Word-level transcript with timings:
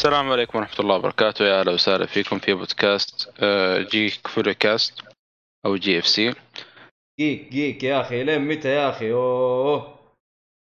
السلام 0.00 0.32
عليكم 0.32 0.58
ورحمة 0.58 0.80
الله 0.80 0.96
وبركاته. 0.96 1.44
يا 1.44 1.60
أهلا 1.60 1.72
وسهلا 1.72 2.06
فيكم 2.06 2.38
في 2.38 2.54
بودكاست 2.54 3.32
آه، 3.40 3.82
جيك 3.82 4.26
فولي 4.26 4.54
كاست 4.54 5.02
أو 5.66 5.76
جي 5.76 5.98
إف 5.98 6.06
سي. 6.06 6.34
جيك 7.20 7.48
جيك 7.48 7.84
يا 7.84 8.00
أخي 8.00 8.24
لين 8.24 8.40
متى 8.48 8.68
يا 8.68 8.90
أخي؟ 8.90 9.12
أوه. 9.12 9.98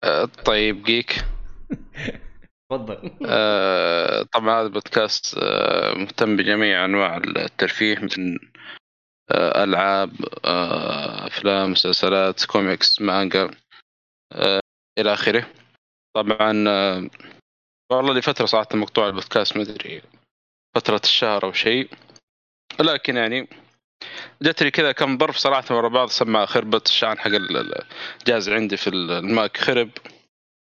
آه، 0.05 0.25
طيب 0.25 0.83
جيك. 0.83 1.15
تفضل. 2.71 3.11
آه، 3.27 4.23
طبعا 4.23 4.61
هذا 4.61 4.67
البودكاست 4.67 5.39
مهتم 5.97 6.37
بجميع 6.37 6.85
أنواع 6.85 7.17
الترفيه 7.17 7.99
مثل 7.99 8.39
ألعاب 9.33 10.13
أفلام 11.27 11.71
مسلسلات 11.71 12.45
كوميكس 12.45 13.01
مانجا 13.01 13.51
إلى 14.99 15.13
آخره. 15.13 15.47
طبعا 16.17 16.53
والله 17.91 18.15
لي 18.15 18.23
فترة 18.23 18.47
صراحة 18.47 18.69
مقطوع 18.75 19.07
البودكاست 19.07 19.57
ما 19.57 19.63
أدري 19.63 20.03
فترة 20.75 21.01
الشهر 21.05 21.45
أو 21.45 21.53
شيء. 21.53 21.91
لكن 22.81 23.17
يعني 23.17 23.49
جتني 24.43 24.71
كذا 24.71 24.93
كم 24.93 25.19
ظرف 25.19 25.37
صراحة 25.37 25.77
ورا 25.77 25.89
بعض 25.89 26.09
سماعة 26.09 26.47
خربت 26.47 26.87
الشحن 26.87 27.19
حق 27.19 27.27
ال- 27.27 27.85
الجهاز 28.21 28.49
عندي 28.49 28.77
في 28.77 28.91
الماك 28.91 29.57
خرب. 29.57 29.91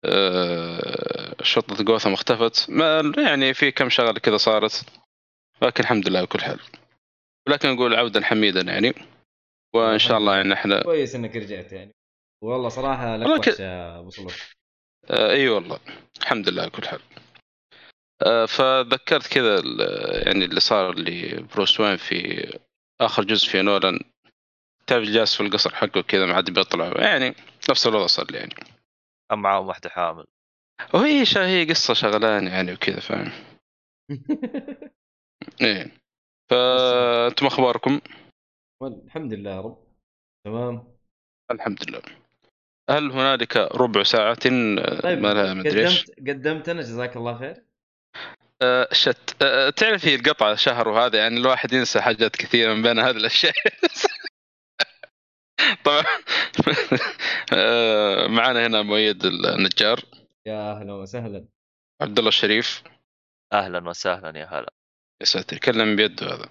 آه، 0.05 1.35
شرطة 1.43 1.85
جوثم 1.85 2.13
اختفت. 2.13 2.71
ما 2.71 3.13
يعني 3.19 3.55
في 3.55 3.71
كم 3.71 3.89
شغلة 3.89 4.13
كذا 4.19 4.37
صارت. 4.37 4.85
لكن 5.63 5.83
الحمد 5.83 6.09
لله 6.09 6.23
بكل 6.25 6.41
حال. 6.41 6.61
ولكن 7.49 7.69
نقول 7.69 7.95
عودا 7.95 8.25
حميدا 8.25 8.61
يعني. 8.61 8.95
وإن 9.75 9.99
شاء 9.99 10.19
الله 10.19 10.37
يعني 10.37 10.53
إحنا 10.53 10.83
كويس 10.83 11.15
إنك 11.15 11.37
رجعت 11.37 11.73
يعني. 11.73 11.95
والله 12.43 12.69
صراحة 12.69 13.17
لك 13.17 13.61
ابو 13.61 14.11
صلوح 14.11 14.35
آه 15.11 15.31
إي 15.31 15.49
والله. 15.49 15.79
الحمد 16.23 16.49
لله 16.49 16.67
بكل 16.69 16.89
حال. 16.89 17.01
آه 18.23 18.47
فذكرت 18.47 19.27
كذا 19.27 19.59
ال- 19.59 20.27
يعني 20.27 20.45
اللي 20.45 20.61
صار 20.61 20.95
لبروس 20.99 21.81
وين 21.81 21.97
في 21.97 22.49
آخر 23.01 23.25
جزء 23.25 23.49
في 23.49 23.63
نولان. 23.63 24.01
تعرف 24.87 25.05
جالس 25.09 25.35
في 25.37 25.43
القصر 25.43 25.75
حقه 25.75 26.01
كذا 26.03 26.27
ما 26.27 26.35
عاد 26.35 26.51
بيطلع. 26.51 26.93
يعني 27.03 27.35
نفس 27.71 27.87
الوضع 27.87 28.07
صار 28.07 28.31
لي 28.31 28.39
يعني. 28.39 28.55
كان 29.31 29.39
معاهم 29.39 29.67
واحدة 29.67 29.91
حامل. 29.91 30.25
وهي 30.95 31.25
شا 31.25 31.47
هي 31.47 31.65
قصة 31.65 31.95
شغلان 31.95 32.47
يعني 32.47 32.73
وكذا 32.73 33.01
فاهم؟ 33.01 33.33
إيه. 35.63 35.91
فأنتم 36.51 37.47
أخباركم؟ 37.47 38.01
الحمد 38.83 39.33
لله 39.33 39.51
يا 39.51 39.61
رب. 39.61 39.79
تمام. 40.47 40.97
الحمد 41.51 41.91
لله. 41.91 42.03
هل 42.91 43.11
هنالك 43.11 43.57
ربع 43.57 44.03
ساعة؟ 44.03 44.35
طيب 44.35 45.19
ما 45.19 45.35
لها 45.35 45.55
مدري 45.55 45.87
إيش؟ 45.87 46.05
قدمت 46.05 46.29
قدمت 46.29 46.69
أنا 46.69 46.81
جزاك 46.81 47.17
الله 47.17 47.39
خير. 47.39 47.65
آه، 48.63 48.89
شت. 48.93 49.43
آه، 49.43 49.71
تعرف 49.71 50.07
هي 50.07 50.15
القطعة 50.15 50.55
شهر 50.55 50.89
وهذا 50.89 51.19
يعني 51.19 51.37
الواحد 51.37 51.73
ينسى 51.73 52.01
حاجات 52.01 52.37
كثيرة 52.37 52.75
من 52.75 52.83
بين 52.83 52.99
هذه 52.99 53.17
الأشياء. 53.17 53.55
طبعا. 55.85 56.03
آه، 57.53 58.27
معنا 58.27 58.67
هنا 58.67 58.83
مؤيد 58.83 59.25
النجار. 59.25 60.01
يا 60.47 60.73
أهلا 60.73 60.93
وسهلا. 60.93 61.49
عبد 62.03 62.19
الله 62.19 62.29
الشريف. 62.29 62.83
أهلا 63.53 63.89
وسهلا 63.89 64.39
يا 64.39 64.47
هلا. 64.47 64.73
يا 65.21 65.27
ساتر 65.27 65.57
يتكلم 65.57 65.97
بيده 65.97 66.27
هذا. 66.27 66.49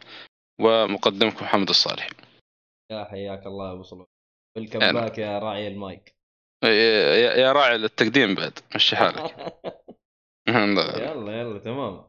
ومقدمكم 0.62 1.46
محمد 1.46 1.70
الصالح. 1.70 2.10
يا 2.92 3.04
حياك 3.04 3.46
الله 3.46 3.68
يا 3.68 3.74
أبو 3.74 3.84
صلوح. 3.84 4.08
ويلكم 4.58 4.80
باك 4.80 5.18
يا 5.18 5.40
راعي 5.40 5.68
المايك. 5.68 6.13
يا 6.64 7.34
يا 7.34 7.52
راعي 7.52 7.78
للتقديم 7.78 8.36
بعد 8.36 8.60
مشي 8.76 8.96
حالك. 8.96 9.36
يلا 10.48 11.42
يلا 11.42 11.60
تمام. 11.60 12.08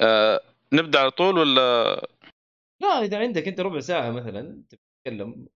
آه، 0.00 0.40
نبدأ 0.72 0.98
على 1.00 1.10
طول 1.10 1.38
ولا؟ 1.38 1.62
لا 2.82 2.88
إذا 2.88 3.18
عندك 3.18 3.48
أنت 3.48 3.60
ربع 3.60 3.80
ساعة 3.80 4.10
مثلا 4.10 4.62
تتكلم 4.68 5.48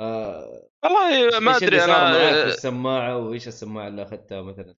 آه 0.00 0.68
والله 0.84 1.40
ما 1.40 1.56
أدري 1.56 1.84
أنا 1.84 2.44
بالسماعة 2.44 3.16
وإيش 3.18 3.48
السماعة 3.48 3.88
اللي 3.88 4.02
أخذتها 4.02 4.42
مثلا؟ 4.42 4.74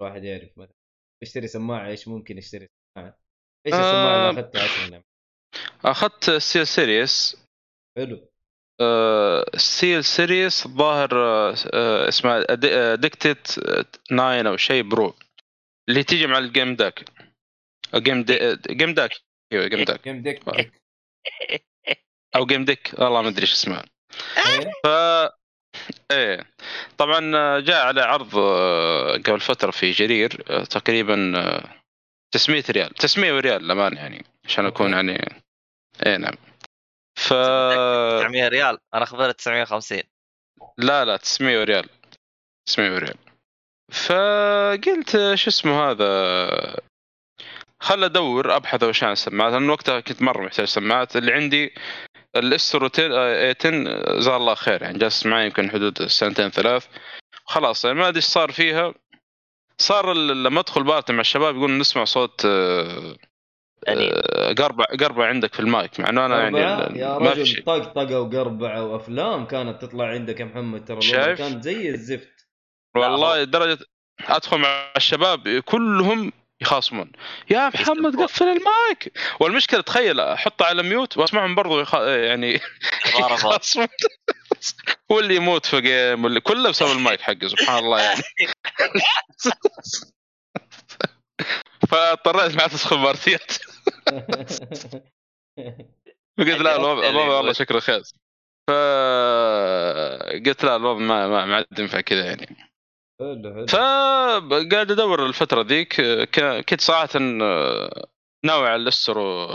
الواحد 0.00 0.24
يعرف 0.24 0.58
مثلا. 0.58 0.74
يشتري 1.22 1.46
سماعة 1.46 1.88
إيش 1.88 2.08
ممكن 2.08 2.38
يشتري 2.38 2.68
سماعة؟ 2.94 3.18
إيش 3.66 3.74
السماعة 3.74 4.26
آه. 4.26 4.30
اللي 4.30 4.40
أخذتها 4.40 4.64
أصلا؟ 4.64 5.02
أخذت 5.84 6.30
سيل 6.30 6.66
سيريس 6.66 7.46
حلو. 7.98 8.31
ستيل 9.56 10.04
سيريس 10.04 10.66
الظاهر 10.66 11.10
آه، 11.14 11.54
آه، 11.74 12.08
اسمها 12.08 12.54
ديكتت 12.94 13.60
9 14.08 14.48
أو 14.48 14.56
شيء 14.56 14.82
برو 14.82 15.14
اللي 15.88 16.04
تيجي 16.04 16.26
مع 16.26 16.38
الجيم 16.38 16.76
داك 16.76 17.04
جيم. 17.94 18.24
جيم 18.70 18.94
داك 18.94 19.10
أيوه 19.52 19.66
جيم 19.66 19.84
داك 19.84 20.08
ديك 20.08 20.40
أو 22.36 22.46
جيم 22.46 22.64
ديك 22.64 22.90
والله 22.98 23.22
ما 23.22 23.28
أدري 23.28 23.42
إيش 23.42 23.52
اسمها. 23.52 23.84
إيه؟ 24.46 24.70
ف 24.84 24.86
إيه. 26.10 26.46
طبعا 26.98 27.36
آه، 27.36 27.60
جاء 27.60 27.86
على 27.86 28.00
عرض 28.00 28.38
آه، 28.38 29.12
قبل 29.12 29.40
فترة 29.40 29.70
في 29.70 29.90
جرير 29.90 30.44
آه، 30.50 30.64
تقريبا 30.64 31.32
آه، 31.38 31.64
900 32.32 32.64
ريال. 32.70 32.90
900 32.94 33.40
ريال 33.40 33.62
للأمانة 33.62 34.00
يعني 34.00 34.24
عشان 34.44 34.66
أكون. 34.66 34.92
يعني 34.92 35.42
إيه 36.06 36.16
نعم. 36.16 36.34
ف 37.14 37.28
900 37.28 38.48
ريال. 38.48 38.78
أنا 38.94 39.02
اخذت 39.02 39.38
950 39.38 40.02
لا 40.78 41.04
لا 41.04 41.16
900 41.16 41.64
ريال 41.64 41.88
900 42.66 42.98
ريال 42.98 43.16
فقلت 43.92 45.34
شو 45.34 45.50
اسمه 45.50 45.90
هذا؟ 45.90 46.76
خل 47.80 48.04
أدور 48.04 48.56
أبحث 48.56 48.82
وش 48.82 49.04
عن 49.04 49.12
السماعات. 49.12 49.52
لأن 49.52 49.70
وقتها 49.70 50.00
كنت 50.00 50.22
مرة 50.22 50.44
محتاج 50.44 50.66
سماعات. 50.66 51.16
اللي 51.16 51.32
عندي 51.32 51.74
الإسترو 52.36 52.88
10 52.94 53.58
جزاه 54.18 54.36
الله 54.36 54.54
خير. 54.54 54.82
يعني 54.82 54.98
جالس 54.98 55.26
معي 55.26 55.46
يمكن 55.46 55.70
حدود 55.70 56.06
سنتين 56.06 56.50
ثلاث. 56.50 56.86
خلاص 57.44 57.84
يعني 57.84 57.98
ما 57.98 58.08
أدري 58.08 58.16
إيش 58.16 58.24
صار 58.24 58.52
فيها. 58.52 58.94
صار 59.78 60.12
لما 60.12 60.60
أدخل 60.60 60.84
party 60.84 61.12
مع 61.12 61.20
الشباب 61.20 61.56
يقولون 61.56 61.78
نسمع 61.78 62.04
صوت 62.04 62.44
آه،. 62.44 62.82
آه، 62.82 63.16
قربع 64.58 64.84
قربع 64.84 65.26
عندك 65.26 65.54
في 65.54 65.60
المايك 65.60 66.00
مع 66.00 66.08
إنه 66.08 66.26
أنا 66.26 66.42
يعني؟ 66.42 66.98
يا 66.98 67.18
رجل 67.18 67.62
طقطقه 67.62 68.20
وقربعه 68.20 68.84
وأفلام 68.84 69.46
كانت 69.46 69.82
تطلع 69.82 70.04
عندك 70.04 70.40
يا 70.40 70.44
محمد 70.44 70.84
ترى 70.84 71.02
شايف؟ 71.02 71.38
كان 71.38 71.62
زي 71.62 71.90
الزفت 71.90 72.46
والله 72.96 73.42
لدرجه 73.42 73.78
أدخل 74.20 74.58
مع 74.58 74.92
الشباب 74.96 75.48
كلهم 75.48 76.32
يخاصمون 76.60 77.12
يا 77.50 77.68
محمد. 77.68 78.16
قفل 78.16 78.44
المايك 78.44 79.12
والمشكلة 79.40 79.80
تخيل 79.80 80.20
أحطه 80.20 80.64
على 80.64 80.82
mute 80.82 81.18
وأسمعهم 81.18 81.54
برضو 81.54 81.80
يخ... 81.80 81.94
يعني. 81.94 82.60
يخاصمون 83.18 83.88
واللي 85.08 85.36
يموت 85.36 85.66
في 85.66 85.80
game 85.80 86.24
واللي 86.24 86.40
كله 86.40 86.70
بسبب 86.70 86.90
المايك 86.92 87.20
حقه 87.20 87.48
سبحان 87.48 87.78
الله 87.78 88.00
يعني 88.00 88.22
فاضطريت 91.88 92.56
ما 92.56 92.64
ادخل 92.64 92.98
بارتيات 92.98 93.52
قلت 96.38 96.60
لا 96.60 96.76
الوضع 96.76 97.08
الوضع 97.10 97.36
والله 97.36 97.52
شكله 97.52 97.80
خيس 97.80 98.14
فقلت 98.68 100.64
لا 100.64 100.76
الوضع 100.76 100.98
ما 100.98 101.28
ما 101.28 101.44
ما 101.44 101.54
عاد 101.56 101.66
ينفع 101.78 102.00
كذا 102.00 102.24
يعني. 102.24 102.56
حلو 103.20 103.54
حلو. 103.54 103.66
فقاعد 103.66 104.90
أدور 104.90 105.26
الفترة 105.26 105.62
ذيك 105.62 106.00
كنت 106.68 106.80
صراحة 106.80 107.18
ناوي 108.44 108.68
على 108.68 108.76
الاسترو 108.76 109.46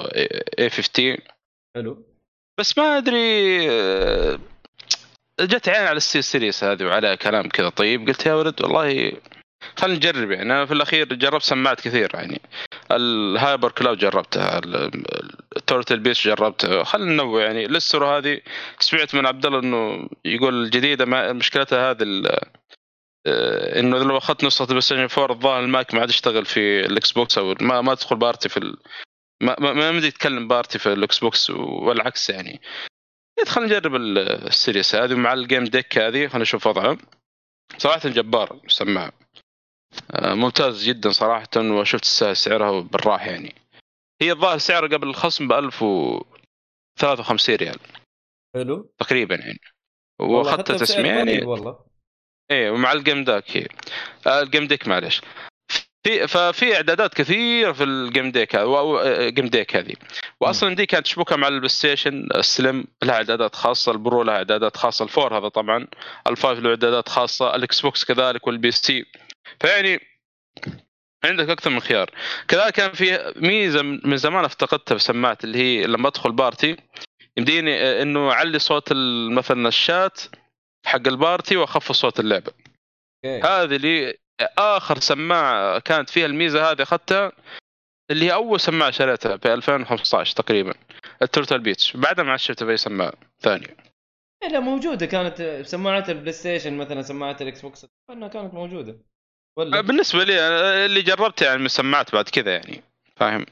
A 0.59 0.69
50 0.69 1.21
حلو. 1.75 2.05
بس 2.59 2.77
ما 2.77 2.97
أدري 2.97 3.67
جت 5.41 5.69
عين 5.69 5.87
على 5.87 5.97
الستيل 5.97 6.21
سيريس 6.21 6.63
هذه 6.63 6.83
وعلى 6.83 7.17
كلام 7.17 7.49
كذا 7.49 7.69
طيب. 7.69 8.07
قلت 8.07 8.25
يا 8.25 8.33
ولد 8.33 8.61
والله 8.61 9.11
خلينا 9.77 9.97
نجرب 9.97 10.31
يعني. 10.31 10.43
أنا 10.43 10.65
في 10.65 10.73
الأخير 10.73 11.13
جربت 11.13 11.43
سماعات 11.43 11.81
كثير 11.81 12.11
يعني. 12.13 12.41
الهايبر 12.91 13.71
كلاود 13.71 13.97
جربتها 13.97 14.61
ال 15.57 15.63
Turtle 15.63 15.99
Beach 15.99 16.27
جربتها 16.27 16.83
خلينا 16.83 17.11
ننوع 17.11 17.43
يعني 17.43 17.67
ال 17.67 17.74
Astro 17.74 18.07
هذه 18.07 18.41
سمعت 18.79 19.15
من 19.15 19.25
عبد 19.25 19.45
الله 19.45 19.59
إنه 19.59 20.09
يقول 20.25 20.63
الجديدة 20.63 21.05
ما 21.05 21.33
مشكلتها 21.33 21.91
هذه 21.91 22.23
آه، 23.27 23.79
إنه 23.79 23.97
لو 23.97 24.17
أخذت 24.17 24.43
نسخة 24.43 24.63
ال 24.63 24.81
PlayStation 24.81 25.21
4 25.21 25.35
الظاهر 25.35 25.63
المايك 25.63 25.93
ما 25.93 25.99
عاد 25.99 26.09
يشتغل 26.09 26.45
في 26.45 26.85
ال 26.85 27.11
Xbox 27.11 27.37
أو 27.37 27.55
ما 27.61 27.81
ما 27.81 27.95
تدخل 27.95 28.15
party 28.15 28.49
في. 28.49 28.59
ما 29.41 29.55
ما 29.59 29.73
ما 29.73 29.89
يمدي 29.89 30.07
يتكلم 30.07 30.47
party 30.47 30.79
في 30.79 30.93
ال 30.93 31.19
Xbox 31.19 31.49
والعكس 31.49 32.29
يعني. 32.29 32.61
خلينا 33.47 33.77
نجرب 33.79 33.95
ال- 33.95 34.17
ال 34.47 34.54
Series 34.54 34.95
هذه 34.95 35.15
مع 35.15 35.33
ال 35.33 35.63
GameDAC 35.63 35.97
هذه 35.97 36.27
خلينا 36.27 36.37
نشوف 36.41 36.67
وضعه 36.67 36.97
صراحة 37.77 38.09
جبار 38.09 38.59
السماعه 38.65 39.11
ممتاز 40.15 40.83
جدا 40.83 41.11
صراحة 41.11 41.47
وشفت 41.57 42.05
سعرها 42.33 42.81
بالراحة 42.81 43.25
يعني. 43.25 43.55
هي 44.21 44.31
الظاهر 44.31 44.57
سعرها 44.57 44.87
قبل 44.87 45.07
الخصم 45.07 45.47
ب 45.47 45.53
1053 45.53 47.55
ريال. 47.55 47.79
حلو. 48.55 48.93
تقريبا 48.99 49.35
يعني. 49.35 49.59
بسعر 50.21 50.61
تسميع 50.61 51.15
يعني. 51.15 51.45
والله. 51.45 51.79
إيه 52.51 52.69
ومع 52.69 52.91
ال 52.91 53.23
GameDAC 53.23 53.57
هي. 53.57 53.67
آه 54.27 54.41
ال 54.41 54.67
GameDAC 54.67 54.87
معلش 54.87 55.21
في 56.03 56.27
ففي 56.27 56.75
إعدادات 56.75 57.13
كثيرة 57.13 57.71
في 57.71 57.83
ال 57.83 58.31
GameDAC 58.31 58.55
آه، 58.55 59.29
GameDAC 59.29 59.75
هذه. 59.75 59.93
واصلا 60.39 60.75
دي 60.75 60.85
كانت 60.85 61.05
تشبكها 61.05 61.35
مع 61.35 61.47
ال 61.47 61.69
PlayStation 61.69 62.27
ال 62.35 62.45
Slim 62.45 62.85
لها 63.03 63.15
إعدادات 63.15 63.55
خاصة 63.55 63.91
ال 63.91 63.99
Pro 63.99 64.23
لها 64.23 64.35
إعدادات 64.35 64.77
خاصة 64.77 65.05
ال 65.05 65.12
four 65.12 65.37
هذا 65.37 65.47
طبعا. 65.47 65.87
ال 66.27 66.34
five 66.34 66.59
له 66.59 66.69
إعدادات 66.69 67.09
خاصة 67.09 67.55
ال 67.55 67.81
Xbox 67.81 68.05
كذلك 68.05 68.47
وال 68.47 68.69
PC. 68.69 69.05
فيعني 69.59 69.99
عندك 71.25 71.49
أكثر 71.49 71.69
من 71.69 71.79
خيار. 71.79 72.09
كذلك 72.47 72.73
كان 72.73 72.91
في 72.91 73.33
ميزة 73.35 73.81
من 73.81 74.17
زمان 74.17 74.45
افتقدتها 74.45 74.97
في 74.97 75.03
سماعه 75.03 75.37
اللي 75.43 75.57
هي 75.57 75.87
لما 75.87 76.07
أدخل 76.07 76.31
party 76.31 76.77
يمديني 77.37 77.81
آه، 77.81 78.01
إنه 78.01 78.31
أعلي 78.31 78.59
صوت 78.59 78.93
مثلا 79.31 79.67
الشات 79.67 80.21
حق 80.85 81.07
ال 81.07 81.16
party 81.16 81.57
واخفض 81.57 81.95
صوت 81.95 82.19
اللعبة. 82.19 82.51
أوكي. 83.25 83.47
هذه 83.47 83.75
اللي 83.75 84.17
آخر 84.57 84.99
سماعة 84.99 85.79
كانت 85.79 86.09
فيها 86.09 86.25
الميزة 86.25 86.71
هذه 86.71 86.81
أخذتها 86.81 87.31
اللي 88.11 88.25
هي 88.25 88.33
أول 88.33 88.59
سماعة 88.59 88.91
شريتها 88.91 89.37
في 89.37 89.53
2015 89.53 90.35
تقريبا 90.35 90.73
ال 91.21 91.27
Turtle 91.27 91.59
Beach 91.59 91.97
بعدها 91.97 92.25
ما 92.25 92.37
في 92.37 92.71
اي 92.71 92.77
سماعة 92.77 93.13
ثانية. 93.39 93.77
إيه 94.43 94.49
لا 94.49 94.59
موجودة. 94.59 95.05
كانت 95.05 95.61
سماعات 95.65 96.09
ال 96.09 96.31
PlayStation 96.31 96.77
مثلا 96.77 97.01
سماعات 97.01 97.41
ال 97.41 97.61
Xbox 97.61 97.85
إنها 98.09 98.27
كانت 98.27 98.53
موجودة. 98.53 98.99
ولا؟ 99.57 99.81
بالنسبة 99.81 100.23
لي 100.23 100.47
أنا 100.47 100.85
اللي 100.85 101.01
جربته 101.01 101.45
يعني 101.45 101.61
من 101.61 101.67
سماعات 101.67 102.13
بعد 102.13 102.29
كذا 102.29 102.51
يعني 102.51 102.83
فاهم؟ 103.15 103.45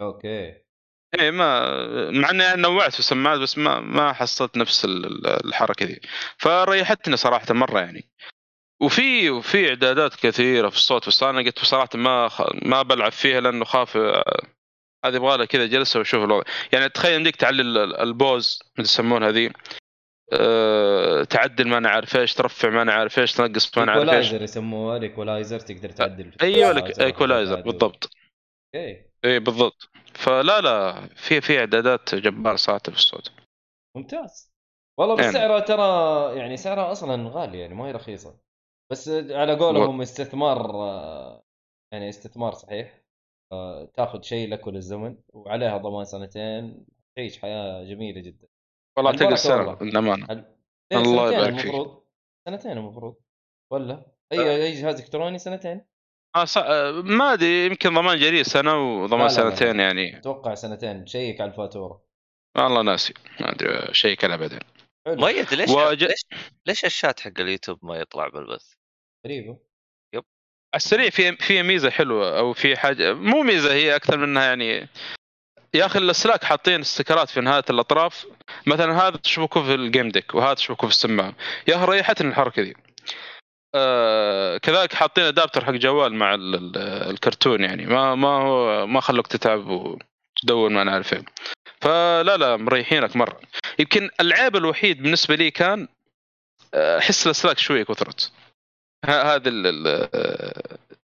أوكي. 0.00 0.54
إيه 1.20 1.30
ما 1.30 2.10
مع 2.10 2.30
إني 2.30 2.62
نوعت 2.62 2.92
في 2.92 2.98
السماعات 2.98 3.40
بس 3.40 3.58
ما 3.58 3.80
ما 3.80 4.12
حصلت 4.12 4.56
نفس 4.56 4.84
ال- 4.84 5.06
ال- 5.06 5.46
الحركة 5.46 5.86
دي. 5.86 6.00
فريحتني 6.38 7.16
صراحة 7.16 7.54
مرة 7.54 7.80
يعني. 7.80 8.08
وفي 8.82 9.30
وفي 9.30 9.68
إعدادات 9.68 10.14
كثيرة 10.14 10.68
في 10.68 10.76
الصوت 10.76 11.08
بس 11.08 11.22
أنا 11.22 11.42
قلت 11.42 11.60
بصراحه 11.60 11.88
ما 11.94 12.28
خ... 12.28 12.42
ما 12.62 12.82
بلعب 12.82 13.12
فيها 13.12 13.40
لأنه 13.40 13.64
خاف 13.64 13.96
آه، 13.96 14.42
هذه 15.04 15.16
يبغى 15.16 15.36
لها 15.36 15.44
كذا 15.46 15.66
جلسة 15.66 16.00
وشوف 16.00 16.24
الوضع. 16.24 16.44
يعني 16.72 16.88
تخيل 16.88 17.14
يمديك 17.14 17.36
تعلي 17.36 17.62
ال- 17.62 17.96
ال 18.00 18.12
bass 18.12 18.58
اللي 18.76 18.84
يسمونها 18.84 19.28
هذه 19.28 19.50
أه... 20.32 21.24
تعدل 21.24 21.68
ما 21.68 21.78
أنا 21.78 21.88
عارف 21.88 22.16
إيش 22.16 22.34
ترفع 22.34 22.68
ما 22.68 22.82
أنا 22.82 22.92
عارف 22.92 23.18
إيش 23.18 23.32
تنقص 23.32 23.78
ما 23.78 23.84
أنا 23.84 23.92
عارف 23.92 24.02
إيش. 24.02 24.08
equalizer 24.10 24.42
يسموها 24.42 24.96
ال 24.96 25.02
equalizer 25.02 25.60
تقدر 25.60 25.90
تعدل. 25.90 26.32
أيوه 26.42 26.70
ال 26.70 26.73
equalizer 26.73 27.00
ال 27.00 27.06
equalizer. 27.06 27.60
بالضبط. 27.60 28.10
أوكي. 28.74 29.04
إي 29.24 29.38
بالضبط. 29.38 29.90
فلا 30.14 30.60
لا 30.60 31.06
في 31.14 31.40
في 31.40 31.58
إعدادات 31.58 32.14
جباره 32.14 32.56
صراحة 32.56 32.82
في 32.82 32.88
الصوت 32.88 33.32
ممتاز. 33.96 34.52
والله 34.98 35.14
بس 35.14 35.20
يعني. 35.20 35.32
سعرها 35.32 35.60
ترى 35.60 36.38
يعني 36.38 36.56
سعرها 36.56 36.92
أصلا 36.92 37.28
غالي 37.28 37.60
يعني 37.60 37.74
ما 37.74 37.86
هي 37.86 37.92
رخيصة. 37.92 38.40
بس 38.92 39.08
على 39.30 39.56
قولهم 39.56 40.00
استثمار 40.00 40.70
آه، 40.70 41.42
يعني 41.92 42.08
استثمار 42.08 42.52
صحيح. 42.52 43.02
آه، 43.52 43.90
تاخذ 43.94 44.22
شيء 44.22 44.48
لك 44.48 44.66
وللزمن 44.66 45.16
وعليها 45.28 45.78
ضمان 45.78 46.04
سنتين 46.04 46.86
تعيش 47.16 47.38
حياة 47.38 47.84
جميلة 47.84 48.20
جدا. 48.20 48.46
والله 48.98 49.10
اعتقد 49.10 49.34
سنة. 49.34 49.78
للأمانة. 49.82 50.26
ليه 50.92 50.98
الله 50.98 51.30
سنتين 51.30 51.38
يبارك 51.40 51.54
فيك. 51.60 51.64
المفروض 51.74 52.02
سنتين 52.48 52.72
المفروض. 52.72 53.16
ولا؟ 53.72 54.06
أي 54.32 54.64
أي 54.64 54.72
جهاز 54.72 55.00
إلكتروني 55.00 55.38
سنتين؟ 55.38 55.84
آه 56.36 56.44
ص... 56.44 56.58
آه، 56.58 56.90
ما 56.90 57.32
أدري 57.32 57.66
يمكن 57.66 57.94
ضمان 57.94 58.18
جريء 58.18 58.42
سنة 58.42 59.02
وضمان 59.02 59.20
لا، 59.20 59.32
لا، 59.32 59.42
لا. 59.42 59.50
سنتين 59.50 59.80
يعني. 59.80 60.18
أتوقع 60.18 60.54
سنتين. 60.54 61.06
شيك 61.06 61.40
على 61.40 61.50
الفاتورة. 61.50 62.04
والله 62.56 62.82
ناسي. 62.82 63.14
ما 63.40 63.50
أدري 63.52 63.94
شيء 63.94 64.16
كذا 64.16 64.36
بعدين 64.36 64.60
مؤيد 65.06 65.54
ليش 65.54 65.70
وج- 65.70 66.04
ليش 66.04 66.26
ليش 66.66 66.84
الشات 66.84 67.20
حق 67.20 67.40
اليوتيوب 67.40 67.78
ما 67.84 67.96
يطلع 67.96 68.28
بالبث؟ 68.28 68.72
غريبة. 69.26 69.58
على 70.74 70.76
السريع 70.76 71.10
في 71.10 71.36
في 71.36 71.62
ميزة 71.62 71.90
حلوة 71.90 72.38
أو 72.38 72.52
في 72.52 72.76
حاجة 72.76 73.14
مو 73.14 73.42
ميزة 73.42 73.72
هي 73.74 73.96
أكثر 73.96 74.16
منها 74.16 74.44
يعني 74.44 74.88
يا 75.74 75.86
أخي 75.86 75.98
السلاك 75.98 76.44
حاطين 76.44 76.80
استكرات 76.80 77.28
في 77.30 77.40
نهاية 77.40 77.64
الأطراف. 77.70 78.26
مثلا 78.66 79.08
هذا 79.08 79.16
تشبكه 79.16 79.62
في 79.62 79.74
الجيم 79.74 80.08
ديك 80.08 80.34
وهذا 80.34 80.54
تشبكه 80.54 80.86
في 80.86 80.92
السماعة. 80.92 81.32
يا 81.68 81.76
أخي 81.76 81.84
ريحتني 81.84 82.28
الحركة 82.28 82.62
دي. 82.62 82.76
آه 83.74 84.56
كذلك 84.58 84.92
حاطين 84.94 85.24
ادابتر 85.24 85.64
حق 85.64 85.72
جوال 85.72 86.14
مع 86.14 86.34
ال- 86.34 86.54
ال- 86.54 86.76
الكرتون 87.10 87.64
يعني. 87.64 87.86
ما 87.86 88.14
ما 88.14 88.28
هو 88.28 88.86
ما 88.86 89.00
خلوك 89.00 89.26
تتعب 89.26 89.66
وتدور 89.66 90.68
ما 90.70 90.82
أنا 90.82 90.92
عارف 90.92 91.12
إيه. 91.12 91.24
فلا 91.80 92.36
لا 92.36 92.56
مريحينك 92.56 93.16
مرة. 93.16 93.40
يمكن 93.78 94.10
العيب 94.20 94.56
الوحيد 94.56 95.02
بالنسبة 95.02 95.34
لي 95.34 95.50
كان 95.50 95.88
آه، 96.74 96.98
أحس 96.98 97.26
الأسلاك 97.26 97.58
شوية 97.58 97.84
كثرت. 97.84 98.32
هذا 99.04 99.50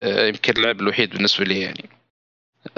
آه، 0.03 0.27
يمكن 0.27 0.53
العيب 0.59 0.81
الوحيد 0.81 1.11
بالنسبة 1.11 1.45
لي 1.45 1.61
يعني. 1.61 1.91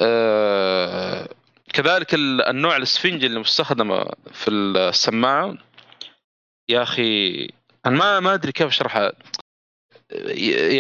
آه، 0.00 1.28
كذلك 1.72 2.14
ال- 2.14 2.42
النوع 2.42 2.76
الاسفنجي 2.76 3.26
اللي 3.26 3.40
مستخدمه 3.40 4.04
في 4.32 4.50
السماعة. 4.50 5.54
يا 6.70 6.82
أخي 6.82 7.48
أنا 7.86 7.96
ما 7.96 8.20
ما 8.20 8.34
أدري 8.34 8.52
كيف 8.52 8.66
اشرحها 8.66 9.12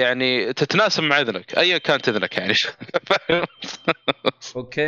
يعني 0.00 0.52
تتناسب 0.52 1.02
مع 1.02 1.20
إذنك 1.20 1.58
ايا 1.58 1.78
كانت 1.78 2.08
إذنك 2.08 2.36
يعني؟ 2.38 2.54
أوكي 4.56 4.80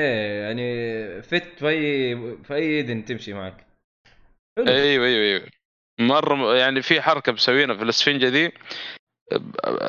يعني 0.42 1.22
فت 1.22 1.58
في 1.58 1.68
اي 1.68 2.16
في 2.44 2.54
أي 2.54 2.80
إذن 2.80 3.04
تمشي 3.04 3.32
معك. 3.32 3.66
حلو. 4.58 4.68
أيوه 4.68 5.06
أيوه 5.06 5.22
أيوه. 5.24 5.46
مرة 6.00 6.56
يعني 6.56 6.82
في 6.82 7.02
حركة 7.02 7.32
مسوينها 7.32 7.76
في 7.76 7.82
الاسفنجة 7.82 8.28
دي 8.28 8.52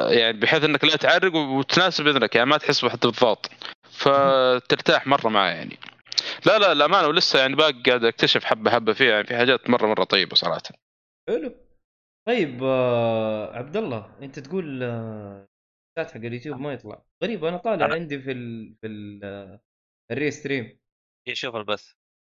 يعني 0.09 0.39
بحيث 0.39 0.63
إنك 0.63 0.83
لا 0.83 0.95
تعرق 0.95 1.35
وتناسب 1.35 2.07
إذنك 2.07 2.35
يعني 2.35 2.49
ما 2.49 2.57
تحس 2.57 2.85
بحتى 2.85 3.07
بالضغط. 3.07 3.51
فترتاح 3.91 5.07
مرة 5.07 5.29
معاه 5.29 5.51
يعني. 5.51 5.77
لا 6.45 6.59
لا 6.59 6.71
الامانه 6.71 7.07
ولسه 7.07 7.39
يعني 7.39 7.55
باقي 7.55 7.81
قاعد 7.85 8.03
أكتشف 8.05 8.43
حبة 8.43 8.71
حبة 8.71 8.93
فيها 8.93 9.11
يعني 9.11 9.23
في 9.27 9.35
حاجات 9.37 9.69
مرة 9.69 9.87
مرة 9.87 10.03
طيبة 10.03 10.35
صراحة. 10.35 10.61
حلو. 11.29 11.55
طيب 12.27 12.63
آه 12.63 13.55
عبد 13.57 13.77
الله 13.77 14.17
أنت 14.21 14.39
تقول 14.39 14.83
آه 14.83 15.47
حق 15.97 16.15
اليوتيوب 16.15 16.59
ما 16.59 16.73
يطلع. 16.73 17.03
غريب 17.23 17.45
أنا 17.45 17.57
طالع 17.57 17.87
أنا- 17.87 17.91
عندي 17.91 18.19
في 18.21 18.31
ال 18.31 18.75
في 18.81 18.87
ال 18.87 19.21
آه، 19.23 19.61
الري 20.11 20.31
ستريم. 20.31 20.79
شوف 21.33 21.55
البث. 21.55 21.93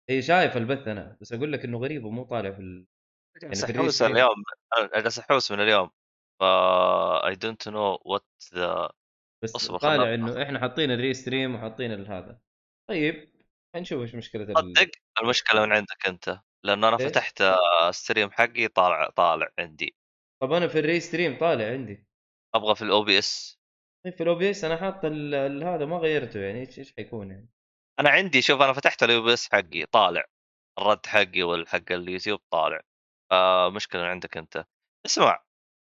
اي 0.09 0.21
شايف 0.21 0.57
البث 0.57 0.87
أنا. 0.87 1.17
بس 1.21 1.33
أقول 1.33 1.53
لك 1.53 1.65
إنه 1.65 1.77
غريب 1.77 2.05
ومو 2.05 2.23
طالع 2.23 2.51
في 2.51 2.59
ال... 2.59 2.85
ال 3.43 3.50
Restream. 3.50 4.15
اليوم 4.15 4.43
أنا 4.77 5.01
جالس 5.01 5.19
أحوس 5.19 5.51
من 5.51 5.59
اليوم. 5.61 5.89
ف 6.39 6.43
I 7.27 7.35
don't 7.35 7.69
know 7.69 7.99
what 8.05 8.25
the 8.53 8.89
بس 9.43 9.67
طالع 9.67 10.13
إنه 10.13 10.43
إحنا 10.43 10.59
حاطين 10.59 10.91
ال 10.91 11.13
Restream 11.13 11.55
وحاطين 11.55 11.91
ال- 11.91 12.07
هذا. 12.11 12.39
طيب. 12.89 13.36
حنشوف 13.75 14.01
إيش 14.01 14.15
مشكلة. 14.15 14.45
صدق؟ 14.45 14.91
المشكلة 15.21 15.65
من 15.65 15.73
عندك 15.73 16.07
أنت 16.07 16.39
لأنه 16.65 16.89
أنا 16.89 16.95
ليش؟ 16.95 17.07
فتحت 17.07 17.41
آه، 17.41 17.89
ال 17.89 17.95
stream 17.95 18.31
حقي 18.31 18.67
طالع 18.67 19.09
طالع 19.09 19.49
عندي. 19.59 19.95
طب 20.41 20.51
أنا 20.51 20.67
في 20.67 20.79
ال 20.79 20.99
Restream 20.99 21.37
طالع 21.37 21.65
عندي. 21.65 22.07
أبغى 22.55 22.75
في 22.75 22.81
ال 22.81 23.03
OBS. 23.03 23.59
طيب 24.05 24.13
في 24.13 24.23
ال 24.23 24.35
OBS 24.35 24.63
أنا 24.63 24.77
حاط 24.77 25.05
هذا 25.05 25.85
ما 25.85 25.97
غيرته 25.97 26.39
يعني 26.39 26.59
إيش 26.59 26.79
إيش 26.79 26.93
حيكون 26.97 27.31
يعني؟ 27.31 27.49
أنا 27.99 28.09
عندي 28.09 28.41
شوف 28.41 28.61
أنا 28.61 28.73
فتحت 28.73 29.03
ال 29.03 29.21
OBS 29.23 29.49
حقي 29.51 29.85
طالع 29.85 30.25
الرد 30.79 31.05
حقي 31.05 31.43
والحق 31.43 31.91
اليوتيوب 31.91 32.39
طالع 32.51 32.81
آه 33.31 33.69
مشكلة 33.69 34.01
من 34.01 34.07
عندك 34.07 34.37
أنت. 34.37 34.65
اسمع 35.05 35.43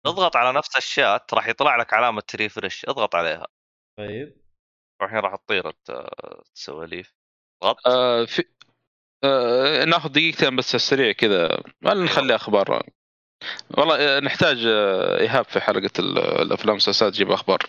اضغط 0.05 0.35
على 0.35 0.57
نفس 0.57 0.77
الشات 0.77 1.33
راح 1.33 1.47
يطلع 1.47 1.75
لك 1.75 1.93
علامة 1.93 2.23
ريفرش 2.35 2.85
اضغط 2.85 3.15
عليها. 3.15 3.47
طيب. 3.97 4.41
الحين 5.01 5.19
راح 5.19 5.35
تطير 5.35 5.73
السواليف 6.55 7.18
ضغط 7.63 7.87
آه 7.87 8.25
في 8.25 8.43
آه 9.23 9.85
ناخذ 9.85 10.09
دقيقتين 10.09 10.55
بس 10.55 10.75
السريع 10.75 11.11
كذا. 11.11 11.63
ولا 11.85 12.03
نخلي 12.03 12.35
أخبار. 12.35 12.83
والله 13.77 13.95
آه، 13.95 14.19
نحتاج 14.19 14.65
آه، 14.65 15.19
إيهاب 15.19 15.45
في 15.45 15.59
حلقة 15.59 15.91
ال- 15.99 16.17
الأفلام 16.17 16.69
والمسلسلات 16.69 17.13
تجيب 17.13 17.31
أخبار. 17.31 17.59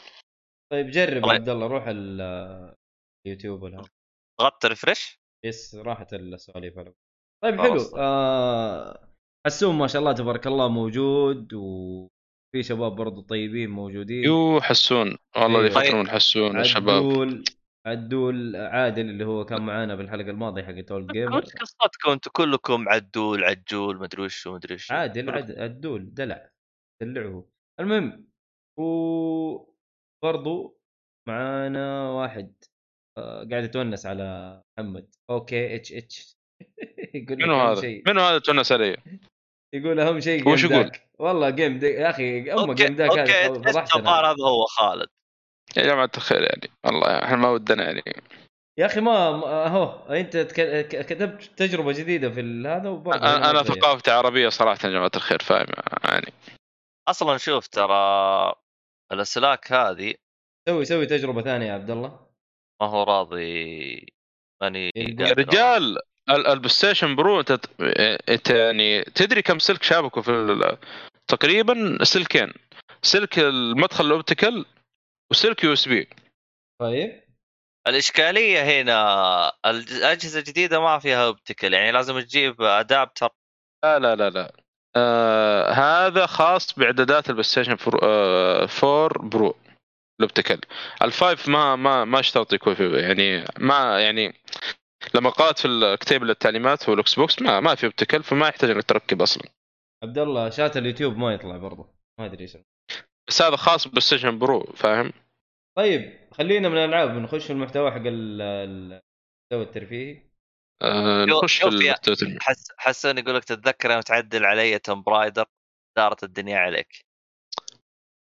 طيب 0.72 0.90
جرب 0.90 1.16
الله- 1.24 1.34
عبد 1.34 1.48
الله 1.48 1.66
روح 1.66 1.84
ال- 1.88 2.74
يوتيوب 3.26 3.62
ولا. 3.62 3.82
ضغطت 4.40 4.66
refresh 4.66 5.18
yes 5.46 5.74
راحت 5.74 6.14
السواليف 6.14 6.74
طيب. 7.42 7.60
حلو. 7.60 7.80
آه 7.96 9.08
حسون 9.46 9.74
ما 9.74 9.86
شاء 9.86 10.00
الله 10.00 10.12
تبارك 10.12 10.46
الله 10.46 10.68
موجود 10.68 11.54
وفي 11.54 12.62
شباب 12.62 12.96
برضو 12.96 13.20
طيبين 13.20 13.70
موجودين. 13.70 14.24
yo 14.24 14.60
حسون. 14.60 15.16
والله 15.36 15.58
اللي 15.58 15.70
أيوة. 15.70 15.82
يفكرون 15.82 16.10
حسون 16.10 16.58
يا 16.58 16.62
شباب 16.62 17.42
عدول 17.86 18.56
عادل 18.56 19.10
اللي 19.10 19.24
هو 19.24 19.44
كان 19.44 19.62
معانا 19.62 19.94
بالحلقة 19.94 20.30
الماضية 20.30 20.62
حقت 20.62 20.90
old 20.90 21.12
gamer 21.12 21.36
وش 21.38 21.44
قصتكم 21.60 22.10
أنتم 22.10 22.30
كلكم 22.34 22.88
عدول 22.88 23.44
عجول 23.44 23.96
مدري 23.98 24.22
وش 24.22 24.46
ومدري 24.46 24.74
وش. 24.74 24.92
عادل 24.92 25.30
عد- 25.30 25.58
عدول 25.58 26.14
دلع 26.14 26.50
دلعه. 27.02 27.44
المهم 27.80 28.26
وبرضو 28.78 30.78
معانا 31.28 32.10
واحد 32.10 32.54
آه، 33.18 33.48
قاعد 33.50 33.64
يتونس 33.64 34.06
على 34.06 34.62
محمد. 34.78 35.14
أوكي 35.30 35.76
إتش 35.76 35.92
إتش. 35.92 36.36
يقول 37.14 37.36
منو 37.42 37.54
هذا؟ 37.54 38.02
منو 38.06 38.20
هذا 38.20 38.38
تونس 38.38 38.72
علي؟ 38.72 38.96
يقول 39.74 40.00
أهم 40.00 40.20
شيء 40.20 40.48
وش 40.48 40.66
جيم 40.66 40.72
يقول؟ 40.80 40.90
والله 41.18 41.50
جيم 41.50 41.78
داك 41.78 41.94
يا 41.94 42.10
أخي 42.10 42.52
أوكي 42.52 42.74
جيم 42.74 42.96
داك 42.96 43.10
أوكي 43.18 43.46
الظاهر 43.46 44.26
هذا 44.26 44.44
هو 44.44 44.64
خالد. 44.64 45.08
يا 45.76 45.82
جماعة 45.82 46.10
الخير 46.16 46.42
يعني. 46.42 46.70
والله 46.84 47.24
إحنا 47.24 47.36
ما 47.36 47.48
ودنا 47.48 47.84
يعني. 47.84 48.02
يا 48.78 48.86
أخي 48.86 49.00
ما 49.00 49.12
أهو 49.66 50.06
أنت 50.10 50.36
كتبت 50.96 51.42
تجربة 51.56 51.92
جديدة 51.92 52.30
في 52.30 52.40
هذا 52.66 52.88
أنا 53.16 53.50
أنا. 53.50 53.62
ثقافتي 53.62 54.10
عربية 54.10 54.48
صراحة 54.48 54.78
يا 54.84 54.90
جماعة 54.90 55.10
الخير 55.16 55.42
فاهم؟ 55.42 55.66
يعني. 56.04 56.32
أصلا 57.08 57.36
شوف 57.38 57.66
ترى 57.66 58.52
الأسلاك 59.12 59.72
هذه 59.72 60.14
سوي 60.68 60.84
سوي 60.84 61.06
تجربة 61.06 61.42
ثانية 61.42 61.66
يا 61.66 61.72
عبد 61.72 61.90
الله. 61.90 62.20
ما 62.82 62.86
هو 62.88 63.02
راضي 63.02 64.06
ماني 64.62 64.90
يا. 64.96 65.32
رجال. 65.32 65.98
ال- 66.30 66.46
ال 66.46 66.68
PlayStation 66.68 67.16
Pro 67.16 67.40
أنت 67.40 68.50
يعني 68.50 69.02
تدري 69.02 69.42
كم 69.42 69.58
سلك 69.58 69.82
شابكوا 69.82 70.22
في 70.22 70.30
ال- 70.30 70.78
تقريبا 71.28 71.98
سلكين. 72.04 72.52
سلك 73.02 73.38
المدخل 73.38 74.06
ال 74.06 74.13
optical 74.13 74.64
وسلك 75.30 75.64
USB. 75.64 76.08
طيب. 76.80 77.20
الإشكالية 77.88 78.62
هنا 78.62 79.52
الأجهزة 79.66 80.38
الجديدة 80.38 80.80
ما 80.80 80.98
فيها 80.98 81.26
optical 81.26 81.72
يعني 81.72 81.92
لازم 81.92 82.20
تجيب 82.20 82.62
adapter 82.62 83.28
لا 83.84 83.98
لا 83.98 84.16
لا 84.16 84.30
لا. 84.30 84.52
آه 84.96 85.70
هذا 85.70 86.26
خاص 86.26 86.78
بإعدادات 86.78 87.28
ال 87.28 87.42
PlayStation 87.42 87.76
four 87.76 88.00
آه 88.02 88.68
4 88.84 89.28
Pro 89.28 89.54
ال 90.20 90.25
optical 90.25 90.60
ال 91.02 91.11
five 91.11 91.48
ما 91.48 91.76
ما 91.76 92.04
ما 92.04 92.20
اشترط 92.20 92.52
يكون 92.52 92.74
فيه 92.74 92.96
يعني 92.96 93.44
ما 93.58 94.00
يعني 94.00 94.34
لما 95.14 95.30
قرأت 95.30 95.58
في 95.58 95.68
الكتيب 95.68 96.22
التعليمات 96.22 96.88
هو 96.88 96.94
ال 96.94 97.14
Xbox 97.14 97.42
ما 97.42 97.60
ما 97.60 97.74
في 97.74 97.86
optical 97.86 98.22
فما 98.22 98.48
يحتاج 98.48 98.70
إنك 98.70 98.84
تركب 98.84 99.22
أصلا. 99.22 99.48
عبد 100.02 100.18
الله 100.18 100.50
chat 100.50 100.76
ال 100.76 100.81
YouTube 100.81 101.16
ما 101.16 101.32
يطلع 101.32 101.56
برضه 101.56 101.88
ما 102.18 102.26
أدري 102.26 102.42
إيش. 102.42 102.56
بس 103.30 103.42
هذا 103.42 103.56
خاص 103.56 103.88
Station 103.88 104.38
Pro 104.38 104.72
فاهم؟ 104.76 105.12
طيب 105.76 106.28
خلينا 106.32 106.68
من 106.68 106.76
الألعاب 106.78 107.10
نخش 107.10 107.44
في 107.46 107.52
المحتوى 107.52 107.90
حق 107.90 107.96
ال- 107.96 108.40
ال- 108.42 109.00
المحتوى 109.52 109.62
الترفيهي. 109.68 110.22
آه 110.82 111.24
نخش 111.24 111.62
في. 111.62 111.94
حس 112.40 112.68
حسون 112.78 113.18
يقول 113.18 113.34
لك 113.36 113.44
تتذكر 113.44 113.90
يوم 113.90 114.00
تعدل 114.00 114.44
علي 114.44 114.78
Tomb 114.78 115.02
Raider؟ 115.02 115.44
دارت 115.96 116.24
الدنيا 116.24 116.58
عليك. 116.58 117.04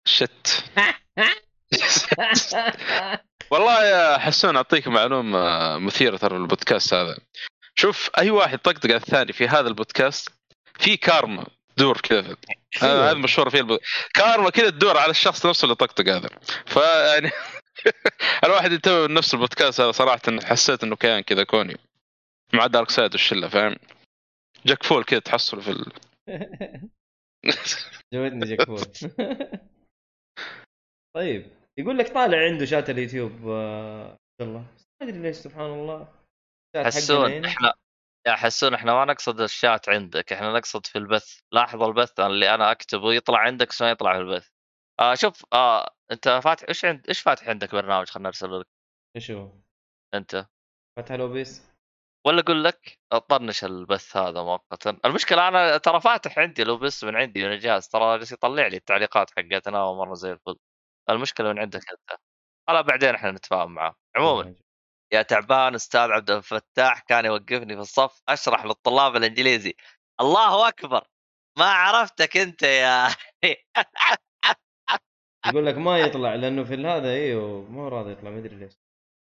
shit. 0.05 0.63
والله 3.51 3.85
يا 3.85 4.17
حسون 4.17 4.55
أعطيك 4.55 4.87
معلومة 4.87 5.77
مثيرة 5.77 6.17
ترى 6.17 6.37
البودكاست 6.37 6.93
هذا. 6.93 7.17
شوف 7.75 8.09
أي 8.17 8.29
واحد 8.29 8.59
طقطق 8.59 8.85
على 8.85 8.95
الثاني 8.95 9.33
في 9.33 9.47
هذا 9.47 9.67
البودكاست 9.67 10.29
في 10.79 10.97
كارما. 10.97 11.45
تدور 11.77 11.98
كذا. 12.01 12.38
هذا 12.81 13.12
هذا 13.12 13.13
مشهور 13.13 13.50
فيه. 13.50 13.60
الب... 13.60 13.79
كارما 14.13 14.50
كذا 14.50 14.69
تدور 14.69 14.98
على 14.98 15.12
الشخص 15.12 15.46
نفسه 15.46 15.65
اللي 15.65 15.75
طقطق 15.75 16.10
هذا. 16.10 16.29
فيعني 16.65 17.31
الواحد 18.46 18.72
ينتبه 18.72 19.07
من 19.07 19.13
نفس 19.13 19.34
البودكاست 19.34 19.81
هذا 19.81 19.91
صراحة 19.91 20.22
إنه 20.27 20.46
حسيت 20.46 20.84
إنه 20.84 20.96
كيان 20.96 21.22
كذا 21.22 21.43
كوني. 21.43 21.77
مع 22.53 22.67
dark 22.67 22.89
side 22.89 23.12
والشلة 23.12 23.48
فاهم؟ 23.48 23.75
جاك 24.65 24.84
فول 24.84 25.03
كذا 25.03 25.19
تحصله 25.19 25.62
في 25.62 25.72
ال... 25.72 25.91
جودني 28.13 28.46
جاك 28.46 28.67
فول 28.67 28.79
طيب 31.15 31.51
يقول 31.79 31.98
لك 31.98 32.13
طالع 32.13 32.38
عنده 32.38 32.65
chat 32.65 32.89
ال 32.89 32.97
YouTube 32.97 33.47
آه، 33.48 34.05
عبد 34.10 34.50
الله. 34.50 34.65
ما 35.01 35.10
أدري 35.10 35.19
ليش 35.19 35.36
سبحان 35.36 35.65
الله. 35.65 36.07
حسون. 36.75 37.46
إحنا 37.46 37.74
يا 38.27 38.36
حسون 38.36 38.74
إحنا 38.74 38.93
ما 38.93 39.05
نقصد 39.05 39.41
الشات 39.41 39.89
عندك 39.89 40.34
إحنا 40.34 40.53
نقصد 40.53 40.86
في 40.86 40.98
البث. 40.98 41.39
لاحظ 41.51 41.84
البث 41.84 42.19
اللي 42.19 42.53
أنا 42.55 42.72
أكتبه 42.72 43.13
يطلع 43.13 43.39
عندك 43.39 43.69
بس 43.69 43.81
ما 43.81 43.89
يطلع 43.89 44.13
في 44.13 44.19
البث. 44.19 44.50
آه 45.00 45.15
شوف 45.15 45.46
آه 45.53 45.96
أنت 46.12 46.29
فاتح 46.43 46.67
إيش 46.67 46.86
عند 46.86 47.07
إيش 47.07 47.22
فاتح 47.22 47.50
عندك 47.50 47.72
برنامج؟ 47.72 48.10
خلنا 48.10 48.27
نرسل 48.27 48.60
لك. 48.60 48.67
إيش 49.15 49.31
هو؟ 49.31 49.51
أنت. 50.13 50.48
فتح 50.98 51.12
الأوبيس. 51.12 51.72
ولا 52.25 52.41
أقول 52.41 52.63
لك 52.63 53.00
طنش 53.29 53.63
البث 53.63 54.17
هذا 54.17 54.43
مؤقتا. 54.43 55.00
المشكلة 55.05 55.48
أنا 55.48 55.77
ترى 55.77 56.01
فاتح 56.01 56.39
عندي 56.39 56.63
لو 56.63 56.77
بس 56.77 57.03
من 57.03 57.15
عندي 57.15 57.46
من 57.46 57.53
الجهاز 57.53 57.88
ترى 57.88 58.17
جالس 58.17 58.31
يطلع 58.31 58.67
لي 58.67 58.77
التعليقات 58.77 59.31
حقتنا 59.31 59.84
ومرة 59.84 60.13
زي 60.13 60.31
الفل. 60.31 60.55
المشكلة 61.10 61.53
من 61.53 61.60
عندك 61.60 61.81
أنت. 61.91 62.19
لا 62.69 62.81
بعدين 62.81 63.15
إحنا 63.15 63.31
نتفاهم 63.31 63.74
معاه 63.74 63.96
عموما. 64.15 64.66
يا 65.13 65.21
تعبان 65.21 65.75
أستاذ 65.75 66.11
عبد 66.11 66.31
الفتاح 66.31 66.99
كان 66.99 67.25
يوقفني 67.25 67.75
في 67.75 67.81
الصف 67.81 68.21
أشرح 68.29 68.65
للطلاب 68.65 69.15
الإنجليزي. 69.15 69.75
الله 70.21 70.67
أكبر! 70.67 71.07
ما 71.57 71.65
عرفتك 71.65 72.37
أنت 72.37 72.63
يا 72.63 73.07
يقول 75.47 75.65
لك 75.65 75.77
ما 75.77 75.97
يطلع 76.05 76.35
لأنه 76.35 76.63
في 76.63 76.73
هذا 76.75 77.09
إيوه 77.11 77.61
مو 77.71 77.87
راضي 77.87 78.11
يطلع 78.11 78.29
ما 78.29 78.37
أدري 78.39 78.55
ليش. 78.55 78.73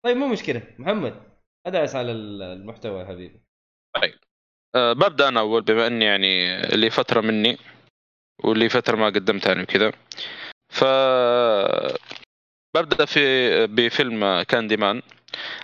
طيب 0.04 0.16
مو 0.16 0.28
مشكلة. 0.28 0.62
محمد 0.78 1.22
أدعس 1.66 1.94
على 1.94 2.12
ال- 2.12 2.42
المحتوى 2.42 3.00
يا 3.00 3.06
حبيبي. 3.06 3.40
أه 4.74 4.92
ببدأ 4.92 5.28
أنا 5.28 5.40
أول 5.40 5.62
بما 5.62 5.86
إني 5.86 6.04
يعني 6.04 6.56
اللي 6.74 6.90
فترة 6.90 7.20
مني 7.20 7.58
واللي 8.44 8.68
فترة 8.68 8.96
ما 8.96 9.06
قدمت 9.06 9.46
يعني 9.46 9.62
وكذا. 9.62 9.92
ف 10.68 10.84
ببدأ 12.76 13.04
في 13.04 13.20
بفيلم 13.66 14.42
كاندي 14.42 14.76
مان. 14.76 15.02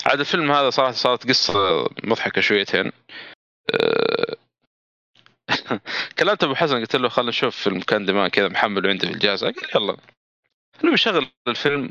عاد 0.06 0.20
الفيلم 0.20 0.52
هذا 0.52 0.70
صراحة 0.70 0.92
صارت 0.92 1.28
قصة 1.28 1.88
مضحكة 2.04 2.40
شويتين. 2.40 2.92
أه 3.70 4.36
كلمت 6.18 6.44
أبو 6.44 6.54
حسن 6.54 6.80
قلت 6.80 6.96
له 6.96 7.08
خلينا 7.08 7.30
نشوف 7.30 7.56
فيلم 7.56 7.80
كاندي 7.80 8.12
مان 8.12 8.28
كذا 8.28 8.48
محمله 8.48 8.88
عندي 8.88 9.06
في 9.06 9.12
الجهاز. 9.12 9.44
قال 9.44 9.54
يلا. 9.74 9.96
انه 10.84 10.90
بيشغل 10.90 11.26
الفيلم. 11.48 11.90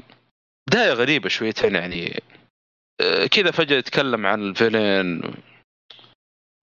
بداية 0.70 0.94
غريبة 0.94 1.30
شويتين 1.30 1.76
يعني. 1.76 2.24
أه 3.02 3.26
كذا 3.26 3.52
فجأة 3.52 3.78
يتكلم 3.78 4.26
عن 4.26 4.42
الفيلن. 4.42 5.34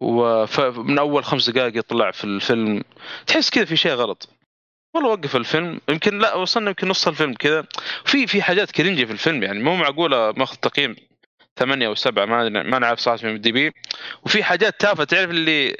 ومن 0.02 0.98
أول 0.98 1.25
خمس 1.25 1.50
دقائق 1.50 1.78
يطلع 1.78 2.10
في 2.10 2.25
الفيلم. 2.25 2.84
تحس 3.26 3.50
كذا 3.50 3.64
في 3.64 3.76
شيء 3.76 3.92
غلط. 3.92 4.28
والله 4.94 5.10
وقف 5.10 5.37
الفيلم. 5.37 5.80
يمكن 5.88 6.18
لا 6.18 6.34
وصلنا 6.34 6.68
يمكن 6.68 6.88
نص 6.88 7.08
الفيلم 7.08 7.34
كذا. 7.34 7.66
في 8.04 8.26
في 8.26 8.42
حاجات 8.42 8.70
كرنجي 8.70 9.06
في 9.06 9.12
الفيلم 9.12 9.42
يعني. 9.42 9.62
مو 9.62 9.76
معقولة 9.76 10.32
ماخذ 10.32 10.56
تقييم. 10.56 10.96
ثمانية 11.58 11.86
أو 11.86 11.94
سبعة 11.94 12.24
ما 12.24 12.48
ما 12.48 12.78
نعرف 12.78 12.98
صراحة 12.98 13.16
في 13.18 13.38
IMDb. 13.38 13.73
وفي 14.24 14.42
حاجات 14.44 14.80
تافهة 14.80 15.04
تعرف 15.04 15.30
اللي 15.30 15.76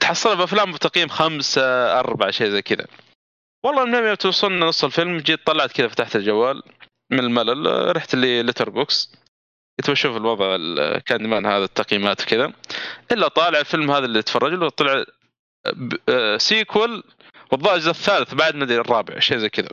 تحصلها 0.00 0.34
بأفلام 0.34 0.72
بتقييم 0.72 1.08
خمسة 1.08 1.62
أربعة 2.00 2.30
شيء 2.30 2.50
زي 2.50 2.62
كذا. 2.62 2.86
والله 3.64 3.98
يوم 3.98 4.14
توصلنا 4.14 4.66
نص 4.66 4.84
الفيلم 4.84 5.18
جيت 5.18 5.46
طلعت 5.46 5.72
كذا 5.72 5.88
فتحت 5.88 6.16
الجوال 6.16 6.62
من 7.12 7.18
الملل 7.18 7.96
رحت 7.96 8.14
لي 8.14 8.42
Letterboxd 8.42 9.12
كنت 9.80 9.90
بشوف 9.90 10.16
الوضع 10.16 10.54
ال- 10.54 10.98
Candyman 11.04 11.46
هذا 11.46 11.64
التقييمات 11.64 12.22
وكذا. 12.22 12.52
إلا 13.12 13.28
طالع 13.28 13.60
الفيلم 13.60 13.90
هذا 13.90 14.04
اللي 14.04 14.22
تفرج 14.22 14.52
له 14.52 14.68
طلع 14.68 15.04
sequel 16.36 17.04
والظاهر 17.52 17.74
الجزء 17.74 17.90
الثالث 17.90 18.34
بعد 18.34 18.54
ما 18.56 18.64
أدري 18.64 18.76
الرابع 18.80 19.18
شيء 19.18 19.38
زي 19.38 19.48
كذا. 19.48 19.68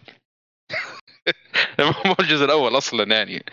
مو 2.06 2.16
الجزء 2.20 2.46
الأول 2.46 2.78
أصلا 2.78 3.16
يعني. 3.16 3.46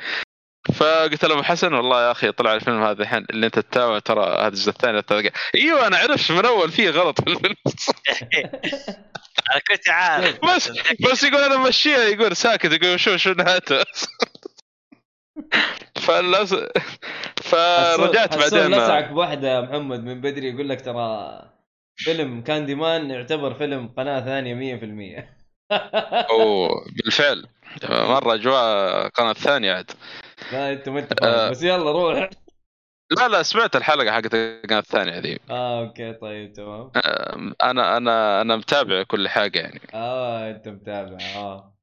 فقلت 0.75 1.25
له 1.25 1.35
ابو 1.35 1.43
حسن 1.43 1.75
والله 1.75 2.07
يا 2.07 2.11
أخي 2.11 2.33
طلع 2.33 2.55
الفيلم 2.55 2.83
هذا 2.83 3.03
الحين 3.03 3.27
اللي 3.31 3.47
أنت 3.47 3.59
تتابع 3.59 3.99
ترى 3.99 4.25
هذا 4.25 4.49
الجزء 4.49 4.71
الثاني 4.71 5.03
أيوه 5.55 5.87
أنا 5.87 5.97
عرفت 5.97 6.33
من 6.33 6.47
أول 6.47 6.71
فيه 6.71 6.91
غلط 6.91 7.21
في 7.21 7.27
الفيلم. 7.31 7.57
أنا 9.53 9.61
كنت 9.71 9.89
عارف 9.89 10.39
بس 10.45 10.73
بس 11.11 11.25
يقول 11.25 11.43
أنا 11.43 11.57
مشيها 11.69 12.05
يقول 12.05 12.37
ساكت 12.37 12.73
يقول 12.83 13.01
شو 13.01 13.17
شو 13.17 13.33
نهايته؟ 13.33 13.85
فالناس 16.07 16.55
فرجعت 17.43 18.39
بعدين 18.39 18.75
لسعك 18.75 19.09
بواحده 19.09 19.49
يا 19.49 19.61
محمد 19.61 20.05
من 20.05 20.21
بدري 20.21 20.49
يقول 20.49 20.69
لك 20.69 20.85
ترى 20.85 21.43
فيلم 21.97 22.43
كاندي 22.43 22.75
مان 22.75 23.11
يعتبر 23.11 23.55
فيلم 23.55 23.89
قناة 23.89 24.21
ثانية 24.21 24.79
100% 24.79 25.37
أوه 26.31 26.71
بالفعل. 26.97 27.47
مرة 27.91 28.35
أجواء 28.35 29.07
القناه 29.07 29.31
الثانية 29.31 29.73
عاد. 29.73 29.91
لا 30.53 30.73
انت 30.73 30.89
ما 30.89 31.01
انت 31.01 31.21
فاهم 31.21 31.33
آه. 31.33 31.51
بس 31.51 31.63
يلا 31.63 31.93
روح. 31.93 32.31
لا 33.19 33.29
لا 33.29 33.43
سمعت 33.43 33.77
الحلقة 33.77 34.13
حقت 34.13 34.35
القناة 34.35 34.79
الثانية 34.79 35.19
ذي. 35.19 35.39
آه 35.51 35.81
أوكي 35.81 36.13
طيب 36.13 36.53
تمام. 36.53 36.91
آه، 36.97 37.55
أنا 37.63 37.97
أنا 37.97 38.41
أنا 38.41 38.57
متابع 38.57 39.03
كل 39.03 39.29
حاجة 39.29 39.59
يعني. 39.59 39.81
آه 39.95 40.51
انت 40.51 40.69
متابع 40.69 41.19
آه. 41.37 41.75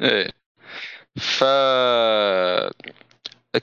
إيه. 0.00 0.30
ف 1.16 1.44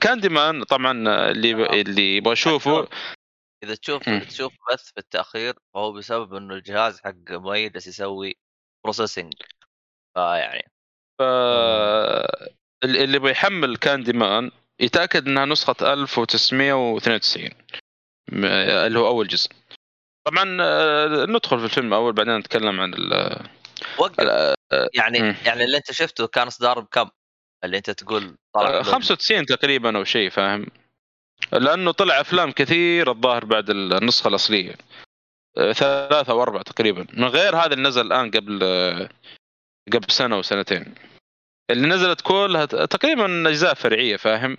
كاندي 0.01 0.29
مان 0.29 0.63
طبعا 0.63 0.91
اللي 1.31 1.51
اللي 1.81 2.17
يبغى 2.17 2.33
يشوفه. 2.33 2.87
إذا 3.63 3.75
تشوف. 3.75 4.09
تشوف 4.09 4.53
بث 4.71 4.83
في 4.91 4.97
التأخير 4.97 5.53
فهو 5.73 5.91
بسبب 5.91 6.33
إنه 6.33 6.53
الجهاز 6.53 7.01
حق 7.01 7.31
مؤيد 7.31 7.75
يسوي 7.75 8.35
processing 8.83 9.33
فيعني. 10.15 10.71
ف 11.19 11.21
اللي 12.83 13.03
اللي 13.03 13.15
يبغى 13.15 13.31
يحمل 13.31 13.77
Candyman 13.77 14.51
يتأكد 14.79 15.27
إنها 15.27 15.45
نسخة 15.45 15.93
1992 15.93 17.49
م- 18.31 18.45
اللي 18.45 18.99
هو 18.99 19.07
أول 19.07 19.27
جزء. 19.27 19.49
طبعا 20.27 20.57
آه، 20.61 21.25
ندخل 21.25 21.59
في 21.59 21.65
الفيلم 21.65 21.93
أول 21.93 22.13
بعدين 22.13 22.37
نتكلم 22.37 22.79
عن 22.81 22.93
ال- 22.93 23.13
ال- 24.19 24.55
يعني 24.93 25.19
مم. 25.21 25.35
يعني 25.45 25.63
اللي 25.63 25.77
أنت 25.77 25.91
شفته 25.91 26.27
كان 26.27 26.47
إصدار 26.47 26.79
بكم؟ 26.79 27.09
اللي 27.63 27.77
أنت 27.77 27.89
تقول 27.89 28.35
طلع 28.55 28.69
آه، 28.79 28.81
95 28.81 29.45
تقريبا 29.45 29.97
أو 29.97 30.03
شيء 30.03 30.29
فاهم؟ 30.29 30.65
لأنه 31.53 31.91
طلع 31.91 32.21
أفلام 32.21 32.51
كثير 32.51 33.11
الظاهر 33.11 33.45
بعد 33.45 33.69
النسخة 33.69 34.27
الأصلية. 34.27 34.75
آه، 35.57 35.71
ثلاثة 35.71 36.31
أو 36.31 36.41
أربعة 36.43 36.63
تقريبا. 36.63 37.07
من 37.13 37.25
غير 37.27 37.55
هذا 37.55 37.73
اللي 37.73 37.87
نزل 37.89 38.05
الآن 38.05 38.31
قبل 38.31 38.59
آه، 38.63 39.09
قبل 39.93 40.05
سنة 40.11 40.37
وسنتين 40.39 40.95
اللي 41.69 41.87
نزلت 41.87 42.21
كلها 42.21 42.65
تقريبا 42.65 43.49
أجزاء 43.49 43.73
فرعية 43.73 44.15
فاهم؟ 44.17 44.57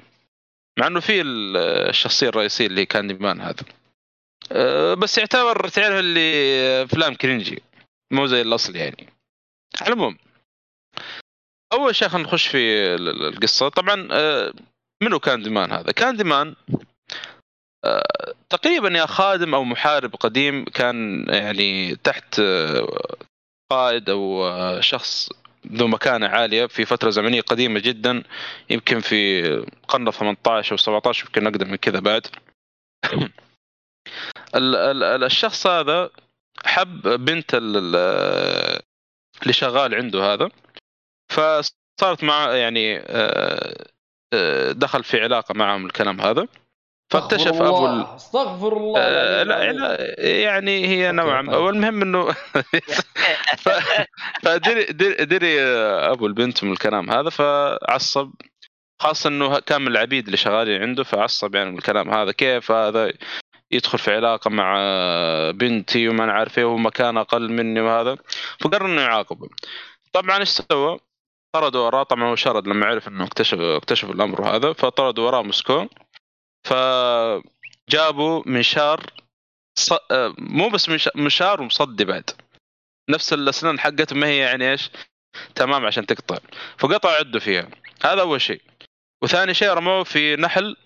مع 0.79 0.87
إنه 0.87 1.01
في 1.01 1.21
ال- 1.21 1.57
الشخصية 1.89 2.29
الرئيسية 2.29 2.67
اللي 2.67 2.87
كان 2.87 3.07
ديمان 3.07 3.41
هذا. 3.41 3.65
آه، 4.53 4.95
بس 4.95 5.19
يعتبر 5.19 5.69
تعرف 5.69 5.95
اللي 5.99 6.23
افلام 6.83 7.15
كرنجي. 7.15 7.63
مو 8.13 8.27
زي 8.27 8.41
الأصل 8.43 8.77
يعني. 8.77 9.07
على 9.81 9.89
العموم. 9.95 10.19
أول 11.73 11.95
شيء 11.97 12.09
خلينا 12.09 12.29
نخش 12.29 12.47
في 12.47 12.57
ال- 12.95 13.09
ال- 13.09 13.25
القصة. 13.35 13.69
طبعا 13.69 14.09
آه، 14.13 14.53
منو 15.03 15.19
كان 15.19 15.43
ديمان 15.43 15.73
هذا؟ 15.73 15.93
كان 15.93 16.17
ديمان 16.17 16.55
آه، 17.85 18.35
تقريبا 18.51 18.89
يا 18.89 19.07
خادم 19.07 19.55
أو 19.55 19.65
محارب 19.65 20.15
قديم 20.15 20.65
كان 20.65 21.27
يعني 21.29 21.97
تحت 21.97 22.41
قائد 23.73 24.11
أو 24.11 24.51
شخص 24.81 25.31
ذو 25.67 25.87
مكانة 25.89 26.27
عالية 26.27 26.67
في 26.67 26.85
فترة 26.85 27.11
زمنية 27.11 27.41
قديمة 27.41 27.81
جدا 27.81 28.23
يمكن 28.71 29.01
في 29.01 29.45
القرن 29.47 30.11
18 30.11 30.73
أو 30.73 30.77
17 30.77 31.27
يمكن 31.27 31.47
اقدم 31.47 31.71
من 31.71 31.77
كذا 31.77 32.01
بعد. 32.01 32.27
ال- 34.55 34.77
ال- 34.77 35.03
ال- 35.03 35.25
الشخص 35.25 35.67
هذا 35.67 36.11
حب 36.65 37.03
بنت 37.09 37.55
ال- 37.55 37.77
ال- 37.77 38.83
اللي 39.43 39.53
شغال 39.53 39.95
عنده 39.95 40.33
هذا 40.33 40.51
فصارت 41.33 42.25
مع 42.25 42.53
يعني 42.53 42.99
آه، 42.99 43.87
آه، 44.35 44.73
دخل 44.73 45.05
في 45.05 45.21
علاقة 45.21 45.55
معهم 45.55 45.87
الكلام 45.87 46.21
هذا. 46.21 46.49
فاكتشف 47.13 47.49
أبو 47.63 47.87
ال- 47.87 47.91
الله 47.93 48.17
أستغفر 48.17 48.77
الله 48.77 49.01
آه، 49.01 49.43
لا 49.43 49.97
يعني 50.19 50.87
هي 50.87 51.13
نوعا 51.13 51.43
ما. 51.43 51.53
طيب. 51.53 51.63
والمهم 51.63 52.03
إنه 52.03 52.33
ف... 53.63 53.69
فدري 54.43 54.85
دري, 54.85 55.25
دري 55.25 55.61
أبو 56.13 56.27
البنت 56.27 56.65
من 56.65 56.73
الكلام 56.73 57.11
هذا 57.11 57.31
فعصب 57.31 58.31
خاصة 59.03 59.29
إنه 59.29 59.59
كان 59.59 59.83
من 59.83 59.89
العبيد 59.89 60.25
اللي 60.25 60.37
شغالين 60.37 60.83
عنده 60.83 61.05
فعصب 61.05 61.55
يعني 61.55 61.71
من 61.71 61.79
الكلام 61.79 62.11
هذا 62.11 62.33
كيف 62.33 62.73
هذا 62.73 63.13
يدخل 63.71 63.99
في 63.99 64.15
علاقة 64.15 64.51
مع 64.51 64.77
بنتي 65.55 66.09
وما 66.09 66.25
أنا 66.25 66.33
عارف 66.33 66.59
إيه 66.59 66.65
ومكان 66.65 67.17
أقل 67.19 67.53
مني 67.53 67.81
وهذا. 67.81 68.17
فقرر 68.61 68.87
إنه 68.87 69.01
يعاقبه. 69.03 69.49
طبعا 70.13 70.39
إيش 70.39 70.49
سوى؟ 70.49 70.99
طردوا 71.55 71.81
وراه 71.87 72.03
طبعا 72.03 72.25
هو 72.31 72.37
شرد 72.37 72.69
لما 72.69 72.87
عرف 72.87 73.09
إنه 73.09 73.25
اكتشف 73.25 73.59
اكتشف 73.61 74.11
الأمر 74.11 74.41
وهذا 74.41 74.73
فطردوا 74.73 75.27
وراه 75.27 75.43
مسكوه 75.43 75.89
فجابوا 76.65 78.43
منشار 78.47 79.07
ص... 79.79 79.93
آه، 79.93 80.35
مو 80.39 80.69
بس 80.69 80.89
منش- 80.89 81.17
منشار 81.17 81.61
ومصدي 81.63 82.05
بعد. 82.05 82.31
نفس 83.11 83.33
الأسنان 83.33 83.81
حقته 83.81 84.17
ما 84.17 84.27
هي 84.27 84.39
يعني 84.39 84.71
إيش؟ 84.71 84.91
تمام 85.55 85.87
عشان 85.87 86.07
تقطع. 86.07 86.39
فقطع 86.79 87.11
عده 87.11 87.39
فيها. 87.39 87.69
هذا 88.05 88.21
أول 88.21 88.41
شيء. 88.41 88.61
وثاني 89.23 89.55
شيء 89.55 89.69
رموه 89.69 90.05
في 90.05 90.37
نحل. 90.37 90.77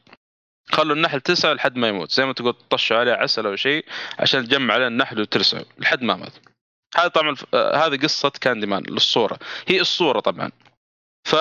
خلوا 0.73 0.97
النحل 0.97 1.21
تسعى 1.21 1.55
لحد 1.55 1.77
ما 1.77 1.89
يموت. 1.89 2.11
زي 2.11 2.27
ما 2.27 2.33
تقول 2.33 2.53
طشوا 2.53 2.97
عليه 2.97 3.13
عسل 3.13 3.47
أو 3.47 3.57
شيء 3.57 3.85
عشان 4.19 4.45
تجمع 4.49 4.75
عليه 4.75 4.87
النحل 4.87 5.21
وترسعه 5.21 5.65
لحد 5.79 6.03
ما 6.03 6.17
مات. 6.17 6.33
هذا 6.97 7.09
طبعا 7.09 7.37
آه، 7.55 7.87
هذه 7.87 7.97
قصة 7.97 8.33
كانديمان 8.41 8.83
للصورة. 8.83 9.39
هي 9.69 9.81
الصورة 9.81 10.21
طبعا. 10.21 10.51
ف 11.27 11.33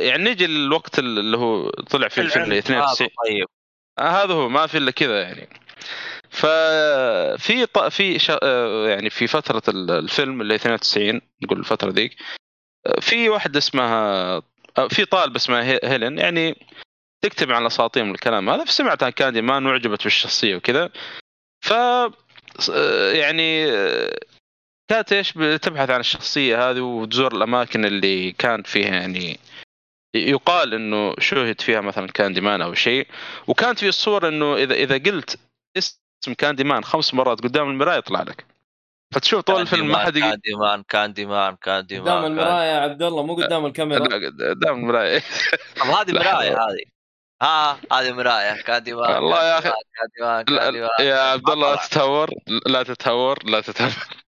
يعني 0.00 0.24
نجي 0.30 0.46
للوقت 0.46 0.98
اللي 0.98 1.36
هو 1.36 1.70
طلع 1.70 2.08
فيه 2.08 2.22
الفيلم 2.22 2.44
اللي 2.44 2.58
92 2.58 3.08
طيب. 3.26 3.46
آه 3.98 4.02
هذا 4.24 4.34
هو 4.34 4.48
ما 4.48 4.66
في 4.66 4.78
إلا 4.78 4.90
كذا 4.90 5.22
يعني. 5.22 5.48
ففي 6.30 7.66
ط... 7.66 7.78
في 7.78 8.18
ش... 8.18 8.30
آه، 8.42 8.88
يعني 8.88 9.10
في 9.10 9.26
فترة 9.26 9.62
ال- 9.68 9.90
الفيلم 9.90 10.40
اللي 10.40 10.54
92 10.54 11.20
نقول 11.42 11.58
الفترة 11.58 11.90
ذيك 11.90 12.16
آه، 12.86 13.00
في 13.00 13.28
واحدة 13.28 13.58
اسمها 13.58 14.42
في 14.90 15.04
طالبه 15.04 15.36
اسمها 15.36 15.62
هي- 15.64 15.80
هيلين 15.84 16.18
يعني 16.18 16.66
تكتب 17.24 17.52
عن 17.52 17.62
الأساطير 17.62 18.04
من 18.04 18.10
الكلام 18.10 18.50
هذا 18.50 18.64
فسمعت 18.64 19.02
عن 19.02 19.10
كاندي 19.10 19.42
مان 19.42 19.66
وعجبت 19.66 20.02
بالشخصية 20.04 20.56
وكذا. 20.56 20.90
ف 21.64 21.70
يعني 23.14 23.66
كانت 24.88 25.12
إيش 25.12 25.32
بتبحث 25.32 25.90
عن 25.90 26.00
الشخصية 26.00 26.70
هذه 26.70 26.80
وتزور 26.80 27.36
الأماكن 27.36 27.84
اللي 27.84 28.32
كان 28.32 28.62
فيها 28.62 28.94
يعني 28.94 29.38
يقال 30.14 30.74
إنه 30.74 31.14
شوهد 31.18 31.60
فيها 31.60 31.80
مثلا 31.80 32.06
Candyman 32.06 32.62
أو 32.62 32.74
شيء. 32.74 33.06
وكانت 33.46 33.78
في 33.78 33.88
الصور 33.88 34.28
إنه 34.28 34.56
اذا 34.56 34.74
إذا 34.74 34.98
قلت 34.98 35.38
اسم 35.78 36.34
Candyman 36.38 36.84
خمس 36.84 37.14
مرات 37.14 37.40
قدام 37.40 37.70
المراية 37.70 37.98
يطلع 37.98 38.22
لك. 38.22 38.46
فتشوف 39.14 39.40
طول 39.40 39.60
الفيلم 39.60 39.88
ما 39.88 39.98
حد 39.98 40.16
يقول 40.16 40.30
Candyman 40.30 40.82
Candyman 40.88 41.56
Candyman 41.56 42.08
قدام 42.08 42.24
المراية 42.24 42.64
يا 42.64 42.80
عبد 42.80 43.02
الله 43.02 43.22
مو 43.22 43.34
قدام 43.34 43.66
الكاميرا. 43.66 44.04
لا، 44.08 44.50
قدام 44.50 44.74
المراية. 44.74 45.22
طب 45.80 45.86
هذه 45.86 46.12
مراية. 46.12 46.52
هذه. 46.52 46.84
ها 47.42 47.78
هذه 47.92 48.12
مراية. 48.12 48.62
كاندي 48.62 48.94
مان 48.94 49.14
والله 49.14 49.44
يا 49.44 49.60
مان 50.20 50.44
يا 51.00 51.14
عبد 51.14 51.50
الله 51.50 51.70
لا 51.70 51.76
طلع. 51.76 51.86
تتهور 51.86 52.30
لا 52.66 52.82
تتهور 52.82 52.82
لا 52.82 52.82
تتهور 52.82 53.38
لا 53.44 53.60
تتهور. 53.60 54.23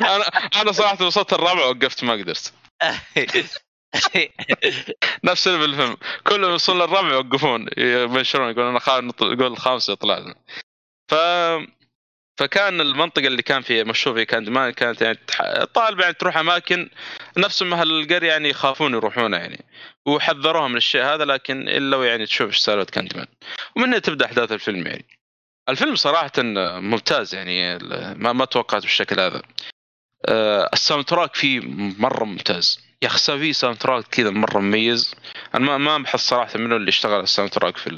أنا 0.00 0.24
أنا 0.60 0.72
صراحة 0.72 1.06
وصلت 1.06 1.32
الرابع 1.32 1.64
وقفت 1.64 2.04
ما 2.04 2.12
قدرت. 2.12 2.52
نفس 5.24 5.48
اللي 5.48 5.58
بالفيلم. 5.58 5.96
كل 6.26 6.40
ما 6.40 6.48
يوصلون 6.48 6.78
للرابع 6.78 7.08
يوقفون. 7.08 7.68
يبشرون 7.76 8.50
يقولون 8.50 8.74
أنا. 8.74 9.12
يقول 9.22 9.46
الخامس 9.46 9.88
يطلع 9.88 10.34
ف 11.10 11.14
فكان 12.40 12.80
المنطقة 12.80 13.26
اللي 13.26 13.42
كان 13.42 13.62
فيها 13.62 13.84
مشهور 13.84 14.16
فيها 14.16 14.24
كان 14.24 14.50
ما 14.50 14.70
كانت 14.70 15.02
يعني 15.02 15.18
الطالب 15.40 16.00
يعني 16.00 16.14
تروح 16.14 16.36
أماكن 16.36 16.90
نفس 17.36 17.62
أهل 17.62 17.90
القريه 18.00 18.28
يعني 18.28 18.48
يخافون 18.48 18.94
يروحونها 18.94 19.38
يعني. 19.38 19.64
وحذروها 20.06 20.68
من 20.68 20.76
الشيء 20.76 21.02
هذا 21.02 21.24
لكن 21.24 21.68
إلا 21.68 21.96
ويعني 21.96 22.26
تشوف 22.26 22.48
إيش 22.48 22.58
سالفه 22.58 22.84
Candyman 22.92 23.26
ومن 23.76 23.84
هنا 23.84 23.98
تبدأ 23.98 24.26
أحداث 24.26 24.52
الفيلم 24.52 24.86
يعني. 24.86 25.19
الفيلم 25.68 25.96
صراحة 25.96 26.32
ممتاز 26.80 27.34
يعني 27.34 27.78
ما 28.14 28.32
ما 28.32 28.44
توقعت 28.44 28.82
بالشكل 28.82 29.20
هذا. 29.20 29.42
آه، 30.28 30.70
ال 30.72 31.04
soundtrack 31.04 31.34
فيه 31.34 31.60
مرة 31.98 32.24
ممتاز. 32.24 32.80
يا 33.02 33.08
أخي 33.08 33.18
سوى 33.18 33.38
فيه 33.38 33.52
soundtrack 33.52 34.04
كذا 34.04 34.30
مرة 34.30 34.58
مميز. 34.58 35.14
أنا 35.54 35.64
ما 35.66 35.78
ما 35.78 35.96
ابحث 35.96 36.20
صراحة 36.20 36.58
منه 36.58 36.76
اللي 36.76 36.88
اشتغل 36.88 37.20
ال 37.20 37.50
soundtrack 37.50 37.76
في 37.76 37.90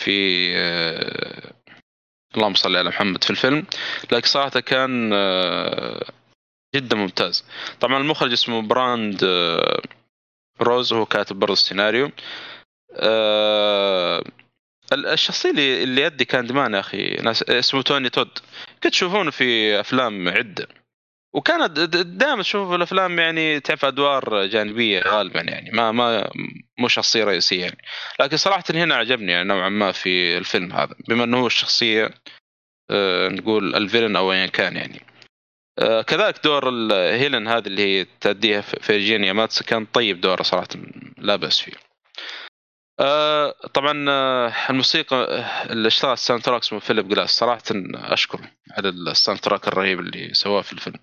في 0.00 0.48
آه، 0.56 1.52
اللهم 2.36 2.54
صل 2.54 2.76
على 2.76 2.88
محمد 2.88 3.24
في 3.24 3.30
الفيلم. 3.30 3.66
لكن 4.12 4.28
صراحة 4.28 4.60
كان 4.60 5.10
آه، 5.14 6.04
جدا 6.76 6.96
ممتاز. 6.96 7.44
طبعا 7.80 7.98
المخرج 7.98 8.32
اسمه 8.32 8.62
برنارد 8.62 9.24
روز 10.60 10.92
هو 10.92 11.06
كاتب 11.06 11.36
برضه 11.36 11.52
السيناريو. 11.52 12.10
ال- 12.92 14.24
الشخصية 14.92 15.50
اللي 15.50 15.82
اللي 15.82 16.02
يأدي 16.02 16.24
Candyman 16.24 16.74
يا 16.74 16.80
أخي. 16.80 17.08
ناس 17.22 17.42
اسمه 17.42 17.82
توني 17.82 18.10
تود. 18.10 18.28
كنت 18.82 18.92
تشوفونه 18.92 19.30
في 19.30 19.80
أفلام 19.80 20.28
عدة. 20.28 20.68
وكانت 21.34 21.70
دائما 21.96 22.42
تشوفه 22.42 22.70
في 22.70 22.76
الأفلام 22.76 23.18
يعني 23.18 23.60
تعرف 23.60 23.84
أدوار 23.84 24.46
جانبية 24.46 25.02
غالبا 25.02 25.40
يعني. 25.40 25.70
ما 25.70 25.92
ما 25.92 26.30
مو 26.78 26.88
شخصية 26.88 27.24
رئيسية 27.24 27.60
يعني. 27.60 27.78
لكن 28.20 28.36
صراحة 28.36 28.64
هنا 28.70 28.94
عجبني 28.94 29.32
يعني 29.32 29.48
نوعا 29.48 29.68
ما 29.68 29.92
في 29.92 30.38
الفيلم 30.38 30.72
هذا. 30.72 30.94
بما 31.08 31.24
إنه 31.24 31.38
هو 31.40 31.46
الشخصية 31.46 32.10
آه، 32.90 33.28
نقول 33.28 33.74
ال 33.74 33.79
villain 33.79 34.16
أو 34.16 34.32
ايا 34.32 34.46
كان 34.46 34.76
يعني. 34.76 35.00
آه، 35.78 36.02
كذلك 36.02 36.44
دور 36.44 36.68
ال- 36.68 36.92
هيلين 36.92 37.48
هذه 37.48 37.66
اللي 37.66 37.82
هي 38.00 38.06
تأديها 38.20 38.60
في- 38.60 38.80
فيرجينيا 38.82 39.32
مادسن 39.32 39.62
كان 39.62 39.84
طيب 39.84 40.20
دوره 40.20 40.42
صراحة 40.42 40.68
لا 41.18 41.36
بأس 41.36 41.60
فيه. 41.60 41.72
آه، 43.00 43.50
طبعا 43.50 44.10
آه، 44.10 44.52
الموسيقى 44.70 45.16
آه، 45.16 45.72
اللي 45.72 45.88
اشتغلت 45.88 46.18
soundtracks 46.18 46.72
من 46.72 46.78
فيليب 46.78 47.08
جلاس. 47.08 47.30
صراحة 47.30 47.62
أشكره 47.94 48.50
على 48.70 48.88
ال 48.88 49.40
soundtrack 49.40 49.68
الرهيب 49.68 50.00
اللي 50.00 50.34
سواه 50.34 50.62
في 50.62 50.72
الفيلم. 50.72 50.98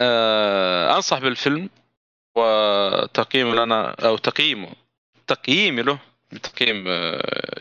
آه، 0.00 0.96
أنصح 0.96 1.18
بالفيلم 1.18 1.70
وتقييمه 2.36 3.54
لنا 3.54 3.90
أو 3.90 4.16
تقييمه 4.16 4.72
تقييمي 5.26 5.82
له 5.82 5.98
بتقييم 6.32 6.84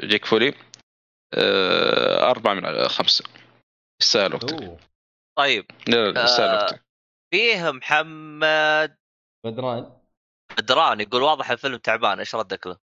جيك 0.04 0.26
فولي 0.26 0.54
آه، 1.34 2.30
أربعة 2.30 2.54
من 2.54 2.88
خمسة. 2.88 3.26
يستاهل 4.02 4.34
وقتك. 4.34 4.78
طيب. 5.38 5.65
يستاهل 5.88 6.56
وقتك. 6.56 6.84
فيه 7.34 7.71
محمد 7.71 8.95
بدران. 9.45 9.91
بدران 10.58 11.02
يقول 11.02 11.21
واضح 11.21 11.52
الفيلم 11.52 11.78
تعبان 11.78 12.19
إيش 12.19 12.36
ردك 12.36 12.67
له؟ 12.67 12.78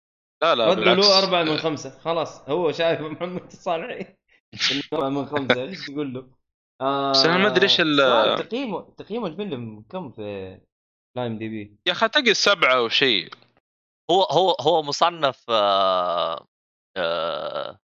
لا 0.42 0.54
لا 0.54 0.70
ردوا 0.70 0.94
له 0.94 1.18
أربعة 1.18 1.42
من 1.42 1.56
خمسة 1.56 1.98
خلاص 1.98 2.48
هو 2.48 2.72
شايف 2.72 3.00
محمد 3.00 3.42
الصالحي 3.42 4.16
أربعة 4.92 5.08
من 5.08 5.26
خمسة 5.26 5.62
إيش 5.62 5.86
تقول 5.86 6.14
له؟ 6.14 6.30
آه 6.80 7.12
بس 7.12 7.24
أنا 7.24 7.36
ما 7.36 7.48
ال- 7.80 7.96
سؤال، 7.96 8.46
تقييمه 8.46 8.94
تقييم 8.98 9.26
الفيلم 9.26 9.84
كم 9.90 10.10
في 10.12 10.60
لايم 11.16 11.38
دي 11.38 11.48
بي؟ 11.48 11.76
يا 11.86 11.92
أخي 11.92 12.08
تلقى 12.08 12.34
سبعة 12.34 12.74
أو 12.76 12.88
شيء 12.88 13.34
هو 14.10 14.22
هو 14.22 14.56
هو 14.60 14.82
مصنف 14.82 15.44
آه 15.50 16.46
آه 16.96 17.78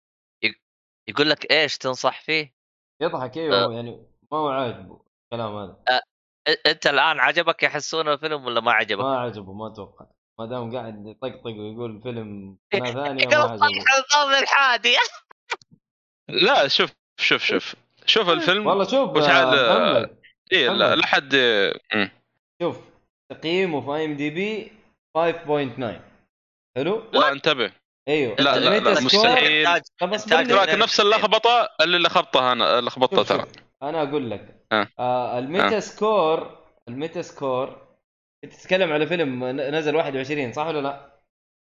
يق- 0.45 0.61
يقول 1.09 1.31
لك 1.31 1.53
إيش 1.53 1.79
تنصح 1.79 2.21
فيه؟ 2.21 2.55
يضحك 3.01 3.39
أيوه 3.39 3.75
يعني 3.75 4.07
ما 4.33 4.39
هو 4.39 4.49
عاجبه 4.49 5.01
الكلام 5.25 5.57
هذا 5.57 5.77
أ- 5.91 6.57
أنت 6.67 6.87
الآن 6.87 7.21
عجبك 7.21 7.63
يحسون 7.63 8.09
الفيلم 8.09 8.45
ولا 8.45 8.61
ما 8.61 8.73
عجبك؟ 8.73 9.01
ما 9.01 9.19
عجبه 9.19 9.53
ما 9.53 9.67
أتوقع 9.67 10.07
ما 10.38 10.47
دام 10.47 10.77
قاعد 10.77 11.07
يطقطق 11.07 11.47
ويقول 11.47 12.01
فيلم 12.03 12.57
ثانية 12.73 13.27
ما 13.37 13.57
صح 13.57 13.66
الضم 13.66 14.43
الحادي 14.43 14.97
لا 16.47 16.69
شوف 16.69 16.90
شوف 17.21 17.43
شوف 17.45 17.75
شوف 18.07 18.29
الفيلم 18.29 18.66
والله 18.66 18.85
شوف 18.85 19.11
وتعال- 19.11 19.59
آه، 19.59 19.93
محمد 19.99 20.16
إيه 20.53 20.69
لا 20.69 20.87
محمد. 20.87 20.99
لا 20.99 21.07
حد 21.07 21.35
مم. 21.95 22.11
شوف 22.62 22.77
تقييمه 23.33 23.81
في 23.81 23.90
IMDb 23.96 24.73
5.9 25.19 26.01
حلو؟ 26.77 27.03
لا 27.12 27.33
انتبه 27.33 27.73
أيوه 28.09 28.37
لا، 28.38 28.59
لا، 28.59 28.79
لا، 28.81 29.01
مستحيل. 29.01 30.49
تراك 30.49 30.69
نفس 30.69 31.01
اللخبطة 31.01 31.69
اللي 31.81 31.99
لخبطها 31.99 32.53
أنا 32.53 32.81
لخبطتها 32.81 33.23
ترى 33.23 33.47
أنا 33.83 34.03
أقول 34.03 34.31
لك 34.31 34.66
آه. 34.73 34.88
آه 34.99 35.38
ال 35.38 35.46
Meta 35.46 35.77
آه. 35.77 35.81
score 35.81 36.59
ال 36.88 37.23
Metascore 37.23 37.89
انت 38.44 38.53
تتكلم 38.53 38.92
على 38.92 39.07
فيلم 39.07 39.44
نزل 39.61 39.96
21 39.96 40.53
صح 40.53 40.66
ولا 40.66 40.81
لا؟ 40.81 41.20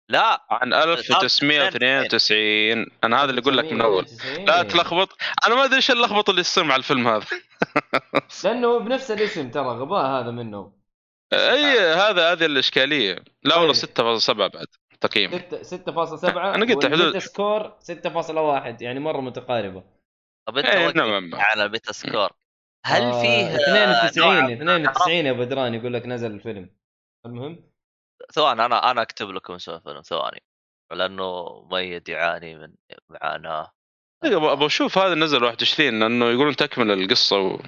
لا. 0.10 0.46
عن 0.50 0.74
1992 0.74 2.88
أنا 3.04 3.24
هذا 3.24 3.30
اللي 3.30 3.42
أقول 3.42 3.58
لك 3.58 3.66
من 3.66 3.82
أول. 3.82 4.04
1990. 4.04 4.46
لا 4.46 4.64
تلخبط. 4.64 5.10
أنا 5.48 5.56
ما 5.56 5.66
أدري 5.66 5.76
إيش 5.76 5.92
اللخبطة 5.92 6.32
اللي 6.32 6.44
تصير 6.44 6.64
مع 6.64 6.76
الفيلم 6.76 7.08
هذا. 7.08 7.26
لأنه 8.44 8.80
بنفس 8.80 9.12
الاسم 9.12 9.52
ترى 9.52 9.68
غباء 9.68 10.06
هذا 10.06 10.32
منه. 10.32 10.72
أي 11.34 11.80
هذا 11.80 12.32
هذه 12.32 12.46
الإشكالية. 12.46 13.24
لا 13.44 13.56
والله 13.56 13.74
طيب. 13.74 14.20
6.7 14.20 14.32
بعد. 14.32 14.66
تقييم. 15.02 15.32
6 15.62 15.64
6.7 15.64 16.38
أنا 16.38 16.74
قلت 16.74 16.86
حدود- 16.86 17.18
score 17.18 17.74
6.1 17.80 18.82
يعني 18.82 19.00
مرة 19.00 19.22
متقاربة. 19.22 19.84
طب 20.48 20.58
أنت 20.58 20.68
إيه، 20.68 20.92
نعم،. 20.92 21.36
على 21.36 21.66
ال 21.66 21.92
Metascore. 21.92 22.32
هل 22.86 23.02
آه، 23.04 23.22
فيه 23.22 23.28
آه، 23.48 23.56
92 23.56 24.34
نوع- 24.34 24.54
92 24.54 25.26
يا 25.26 25.32
بدران 25.32 25.74
يقول 25.74 25.94
لك 25.94 26.06
نزل 26.06 26.32
الفيلم. 26.32 26.70
المهم؟ 27.26 27.70
ثواني 28.34 28.66
أنا 28.66 28.92
أنا 28.92 29.02
أكتب 29.02 29.30
لكم 29.30 29.54
اسم 29.54 29.72
الفيلم 29.72 30.02
ثواني. 30.02 30.44
لأنه 30.92 31.62
ميد 31.72 32.10
يعاني 32.10 32.56
من 32.56 32.74
معاناة. 33.10 33.72
دقيقة، 34.24 34.38
أبغى 34.38 34.52
أبغى 34.52 34.66
أشوف 34.66 34.98
هذا 34.98 35.16
نزل 35.16 35.44
21 35.44 36.00
لأنه 36.00 36.26
يقولون 36.26 36.56
تكمل 36.56 36.92
القصة 36.92 37.40
و... 37.40 37.60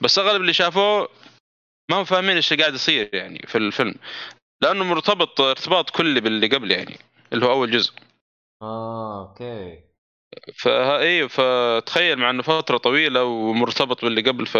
بس 0.00 0.18
أغلب 0.18 0.40
اللي 0.40 0.52
شافوه 0.52 1.08
ما 1.90 1.96
هم 2.00 2.04
فاهمين 2.04 2.36
إيش 2.36 2.52
اللي 2.52 2.62
قاعد 2.62 2.74
يصير 2.74 3.14
يعني 3.14 3.38
في 3.46 3.58
الفيلم. 3.58 3.94
لأنه 4.62 4.84
مرتبط 4.84 5.40
ارتباط 5.40 5.90
كلي 5.90 6.20
باللي 6.20 6.46
قبل 6.46 6.70
يعني 6.70 6.98
اللي 7.32 7.46
هو 7.46 7.50
أول 7.52 7.70
جزء. 7.70 7.92
آه 8.62 9.28
أوكي. 9.28 9.84
فا 10.54 10.98
اي 10.98 11.28
فتخيل 11.28 12.18
مع 12.18 12.30
إنه 12.30 12.42
فترة 12.42 12.76
طويلة 12.76 13.24
ومرتبط 13.24 14.04
باللي 14.04 14.20
قبل 14.20 14.46
ف 14.46 14.54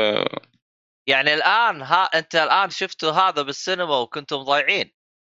يعني 1.08 1.34
الآن 1.34 1.82
ها 1.82 2.04
أنت 2.04 2.34
الآن 2.34 2.70
شفتوا 2.70 3.10
هذا 3.10 3.42
بالسينما 3.42 3.98
وكنتم 3.98 4.36
ضايعين. 4.36 4.92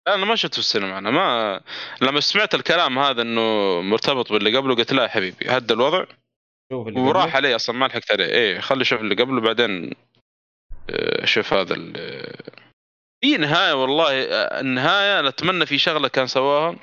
أنا 0.07 0.25
ما 0.25 0.35
شفته 0.35 0.53
في 0.53 0.59
السينما 0.59 0.97
أنا 0.97 1.11
ما 1.11 1.61
لما 2.01 2.19
سمعت 2.19 2.55
الكلام 2.55 2.99
هذا 2.99 3.21
إنه 3.21 3.41
مرتبط 3.81 4.31
باللي 4.33 4.57
قبله 4.57 4.75
قلت 4.75 4.93
لا 4.93 5.03
يا 5.03 5.07
حبيبي 5.07 5.45
هدى 5.49 5.73
الوضع. 5.73 6.05
شوف 6.73 6.87
اللي 6.87 6.99
وراح 6.99 7.23
قبله. 7.23 7.35
عليه 7.35 7.55
أصلا 7.55 7.75
ما 7.75 7.85
لحقت 7.85 8.11
عليه. 8.11 8.25
إيه 8.25 8.59
خلي 8.59 8.85
شوف 8.85 9.01
اللي 9.01 9.15
قبله 9.15 9.41
بعدين 9.41 9.93
آه، 10.89 11.25
شوف 11.25 11.53
هذا 11.53 11.73
ال- 11.73 12.35
في 13.23 13.37
نهاية 13.37 13.73
والله 13.73 14.23
آه، 14.23 14.59
النهاية 14.61 15.19
أنا 15.19 15.29
أتمنى 15.29 15.65
في 15.65 15.77
شغلة 15.77 16.07
كان 16.07 16.27
سواها. 16.27 16.75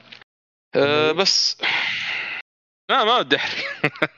آه، 0.77 1.13
بس 1.13 1.63
ما 2.91 3.05
ما 3.05 3.19
ودي 3.19 3.37
احرق 3.37 4.11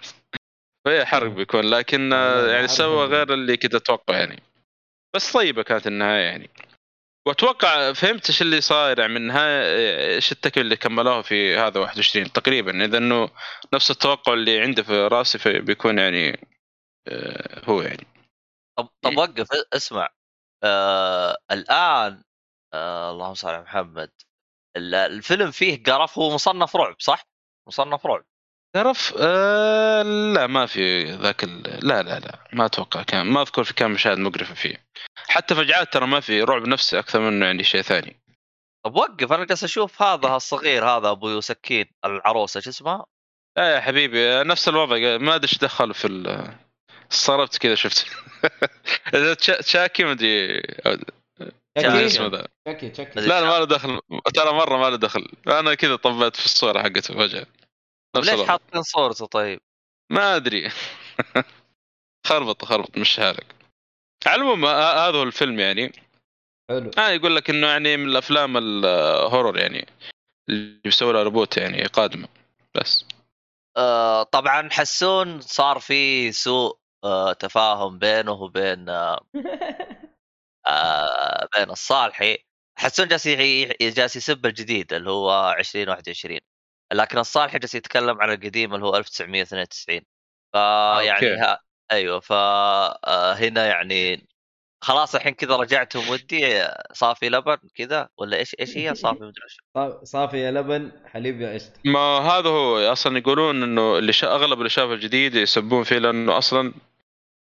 فهي 0.87 1.07
حرق 1.07 1.31
بيكون 1.31 1.61
لكن 1.71 2.13
آه، 2.13 2.41
لا، 2.47 2.53
يعني 2.55 2.69
سوى. 2.69 3.07
غير 3.07 3.33
اللي 3.35 3.57
كنت 3.57 3.75
أتوقع 3.75 4.17
يعني. 4.19 4.43
بس 5.17 5.33
طيبة 5.33 5.63
كانت 5.63 5.87
النهاية 5.87 6.25
يعني. 6.25 6.51
وأتوقع 7.29 7.93
فهمت 7.93 8.29
إيش 8.31 8.43
اللي 8.43 8.61
صاير؟ 8.61 8.99
يعني 8.99 9.13
من 9.13 9.17
النهاية 9.21 9.63
إيش 10.15 10.33
التكملة 10.33 10.65
اللي 10.65 10.77
كملوها 10.77 11.23
في 11.23 11.57
هذا 11.57 11.81
21 11.81 12.33
تقريبا؟ 12.33 12.85
إذا 12.85 12.99
إنه 12.99 13.31
نفس 13.75 13.91
التوقع 13.91 14.33
اللي 14.33 14.61
عندي 14.61 14.85
في 14.85 15.07
راسي 15.07 15.39
في 15.39 15.59
بيكون 15.59 15.99
يعني 15.99 16.49
آه، 17.09 17.65
هو 17.65 17.83
يعني. 17.83 18.07
طب 18.79 18.89
طب 19.03 19.17
وقف 19.17 19.49
اسمع. 19.73 20.09
آه 20.65 21.37
الآن 21.51 22.23
آه 22.75 23.11
اللهم 23.11 23.35
صل 23.35 23.49
على 23.49 23.63
محمد. 23.63 24.11
ال- 24.77 24.95
الفيلم 24.95 25.51
فيه 25.51 25.83
قرف 25.83 26.19
هو 26.19 26.35
مصنف 26.35 26.77
رعب 26.77 26.97
صح؟ 27.01 27.25
مصنف 27.69 28.07
رعب. 28.07 28.25
تعرف 28.79 29.15
آه 29.19 30.03
لا 30.03 30.47
ما 30.47 30.67
في 30.67 31.05
ذاك 31.05 31.45
ال... 31.45 31.63
لا 31.63 32.03
لا 32.03 32.19
لا 32.19 32.39
ما 32.53 32.67
أتوقع 32.67 33.03
كان 33.03 33.27
ما 33.27 33.43
أذكر 33.43 33.65
في 33.65 33.75
كان 33.75 33.91
مشاهد 33.91 34.19
مقرفة 34.19 34.55
فيه. 34.55 34.85
حتى 35.29 35.55
فجعات 35.55 35.93
ترى 35.93 36.07
ما 36.07 36.21
في 36.21 36.43
رعب 36.43 36.67
نفسي 36.67 36.99
أكثر 36.99 37.21
منه 37.21 37.47
يعني 37.47 37.65
شيء 37.65 37.83
ثاني. 37.83 38.17
طب 38.85 38.97
وقف 38.97 39.33
أنا 39.33 39.45
جالس 39.45 39.65
أشوف 39.65 40.03
هذا 40.03 40.37
الصغير 40.37 40.85
هذا 40.85 41.11
أبو 41.11 41.41
سكين 41.41 41.87
العروسة 42.05 42.61
شو 42.61 42.71
اسمها؟ 42.71 43.07
لا 43.57 43.75
يا 43.75 43.81
حبيبي 43.81 44.43
نفس 44.43 44.69
الوضع 44.69 44.97
ما 45.19 45.35
أدري 45.35 45.49
إيش 45.53 45.59
دخل 45.59 45.95
في 45.95 46.07
ال... 46.07 46.51
استغربت 47.13 47.59
كذا 47.59 47.75
شفت. 47.75 48.07
تشاكي 49.61 50.05
ما 50.05 50.13
أدري 50.13 50.63
تشاكي؟ 51.77 52.07
اسمه 52.07 52.27
ذا. 52.27 52.47
تشاكي 52.67 52.89
تشاكي. 52.89 53.21
لا 53.21 53.41
لا 53.41 53.47
ما 53.47 53.59
له 53.59 53.65
دخل. 53.65 54.01
ترى 54.35 54.53
مرة 54.53 54.77
ما 54.77 54.91
له 54.91 54.97
دخل. 54.97 55.29
أنا 55.49 55.75
كذا 55.75 55.97
طبيت 55.97 56.37
في 56.37 56.45
الصورة 56.45 56.83
حقته 56.83 57.15
فجأة. 57.15 57.47
ليش 58.21 58.35
الوضع. 58.35 58.47
حاطين 58.49 58.83
صورته 58.83 59.27
طيب؟ 59.27 59.61
ما 60.13 60.37
أدري. 60.37 60.71
خربط 62.27 62.65
خربط 62.65 62.99
مش 62.99 63.21
لك 63.21 63.47
على 64.27 64.37
العموم 64.43 64.67
هذا 64.67 65.19
هو 65.19 65.23
الفيلم 65.23 65.61
يعني. 65.61 65.93
حلو. 66.71 66.91
آه 66.99 67.09
يقول 67.09 67.37
لك 67.37 67.51
إنه 67.51 67.67
يعني 67.67 67.97
من 67.97 68.09
الأفلام 68.09 68.57
الهورر 68.57 69.59
يعني 69.59 69.87
اللي 70.49 70.81
بيسوي 70.85 71.13
لها 71.13 71.23
ريبوت 71.23 71.57
يعني 71.57 71.83
قادمة. 71.87 72.29
بس. 72.75 73.05
آه 73.77 74.23
طبعا 74.23 74.69
حسون 74.73 75.41
صار 75.41 75.79
في 75.79 76.33
سوء 76.33 76.79
آه 77.05 77.33
تفاهم 77.33 77.99
بينه 77.99 78.33
وبين 78.33 78.89
آه 78.89 79.21
آه 80.67 81.49
بين 81.57 81.71
الصالحي. 81.71 82.39
حسون 82.79 83.09
جالس 83.09 83.27
جالس 83.81 84.17
يسب 84.17 84.47
الجديد 84.47 84.93
اللي 84.93 85.11
هو 85.11 85.57
2021 85.59 86.39
لكن 86.93 87.19
الصالحي 87.19 87.59
جالس 87.59 87.75
يتكلم 87.75 88.23
عن 88.23 88.31
القديم 88.31 88.75
اللي 88.75 88.87
هو 88.87 88.97
1992 88.97 90.01
فيعني 90.53 91.13
أوكي. 91.13 91.35
ها 91.35 91.61
أيوه. 91.93 92.21
فهنا 92.21 93.67
يعني 93.67 94.29
خلاص 94.81 95.15
الحين 95.15 95.35
كذا 95.35 95.57
رجعتم 95.57 96.09
ودي 96.09 96.69
صافي 96.93 97.29
لبن 97.29 97.59
كذا 97.75 98.09
ولا 98.19 98.37
إيش 98.37 98.57
إيش 98.61 98.77
هي؟ 98.77 98.95
صافي 98.95 99.25
مدري 99.25 100.03
صافي 100.03 100.39
يا 100.39 100.51
لبن 100.51 100.93
حليب 101.07 101.41
يا 101.41 101.55
قشطة. 101.55 101.73
ما 101.85 102.19
هذا 102.19 102.49
هو 102.49 102.93
أصلا 102.93 103.19
يقولون 103.19 103.63
إنه 103.63 103.99
اللي 103.99 104.13
شا... 104.13 104.35
أغلب 104.35 104.59
اللي 104.59 104.71
شافوا 104.71 104.95
الجديد 104.95 105.35
يسبون 105.35 105.85
فيه 105.85 105.99
لأنه 105.99 106.39
أصلا 106.39 106.75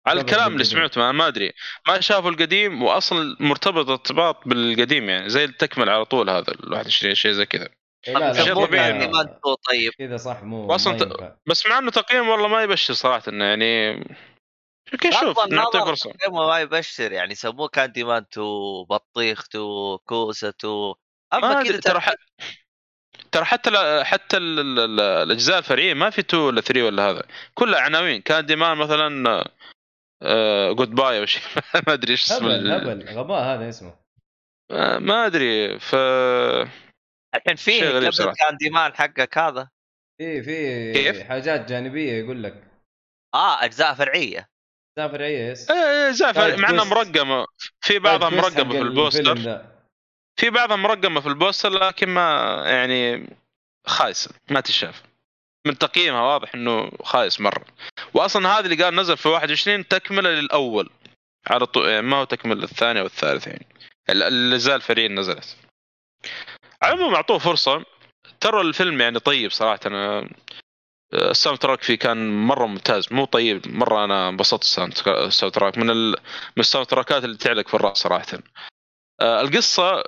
على 0.07 0.21
الكلام 0.21 0.53
اللي. 0.53 0.63
سمعته 0.63 1.01
ما, 1.01 1.11
ما 1.11 1.27
أدري. 1.27 1.53
ما 1.87 1.99
شافوا 1.99 2.29
القديم 2.29 2.83
واصلا 2.83 3.37
مرتبط 3.39 3.89
ارتباط 3.89 4.47
بالقديم 4.47 5.09
يعني 5.09 5.29
زي 5.29 5.43
التكمل 5.43 5.89
على 5.89 6.05
طول 6.05 6.29
هذا 6.29 6.51
ال 6.51 6.73
21 6.73 7.15
شيء 7.15 7.31
زي 7.31 7.45
كذا. 7.45 7.69
إيه، 8.07 8.13
كذا- 8.13 8.53
طبيعي 8.53 8.89
يعني 8.89 9.13
طيب. 9.69 9.91
كذا 9.97 10.17
صح 10.17 10.43
مو 10.43 10.77
ينفع. 10.87 11.35
بس 11.47 11.65
مع 11.65 11.77
إنه 11.79 11.91
تقييم 11.91 12.29
والله 12.29 12.47
ما 12.47 12.63
يبشر 12.63 12.93
صراحة 12.93 13.23
إنه 13.27 13.45
يعني 13.45 13.91
أوكي 14.93 15.11
شوف 15.11 15.47
نعطيه 15.47 15.79
فرصة. 15.79 16.11
تقييمه 16.11 16.47
ما 16.47 16.59
يبشر 16.59 17.11
يعني 17.11 17.35
سموه 17.35 17.67
Candyman 17.67 18.25
2 18.33 18.45
بطيخ 18.89 19.39
2 19.49 19.97
كوسة 20.05 20.49
2 20.49 20.73
ما 20.73 20.93
اما 21.33 21.63
كذا 21.63 21.79
ترى. 21.79 22.01
ترى 23.31 23.45
حتى 23.45 23.69
ل... 23.69 24.05
حتى 24.05 24.37
ال... 24.37 24.59
ال... 24.59 24.79
ال- 24.79 24.99
الأجزاء 24.99 25.57
الفرعيه 25.57 25.93
ما 25.93 26.09
في 26.09 26.21
2 26.21 26.43
ولا 26.43 26.61
3 26.61 26.83
ولا 26.85 27.09
هذا. 27.09 27.23
كلها 27.53 27.79
عناوين. 27.81 28.21
Candyman 28.21 28.77
مثلا 28.77 29.43
goodbye 30.73 31.19
أو 31.19 31.25
شيء. 31.25 31.41
ما 31.87 31.93
أدري 31.93 32.11
إيش 32.11 32.23
اسم 32.23 32.45
هبل 32.45 32.71
هبل 32.71 33.09
غباء 33.17 33.43
هذا 33.43 33.69
اسمه. 33.69 33.93
آه، 34.71 34.97
ما 34.97 35.25
أدري 35.25 35.79
ف 35.79 35.95
الحين 37.35 37.55
في 37.55 37.71
شيء 37.71 37.83
غريب 37.85 38.03
قبل 38.03 38.13
صراحة. 38.13 38.35
Candyman 38.35 38.93
حقك 38.95 39.37
هذا. 39.37 39.69
في 40.17 40.43
في 40.43 40.93
كيف؟ 40.93 41.21
حاجات 41.23 41.69
جانبية 41.69 42.13
يقول 42.13 42.43
لك. 42.43 42.63
آه 43.33 43.63
أجزاء 43.65 43.93
فرعية. 43.93 44.49
لا 44.97 45.07
فرعية 45.07 45.51
yes. 45.51 45.71
آه، 45.71 46.09
أجزاء 46.09 46.33
فرع- 46.33 46.43
side 46.47 46.59
مع 46.59 46.69
انها. 46.69 46.83
مرقمة. 46.83 47.45
في 47.81 47.99
بعضها 47.99 48.29
كويست 48.29 48.45
مرقمة 48.59 48.71
في 48.73 48.81
البوستر. 48.81 49.61
في 50.39 50.49
بعضها 50.49 50.75
مرقمة 50.75 51.21
في 51.21 51.27
البوستر 51.27 51.69
لكن 51.69 52.09
ما 52.09 52.61
يعني 52.65 53.29
خايسه 53.85 54.31
ما 54.49 54.59
تشاف. 54.61 55.03
من 55.67 55.77
تقييمها 55.77 56.21
واضح 56.21 56.55
إنه 56.55 56.91
خايس 57.03 57.41
مرة. 57.41 57.65
واصلا 58.13 58.47
هذا 58.59 58.65
اللي 58.65 58.83
قال 58.83 58.95
نزل 58.95 59.17
في 59.17 59.29
21 59.29 59.87
تكملة 59.87 60.29
للأول. 60.29 60.89
على 61.47 61.65
طول 61.65 61.99
ما 61.99 62.17
هو 62.17 62.23
تكملة 62.23 62.61
للثاني 62.61 62.99
أو 62.99 63.05
الثالث 63.05 63.47
يعني. 63.47 63.65
ال- 64.09 64.23
الاجزاء 64.23 64.75
الفرعيه 64.75 65.07
نزلت. 65.07 65.57
العموم 66.83 67.15
أعطوه 67.15 67.37
فرصة. 67.37 67.85
ترى 68.39 68.61
الفيلم 68.61 69.01
يعني 69.01 69.19
طيب 69.19 69.51
صراحة. 69.51 69.79
أنا 69.85 70.29
ال 71.13 71.59
soundtrack 71.59 71.83
فيه 71.83 71.95
كان 71.95 72.45
مرة 72.47 72.65
ممتاز. 72.65 73.13
مو 73.13 73.25
طيب 73.25 73.61
مرة 73.67 74.03
أنا 74.05 74.29
انبسطت 74.29 74.63
ال 74.63 75.53
soundtrack. 75.53 75.77
من. 75.77 75.87
من 75.87 76.15
ال 76.59 76.87
soundtrack 76.87 77.20
ات 77.20 77.23
اللي 77.23 77.37
تعلق 77.37 77.67
في 77.67 77.73
الرأس 77.73 77.97
صراحة. 77.97 78.25
آه، 79.21 79.41
القصة 79.41 80.03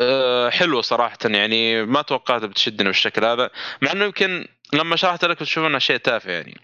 آه، 0.00 0.50
حلوة 0.50 0.82
صراحة. 0.82 1.18
يعني 1.24 1.82
ما 1.82 2.02
توقعتها 2.02 2.46
بتشدني 2.46 2.88
بالشكل 2.88 3.24
هذا 3.24 3.50
مع 3.82 3.92
إنه 3.92 4.04
يمكن 4.04 4.46
لما 4.72 4.96
شرحت 4.96 5.24
لك 5.24 5.38
تشوف 5.38 5.64
إنها 5.64 5.78
شيء 5.78 5.96
تافه 5.96 6.32
يعني. 6.32 6.60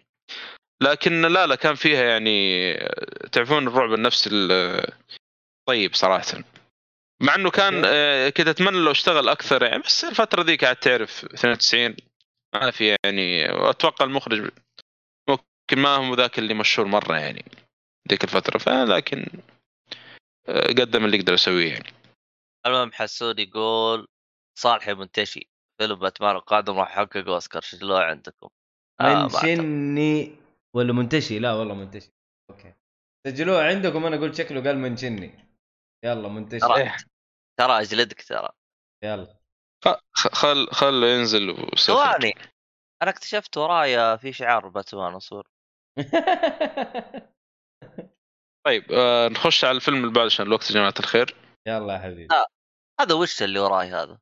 لكن 0.83 1.23
لا 1.23 1.47
لا 1.47 1.55
كان 1.55 1.75
فيها 1.75 2.05
يعني 2.05 2.73
آه، 2.75 3.27
تعرفون 3.33 3.69
الرعب 3.69 3.93
النفسي 3.95 4.31
ال- 4.33 4.93
طيب 5.69 5.95
صراحة. 5.95 6.25
مع 7.23 7.35
إنه 7.35 7.51
كان 7.51 7.75
أوكي. 7.75 7.89
آه، 7.89 8.29
كنت 8.29 8.49
أتمنى 8.49 8.77
لو 8.77 8.91
اشتغل 8.91 9.29
أكثر 9.29 9.63
يعني 9.63 9.83
بس 9.83 10.05
الفترة 10.05 10.43
ذيك 10.43 10.65
قاعد 10.65 10.77
تعرف 10.77 11.25
92 11.25 11.97
ما 12.55 12.71
في 12.71 12.97
يعني 13.05 13.53
وأتوقع 13.53 14.05
المخرج 14.05 14.51
ممكن 15.29 15.79
ما 15.83 15.89
هو 15.89 16.15
ذاك 16.15 16.39
اللي 16.39 16.55
مشهور 16.55 16.89
مرة 16.89 17.17
يعني 17.17 17.45
ذيك 18.11 18.25
الفترة 18.25 18.59
فلكن 18.59 19.27
آه، 20.49 20.67
قدم 20.67 21.05
اللي 21.05 21.17
يقدر 21.17 21.33
يسويه 21.33 21.73
يعني. 21.73 21.93
المهم 22.67 22.93
حسون 22.93 23.39
يقول 23.39 24.09
صالح 24.59 24.89
منتشي 24.89 25.49
فيلم 25.81 25.95
باتمان 25.95 26.37
القادم 26.37 26.79
راح 26.79 26.91
يحقق 26.91 27.29
أوسكار 27.29 27.63
شكله 27.63 27.99
عندكم؟ 27.99 28.49
آه،. 29.01 29.23
منشني 29.23 30.37
ولا 30.75 30.93
منتشي؟ 30.93 31.39
لا 31.39 31.53
والله 31.53 31.75
منتشي. 31.75 32.13
أوكي. 32.51 32.75
سجلوه 33.27 33.65
عندكم 33.65 34.07
أنا 34.07 34.17
قلت 34.17 34.35
شكله 34.35 34.63
قال 34.63 34.79
منشني 34.79 35.49
يلا 36.05 36.29
منتشي. 36.29 36.67
ترى 37.59 37.81
أجلدك 37.81 38.23
ترى. 38.23 38.49
يلا. 39.05 39.39
خ- 39.85 40.29
خل 40.35 40.69
خله 40.73 41.07
ينزل 41.07 41.57
ثواني. 41.79 42.35
أنا 43.03 43.11
اكتشفت 43.11 43.57
ورايا 43.57 44.17
في 44.17 44.33
شعار 44.33 44.69
باتمان 44.69 45.15
اصور 45.15 45.47
طيب 48.67 48.93
آه 48.93 49.29
نخش 49.29 49.65
على 49.65 49.77
الفيلم 49.77 49.97
اللي 49.97 50.13
بعد 50.13 50.27
عشان 50.27 50.47
الوقت 50.47 50.71
يا 50.71 50.75
جماعة 50.75 50.95
الخير. 51.01 51.35
يلا 51.69 51.95
يا 51.95 51.99
حبيبي. 51.99 52.29
هذا 53.01 53.15
وش 53.15 53.43
اللي 53.43 53.59
وراي 53.61 53.89
هذا؟ 53.89 54.19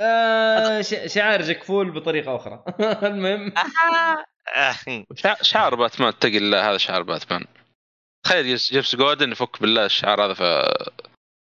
آه 0.00 0.80
ش- 0.80 1.14
شعار 1.14 1.42
جاك 1.42 1.62
فول 1.64 1.90
بطريقة 1.90 2.36
أخرى. 2.36 2.64
المهم. 3.08 3.52
شع- 5.14 5.42
شعار 5.42 5.74
باتمان 5.74 6.08
اتقي 6.08 6.36
الله 6.38 6.70
هذا 6.70 6.78
شعار 6.78 7.02
باتمان. 7.02 7.44
تخيل 8.26 8.56
جيمس 8.56 8.96
جوردن 8.96 9.32
يفك 9.32 9.60
بالله 9.60 9.84
الشعار 9.84 10.24
هذا 10.24 10.34
في 10.34 10.74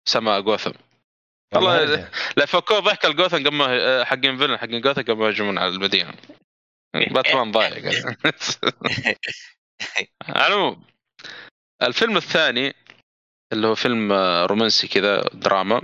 سماء 0.07 0.41
جوثم. 0.41 0.71
والله. 1.55 2.09
لا 2.37 2.45
فكوه 2.45 2.79
ضحك 2.79 3.05
الجوثم 3.05 3.37
قبل 3.37 3.51
ما 3.55 4.03
حقين 4.03 4.37
فيلن 4.37 4.57
حقين 4.57 4.81
جوثم 4.81 5.01
قبل 5.01 5.17
ما 5.17 5.27
يهجمون 5.27 5.57
على 5.57 5.69
المدينة 5.71 6.13
باتمان 7.13 7.51
ضايع 7.51 7.69
قال. 7.69 8.15
على 10.35 10.47
العموم 10.47 10.83
الفيلم 11.83 12.17
الثاني 12.17 12.73
اللي 13.53 13.67
هو 13.67 13.75
فيلم 13.75 14.11
آه، 14.11 14.45
رومانسي 14.45 14.87
كذا 14.87 15.21
دراما 15.33 15.81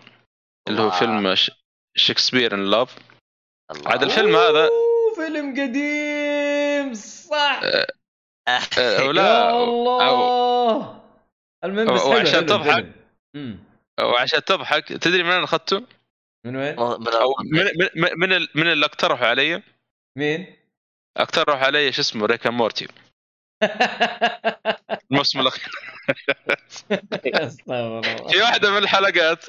اللي 0.68 0.82
هو. 0.82 0.92
فيلم 0.92 1.36
ش- 1.36 1.52
Shakespeare 1.98 2.54
in 2.56 2.66
Love. 2.66 2.96
عاد 3.86 4.04
الفيلم 4.04 4.36
هذا 4.36 4.64
أوه، 4.70 5.16
فيلم 5.16 5.52
قديم 5.62 6.94
صح 6.94 7.62
آه، 7.64 7.88
يا 8.78 9.02
ولا 9.08 9.50
الله 9.64 11.02
المهم 11.64 11.96
بس 11.96 12.02
وعشان 12.02 12.46
تضحك. 12.46 12.92
وعشان 14.00 14.44
تضحك 14.44 14.88
تدري 14.88 15.24
من 15.24 15.32
اين 15.32 15.44
أخذته؟ 15.44 15.88
من 16.46 16.56
وين؟ 16.56 16.76
من 17.52 17.64
من 17.66 17.90
من 17.96 18.10
من, 18.18 18.34
ال- 18.34 18.50
من 18.56 18.72
اللي 18.72 18.86
اقترحوا 18.86 19.28
علي 19.28 19.64
مين؟ 20.18 20.56
اقترحوا 21.18 21.66
علي 21.66 21.92
شو 21.92 22.02
اسمه 22.02 22.26
ريك 22.26 22.44
اه 22.44 22.50
مورتي 22.50 22.88
الموسم 25.12 25.40
الأخير 25.40 25.70
في 28.30 28.42
واحدة 28.42 28.72
من 28.72 28.78
الحلقات 28.78 29.46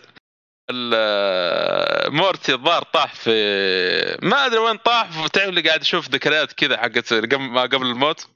ال- 0.70 2.14
مورتي 2.14 2.52
الظاهر 2.54 2.82
طاح 2.82 3.14
في 3.14 3.30
ما 4.22 4.46
أدري 4.46 4.59
وين 4.59 4.76
طاح 4.76 5.26
تعرف 5.26 5.48
اللي 5.48 5.61
قاعد 5.61 5.80
أشوف 5.80 6.09
ذكريات 6.09 6.52
كذا 6.52 6.76
حقت 6.76 7.12
قبل 7.12 7.37
ما 7.38 7.62
قبل 7.62 7.87
الموت 7.87 8.28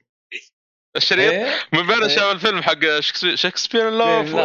الشريط 0.95 1.31
إيه؟ 1.31 1.53
من 1.73 1.87
بين 1.87 2.03
إيه. 2.03 2.07
شاف 2.07 2.31
الفيلم 2.31 2.61
حق 2.61 2.99
شكسبير 3.35 3.89
لوف 3.89 4.35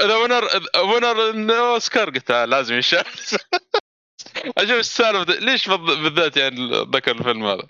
ذا 0.00 0.16
وينر 0.16 0.48
وينر 0.84 1.56
أوسكار 1.58 2.10
قلت 2.10 2.32
لازم 2.32 2.74
يشاف. 2.74 3.36
أشوف 4.58 4.78
السالفه 4.78 5.34
ليش 5.34 5.68
بالذات 5.68 6.36
يعني 6.36 6.70
ذكر 6.70 7.10
الفيلم 7.10 7.44
هذا. 7.44 7.66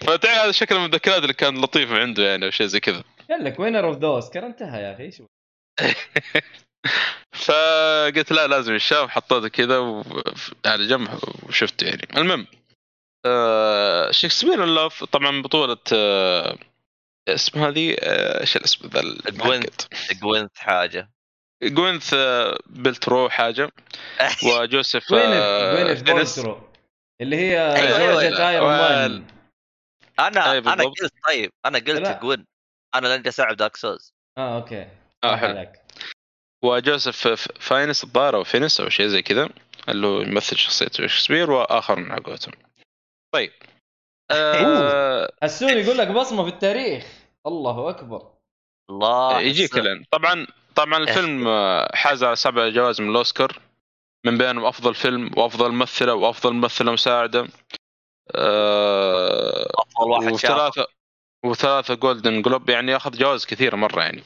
فتعرف 0.00 0.38
هذا 0.38 0.52
شكل 0.52 0.78
من 0.78 0.84
الذكريات 0.84 1.22
اللي 1.22 1.32
كان 1.32 1.60
لطيف 1.60 1.92
عنده 1.92 2.22
يعني 2.22 2.46
أو 2.46 2.50
شيء 2.50 2.66
زي 2.66 2.80
كذا. 2.80 3.04
قال 3.30 3.44
لك 3.44 3.60
winner 3.60 3.86
of 3.86 3.98
the 3.98 4.06
Oscar 4.06 4.46
انتهى 4.46 4.82
يا 4.82 4.94
أخي 4.94 5.10
شو 5.10 5.24
فقلت 7.32 8.32
لا 8.32 8.46
لازم 8.46 8.74
يشاف 8.74 9.10
حطيته 9.10 9.48
كذا 9.48 9.78
و... 9.78 10.04
على 10.66 10.86
جنب 10.86 11.08
وشفته 11.48 11.84
يعني. 11.84 12.08
المهم 12.16 12.46
آه 13.26 14.10
Shakespeare 14.10 14.64
in 14.64 14.77
Love 14.77 15.04
طبعا 15.04 15.42
بطولة 15.42 15.78
آه 15.92 16.58
اسم 17.34 17.64
هذه 17.64 17.96
آه، 18.00 18.40
إيش 18.40 18.56
الاسم 18.56 18.88
ذا 18.88 19.02
جوينث. 19.30 19.86
جوينث 20.12 20.56
حاجة. 20.56 21.10
جوينث 21.62 22.14
آه، 22.14 22.58
بلترو 22.66 23.28
حاجة. 23.28 23.70
وجوزيف 24.46 25.10
جوينث 25.10 25.32
آه،. 25.32 26.12
بولترو 26.12 26.68
اللي 27.20 27.36
هي 27.36 27.76
أيوة، 27.76 27.96
أيوة، 27.98 28.22
زوجة 28.22 28.48
ايرون 28.48 28.68
مان 28.68 29.26
أنا 30.18 30.52
أي 30.52 30.58
أنا. 30.58 30.84
قلت 30.84 31.12
طيب 31.28 31.52
أنا 31.66 31.78
قلت. 31.78 32.18
جوين 32.22 32.46
أنا 32.94 33.08
لأن 33.08 33.22
جالس 33.22 33.40
العب 33.40 33.56
دارك 33.56 33.76
سوز 33.76 34.12
آه 34.38 34.56
أوكي. 34.56 34.82
آه، 35.24 35.34
صح 35.34 35.40
حلو. 35.40 35.72
وجوزيف 36.64 37.28
فاينس 37.60 38.04
الظاهر 38.04 38.36
أو 38.36 38.44
فينس 38.44 38.80
أو 38.80 38.88
شيء 38.88 39.06
زي 39.06 39.22
كذا 39.22 39.48
اللي 39.88 40.06
هو 40.06 40.20
يمثل 40.20 40.56
شخصية 40.56 40.88
شكسبير 41.06 41.50
وآخر 41.50 41.96
من 41.98 42.12
حقوتهم 42.12 42.52
طيب 43.34 43.52
آه 44.30 45.32
السوري 45.42 45.80
يقول 45.80 45.98
لك 45.98 46.08
بصمة 46.08 46.42
في 46.42 46.48
التاريخ. 46.48 47.17
الله 47.48 47.90
أكبر. 47.90 48.22
الله 48.90 49.40
يجيك 49.40 49.70
حسن. 49.70 49.80
الآن. 49.80 50.04
طبعا 50.10 50.46
طبعا 50.76 50.98
الفيلم 50.98 51.48
آه، 51.48 51.90
حاز 51.96 52.24
على 52.24 52.36
سبع 52.36 52.68
جوائز 52.68 53.00
من 53.00 53.10
الأوسكار 53.10 53.58
من 54.26 54.38
بينهم 54.38 54.64
أفضل 54.64 54.94
فيلم 54.94 55.30
وأفضل 55.36 55.72
ممثلة 55.72 56.14
وأفضل 56.14 56.52
ممثلة 56.52 56.92
مساعدة. 56.92 57.48
آه 58.34 59.66
أفضل 59.78 60.10
واحد 60.10 60.36
شاف. 60.36 60.50
وثلاثة 60.50 60.86
وثلاثة 61.44 61.94
جولدن 61.94 62.42
جلوب 62.42 62.70
يعني 62.70 62.92
ياخذ 62.92 63.10
جوائز 63.18 63.46
كثيرة 63.46 63.76
مرة 63.76 64.02
يعني. 64.02 64.22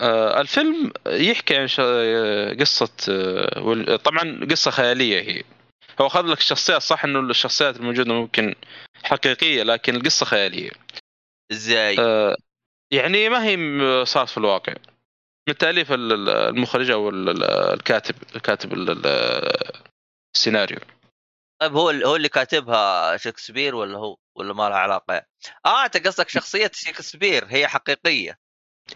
آه 0.00 0.40
الفيلم 0.40 0.92
يحكي 1.06 1.56
عن 1.56 1.66
ش- 1.66 1.80
آه، 1.80 2.54
قصة 2.54 2.90
آه، 3.08 3.96
طبعا 3.96 4.40
قصة 4.50 4.70
خيالية 4.70 5.20
هي. 5.20 5.42
هو 6.00 6.06
أخذ 6.06 6.26
لك 6.26 6.38
الشخصيات 6.38 6.82
صح 6.82 7.04
إنه 7.04 7.20
الشخصيات 7.20 7.76
الموجودة 7.76 8.14
ممكن 8.14 8.54
حقيقية 9.04 9.62
لكن 9.62 9.96
القصة 9.96 10.26
خيالية. 10.26 10.70
إزاي؟ 11.52 11.96
آه، 11.98 12.36
يعني 12.92 13.28
ما 13.28 13.44
هي 13.44 14.04
صارت 14.04 14.28
في 14.30 14.38
الواقع. 14.38 14.74
من 15.48 15.56
تأليف 15.56 15.92
ال- 15.92 16.12
ال- 16.12 16.28
المخرج 16.28 16.90
أو 16.90 17.08
ال- 17.08 17.28
ال- 17.28 17.44
الكاتب 17.44 18.14
كاتب 18.42 18.72
ال- 18.72 18.90
ال- 18.90 19.72
السيناريو. 20.36 20.78
طيب 21.60 21.72
هو 21.72 21.90
هو 21.90 22.16
اللي 22.16 22.28
كاتبها 22.28 23.16
شكسبير 23.16 23.74
ولا 23.74 23.98
هو 23.98 24.16
ولا 24.36 24.52
ما 24.54 24.68
لها 24.68 24.78
علاقة؟ 24.78 25.22
آه 25.66 25.84
أنت 25.84 26.06
قصدك 26.06 26.28
شخصية 26.28 26.70
شكسبير 26.74 27.44
هي 27.48 27.68
حقيقية. 27.68 28.38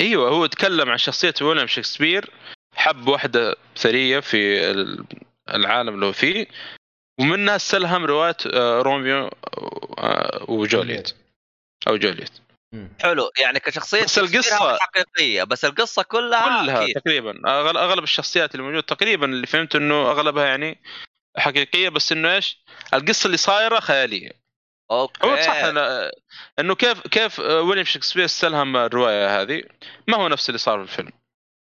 أيوه 0.01 0.29
هو 0.31 0.47
تكلم 0.47 0.91
عن 0.91 0.99
شخصية 0.99 1.35
ويليام 1.43 1.67
شكسبير 1.67 2.31
حب 2.75 3.09
واحدة 3.09 3.57
ثرية 3.77 4.21
في 4.21 4.71
ال- 4.71 5.05
العالم 5.51 5.95
اللي 5.95 6.07
هو 6.07 6.13
فيه 6.13 6.47
ومنها 7.21 7.57
استلهم 7.57 8.05
رواية 8.05 8.37
آه، 8.55 8.83
روميو 8.83 9.31
آه، 9.99 10.45
وجوليت 10.49 11.15
أو 11.89 11.97
جوليت. 11.97 12.31
حلو. 13.03 13.31
يعني 13.39 13.61
كشخصية 13.61 14.05
بس 14.05 14.19
القصة- 14.19 14.25
شكسبير 14.25 14.79
حقيقية 14.79 15.43
بس 15.45 15.65
القصة 15.65 16.03
كلها 16.03 16.63
كلها 16.63 16.87
كيف. 16.87 16.99
تقريبا. 16.99 17.33
أغل- 17.33 17.77
أغلب 17.77 18.05
الشخصيات 18.05 18.55
اللي 18.55 18.63
موجودة 18.67 18.81
تقريبا 18.87 19.27
اللي 19.27 19.47
فهمت 19.47 19.77
إنه 19.77 20.11
أغلبها 20.11 20.47
يعني 20.47 20.83
حقيقية 21.39 21.89
بس 21.89 22.13
إنه 22.13 22.35
إيش؟ 22.35 22.63
القصة 22.95 23.27
اللي 23.27 23.37
صايرة 23.37 23.81
خيالية. 23.81 24.31
أوكي. 24.91 25.27
هو 25.27 25.37
صح 25.37 25.55
أنا 25.55 26.11
إنه 26.59 26.75
كيف 26.75 27.01
كيف 27.07 27.39
ويليام 27.39 27.85
شكسبير 27.87 28.25
استلهم 28.25 28.77
الرواية 28.77 29.41
هذه؟ 29.43 29.63
ما 30.09 30.17
هو 30.17 30.29
نفس 30.29 30.49
اللي 30.49 30.59
صار 30.59 30.79
في 30.79 30.83
الفيلم. 30.93 31.13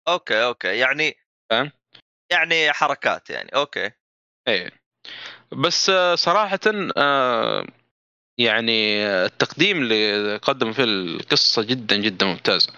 أوكي 0.07 0.43
أوكي. 0.43 0.77
يعني 0.77 1.17
فاهم؟ 1.51 1.71
يعني 2.31 2.73
حركات 2.73 3.29
يعني. 3.29 3.49
أوكي. 3.55 3.91
إيه. 4.47 4.71
بس 5.51 5.91
صراحة 6.13 6.59
آه، 6.97 7.65
يعني 8.39 9.05
التقديم 9.05 9.81
اللي 9.81 10.35
قدم 10.37 10.73
في 10.73 10.83
القصة 10.83 11.63
جدا 11.63 11.95
جدا 11.95 12.25
ممتازه 12.25 12.73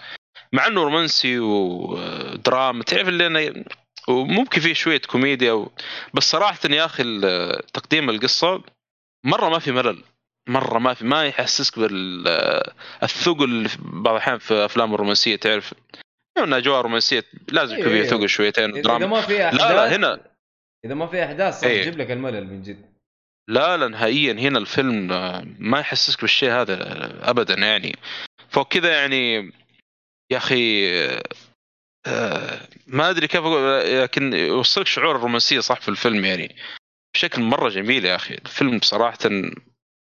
مع 0.52 0.66
إنه 0.66 0.82
رومانسي 0.82 1.38
ودراما 1.38 2.82
تعرف 2.84 3.08
اللي 3.08 3.26
أنا 3.26 3.64
وممكن 4.08 4.60
فيه 4.60 4.72
شوية 4.74 5.00
كوميديا 5.00 5.52
و... 5.52 5.70
بس 6.14 6.22
صراحة 6.22 6.58
يا 6.70 6.84
أخي 6.84 7.20
تقديم 7.72 8.10
القصة 8.10 8.62
مرة 9.24 9.48
ما 9.48 9.58
في 9.58 9.72
ملل. 9.72 10.04
مرة 10.48 10.78
ما 10.78 10.94
في 10.94 11.04
ما 11.04 11.24
يحسسك 11.24 11.78
بالثقل 11.78 13.68
بعض 13.78 14.14
الأحيان 14.14 14.38
في 14.38 14.54
أفلام 14.54 14.94
الرومانسية 14.94 15.36
تعرف؟ 15.36 15.74
ان 16.38 16.52
أجواء 16.52 16.80
رومانسية 16.80 17.24
لازم 17.48 17.74
يكون 17.74 17.88
فيها 17.88 18.02
أيوة. 18.02 18.06
ثقل 18.06 18.28
شويتين 18.28 18.70
إذا 18.70 18.82
دراما. 18.82 19.06
ما 19.06 19.20
في 19.20 19.44
احداث 19.44 19.60
لا 19.60 19.72
لا 19.72 19.96
هنا 19.96 20.20
إذا 20.84 20.94
ما 20.94 21.06
في 21.06 21.24
أحداث 21.24 21.60
صح 21.60 21.66
إيه. 21.66 21.82
تجيب 21.82 21.98
لك 21.98 22.10
الملل 22.10 22.46
من 22.46 22.62
جد. 22.62 22.91
لا 23.48 23.76
لا 23.76 23.88
نهائيا 23.88 24.32
هنا 24.32 24.58
الفيلم 24.58 25.12
آه، 25.12 25.44
ما 25.58 25.80
يحسسك 25.80 26.20
بالشيء 26.20 26.50
هذا 26.50 26.74
آه، 26.82 27.30
ابدا 27.30 27.54
يعني. 27.54 27.96
فوق 28.48 28.68
كذا 28.68 28.92
يعني 29.00 29.36
يا 30.32 30.36
أخي 30.36 30.88
آه، 32.06 32.68
ما 32.86 33.10
أدري 33.10 33.26
كيف 33.28 33.40
أقول 33.40 33.80
لكن 34.02 34.32
يوصلك 34.32 34.86
شعور 34.86 35.16
الرومانسية 35.16 35.60
صح 35.60 35.80
في 35.80 35.88
الفيلم 35.88 36.24
يعني. 36.24 36.56
بشكل 37.14 37.42
مرة 37.42 37.68
جميل 37.68 38.04
يا 38.04 38.16
أخي. 38.16 38.34
الفيلم 38.34 38.78
بصراحه 38.78 39.18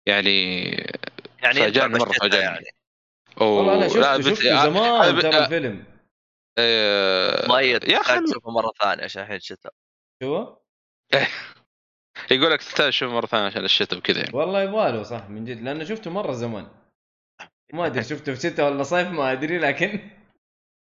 يعني 0.07 0.69
يعني 1.43 1.53
فاجأني 1.59 1.93
بالشتاء 1.93 2.19
فاجأني. 2.19 2.43
يعني. 2.43 2.65
والله 3.37 3.73
أنا 3.73 3.81
لا، 3.83 3.89
شفته 3.89 4.17
بت- 4.17 4.37
شفته 4.37 4.61
آه، 4.61 4.65
زمان 4.65 5.19
ترى 5.21 5.37
الفيلم 5.43 5.85
ميت 7.55 7.83
يا 7.89 8.01
أخي 8.01 8.19
مرة 8.45 8.71
ثانية 8.81 9.03
عشان 9.03 9.21
الحين 9.21 9.35
الشتاء 9.35 9.73
شو؟ 10.23 10.55
يقول 12.31 12.51
لك 12.51 12.63
تحتاج 12.63 12.89
تشوف 12.91 13.11
مرة 13.11 13.25
ثانية 13.25 13.45
عشان 13.45 13.65
الشتاء 13.65 13.99
وكذا 13.99 14.19
يعني. 14.19 14.37
والله 14.37 14.61
يبغاله 14.61 15.03
صح 15.03 15.29
من 15.29 15.45
جد 15.45 15.61
لأنه 15.61 15.83
شفته 15.83 16.11
مرة 16.11 16.31
زمان. 16.33 16.67
ما 17.73 17.85
أدري 17.85 18.03
شفته 18.11 18.33
في 18.33 18.39
شتاء 18.49 18.71
ولا 18.71 18.83
صيف 18.83 19.07
ما 19.07 19.31
أدري 19.31 19.57
لكن 19.57 19.99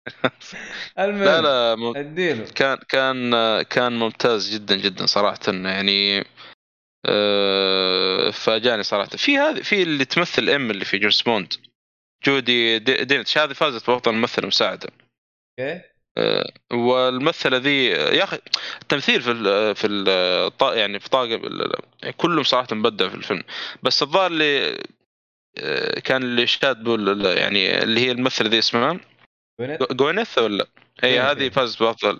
المهم 0.99 1.23
لا 1.23 1.41
لا 1.41 1.75
مم- 1.75 1.97
أديله. 1.97 2.45
كان 2.45 2.77
كان 2.89 3.31
كان 3.61 3.99
ممتاز 3.99 4.53
جدا 4.55 4.75
جدا 4.75 5.05
صراحة 5.05 5.39
يعني 5.47 6.23
آه، 7.05 8.29
فاجأني 8.31 8.83
صراحة. 8.83 9.09
في 9.09 9.37
هذه 9.37 9.61
في 9.61 9.83
اللي 9.83 10.05
تمثل 10.05 10.49
إم 10.49 10.71
اللي 10.71 10.85
في 10.85 10.97
جيمس 10.97 11.21
بوند. 11.21 11.53
جودي 12.25 12.79
دي- 12.79 13.03
دينش 13.05 13.37
هذه 13.37 13.53
فازت 13.53 13.89
بأفضل 13.89 14.11
ممثله 14.11 14.47
مساعده 14.47 14.89
أوكي. 15.59 15.81
والممثله 16.73 17.57
ذي 17.57 17.85
يا 17.87 18.23
أخي 18.23 18.39
التمثيل 18.81 19.21
في 19.21 19.31
ال 19.31 19.75
في 19.75 19.87
ال 19.87 20.77
يعني 20.77 20.99
في 20.99 21.09
طاقم 21.09 21.39
كلهم 22.17 22.43
صراحة 22.43 22.67
مبدع 22.71 23.09
في 23.09 23.15
الفيلم. 23.15 23.43
بس 23.83 24.03
الظاهر 24.03 24.31
اللي 24.31 24.77
آه، 25.57 25.99
كان 25.99 26.23
اللي 26.23 26.47
شاد 26.47 26.87
يعني 27.37 27.83
اللي 27.83 27.99
هي 27.99 28.11
الممثلة 28.11 28.49
ذي 28.49 28.59
اسمها؟ 28.59 28.99
جوينث 29.91 30.37
ولا؟ 30.37 30.67
هي 31.03 31.15
جوينث، 31.15 31.29
هذه 31.29 31.41
إيه. 31.41 31.49
فازت 31.49 31.83
بأفضل. 31.83 32.19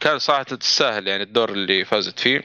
كان 0.00 0.18
صراحة 0.18 0.42
تستاهل 0.42 1.08
يعني 1.08 1.22
الدور 1.22 1.50
اللي 1.50 1.84
فازت 1.84 2.20
فيه 2.20 2.42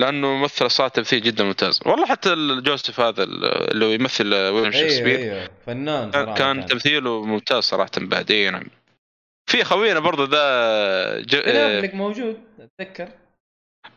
لأنه 0.00 0.28
ممثل 0.28 0.70
صراحة 0.70 0.92
تمثيل 0.92 1.22
جدا 1.22 1.44
ممتاز. 1.44 1.80
والله 1.86 2.06
حتى 2.06 2.32
الجوزيف 2.32 3.00
هذا 3.00 3.22
اللي 3.22 3.84
هو 3.84 3.90
يمثل 3.90 4.34
ويليام 4.34 4.72
أيوه 4.72 4.88
شكسبير 4.88 5.18
أيوه 5.18 5.50
فنان 5.66 6.10
كان, 6.10 6.34
كان 6.34 6.66
تمثيله 6.66 7.24
ممتاز 7.24 7.62
صراحة 7.62 7.90
بعد 7.96 8.30
اي 8.30 8.50
نعم 8.50 8.66
في 9.50 9.64
خوينا 9.64 10.00
برضه 10.00 10.24
ذا 10.24 11.20
ج... 11.20 11.36
بن 11.36 11.56
آه، 11.56 11.78
أفلك 11.78 11.94
موجود 11.94 12.40
أتذكر. 12.60 13.08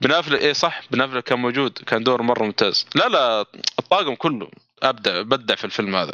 بن 0.01 0.11
أفلك 0.11 0.41
اي 0.41 0.53
صح 0.53 0.81
بن 0.91 1.01
أفلك 1.01 1.23
كان 1.23 1.39
موجود 1.39 1.77
كان 1.77 2.03
دور 2.03 2.21
مرة 2.21 2.43
ممتاز. 2.43 2.87
لا 2.95 3.07
لا 3.07 3.45
الطاقم 3.79 4.15
كله 4.15 4.49
أبدع 4.83 5.21
بدع 5.21 5.55
في 5.55 5.65
الفيلم 5.65 5.95
هذا. 5.95 6.13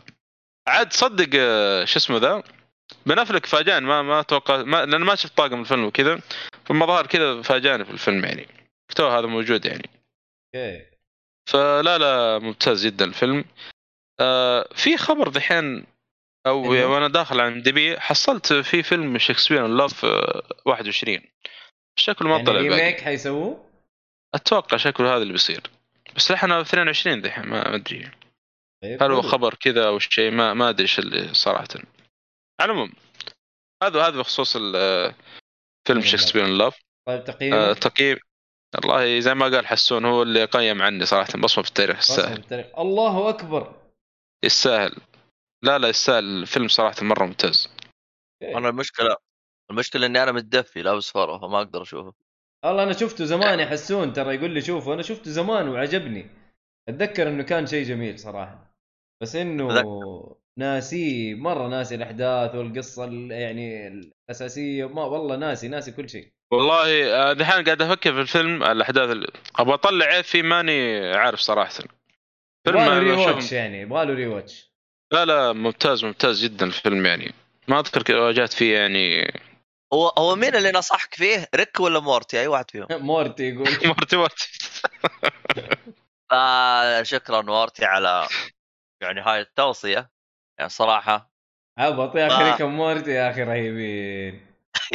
عاد 0.67 0.93
صدق 0.93 1.30
آه، 1.36 1.86
شو 1.86 1.99
اسمه 1.99 2.17
ذا؟ 2.17 2.43
بن 3.06 3.19
أفلك 3.19 3.45
فاجأني 3.45 3.86
ما 3.86 4.02
ما 4.02 4.19
أتوقع 4.19 4.63
ما 4.63 4.86
لأن 4.86 5.02
ما 5.02 5.15
شفت 5.15 5.38
طاقم 5.38 5.62
الفيلم 5.62 5.86
وكذا 5.86 6.19
فالمظاهر 6.65 7.08
كذا 7.08 7.41
فاجأني 7.41 7.86
في 7.86 7.91
الفيلم 7.91 8.25
يعني. 8.25 8.47
تو 8.95 9.08
هذا 9.08 9.28
موجود 9.28 9.65
يعني. 9.65 9.89
أوكي. 10.56 10.86
فلا 11.49 11.97
لا 11.97 12.39
ممتاز 12.39 12.86
جدا 12.86 13.06
الفيلم. 13.06 13.45
آه 14.19 14.69
في 14.75 14.97
خبر 14.97 15.30
ذحين. 15.30 15.86
وأنا 16.47 17.08
داخل 17.08 17.39
IMDb 17.39 18.00
حصلت 17.99 18.54
في 18.54 18.84
فيلم 18.84 19.17
Shakespeare 19.18 19.68
in 19.68 19.80
Love 19.80 20.04
21 20.65 21.21
شكله 21.99 22.28
ما 22.28 22.34
يعني 22.36 22.45
طلع 22.47 22.60
remake 22.60 23.02
حيسووه؟ 23.02 23.65
أتوقع 24.36 24.78
شكله 24.78 25.15
هذا 25.15 25.21
اللي 25.21 25.34
بيصير. 25.34 25.62
بس 26.15 26.32
إحنا 26.32 26.62
22 26.62 27.21
ذحين 27.21 27.45
ما 27.45 27.75
أدري. 27.75 28.12
طيب 28.84 29.04
هل 29.04 29.12
هو. 29.12 29.21
خبر 29.21 29.54
كذا 29.54 29.88
أو 29.88 29.99
شيء؟ 29.99 30.32
ما 30.32 30.54
ما 30.54 30.69
أدري 30.69 30.82
إيش 30.84 30.99
اللي 30.99 31.34
صراحة. 31.34 31.67
على 32.62 32.71
العموم 32.71 32.93
هذا 33.84 34.08
هذا 34.08 34.17
بخصوص 34.19 34.56
ال- 34.56 35.13
فيلم 35.88 35.99
الله. 35.99 36.12
Shakespeare 36.12 36.46
in 36.48 36.57
Love. 36.57 36.80
طيب 37.08 37.19
آه 37.19 37.23
تقييمك 37.23 37.78
تقييم. 37.78 38.17
والله 38.75 39.19
زي 39.19 39.34
ما 39.34 39.45
قال 39.45 39.67
حسون 39.67 40.06
هو 40.06 40.23
اللي 40.23 40.45
قيم 40.45 40.82
عني 40.82 41.06
صراحة. 41.06 41.34
بصمة 41.39 41.63
في 41.63 41.69
التاريخ 41.69 41.97
يستاهل 41.97 42.38
التاريخ. 42.38 42.65
الله 42.80 43.30
أكبر. 43.30 43.75
يستاهل 44.45 44.95
لا 45.63 45.78
لا 45.78 45.88
يستاهل 45.88 46.24
الفيلم 46.24 46.67
صراحة 46.67 46.95
مرة 47.02 47.26
ممتاز. 47.26 47.69
أوكي. 48.43 48.58
أنا 48.58 48.69
المشكلة 48.69 49.15
المشكلة 49.72 50.06
إني 50.06 50.24
أنا 50.24 50.32
متدفي 50.32 50.82
لابس 50.82 51.12
فرو 51.12 51.39
فما 51.39 51.58
أقدر 51.58 51.82
أشوفه. 51.82 52.13
والله 52.65 52.84
أنا 52.84 52.93
شفته 52.93 53.26
زمان 53.26 53.60
يحسون 53.60 54.13
ترى 54.13 54.36
يقول 54.36 54.52
لي 54.52 54.62
شوفه 54.62 54.93
أنا 54.93 55.02
شفته 55.02 55.32
زمان 55.32 55.67
وعجبني. 55.67 56.30
أتذكر 56.89 57.28
إنه 57.28 57.43
كان 57.43 57.67
شيء 57.67 57.86
جميل 57.86 58.19
صراحة. 58.19 58.76
بس 59.22 59.36
إنه 59.36 60.36
ناسي 60.60 61.36
مرة 61.36 61.67
ناسي 61.67 61.95
الأحداث 61.95 62.56
والقصة 62.56 63.06
ال- 63.06 63.32
يعني 63.32 63.88
الأساسية. 63.88 64.86
ما 64.86 65.04
والله 65.04 65.36
ناسي 65.36 65.67
ناسي 65.67 65.91
كل 65.91 66.10
شيء. 66.10 66.32
والله 66.54 67.13
آه، 67.15 67.34
دحين 67.34 67.63
قاعد 67.63 67.82
أفكر 67.82 68.13
في 68.13 68.19
الفيلم 68.19 68.63
الأحداث 68.63 69.10
اللي 69.10 69.28
أبغى 69.56 69.74
أطلع 69.74 70.06
عيب 70.06 70.24
فيه 70.24 70.41
ماني 70.41 71.10
عارف 71.15 71.39
صراحة. 71.39 71.72
فيلم 72.65 72.78
يبغى 72.78 73.15
له 73.15 73.32
ري 73.32 73.56
يعني 73.56 73.82
يبغى 73.82 74.06
له 74.06 74.13
rewatch 74.13 74.69
لا 75.12 75.26
لا 75.26 75.54
ممتاز 75.54 76.06
ممتاز 76.06 76.43
جدا 76.43 76.65
الفيلم 76.65 77.06
يعني. 77.06 77.34
ما 77.67 77.80
أذكر 77.80 78.04
كذا 78.04 78.19
واجهت 78.19 78.54
فيه 78.54 78.78
يعني. 78.78 79.34
هو 79.93 80.08
هو 80.08 80.36
مين 80.36 80.56
اللي 80.56 80.72
نصحك 80.72 81.15
فيه؟ 81.15 81.50
ريك 81.56 81.80
ولا 81.80 82.00
مورتي؟ 82.00 82.39
أي 82.41 82.48
واحد 82.48 82.72
فيهم. 82.72 82.88
مورتي 83.12 83.43
يقول. 83.43 83.67
مورتي 83.98 84.18
مورتي 84.18 84.50
آه 86.32 87.04
شكرا 87.04 87.41
مورتي 87.41 87.86
على 87.86 88.28
يعني 89.02 89.22
هاي 89.22 89.41
التوصية. 89.41 90.10
يعني 90.58 90.69
صراحة. 90.69 91.32
عبط 91.78 92.15
يا 92.15 92.28
أخي 92.28 92.43
آه. 92.43 92.52
ريكا 92.52 92.65
مورتي 92.65 93.12
يا 93.12 93.32
أخي 93.32 93.43
رهيبين. 93.43 94.45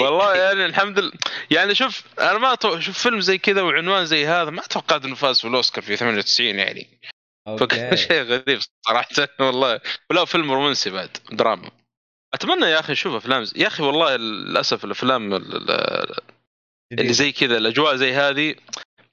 والله 0.01 0.35
يعني 0.35 0.65
الحمد 0.65 0.99
لله. 0.99 1.13
يعني 1.51 1.75
شوف 1.75 2.03
أنا 2.21 2.39
ما 2.39 2.57
شوف 2.81 2.99
فيلم 2.99 3.21
زي 3.21 3.39
كذا 3.39 3.63
وعنوان 3.63 4.07
زي 4.07 4.27
هذا 4.27 4.51
ما 4.51 4.63
توقعت 4.63 5.05
إنه 5.05 5.15
فاز 5.15 5.41
في 5.41 5.49
الاوسكار 5.49 5.85
في 5.85 5.97
98 5.97 6.59
يعني. 6.59 7.01
فكان 7.47 7.97
شيء 7.97 8.23
غريب 8.23 8.61
صراحة 8.87 9.29
والله. 9.41 9.81
ولا 10.11 10.25
فيلم 10.25 10.53
رومانسي 10.53 10.91
بعد 10.91 11.11
دراما. 11.33 11.71
أتمنى 12.35 12.67
يا 12.67 12.81
أخي 12.81 12.93
أشوف 12.93 13.15
أفلام. 13.15 13.45
يا 13.57 13.67
أخي 13.67 13.83
والله 13.83 14.17
للأسف 14.17 14.85
الأفلام 14.85 15.35
ال- 15.35 15.71
ال- 15.71 16.19
اللي 16.93 17.13
زي 17.13 17.33
كذا 17.33 17.57
الأجواء 17.57 17.97
زي 17.97 18.13
هذه 18.13 18.55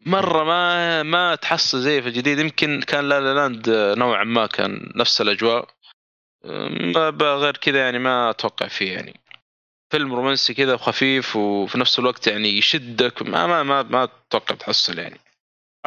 مرة 0.05 0.43
ما 0.43 1.03
ما 1.03 1.35
تحصل 1.35 1.79
زي 1.81 2.01
في 2.01 2.07
الجديد 2.07 2.39
يمكن 2.39 2.81
كان 2.81 3.09
La 3.09 3.19
La 3.19 3.33
Land 3.33 3.69
نوعا 3.97 4.23
ما 4.23 4.47
كان 4.47 4.91
نفس 4.95 5.21
الأجواء. 5.21 5.69
غير 7.21 7.57
كذا 7.57 7.79
يعني 7.79 7.99
ما 7.99 8.29
أتوقع 8.29 8.67
فيه 8.67 8.93
يعني. 8.93 9.19
فيلم 9.91 10.13
رومانسي 10.13 10.53
كذا 10.53 10.73
وخفيف 10.73 11.35
وفي 11.35 11.77
نفس 11.77 11.99
الوقت 11.99 12.27
يعني 12.27 12.57
يشدك 12.57 13.21
ما 13.21 13.47
ما 13.47 13.63
ما, 13.63 13.81
ما 13.81 14.03
أتوقع 14.03 14.55
تحصل 14.55 14.99
يعني. 14.99 15.19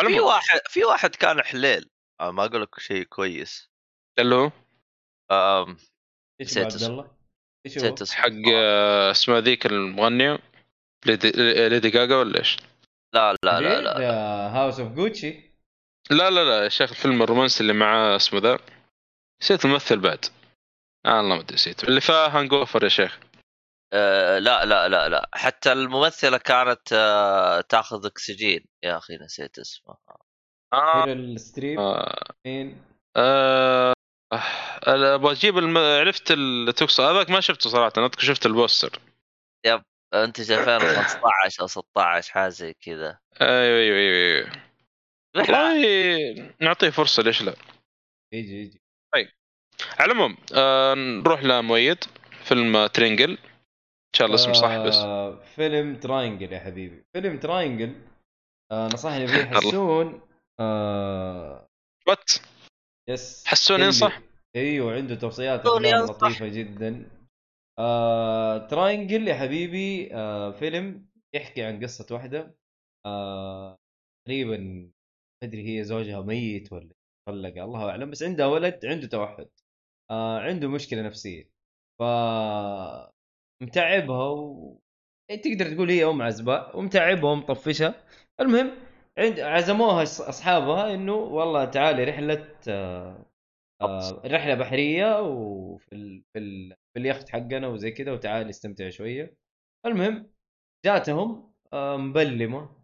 في 0.00 0.20
واحد 0.20 0.60
في 0.68 0.84
واحد 0.84 1.14
كان 1.14 1.42
حليل. 1.42 1.88
آه 2.20 2.30
ما 2.30 2.44
أقول 2.44 2.62
لك 2.62 2.80
شيء 2.80 3.02
كويس. 3.02 3.70
اللي 4.18 4.34
هو؟ 4.34 4.50
إيش 6.40 6.48
نسيت 6.48 6.66
اسمه. 6.66 6.88
الله؟ 6.88 7.16
إيش 7.66 7.76
نسيت؟ 7.78 8.02
اسمه. 8.02 8.16
حق 8.16 8.30
آه، 8.54 9.10
اسمها 9.10 9.40
ذيك 9.40 9.66
المغنية؟ 9.66 10.38
ليدي, 11.06 11.30
ليدي 11.68 11.90
جاجا 11.90 12.16
ولا 12.16 12.38
إيش؟ 12.38 12.56
لا 13.14 13.34
لا 13.44 13.60
لا 13.60 13.80
لا. 13.80 14.00
House 14.48 14.80
of 14.80 14.92
Gucci. 14.92 15.54
لا 16.10 16.30
لا 16.30 16.44
لا 16.44 16.64
يا 16.64 16.68
شيخ 16.68 16.90
الفيلم 16.90 17.22
الرومانسي 17.22 17.60
اللي 17.60 17.72
معاه 17.72 18.16
اسمه 18.16 18.40
The. 18.40 18.58
نسيت 19.42 19.64
الممثل 19.64 20.00
بعد. 20.00 20.24
آه 21.06 21.20
الله 21.20 21.34
ما 21.34 21.40
أدري 21.40 21.54
نسيت 21.54 21.84
اللي 21.84 22.00
فيها 22.00 22.38
Hangover 22.38 22.84
يا 22.84 22.88
شيخ. 22.88 23.18
آه 23.92 24.38
لا 24.38 24.64
لا 24.64 24.88
لا 24.88 25.08
لا. 25.08 25.30
حتى 25.32 25.72
الممثلة 25.72 26.38
كانت 26.38 26.92
آه 26.92 27.60
تأخذ 27.60 28.06
أكسجين. 28.06 28.66
يا 28.82 28.98
أخي 28.98 29.16
نسيت 29.16 29.58
اسمه. 29.58 29.96
ميريل 31.06 31.40
ستريب 31.40 31.80
آه. 31.80 32.16
مين؟ 32.46 32.82
آه. 33.16 33.94
أنا 34.88 35.14
أبغى 35.14 35.32
أجيب 35.32 35.58
الم... 35.58 35.78
عرفت 35.78 36.32
تقصد 36.76 37.04
هذاك 37.04 37.30
ما 37.30 37.40
شفته 37.40 37.70
صراحة 37.70 37.92
أنا 37.96 38.10
شفت 38.18 38.46
البوستر. 38.46 38.98
انتج 40.14 40.52
2015 40.52 41.62
أو 41.62 41.66
16 41.66 42.32
حاجة 42.32 42.48
زي 42.48 42.74
كذا. 42.74 43.18
أيوه 43.40 43.78
أيوه 43.80 43.96
أيوه, 43.96 44.36
أيوة. 44.36 44.52
والله 45.36 46.52
نعطيه 46.60 46.90
فرصة 46.90 47.22
ليش 47.22 47.42
لا؟ 47.42 47.54
يجي 48.32 48.60
يجي. 48.62 48.80
على 49.98 50.12
العموم 50.12 50.36
آه 50.54 50.94
نروح 50.94 51.44
لمؤيد 51.44 52.04
فيلم 52.44 52.86
Triangle. 52.86 53.30
إن 53.30 54.18
شاء 54.18 54.26
الله 54.26 54.34
اسمه 54.34 54.52
صح 54.52 54.76
بس. 54.76 54.96
آه، 54.96 55.40
فيلم 55.56 55.96
Triangle 55.96 56.52
يا 56.52 56.58
حبيبي. 56.58 57.04
فيلم 57.12 57.38
Triangle 57.38 57.94
آه 58.72 58.86
نصحني 58.86 59.26
فيه 59.26 59.44
حسون. 59.56 60.20
آه 60.60 61.68
What? 62.08 62.30
Yes 63.10 63.46
حسون 63.46 63.80
ينصح 63.80 64.20
أيوه 64.56 64.94
عنده 64.94 65.14
توصيات 65.14 65.66
أفلام. 65.66 66.04
لطيفة 66.04 66.48
جدا. 66.48 67.10
آه 67.78 68.66
تراينجل 68.66 69.28
يا 69.28 69.34
حبيبي. 69.34 70.14
آه 70.14 70.50
فيلم 70.52 71.06
يحكي 71.34 71.62
عن 71.62 71.82
قصة 71.82 72.14
واحدة. 72.14 72.56
آه 73.06 73.76
تقريبا 74.26 74.90
أدري 75.42 75.78
هي 75.78 75.84
زوجها 75.84 76.20
ميت 76.20 76.72
ولا 76.72 76.94
طلق 77.28 77.62
الله 77.62 77.90
أعلم 77.90 78.10
بس 78.10 78.22
عندها 78.22 78.46
ولد 78.46 78.86
عنده 78.86 79.06
توحد. 79.06 79.48
آه 80.10 80.38
عنده 80.38 80.68
مشكلة 80.68 81.02
نفسية. 81.02 81.50
ف 82.00 82.02
متعبها 83.62 84.28
و... 84.28 84.78
تقدر 85.28 85.74
تقول 85.74 85.90
هي 85.90 86.04
أم 86.04 86.22
عزباء 86.22 86.78
ومتعبها 86.78 87.30
ومطفشها 87.30 87.94
المهم 88.40 88.70
عزموها 89.18 90.04
أص- 90.04 90.28
أصحابها 90.28 90.94
إنه 90.94 91.12
والله 91.14 91.64
تعالي 91.64 92.04
رحلة 92.04 92.58
آه، 92.68 93.26
آه، 93.82 94.22
رحلة 94.26 94.54
بحرية 94.54 95.20
وفي 95.20 95.92
ال... 95.92 96.22
في, 96.32 96.38
ال... 96.38 96.70
في 96.94 97.00
اليخت 97.00 97.28
حقنا 97.28 97.68
وزي 97.68 97.90
كذا 97.90 98.12
وتعالي 98.12 98.50
استمتع 98.50 98.90
شوية. 98.90 99.34
المهم 99.86 100.30
جاتهم 100.86 101.54
آه، 101.72 101.96
مبلمة 101.96 102.76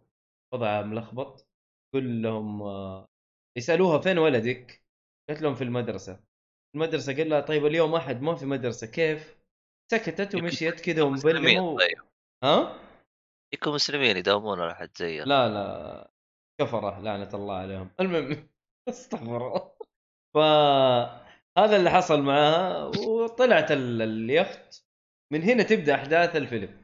وضعها 0.53 0.81
ملخبط. 0.81 1.47
قل 1.93 2.21
لهم 2.21 2.61
آه، 2.61 3.07
يسألوها 3.57 3.99
فين 3.99 4.17
ولدك؟ 4.17 4.83
قالت 5.29 5.41
لهم 5.41 5.55
في 5.55 5.63
المدرسة. 5.63 6.19
المدرسة 6.75 7.15
قال 7.17 7.29
لها 7.29 7.39
طيب 7.41 7.65
اليوم 7.65 7.95
أحد 7.95 8.21
ما 8.21 8.35
في 8.35 8.45
مدرسة 8.45 8.87
كيف؟ 8.87 9.37
سكتت 9.91 10.35
ومشيت 10.35 10.81
كذا 10.81 11.01
ومبلمة 11.03 11.67
و... 11.67 11.79
طيب. 11.79 11.97
ها؟ 12.43 12.79
يكون 13.53 13.73
مسلمين 13.73 14.17
يداومون 14.17 14.59
على 14.59 14.75
حد 14.75 14.89
زي 14.97 15.19
لا 15.19 15.49
لا. 15.49 16.11
كفرة 16.61 16.99
لعنة 16.99 17.29
الله 17.33 17.55
عليهم. 17.55 17.89
المهم 17.99 18.47
استغفر 18.89 19.47
الله 19.47 19.71
فهذا 20.35 21.75
اللي 21.75 21.89
حصل 21.89 22.21
معاها 22.21 22.83
وطلعت 22.85 23.71
ال- 23.71 24.01
اليخت. 24.01 24.83
من 25.33 25.43
هنا 25.43 25.63
تبدأ 25.63 25.95
أحداث 25.95 26.35
الفيلم. 26.35 26.81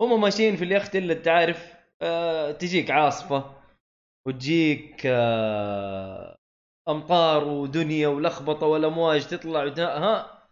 هم 0.00 0.20
ماشيين 0.20 0.56
في 0.56 0.64
اليخت 0.64 0.96
إلا 0.96 1.12
انت 1.12 1.28
عارف 1.28 1.74
آه 2.02 2.52
تجيك 2.52 2.90
عاصفة 2.90 3.54
وتجيك 4.26 5.02
آه 5.06 6.36
أمطار 6.88 7.44
ودنيا 7.48 8.08
ولخبطة 8.08 8.66
والامواج 8.66 9.26
تطلع 9.26 9.64
ها؟ 9.78 10.48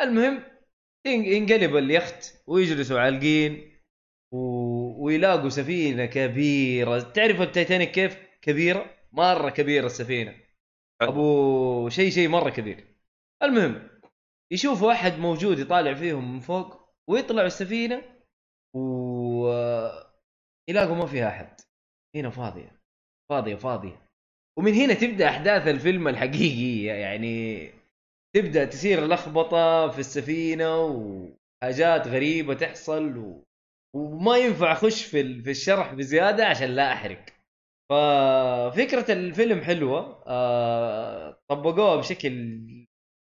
المهم 0.00 0.42
ين- 1.06 1.24
ينقلب 1.24 1.76
اليخت 1.76 2.42
ويجلسوا 2.46 3.00
عالقين 3.00 3.80
و... 4.34 4.38
ويلاقوا 4.98 5.48
سفينة 5.48 6.06
كبيرة. 6.06 7.00
تعرف 7.00 7.40
التايتانيك 7.40 7.90
كيف؟ 7.90 8.18
كبيرة. 8.42 8.90
مرة 9.12 9.50
كبيرة 9.50 9.86
السفينة. 9.86 10.34
حلو. 11.00 11.10
أبو 11.10 11.88
شيء 11.88 12.10
شيء 12.10 12.28
مرة 12.28 12.50
كبير. 12.50 12.84
المهم 13.42 13.88
يشوفوا 14.52 14.92
احد 14.92 15.18
موجود 15.18 15.58
يطالع 15.58 15.94
فيهم 15.94 16.34
من 16.34 16.40
فوق 16.40 16.88
ويطلعوا 17.08 17.46
السفينة 17.46 18.02
و 18.74 19.46
يلاقوا 20.68 20.96
ما 20.96 21.06
فيها 21.06 21.28
أحد. 21.28 21.60
هنا 22.16 22.30
فاضية. 22.30 22.80
فاضية 23.30 23.54
فاضية. 23.54 24.02
ومن 24.58 24.74
هنا 24.74 24.94
تبدأ 24.94 25.28
أحداث 25.28 25.68
الفيلم 25.68 26.08
الحقيقيه 26.08 26.92
يعني 26.92 27.68
تبدأ 28.36 28.64
تصير 28.64 29.06
لخبطة 29.06 29.88
في 29.88 29.98
السفينة 29.98 30.84
وحاجات 30.84 32.08
غريبة 32.08 32.54
تحصل 32.54 33.16
و... 33.18 33.44
وما 33.94 34.36
ينفع 34.36 34.72
أخش 34.72 35.04
في 35.04 35.42
في 35.42 35.50
الشرح 35.50 35.94
بزيادة 35.94 36.46
عشان 36.46 36.68
لا 36.70 36.92
أحرق. 36.92 37.24
ففكرة 37.90 39.12
الفيلم 39.12 39.60
حلوة. 39.60 40.24
آه 40.26 41.40
طبقوها 41.48 41.96
بشكل 41.96 42.60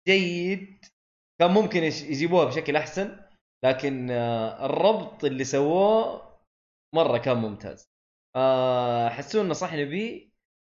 جيد. 0.08 0.86
كان 1.40 1.52
ممكن 1.52 1.84
يجيبوها 1.84 2.46
بشكل 2.46 2.76
أحسن. 2.76 3.20
لكن 3.66 4.12
آه 4.12 4.66
الربط 4.66 5.26
اللي 5.26 5.44
سووه 5.44 6.22
مرة 6.96 7.18
كان 7.18 7.38
ممتاز. 7.38 7.90
آه 8.36 9.10
حسون 9.10 9.48
نصحني 9.50 9.86
به 9.86 10.30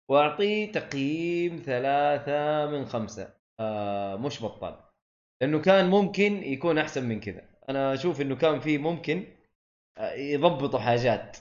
واعطيه 0.10 0.72
تقييم 0.72 1.62
ثلاثة 1.66 2.66
من 2.72 2.86
خمسة. 2.86 3.34
آه 3.60 4.16
مش 4.16 4.44
بطال. 4.44 4.76
لأنه 5.42 5.62
كان 5.62 5.90
ممكن 5.90 6.44
يكون 6.44 6.78
أحسن 6.78 7.10
من 7.10 7.20
كذا. 7.20 7.50
أنا 7.70 7.94
أشوف 7.94 8.22
إنه 8.22 8.36
كان 8.36 8.60
فيه 8.60 8.78
ممكن 8.78 9.26
يضبطوا 10.02 10.80
حاجات. 10.80 11.38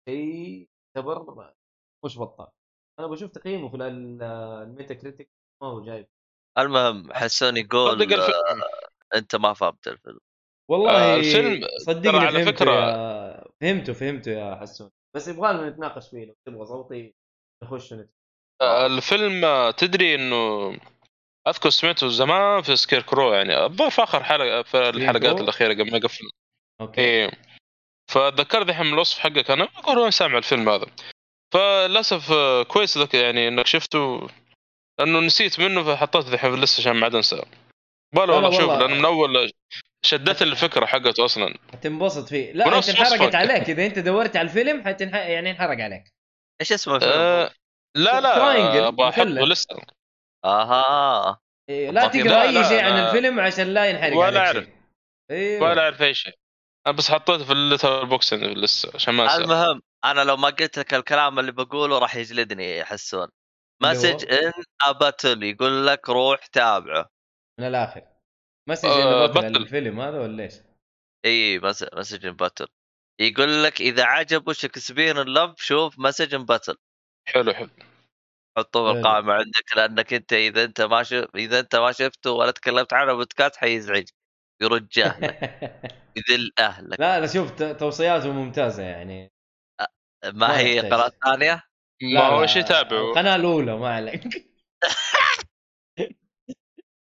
شيء 0.09 0.69
يعتبر 0.97 1.55
مش 2.05 2.19
بطال. 2.19 2.49
أنا 2.99 3.07
بشوف 3.07 3.31
تقييمه 3.31 3.69
في 3.69 3.77
ال- 3.77 4.23
ال 4.23 4.95
Metacritic 4.95 5.31
ما 5.63 5.69
هو 5.69 5.85
جايب. 5.85 6.07
المهم 6.59 7.13
حسون 7.13 7.57
يقول. 7.57 8.13
آه، 8.13 8.29
أنت 9.15 9.37
ما 9.37 9.53
فهمت 9.53 9.89
الفيلم. 9.89 10.21
والله 10.71 11.15
آه، 11.15 11.17
الفيلم 11.17 11.67
صدقني 11.87 12.19
على 12.19 12.41
يا... 12.41 12.53
فهمته 13.61 13.93
فهمته 13.93 14.31
يا 14.31 14.55
حسون 14.57 14.91
بس 15.15 15.29
يبغى 15.29 15.53
لنا 15.53 15.69
نتناقش 15.71 16.09
فيه 16.09 16.25
لو 16.25 16.35
تبغى 16.47 16.67
صوتي 16.67 17.15
نخش. 17.65 17.95
آه، 18.61 18.87
الفيلم 18.87 19.45
آه، 19.45 19.71
تدري 19.71 20.15
إنه 20.15 20.73
أذكر 21.49 21.71
سمعته 21.71 22.09
زمان 22.09 22.63
في 22.63 22.77
Screen 22.77 23.03
Crew 23.03 23.33
يعني 23.33 23.65
الظاهر 23.65 23.91
في 23.91 24.03
آخر 24.03 24.25
حلقة 24.25 24.63
في 24.63 24.89
الحلقات؟ 24.89 25.41
الأخيرة 25.41 25.73
قبل 25.75 25.91
ما 25.91 25.97
يقفل 25.97 26.31
okay 26.81 27.01
إيه 27.01 27.31
فذكرت 28.11 28.69
الحين 28.69 28.87
من 28.87 28.93
الوصف 28.93 29.19
حقك 29.19 29.51
أنا 29.51 29.65
أقول 29.65 29.99
وين 29.99 30.11
سامع 30.11 30.39
الفيلم 30.39 30.69
هذا 30.69 30.87
فللأسف 31.55 32.33
آه، 32.33 32.63
كويس 32.63 32.99
ذاك 32.99 33.15
يعني 33.15 33.49
إنك 33.49 33.67
شفته 33.67 34.29
لأنه 34.99 35.21
نسيت 35.21 35.61
منه 35.61 35.85
فحطيته 35.85 36.35
الحين 36.35 36.51
في 36.51 36.57
اللسته 36.57 36.81
عشان 36.81 36.93
ما 36.93 37.05
عاد 37.05 37.15
انسى 37.15 37.43
بالي 38.15 38.27
لا 38.27 38.35
والله 38.35 38.51
شوف. 38.51 38.71
لأنه 38.71 38.95
من 38.95 39.05
أول 39.05 39.51
شدت 40.05 40.43
الفكرة 40.43 40.87
حقته 40.87 41.25
أصلا 41.25 41.59
حتنبسط 41.73 42.29
فيه 42.29 42.53
لا 42.53 42.79
انت 42.79 42.89
انحرقت. 42.89 43.35
عليك 43.35 43.71
إذا 43.71 43.87
أنت 43.87 43.99
دورت 43.99 44.37
على 44.37 44.49
الفيلم 44.49 44.85
حتنح... 44.85 45.15
يعني 45.15 45.51
انحرق 45.51 45.81
عليك 45.85 46.05
إيش 46.61 46.73
اسم 46.73 46.95
الفيلم؟ 46.95 47.13
آه 47.13 47.51
لا 47.97 48.21
لا 48.21 48.89
أبغى 48.89 49.09
احطه. 49.09 49.25
لسه 49.25 49.77
آها 50.45 51.41
إيه 51.69 51.91
لا 51.91 52.09
تقرأ 52.09 52.23
لا، 52.25 52.43
أي 52.43 52.53
لا، 52.53 52.69
شيء 52.69 52.85
عن 52.85 52.93
لا. 52.93 53.09
الفيلم 53.09 53.41
عشان 53.41 53.75
لا 53.75 53.87
ينحرق 53.87 54.17
ولا. 54.17 54.53
شيء 54.53 54.69
أيوه 55.31 55.63
ولا 55.63 55.83
أعرف 55.83 56.03
أي 56.03 56.15
شيء 56.15 56.35
أنا 56.87 56.97
بس 56.97 57.11
حطيته 57.11 57.45
في 57.45 57.53
ال 57.53 58.05
Letterboxd 58.05 58.35
لسه 58.35 58.91
عشان 58.95 59.15
ما 59.15 59.25
انسى 59.25 59.37
المهم 59.37 59.83
أنا 60.05 60.21
لو 60.21 60.37
ما 60.37 60.49
قلت 60.49 60.79
لك 60.79 60.95
الكلام 60.95 61.39
اللي 61.39 61.53
بقوله 61.53 61.99
راح 61.99 62.17
يجلدني 62.17 62.79
حسون 62.79 63.29
Message؟ 63.83 64.33
in 64.33 64.53
a 64.83 64.91
Bottle 64.91 65.43
يقول 65.43 65.87
لك 65.87 66.09
روح 66.09 66.47
تابعه 66.47 67.09
من 67.61 67.67
الآخر 67.67 68.03
مسج 68.69 68.89
آه، 68.89 69.27
بطل 69.27 69.49
بطل. 69.51 69.57
الفيلم 69.63 70.01
هذا 70.01 70.21
ولا 70.21 70.43
إيش؟ 70.45 70.55
إي 71.25 71.59
Mess- 71.59 71.87
Message 71.93 72.27
in 72.27 72.33
a 72.33 72.38
Bottle 72.38 72.67
يقول 73.21 73.65
لك 73.65 73.81
إذا 73.81 74.05
عجبه 74.05 74.53
Shakespeare 74.53 75.25
Love 75.25 75.61
شوف 75.63 75.99
Message 75.99 76.35
in 76.35 76.45
a 76.45 76.49
Bottle 76.49 76.77
حلو 77.29 77.53
حلو. 77.53 77.69
حطه 78.59 78.81
حلو. 78.81 78.93
بالقائمه 78.95 79.33
عندك 79.33 79.77
لأنك 79.77 80.15
أنت 80.15 80.33
إذا 80.33 80.65
أنت 80.65 80.81
ما 80.81 81.03
شف... 81.03 81.27
إذا 81.37 81.61
أنت 81.61 81.77
ما 81.77 81.93
شفته 81.93 82.31
ولا 82.31 82.51
تكلمت 82.51 82.93
عنه 82.93 83.13
بودكاست 83.13 83.57
حيزعج. 83.57 84.09
يرج 84.63 84.99
أهلك. 84.99 85.37
يذل 86.17 86.53
أهلك. 86.59 87.01
لا 87.01 87.21
لا 87.21 87.27
شوف 87.27 87.51
ت- 87.51 87.63
توصياته 87.63 88.33
ممتازة 88.33 88.83
يعني. 88.83 89.33
ما, 90.25 90.31
ما 90.33 90.59
هي. 90.59 90.81
قناة 90.81 91.13
ثانية؟ 91.25 91.63
ما 92.03 92.21
هو 92.21 92.47
شيء 92.47 92.63
تابعه. 92.63 93.11
القناة 93.11 93.37
الأولى 93.37 93.77
ما 93.77 93.95
عليك. 93.95 94.23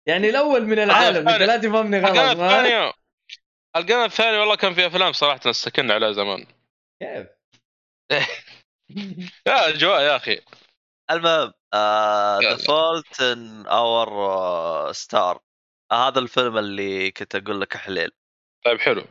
يعني 0.08 0.28
الأول 0.28 0.66
من 0.66 0.78
العالم 0.78 1.28
انت 1.28 1.42
لا 1.42 1.56
تفهمني 1.56 1.98
القناه 1.98 2.28
غلط 2.28 2.38
ما 2.38 2.46
الثانية 2.46 2.92
القناة 3.76 4.04
الثانية 4.04 4.38
والله 4.40 4.56
كان 4.56 4.74
في 4.74 4.86
أفلام 4.86 5.12
صراحة 5.12 5.40
استكنا 5.46 5.94
عليها 5.94 6.12
زمان. 6.12 6.46
كيف؟ 7.02 7.26
يا 9.46 9.68
أجواء 9.68 10.00
يا 10.00 10.16
أخي. 10.16 10.40
المهم 11.10 11.52
The. 12.42 12.56
Fault 12.56 13.20
in 13.20 13.66
Our 13.66 14.92
Star 14.92 15.40
هذا 15.92 16.18
الفيلم 16.18 16.58
اللي 16.58 17.10
كنت 17.10 17.34
أقول 17.34 17.60
لك 17.60 17.76
حليل. 17.76 18.10
طيب 18.64 18.80
حلو. 18.80 19.04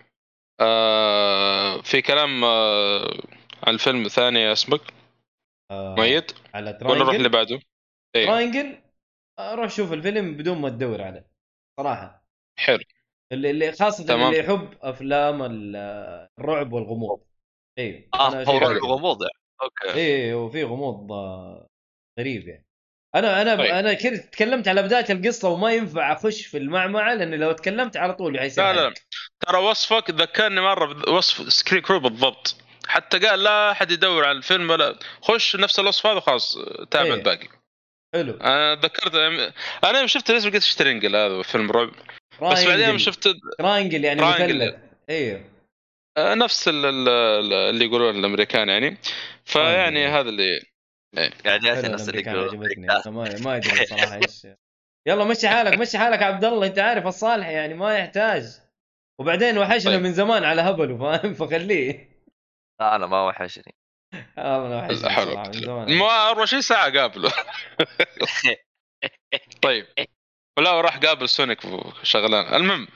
آه 0.60 1.82
في 1.82 2.02
كلام 2.02 2.44
آه 2.44 3.22
عن 3.64 3.74
الفيلم 3.74 4.06
الثاني 4.06 4.52
اسمك؟ 4.52 4.82
آه، 5.72 5.96
ميت؟ 5.98 6.32
على 6.54 6.80
ولا 6.82 7.00
نروح 7.00 7.16
اللي 7.16 7.30
بعده؟ 7.30 7.60
إيه. 8.16 8.26
Triangle 8.26 8.87
روح 9.40 9.72
شوف 9.72 9.94
الفيلم 9.94 10.38
بدون 10.38 10.58
ما 10.62 10.70
تدور 10.70 11.02
عليه 11.02 11.28
صراحة. 11.80 12.28
حلو. 12.60 12.80
اللي, 13.32 13.50
اللي 13.50 13.72
خاصة 13.72 14.06
تمام. 14.06 14.28
اللي 14.28 14.40
يحب 14.40 14.74
أفلام 14.82 15.44
ال- 15.44 15.76
الرعب 16.40 16.74
والغموض. 16.74 17.20
اي 17.80 18.10
آه 18.14 18.44
هو 18.44 18.58
رعب 18.58 18.84
غموض 18.84 19.22
يعني. 19.22 19.34
Okay. 19.62 20.00
إيه 20.00 20.36
وفي 20.36 20.64
غموض 20.64 21.12
آه، 21.12 21.68
غريب 22.20 22.48
يعني. 22.48 22.66
أنا 23.16 23.42
أنا 23.42 23.56
طيب. 23.56 23.66
أنا 23.66 23.94
كنت 23.94 24.14
تكلمت 24.16 24.68
على 24.68 24.84
بداية 24.84 25.06
القصة 25.10 25.50
وما 25.50 25.72
ينفع 25.74 26.14
أخش 26.14 26.46
في 26.46 26.58
المعمعة 26.58 27.14
لأن 27.14 27.34
لو 27.34 27.52
تكلمت 27.52 27.98
على 27.98 28.14
طول 28.14 28.40
حيصير 28.40 28.64
لا 28.64 28.74
لا. 28.90 28.94
ترى 29.40 29.58
وصفك 29.58 30.10
ذكرني 30.10 30.62
مرة 30.62 30.94
بوصف 30.94 31.54
Screen 31.54 31.82
Crew 31.82 32.00
بالضبط. 32.00 32.56
حتى 32.88 33.20
قال 33.20 33.44
لا 33.44 33.72
أحد 33.72 33.92
يدور 33.92 34.26
على 34.26 34.38
الفيلم 34.38 34.70
ولا 34.70 35.00
خش 35.22 35.56
نفس 35.56 35.80
الوصف 35.80 36.08
هذا 36.08 36.20
خلاص 36.20 36.58
تابع 36.92 37.06
إيه. 37.06 37.14
الباقي. 37.14 37.48
حلو. 38.14 38.34
أنا 38.38 38.76
تذكرت 38.76 39.16
أنا 39.84 39.98
يوم 40.00 40.08
شفت 40.08 40.30
الاسم 40.30 40.46
قلت 40.46 40.56
إيش 40.56 40.76
Triangle 40.76 41.16
هذا 41.16 41.42
فيلم 41.42 41.72
رعب. 41.72 41.90
بس 42.42 42.64
بعدين 42.66 42.88
يوم 42.88 42.98
شفت 42.98 43.28
Triangle 43.60 44.06
يعني. 44.06 44.22
مثلث. 44.22 44.76
أيوه 45.10 45.44
آه، 46.18 46.34
نفس 46.34 46.68
ال- 46.68 46.86
ال- 46.86 47.10
ال- 47.10 47.54
اللي 47.54 47.86
يقولون 47.86 48.16
الأمريكان 48.20 48.70
يعني. 48.70 48.98
فيعني. 49.46 50.08
هذا 50.08 50.30
اللي 50.30 50.62
يعني 51.16 51.34
جاتني 51.44 51.82
حلو 51.84 51.94
نفس 51.94 52.10
اللي 52.10 52.22
يقولون 52.22 52.86
ما 53.44 53.56
أدري 53.56 53.86
صراحة 53.86 54.16
إيش. 54.16 54.48
يلا 55.08 55.24
مشي 55.24 55.48
حالك 55.48 55.78
مشي 55.80 55.98
حالك 55.98 56.22
يا 56.22 56.26
عبد 56.26 56.46
الله 56.46 56.68
أنت 56.68 56.80
عارف 56.80 57.08
الصالح 57.08 57.48
يعني 57.48 57.74
ما 57.74 57.98
يحتاج. 57.98 58.44
وبعدين 59.20 59.58
وحشنا 59.58 59.92
طيب. 59.92 60.02
من 60.02 60.14
زمان 60.14 60.44
على 60.44 60.62
هبله 60.62 60.98
فاهم؟ 60.98 61.34
فخليه. 61.34 62.10
لا 62.80 62.96
أنا 62.96 63.08
ما 63.08 63.24
وحشني. 63.28 63.76
والله 64.38 64.80
أنا 64.80 65.06
وحشني 65.08 65.34
قوة. 65.34 65.52
زمان. 65.52 65.98
ما 65.98 66.30
24 66.30 66.62
ساعة 66.62 67.00
قابله. 67.00 67.32
طيب. 69.62 69.86
ولا 70.60 70.82
راح 70.82 70.98
قابل 70.98 71.30
سونيك 71.30 71.66
وشغلان 71.66 72.54
المهم 72.56 72.88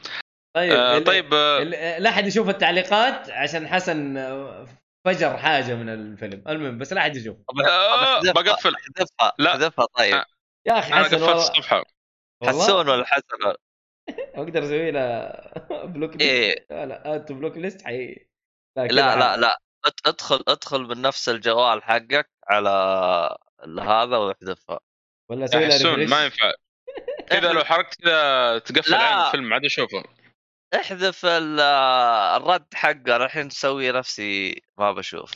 طيب 0.56 0.72
آه 0.74 1.00
طيب 1.00 1.34
آه، 1.34 1.60
لا 2.00 2.10
أحد 2.10 2.28
يشوف 2.28 2.50
التعليقات 2.50 3.30
عشان 3.30 3.68
حسن 3.68 4.18
آه، 4.18 4.68
فجر 5.06 5.38
حاجة 5.38 5.76
من 5.76 5.90
الفيلم. 5.90 6.44
المهم 6.48 6.78
بس 6.78 6.94
لا 6.94 7.02
أحد 7.02 7.16
يشوف. 7.16 7.38
آه، 7.70 8.22
بقفل. 8.22 8.74
احذفها 8.76 9.34
لا. 9.40 9.52
احذفها 9.52 9.86
طيب. 9.98 10.14
آه. 10.16 10.26
يا 10.68 10.80
أخي 10.80 10.94
أنا 10.94 11.04
حسن 11.04 11.16
قفلت 11.18 11.22
والله. 11.30 11.38
الصفحة. 11.50 11.84
حسون 12.44 12.90
ولا 12.90 13.06
حسن؟ 13.06 13.54
أقدر 14.36 14.64
أسوي 14.64 14.92
له 14.92 15.32
block 15.94 16.12
list 16.12 16.22
إيه. 16.22 16.66
لا 16.70 16.86
لا 16.86 17.16
add 17.16 17.32
block 17.32 17.58
list 17.58 17.82
حي 17.82 18.16
لا 18.78 18.88
لا 18.88 19.16
لا. 19.16 19.38
لا. 19.38 19.58
أدخل 20.06 20.44
أدخل 20.48 20.82
من 20.82 21.02
نفس 21.02 21.30
الجوال 21.30 21.84
حقك 21.84 22.30
على 22.48 22.70
هذا 23.82 24.18
واحذفها 24.18 24.80
ولا 25.30 25.46
أسوي 25.46 25.62
يا 25.64 25.68
له 25.68 25.74
حسون 25.76 25.94
refresh 25.96 26.10
ما 26.12 26.24
ينفع. 26.24 26.52
كذا 27.30 27.52
لو 27.54 27.64
حركت 27.64 28.02
كذا 28.02 28.60
تقفل 28.60 28.92
لا. 28.92 28.98
عين 28.98 29.26
الفيلم 29.26 29.54
عاد 29.54 29.66
أشوفه. 29.66 30.04
احذف 30.76 31.26
ال- 31.26 31.60
الرد 32.42 32.66
حقه 32.74 33.16
الحين 33.16 33.46
مسوي 33.46 33.92
نفسي 33.92 34.62
ما 34.78 34.92
بشوف. 34.92 35.32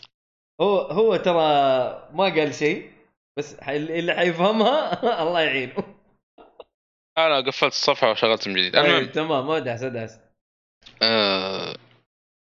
هو 0.61 0.77
هو 0.79 1.15
ترى 1.15 1.33
ما 2.13 2.23
قال 2.23 2.55
شيء 2.55 2.91
بس 3.37 3.53
اللي 3.69 4.13
حيفهمها 4.13 4.93
الله 5.23 5.41
يعينه 5.41 5.95
أنا 7.17 7.37
قفلت 7.37 7.73
الصفحة 7.73 8.11
وشغلت 8.11 8.47
من 8.47 8.53
جديد. 8.53 8.73
طيب 8.73 8.85
المهم 8.85 9.05
تمام 9.11 9.49
ادعس 9.49 9.83
ادعس 9.83 10.19
آه. 11.01 11.75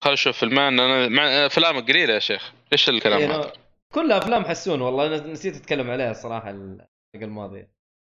خل 0.07 0.13
نشوف 0.13 0.39
فيلمان 0.39 0.81
أنا 0.81 1.09
مع 1.09 1.23
أفلام 1.47 1.81
قليلة 1.87 2.15
يا 2.15 2.19
شيخ. 2.19 2.53
إيش 2.73 2.89
الكلام 2.89 3.19
إيه، 3.21 3.27
هذا؟ 3.37 3.53
كلها 3.93 4.19
أفلام 4.19 4.45
حسون 4.45 4.81
والله 4.81 5.07
أنا 5.07 5.27
نسيت 5.27 5.57
أتكلم 5.57 5.91
عليها 5.91 6.11
الصراحه 6.11 6.51
الحلقة 6.51 6.87
الماضية. 7.15 7.71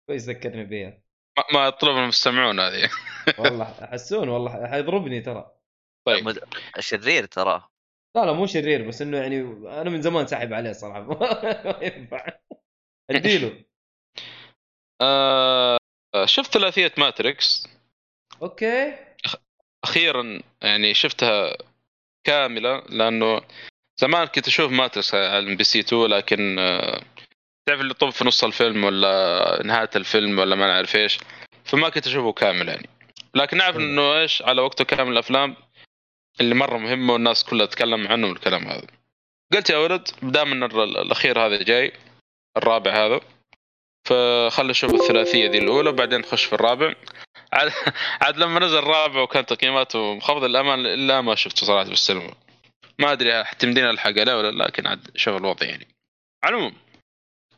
كويس 0.09 0.29
ذكرني 0.29 0.65
بيها. 0.65 1.03
ما- 1.39 1.45
ما 1.61 1.67
يطلب 1.67 1.97
المستمعون 1.97 2.61
هذه. 2.61 2.91
والله 3.39 3.65
حسون 3.65 4.29
والله 4.29 4.67
حيضربني 4.67 5.21
ترى. 5.21 5.51
طيب. 6.07 6.39
شرير 6.79 7.25
ترى. 7.25 7.69
لا 8.17 8.25
لا 8.25 8.33
مو 8.33 8.47
شرير 8.47 8.89
بس 8.89 9.03
إنه 9.03 9.19
يعني 9.19 9.41
أنا 9.81 9.91
من 9.91 10.03
زمان 10.03 10.27
ساحب 10.27 10.53
عليه 10.53 10.73
صراحة. 10.73 11.01
ما 11.71 11.79
ينفع. 11.83 12.27
أديله. 13.11 13.65
آه 15.03 15.77
شفت 16.25 16.53
ثلاثية 16.53 16.93
Matrix؟ 16.99 17.69
Okay. 18.43 18.97
أخيرا 19.85 20.41
يعني 20.63 20.95
شفتها 20.95 21.57
كاملة 22.25 22.83
لأنه 22.89 23.41
زمان 24.01 24.27
كنت 24.27 24.47
أشوف 24.49 24.73
Matrix 24.73 25.15
على 25.15 25.39
MBC 25.39 25.81
2 25.81 26.07
لكن 26.07 26.57
آه، 26.59 27.03
تعرف 27.69 27.81
اللي 27.81 27.95
طب 27.95 28.11
في 28.11 28.25
نص 28.25 28.45
الفيلم 28.45 28.85
ولا 28.85 29.63
نهاية 29.65 29.91
الفيلم 29.97 30.39
ولا 30.39 30.57
ما 30.57 30.67
نعرف 30.67 30.97
إيش 30.97 31.19
فما 31.65 31.89
كنت 31.89 32.07
أشوفه 32.07 32.33
كامل 32.33 32.69
يعني. 32.69 32.89
لكن 33.35 33.57
نعرف. 33.57 33.77
إنه 33.77 34.21
إيش 34.21 34.43
على 34.43 34.63
وقته 34.63 34.85
كامل 34.85 35.13
الأفلام 35.13 35.57
اللي 36.41 36.55
مرة 36.55 36.79
مهمة 36.79 37.13
والناس 37.13 37.45
كلها 37.45 37.67
تتكلم 37.67 38.07
عنه 38.09 38.27
والكلام 38.29 38.67
هذا. 38.69 38.87
قلت 39.53 39.71
يا 39.71 39.77
ولد 39.79 40.09
دام 40.23 40.53
إن 40.53 40.63
ال- 40.63 40.99
الأخير 40.99 41.47
هذا 41.47 41.63
جاي 41.63 41.93
الرابع 42.57 43.07
هذا 43.07 43.21
فخل 44.09 44.67
نشوف 44.67 44.95
الثلاثية 44.95 45.51
ذي 45.51 45.59
الأولى 45.59 45.91
وبعدين 45.91 46.21
نخش 46.21 46.45
في 46.45 46.53
الرابع. 46.53 46.95
عاد, 47.53 47.73
عاد 48.21 48.37
لما 48.37 48.61
نزل 48.61 48.79
الرابع 48.79 49.21
وكانت 49.21 49.53
تقييماته 49.53 50.15
مخفضة 50.15 50.47
الامان 50.47 50.87
الا 50.87 51.21
ما 51.21 51.35
شفته 51.35 51.67
صراحة 51.67 51.85
في 51.85 51.93
السينما. 51.93 52.35
ما 52.99 53.13
أدري 53.13 53.45
حتمدينا 53.45 53.91
الحق 53.91 54.19
عليه 54.19 54.35
ولا 54.37 54.51
لا 54.51 54.65
لكن 54.65 54.87
عاد 54.87 55.11
شوف 55.17 55.37
الوضع 55.37 55.67
يعني. 55.67 55.89
على 56.45 56.55
العموم 56.57 56.77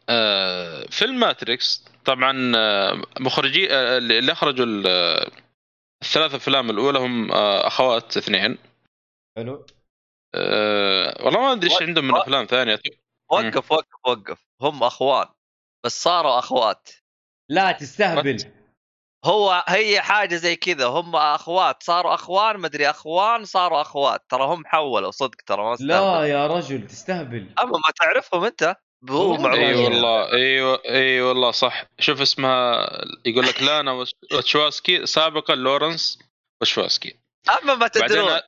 آه 0.09 0.87
فيلم 0.91 1.20
ماتريكس 1.20 1.84
طبعا 2.05 2.53
آه 2.57 3.03
مخرجي 3.20 3.74
آه 3.74 3.99
اللي 3.99 4.32
أخرجوا 4.32 4.66
ال- 4.66 5.30
الثلاث 6.03 6.34
أفلام 6.34 6.70
الأولى 6.70 6.99
هم 6.99 7.32
آه 7.32 7.66
أخوات 7.66 8.16
اثنين. 8.16 8.59
حلو. 9.37 9.66
آه 10.34 11.24
والله 11.24 11.41
ما 11.41 11.53
أدري 11.53 11.70
إيش 11.70 11.82
عندهم 11.82 12.05
من 12.05 12.16
أفلام 12.16 12.45
ثانية. 12.45 12.80
وقف 13.30 13.72
وقف 13.72 13.87
وقف. 14.07 14.39
هم 14.61 14.82
أخوان 14.82 15.26
بس 15.84 16.03
صاروا 16.03 16.39
أخوات. 16.39 16.89
لا 17.49 17.72
تستهبل. 17.72 18.56
هو 19.27 19.64
هي 19.68 20.01
حاجة 20.01 20.37
زي 20.37 20.57
كذا 20.57 20.87
هم 20.87 21.16
أخوات 21.16 21.83
صاروا 21.83 22.14
أخوان 22.14 22.61
مدري 22.61 22.91
أخوان 22.91 23.45
صاروا 23.45 23.81
أخوات 23.81 24.24
ترى 24.29 24.45
هم 24.45 24.66
حولوا 24.66 25.11
صدق 25.11 25.37
ترى 25.47 25.62
ما 25.62 25.77
لا. 25.81 26.24
يا 26.24 26.47
رجل 26.47 26.87
تستهبل. 26.87 27.55
أما 27.59 27.72
ما 27.72 27.93
تعرفهم 28.01 28.45
أنت 28.45 28.77
هو 29.11 29.37
معروف. 29.37 29.59
إي 29.59 29.74
والله. 29.74 30.33
أيوه 30.33 30.83
إي 30.89 31.20
والله 31.20 31.51
صح. 31.51 31.85
شوف 31.99 32.20
اسمها 32.20 32.89
يقول 33.24 33.47
لك 33.47 33.62
لانا 33.62 34.07
وشواسكي 34.33 35.07
سابقا 35.07 35.55
لورنس 35.55 36.18
وشواسكي. 36.62 37.16
أما 37.62 37.74
ما 37.74 37.89
تدرون. 37.89 38.24
بعدين 38.24 38.41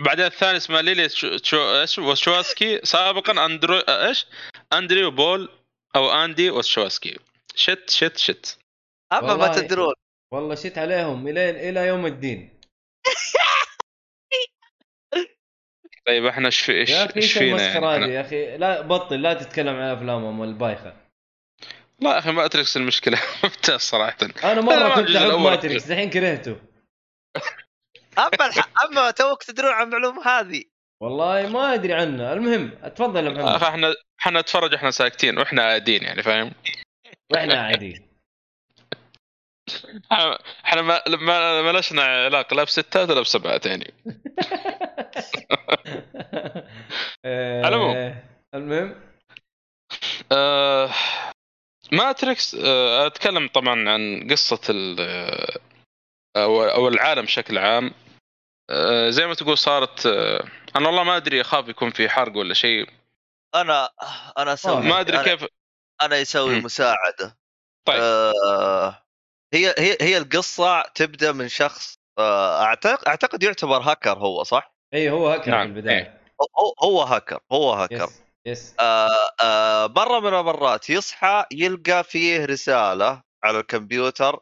بعدين 0.00 0.24
الثاني 0.24 0.56
اسمه 0.56 0.80
ليلي 0.80 1.08
تشو... 1.08 1.80
إيش؟ 1.80 1.98
وشواسكي 1.98 2.80
سابقا 2.84 3.44
اندرو 3.44 3.78
إيش؟ 3.78 4.26
أندريو 4.72 5.10
بول 5.10 5.48
أو 5.96 6.10
أندي 6.10 6.50
وشواسكي. 6.50 7.18
Shit 7.54 7.90
shit 7.90 8.16
shit. 8.16 8.58
أما 9.12 9.34
ما. 9.34 9.48
تدرون. 9.48 9.94
والله 10.32 10.54
shit 10.54 10.78
عليهم 10.78 11.28
إلى 11.28 11.68
إلى 11.68 11.86
يوم 11.86 12.06
الدين. 12.06 12.60
طيب 16.06 16.26
إحنا 16.26 16.46
إيش 16.46 16.60
في 16.60 16.72
إيش 16.72 16.90
إيش 16.90 17.38
فينا 17.38 17.62
يعني؟ 17.62 18.14
يا 18.14 18.20
أخي؟ 18.20 18.56
لا 18.56 18.80
بطل 18.80 19.22
لا 19.22 19.34
تتكلم 19.34 19.76
عن 19.76 19.96
أفلامهم 19.96 20.42
البايخه 20.42 20.96
لا 22.00 22.10
يا 22.10 22.18
أخي 22.18 22.32
Matrix 22.32 22.76
المشكلة 22.76 23.18
ممتاز 23.44 23.80
صراحة. 23.80 24.16
أنا 24.44 24.60
مرة 24.60 24.94
كنت 24.94 25.16
احب 25.16 25.38
Matrix 25.38 25.90
الحين 25.90 26.10
كرهته. 26.10 26.56
أما 28.18 28.46
الح... 28.46 28.68
أما 28.84 29.10
توك 29.10 29.42
تدرون 29.42 29.72
عن 29.72 29.86
المعلومه 29.86 30.26
هذه. 30.26 30.64
والله 31.02 31.48
ما 31.48 31.74
أدري 31.74 31.92
عنه. 31.92 32.32
المهم 32.32 32.78
اتفضل 32.82 33.26
يا 33.26 33.30
محمد. 33.30 33.62
إحنا 33.62 33.94
إحنا 34.20 34.40
نتفرج 34.40 34.74
إحنا 34.74 34.90
ساكتين 34.90 35.38
وإحنا 35.38 35.62
قاعدين 35.62 36.02
يعني 36.02 36.22
فاهم؟ 36.22 36.52
وإحنا 37.32 37.54
قاعدين 37.54 38.07
إحنا 40.64 40.82
ما 40.82 41.02
ما 41.08 41.62
ما 41.62 41.78
لشنا 41.78 42.02
علاقة 42.02 42.54
لا 42.54 42.64
بستات 42.64 43.10
ولا 43.10 43.20
بسبعات 43.20 43.66
يعني. 43.66 43.94
آه، 47.24 48.14
المهم؟ 48.54 49.00
آه 50.32 50.90
ماتريكس 51.92 52.54
آه 52.54 53.06
أتكلم 53.06 53.48
طبعا 53.48 53.90
عن 53.90 54.28
قصة 54.30 54.60
ال 54.70 54.96
آه، 55.00 55.58
أو 56.36 56.64
أو 56.64 56.88
العالم 56.88 57.22
بشكل 57.22 57.58
عام. 57.58 57.92
زي 59.08 59.26
ما 59.26 59.34
تقول 59.34 59.58
صارت 59.58 60.06
أنا 60.76 60.86
والله 60.86 61.02
ما 61.02 61.16
أدري 61.16 61.40
أخاف 61.40 61.68
يكون 61.68 61.90
في 61.90 62.08
حرق 62.08 62.36
ولا 62.36 62.54
شيء. 62.54 62.88
أنا 63.54 63.90
أنا 64.38 64.52
أسوي 64.52 64.82
ما 64.82 65.00
أدري 65.00 65.24
كيف. 65.24 65.46
أنا 66.02 66.16
يسوي. 66.16 66.60
مساعدة. 66.60 67.36
طيب. 67.84 68.00
آه 68.02 69.02
هي 69.54 69.74
هي 69.78 69.96
هي 70.00 70.18
القصة 70.18 70.82
تبدأ 70.82 71.32
من 71.32 71.48
شخص 71.48 71.98
آه 72.18 72.62
اعتقد 72.62 73.08
أعتقد 73.08 73.42
يعتبر 73.42 73.78
هاكر 73.78 74.18
هو 74.18 74.42
صح؟ 74.42 74.74
إي 74.94 75.10
هو 75.10 75.28
هكر 75.28 75.50
نعم، 75.50 75.72
في 75.72 75.78
البدايه 75.78 76.20
هو 76.58 76.74
هو 76.82 77.02
هاكر 77.02 77.40
هو 77.52 77.72
hacker. 77.72 78.04
yes 78.04 78.22
yes. 78.46 78.74
آه 78.80 79.08
آه 79.42 79.86
مرة 79.86 80.20
من 80.20 80.34
المرات 80.38 80.90
يصحى 80.90 81.44
يلقى 81.52 82.04
فيه 82.04 82.44
رسالة 82.44 83.22
على 83.44 83.60
الكمبيوتر 83.60 84.40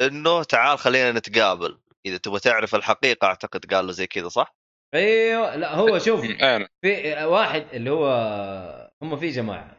إنه 0.00 0.42
تعال 0.42 0.78
خلينا 0.78 1.12
نتقابل. 1.12 1.78
إذا 2.06 2.16
تبغى 2.16 2.40
تعرف 2.40 2.74
الحقيقة 2.74 3.26
أعتقد 3.26 3.74
قال 3.74 3.86
له 3.86 3.92
زي 3.92 4.06
كذا 4.06 4.28
صح؟ 4.28 4.56
أيوه 4.94 5.56
لا 5.56 5.74
هو 5.74 5.98
شوف 5.98 6.24
أنا. 6.24 6.68
في 6.82 7.24
واحد 7.24 7.66
اللي 7.72 7.90
هو 7.90 8.06
هم 9.02 9.16
في 9.16 9.28
جماعة 9.28 9.76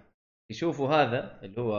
يشوفوا 0.51 0.89
هذا 0.89 1.39
اللي 1.43 1.61
هو 1.61 1.77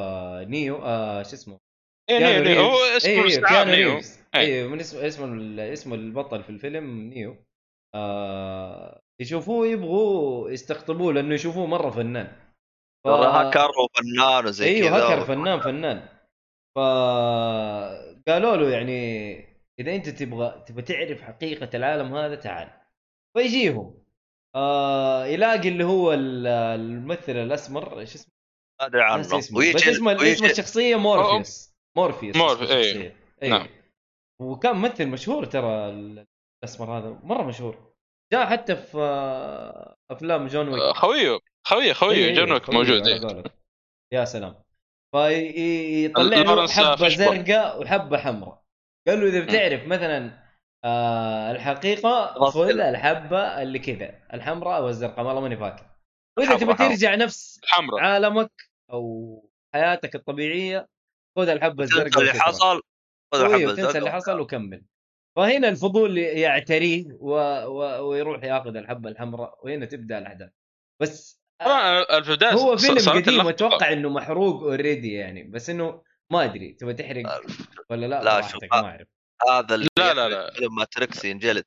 نيو 0.49 0.77
آه 0.77 1.23
شو 1.23 1.35
اسمه؟ 1.35 1.66
إيه 2.11 2.19
كيانو 2.19 2.45
نيو 2.45 2.53
نيو 2.55 2.63
هو. 2.63 2.77
اسمه 2.97 3.11
أيوه 3.13 3.23
الاستعار 3.25 3.65
كيانو 3.65 3.71
نيو. 3.93 4.01
أيوه 4.35 4.69
من 4.69 4.81
اسمه 4.81 5.07
اسمه 5.07 5.25
ال- 5.27 5.61
اسمه 5.61 5.95
البطل 5.95 6.43
في 6.43 6.51
الفيلم 6.51 7.01
نيو. 7.11 7.37
آه 7.95 9.01
يشوفوه 9.21 9.67
يبغوا 9.67 10.51
يستقطبوه 10.51 11.13
لأنه 11.13 11.35
يشوفوه 11.35 11.67
مرة 11.67 11.91
فنان. 11.91 12.33
ف... 13.05 13.09
هاكر 13.09 13.69
وفنان 13.85 14.47
وزي 14.47 14.67
أيوه 14.67 14.89
كذا 14.91 15.05
هاكر 15.07 15.25
فنان 15.25 15.61
فنان. 15.61 16.09
فقالوا 16.77 18.57
له 18.57 18.71
يعني 18.71 19.37
إذا 19.81 19.95
أنت 19.95 20.09
تبغى 20.09 20.65
تبغى 20.67 20.83
تعرف 20.83 21.23
حقيقة 21.23 21.71
العالم 21.75 22.15
هذا 22.15 22.35
تعال. 22.35 22.71
فيجيهم. 23.37 23.95
آه 24.55 25.27
يلاقي 25.27 25.69
اللي 25.69 25.85
هو 25.85 26.13
ال- 26.13 26.47
الممثل 26.47 27.37
الأسمر 27.37 28.01
إيش 28.01 28.15
اسمه؟ 28.15 28.33
ما 28.81 28.87
أدري 28.87 29.03
عنه. 29.03 29.39
اسمه. 29.39 29.59
ويجي 29.59 29.73
بس 29.75 29.89
اسمه 29.89 30.13
الشخصية 30.51 30.97
مورفيوس. 30.97 31.76
مورفيوس 31.97 32.37
مورف- 32.37 32.63
اسم 32.63 32.73
إيه. 32.73 32.81
الشخصية. 32.81 33.17
أيوه 33.43 33.59
نعم. 33.59 33.69
وكان 34.43 34.77
ممثل 34.77 35.07
مشهور 35.07 35.45
ترى 35.45 35.89
الأسمر 35.91 36.99
هذا 36.99 37.21
مرة 37.23 37.43
مشهور 37.43 37.93
جاء 38.33 38.47
حتى 38.47 38.77
في 38.77 38.99
آه، 38.99 39.97
أفلام 40.11 40.47
John 40.47 40.69
Wick 40.69 40.97
خويه 40.97 41.39
خويه 41.67 41.93
خويه 41.93 42.17
إيه، 42.17 42.35
John 42.35 42.53
Wick 42.53 42.71
موجود 42.71 43.07
إيه. 43.07 43.43
يا 44.13 44.25
سلام 44.25 44.55
فيطلع 45.15 46.37
له 46.43 46.67
حبة. 46.69 47.09
زرقاء 47.09 47.83
وحبة 47.83 48.19
حمراء 48.19 48.63
قال 49.09 49.21
له 49.21 49.27
إذا 49.29 49.41
بتعرف 49.45 49.87
مثلا 49.87 50.47
آه 50.85 51.51
الحقيقة 51.53 52.35
خذ. 52.51 52.71
الحبة 52.71 53.63
اللي 53.63 53.79
كذا 53.79 54.21
الحمراء 54.35 54.77
أو 54.79 54.89
الزرقاء 54.89 55.27
والله 55.27 55.41
ماني 55.41 55.57
فاكر 55.57 55.87
وإذا 56.39 56.57
تبي. 56.57 56.75
ترجع 56.75 57.15
نفس 57.15 57.61
حمراء 57.65 58.01
عالمك 58.05 58.51
أو 58.93 59.49
حياتك 59.75 60.15
الطبيعية 60.15 60.89
خذ 61.37 61.49
الحبة 61.49 61.84
الزرقاء 61.84 62.09
تنسى 62.09 62.30
اللي. 62.30 62.41
حصل 62.41 62.82
خذ 63.34 63.41
الحبة 63.41 63.59
تنسى 63.59 63.70
الزرقاء 63.72 63.97
اللي 63.99 64.11
حصل 64.11 64.41
وكمل. 64.41 64.82
فهنا 65.37 65.68
الفضول 65.68 66.18
يعتريه 66.18 67.05
و... 67.20 67.32
و... 67.66 68.09
ويروح 68.09 68.45
ياخذ 68.45 68.76
الحبة 68.76 69.11
الحمراء 69.11 69.59
وهنا 69.62 69.87
تبدأ 69.87 70.18
الأحداث. 70.18 70.51
بس 71.03 71.41
البدايه 72.11 72.53
هو 72.53 72.76
فيلم 72.76 72.99
قديم 72.99 73.43
اللقطة- 73.43 73.49
أتوقع 73.49 73.93
إنه 73.93 74.09
محروق 74.09 74.62
اوريدي 74.62 75.12
يعني 75.12 75.43
بس 75.43 75.70
إنه 75.70 76.03
ما 76.32 76.45
أدري 76.45 76.72
تبغى 76.72 76.95
تحرق 76.95 77.41
ولا 77.91 78.07
لا؟ 78.07 78.22
لا، 78.22 78.41
شوف، 78.41 78.64
ما 78.72 78.84
أعرف. 78.84 79.09
هذا 79.49 79.74
اللي 79.74 79.89
لا، 79.99 80.14
لا، 80.14 80.28
لا. 80.28 80.53
فيلم 80.53 80.74
ماتريكس 80.74 81.24
ينجلد. 81.24 81.64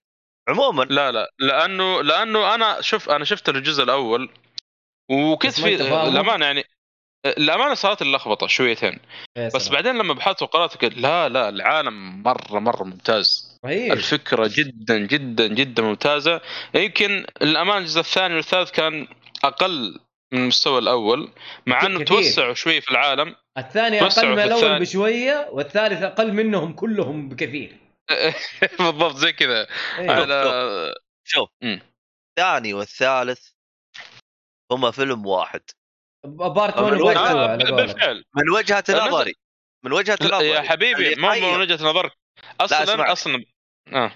عموما 0.50 0.84
لا 0.84 1.12
لا 1.12 1.32
لأنه 1.40 2.02
لأنه 2.02 2.56
أنا 2.56 2.82
شوف 2.82 3.10
أنا 3.10 3.26
شفت 3.26 3.50
الجزء 3.50 3.84
الأول 3.84 4.30
وكنت 5.12 5.52
في؟ 5.52 5.76
الامانه 5.76 6.46
يعني 6.46 6.64
الأمانة 7.26 7.74
صارت 7.74 8.02
اللخبطة 8.02 8.48
شويتين 8.48 9.00
بس. 9.38 9.70
بعدين 9.70 9.98
لما 9.98 10.14
بحثت 10.14 10.42
وقرأت 10.42 10.86
قلت 10.86 10.98
لا 10.98 11.30
لا 11.30 11.50
العالم 11.50 12.24
مرة 12.24 12.60
مرة 12.60 12.84
ممتاز 12.84 13.58
رهيب 13.66 13.94
الفكرة 13.94 14.50
جدا 14.54 14.98
جدا 14.98 15.48
جدا 15.48 15.84
ممتازة 15.84 16.42
يمكن 16.74 17.26
الأمانة 17.42 17.78
الجزء 17.78 18.00
الثاني 18.00 18.36
والثالث 18.36 18.72
كان 18.72 19.08
أقل 19.44 20.00
من 20.34 20.40
المستوى 20.40 20.80
الأول 20.80 21.32
مع 21.68 21.86
إنه 21.86 22.00
كثير. 22.00 22.08
توسعوا 22.08 22.54
شوي 22.54 22.82
في 22.82 22.92
العالم 22.92 23.36
الثاني 23.58 24.02
أقل 24.02 24.28
من 24.28 24.40
الأول. 24.40 24.80
بشوية 24.80 25.48
والثالث 25.52 26.04
أقل 26.04 26.34
منهم 26.34 26.74
كلهم 26.74 27.30
بكثير 27.30 27.78
بالضبط 28.80 29.16
زي 29.16 29.34
كذا 29.34 29.68
أيوه. 29.98 30.14
على 30.14 30.96
شوف. 31.28 31.50
الثاني 31.64 32.74
والثالث 32.74 33.50
هما 34.72 34.92
فيلم 34.92 35.26
واحد 35.26 35.62
part 36.24 36.78
من 36.80 36.84
1 36.84 36.94
وين؟ 37.02 37.02
و 37.18 37.26
part 37.26 37.62
2 37.62 37.68
آه، 37.74 37.76
بالفعل 37.76 38.24
من 38.36 38.50
وجهة 38.50 38.84
لا، 38.90 39.06
نظري 39.08 39.34
من 39.84 39.94
وجهة 39.94 40.18
نظري 40.22 40.48
يا 40.50 40.62
حبيبي 40.62 41.16
مو 41.16 41.30
من 41.30 41.60
وجهة 41.62 41.84
نظرك 41.84 42.12
أصلا. 42.62 43.12
أصلا 43.12 43.44
آه 43.94 44.12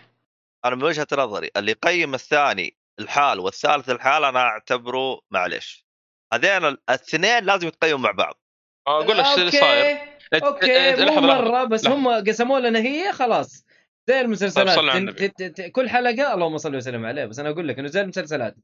أنا 0.65 0.75
من 0.75 0.83
وجهة 0.83 1.07
نظري 1.13 1.49
اللي 1.57 1.71
يقيم 1.71 2.13
الثاني 2.13 2.77
الحال 2.99 3.39
والثالث 3.39 3.89
الحال 3.89 4.23
أنا 4.23 4.39
أعتبره 4.39 5.19
معلش 5.31 5.85
هذين 6.33 6.65
الاثنين 6.65 7.43
لازم 7.45 7.67
يتقيموا 7.67 7.99
مع 7.99 8.11
بعض 8.11 8.39
أقول 8.87 9.17
لك 9.17 9.25
إيش 9.25 9.37
اللي. 9.39 9.51
صاير 9.51 9.97
okay 10.33 10.91
مو 10.91 10.95
لحظة 10.97 11.05
لحظة 11.05 11.21
مرة 11.21 11.63
بس. 11.63 11.87
هم 11.87 12.07
قسموا 12.27 12.59
لنا 12.59 12.79
هي 12.79 13.13
خلاص 13.13 13.65
زي 14.07 14.21
المسلسلات 14.21 14.67
طيب، 14.67 14.75
صل 14.75 14.89
على 14.89 14.99
تن- 14.99 15.07
النبي. 15.09 15.27
ت- 15.27 15.43
ت- 15.61 15.71
كل 15.71 15.89
حلقة 15.89 16.33
اللهم 16.33 16.57
صل 16.57 16.75
وسلم 16.75 17.05
عليه 17.05 17.25
بس 17.25 17.39
أنا 17.39 17.49
أقول 17.49 17.67
لك 17.67 17.79
إنه 17.79 17.87
زي 17.87 18.01
المسلسلات 18.01 18.55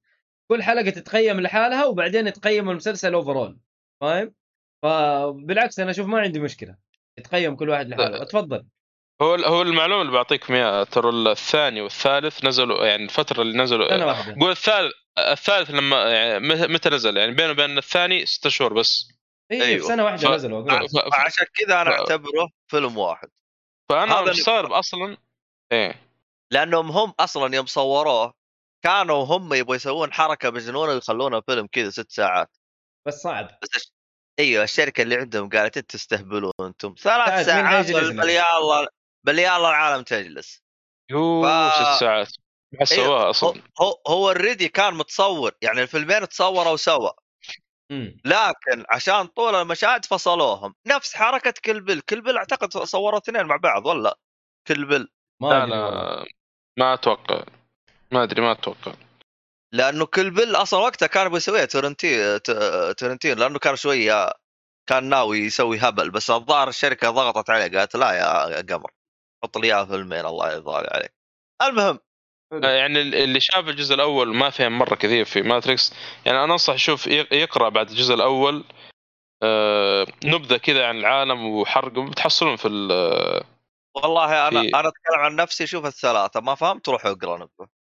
كل 0.52 0.64
حلقة 0.64 0.89
تتقيم 0.89 1.41
لحالها 1.41 1.86
وبعدين 1.86 2.34
تقيم 2.34 2.70
المسلسل 2.70 3.14
overall 3.13 3.57
فاهم؟ 4.02 4.34
فبالعكس 4.84 5.80
أنا 5.80 5.91
أشوف 5.91 6.08
ما 6.08 6.20
عندي 6.20 6.39
مشكلة. 6.39 6.76
يتقيم 7.20 7.56
كل 7.56 7.70
واحد 7.70 7.89
لحاله. 7.89 8.22
اتفضل. 8.22 8.66
هو 9.22 9.36
هو 9.36 9.62
المعلومة 9.62 10.02
اللي 10.02 10.14
بعطيكم 10.14 10.54
اياها 10.54 10.84
ترى 10.84 11.10
الثاني 11.32 11.82
والثالث 11.82 12.45
نزلوا 12.45 12.86
يعني 12.86 13.04
الفترة 13.04 13.41
اللي 13.41 13.58
نزلوا 13.58 13.89
سنة 13.89 14.06
واحدة. 14.06 14.36
قول 14.41 14.52
الثالث 14.52 14.93
الثالث 15.20 15.70
لما 15.72 16.12
يعني 16.14 16.39
متى 16.68 16.89
نزل؟ 16.89 17.18
يعني 17.18 17.32
بينه 17.32 17.50
وبين 17.52 17.78
الثاني 17.78 18.26
ستة 18.26 18.50
شهور 18.50 18.74
بس. 18.74 19.12
اي 19.52 19.64
أيوه. 19.64 19.88
سنة 19.88 20.04
واحدة 20.06 20.28
ف- 20.28 20.32
نزلوا. 20.32 20.64
ف- 20.64 20.97
ف- 20.97 21.10
فعشان 21.16 21.45
كذا 21.54 21.82
أنا 21.82 21.89
ف- 21.89 21.93
أعتبره 21.93 22.50
فيلم 22.68 22.97
واحد. 22.97 23.28
فأنا 23.89 24.14
هذا 24.14 24.20
اللي- 24.20 24.32
مستغرب 24.32 24.72
أصلا. 24.72 25.18
إيه. 25.72 25.95
لأنهم 26.52 26.91
هم 26.91 27.14
أصلا 27.20 27.56
يوم 27.56 27.66
صوروه 27.66 28.34
كانوا 28.82 29.25
هم 29.25 29.53
يبغوا 29.53 29.75
يسوون 29.75 30.13
حركة 30.13 30.49
بجنونه 30.49 30.91
ويخلونه 30.93 31.41
فيلم 31.41 31.67
كذا 31.67 31.89
ست 31.89 32.11
ساعات. 32.11 32.57
بس 33.07 33.13
صعب. 33.21 33.45
بس 33.63 33.75
الش- 33.75 33.91
أيوه 34.39 34.63
الشركة 34.63 35.01
اللي 35.01 35.15
عندهم 35.15 35.49
قالت 35.49 35.77
أنتم 35.77 35.88
تستهبلون 35.88 36.51
أنتم. 36.61 36.95
ثلاث 36.99 37.45
ساعات 37.45 37.91
بل 37.91 38.09
لنا؟ 38.09 38.23
بل 39.23 39.39
الله 39.39 39.69
العالم 39.69 40.03
تجلس. 40.03 40.63
يوه 41.11 41.69
ف- 41.69 41.73
ست 41.73 41.99
ساعات. 41.99 42.27
ما 42.71 42.80
أيوه، 42.91 43.05
سواها 43.05 43.23
هو 43.23 43.30
أصلا. 43.30 43.61
هو, 43.82 44.01
هو 44.07 44.32
already 44.32 44.67
كان 44.69 44.93
متصور. 44.93 45.51
يعني 45.61 45.82
الفيلمين 45.82 46.27
تصوروا 46.30 46.77
سوا. 46.77 47.09
امم 47.91 48.17
لكن 48.25 48.86
عشان 48.89 49.25
طول 49.27 49.55
المشاهد 49.55 50.05
فصلوهم. 50.05 50.75
نفس 50.88 51.15
حركة 51.15 51.53
Kill 51.65 51.84
Bill 51.84 52.01
Kill 52.01 52.20
Bill 52.20 52.38
أعتقد 52.38 52.84
صوروا 52.84 53.19
اثنين 53.19 53.45
مع 53.45 53.55
بعض 53.55 53.86
ولا؟ 53.86 54.17
Kill 54.67 54.88
Bill 54.88 55.09
ما 55.41 55.47
لا. 55.49 55.65
لا. 55.65 56.25
ما 56.77 56.93
أتوقع. 56.93 57.43
ما 58.12 58.24
أدري 58.24 58.41
ما 58.41 58.51
أتوقع. 58.51 58.93
لأنه 59.74 60.05
Kill 60.05 60.30
Bill 60.30 60.55
أصلا 60.55 60.80
وقتها 60.80 61.07
كان 61.07 61.26
يبغى 61.26 61.38
يسويها 61.38 61.66
تورنتي 61.66 62.39
ت- 62.39 62.95
تورنتينو 62.97 63.38
لأنه 63.38 63.60
كان 63.60 63.76
شوية 63.76 64.32
كان 64.89 65.03
ناوي 65.10 65.39
يسوي 65.39 65.78
هبل 65.80 66.12
بس 66.12 66.30
الظاهر 66.32 66.68
الشركة 66.68 67.10
ضغطت 67.10 67.49
عليه 67.49 67.78
قالت 67.80 67.95
لا 67.95 68.12
يا 68.12 68.62
قمر 68.62 68.91
حط 69.43 69.57
لي 69.57 69.68
إياها 69.68 69.86
فيلمين 69.86 70.26
الله 70.26 70.51
يرضى 70.51 70.88
عليك. 70.91 71.14
المهم. 71.62 71.99
آه، 72.64 72.68
يعني 72.72 73.01
اللي 73.01 73.39
شاف 73.39 73.68
الجزء 73.70 73.95
الأول 73.95 74.36
ما 74.36 74.49
فهم 74.49 74.78
مرة 74.78 74.95
كثير 74.95 75.26
في 75.26 75.41
ماتريكس 75.41 75.93
يعني 76.26 76.43
أنا 76.43 76.53
أنصح 76.53 76.74
يشوف 76.74 77.07
يقرأ 77.07 77.70
بعد 77.70 77.89
الجزء 77.89 78.14
الأول 78.14 78.64
آه، 79.43 80.05
نبذة 80.24 80.57
كذا 80.57 80.86
عن 80.88 80.97
العالم 80.97 81.45
وحرق 81.45 81.91
بتحصلون 81.99 82.55
في 82.55 82.68
ال- 82.68 83.43
والله 83.95 84.47
أنا 84.47 84.62
في- 84.62 84.68
أنا 84.70 84.88
أتكلم 84.88 85.20
عن 85.20 85.36
نفسي 85.36 85.68
شوف 85.68 85.86
الثلاثة 85.86 86.41
ما 86.41 86.55
فهمت 86.55 86.89
روح 86.89 87.05
اقرأ 87.05 87.38
نبذة. 87.38 87.78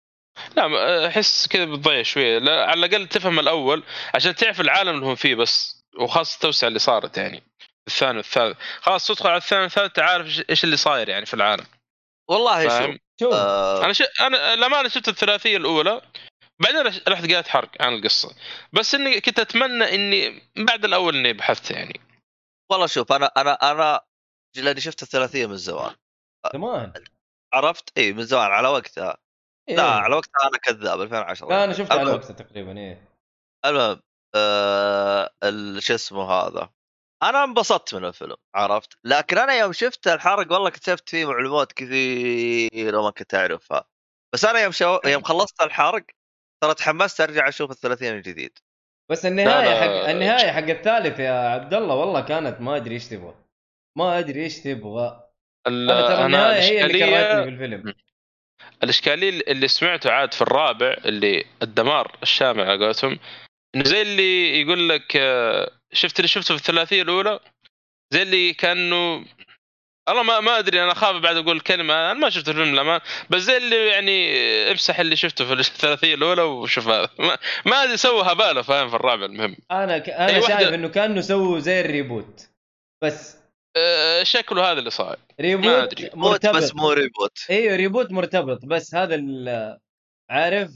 لا 0.57 0.69
ما- 0.69 1.07
أحس 1.07 1.47
كذا 1.49 1.65
بتضيع 1.65 2.03
شوية. 2.03 2.39
لا 2.39 2.65
على 2.67 2.87
الأقل 2.87 3.09
تفهم 3.09 3.39
الأول 3.41 3.83
عشان 4.15 4.35
تعرف 4.35 4.61
العالم 4.61 4.95
اللي 4.95 5.07
هم 5.07 5.15
فيه 5.15 5.35
بس 5.35 5.83
وخاصة 5.99 6.35
التوسعه 6.35 6.69
اللي 6.69 6.79
صارت 6.79 7.19
يعني 7.19 7.43
الثاني 7.89 8.17
والثالث. 8.17 8.59
خلاص 8.81 9.07
تدخل 9.07 9.29
على 9.29 9.37
الثاني 9.37 9.63
والثالث 9.63 9.93
تعرف 9.93 10.27
إيش- 10.27 10.45
إيش 10.51 10.65
اللي 10.65 10.77
صاير 10.77 11.09
يعني 11.09 11.27
في 11.27 11.35
العالم. 11.35 11.67
والله 12.31 12.63
شوف 12.63 12.73
فاهم؟ 12.73 12.99
شوف 13.21 13.33
آه 13.35 13.85
أنا 13.85 13.93
ش... 13.93 14.03
أنا 14.21 14.57
لما 14.57 14.81
أنا 14.81 14.89
شفت 14.89 15.09
الثلاثية 15.09 15.57
الأولى 15.57 16.01
بعدين 16.63 16.81
رح- 16.87 17.01
رحت 17.09 17.23
قريت 17.23 17.49
حرق 17.49 17.71
عن 17.83 17.95
القصة. 17.95 18.37
بس 18.73 18.95
إني 18.95 19.21
كنت 19.21 19.39
أتمنى 19.39 19.95
إني 19.95 20.43
بعد 20.57 20.85
الأول 20.85 21.17
إني 21.17 21.33
بحثت 21.33 21.71
يعني. 21.71 22.01
والله 22.71 22.87
شوف 22.87 23.13
أنا 23.13 23.27
أنا 23.37 23.71
أنا 23.71 24.01
لأني 24.57 24.81
شفت 24.81 25.03
الثلاثية 25.03 25.47
من 25.47 25.57
زمان. 25.57 25.95
كمان 26.53 26.93
عرفت؟ 27.53 27.99
إي 27.99 28.13
من 28.13 28.25
زمان 28.25 28.51
على 28.51 28.69
وقتها. 28.69 29.17
إيه. 29.69 29.77
لا 29.77 29.83
على 29.83 30.17
وقتها 30.17 30.49
أنا 30.49 30.59
كذاب 30.59 31.01
2010 31.01 31.49
لا 31.49 31.65
أنا 31.65 31.73
شفته 31.73 31.93
على 31.93 32.03
المهم- 32.03 32.15
وقته 32.15 32.35
تقريبا 32.35 32.79
إيه. 32.79 33.09
المهم 33.65 34.01
آه 34.35 35.31
شو 35.79 35.95
اسمه 35.95 36.31
هذا. 36.31 36.71
أنا 37.23 37.45
انبسطت 37.45 37.95
من 37.95 38.05
الفيلم 38.05 38.37
عرفت؟ 38.55 38.99
لكن 39.05 39.39
أنا 39.39 39.53
يوم 39.55 39.73
شفت 39.73 40.09
الحرق 40.09 40.53
والله 40.53 40.69
اكتشفت 40.69 41.09
فيه 41.09 41.27
معلومات 41.27 41.73
كثيرة 41.73 43.03
ما 43.03 43.11
كنت 43.11 43.35
أعرفها. 43.35 43.85
بس 44.35 44.45
أنا 44.45 44.61
يوم 44.63 44.73
شو... 44.73 44.99
يوم 45.07 45.23
خلصت 45.31 45.63
الحرق 45.63 46.05
ترى 46.63 46.75
تحمست 46.75 47.21
أرجع 47.21 47.49
أشوف 47.49 47.71
الثلاثين 47.71 48.15
من 48.15 48.21
جديد. 48.23 48.59
بس 49.11 49.27
النهاية 49.27 49.65
لا. 49.69 49.81
حق 49.81 50.09
النهاية 50.11 50.53
حق 50.53 50.63
الثالث 50.69 51.19
يا 51.21 51.33
عبد 51.33 51.75
الله 51.75 51.95
والله 51.95 52.21
كانت 52.21 52.61
ما 52.61 52.77
أدري 52.77 52.95
إيش 52.95 53.09
تبغى. 53.09 53.35
ما 53.99 54.19
أدري 54.19 54.43
إيش 54.45 54.59
تبغى. 54.61 55.29
ال- 55.67 55.91
أنا 55.91 56.09
ترى 56.09 56.27
النهاية 56.27 56.61
هي 56.61 56.85
اللي 56.85 56.99
كرهتني 56.99 57.43
في 57.45 57.49
الفيلم. 57.49 57.95
الإشكالية 58.83 59.41
اللي 59.49 59.69
سمعته 59.69 60.11
عاد 60.13 60.35
في 60.35 60.43
الرابع 60.43 60.97
اللي 61.05 61.45
الدمار 61.63 62.17
الشامل 62.23 62.61
على 62.61 62.85
قولتهم 62.85 63.19
إنه 63.75 63.85
زي 63.85 64.03
اللي 64.03 64.61
يقول 64.61 64.89
لك 64.89 65.17
آه، 65.17 65.71
شفت 65.93 66.19
اللي 66.19 66.29
شفته 66.29 66.55
في 66.57 66.61
الثلاثية 66.61 67.03
الأولى؟ 67.03 67.41
زي 68.13 68.23
اللي 68.23 68.53
كأنه 68.53 69.25
والله 70.09 70.23
ما 70.23 70.41
ما 70.41 70.59
أدري 70.59 70.83
أنا 70.83 70.93
أخاف 70.93 71.17
بعد 71.17 71.37
أقول 71.37 71.61
كلمة 71.61 71.95
أنا 71.95 72.13
ما 72.15 72.31
شفت 72.31 72.49
الفيلم 72.49 72.73
للأمان 72.73 73.01
بس 73.31 73.43
زي 73.43 73.57
اللي 73.57 73.87
يعني 73.87 74.33
امسح 74.71 75.01
اللي 75.01 75.17
شفته 75.17 75.45
في 75.45 75.53
الثلاثية 75.53 76.15
الأولى 76.15 76.43
وشوف 76.43 76.89
هذا. 76.89 77.09
ما, 77.19 77.39
ما 77.67 77.83
أدري 77.85 77.97
سوى 77.97 78.23
هبالة 78.33 78.63
فاهم 78.63 78.89
في 78.91 78.97
الرابع 78.97 79.25
المهم. 79.25 79.57
أنا 79.71 79.99
ك... 79.99 80.09
أنا 80.11 80.41
واحدة- 80.41 80.47
شايف 80.49 80.69
إنه 80.75 80.89
كأنه 80.89 81.21
سووا 81.21 81.59
زي 81.59 81.81
الريبوت 81.81 82.49
بس. 83.03 83.37
شكله 84.23 84.71
هذا 84.73 84.79
اللي 84.79 84.91
صار 84.91 85.19
reboot 85.41 85.67
ما 85.67 85.83
أدري. 85.83 86.05
موت 86.15 86.17
مرتبط. 86.17 86.57
بس 86.57 86.75
مو 86.75 86.93
reboot 86.93 87.39
إيوه 87.51 87.77
reboot 87.77 88.11
مرتبط. 88.13 88.65
بس 88.65 88.95
هذا 88.95 89.15
ال- 89.15 89.79
عارف؟ 90.31 90.71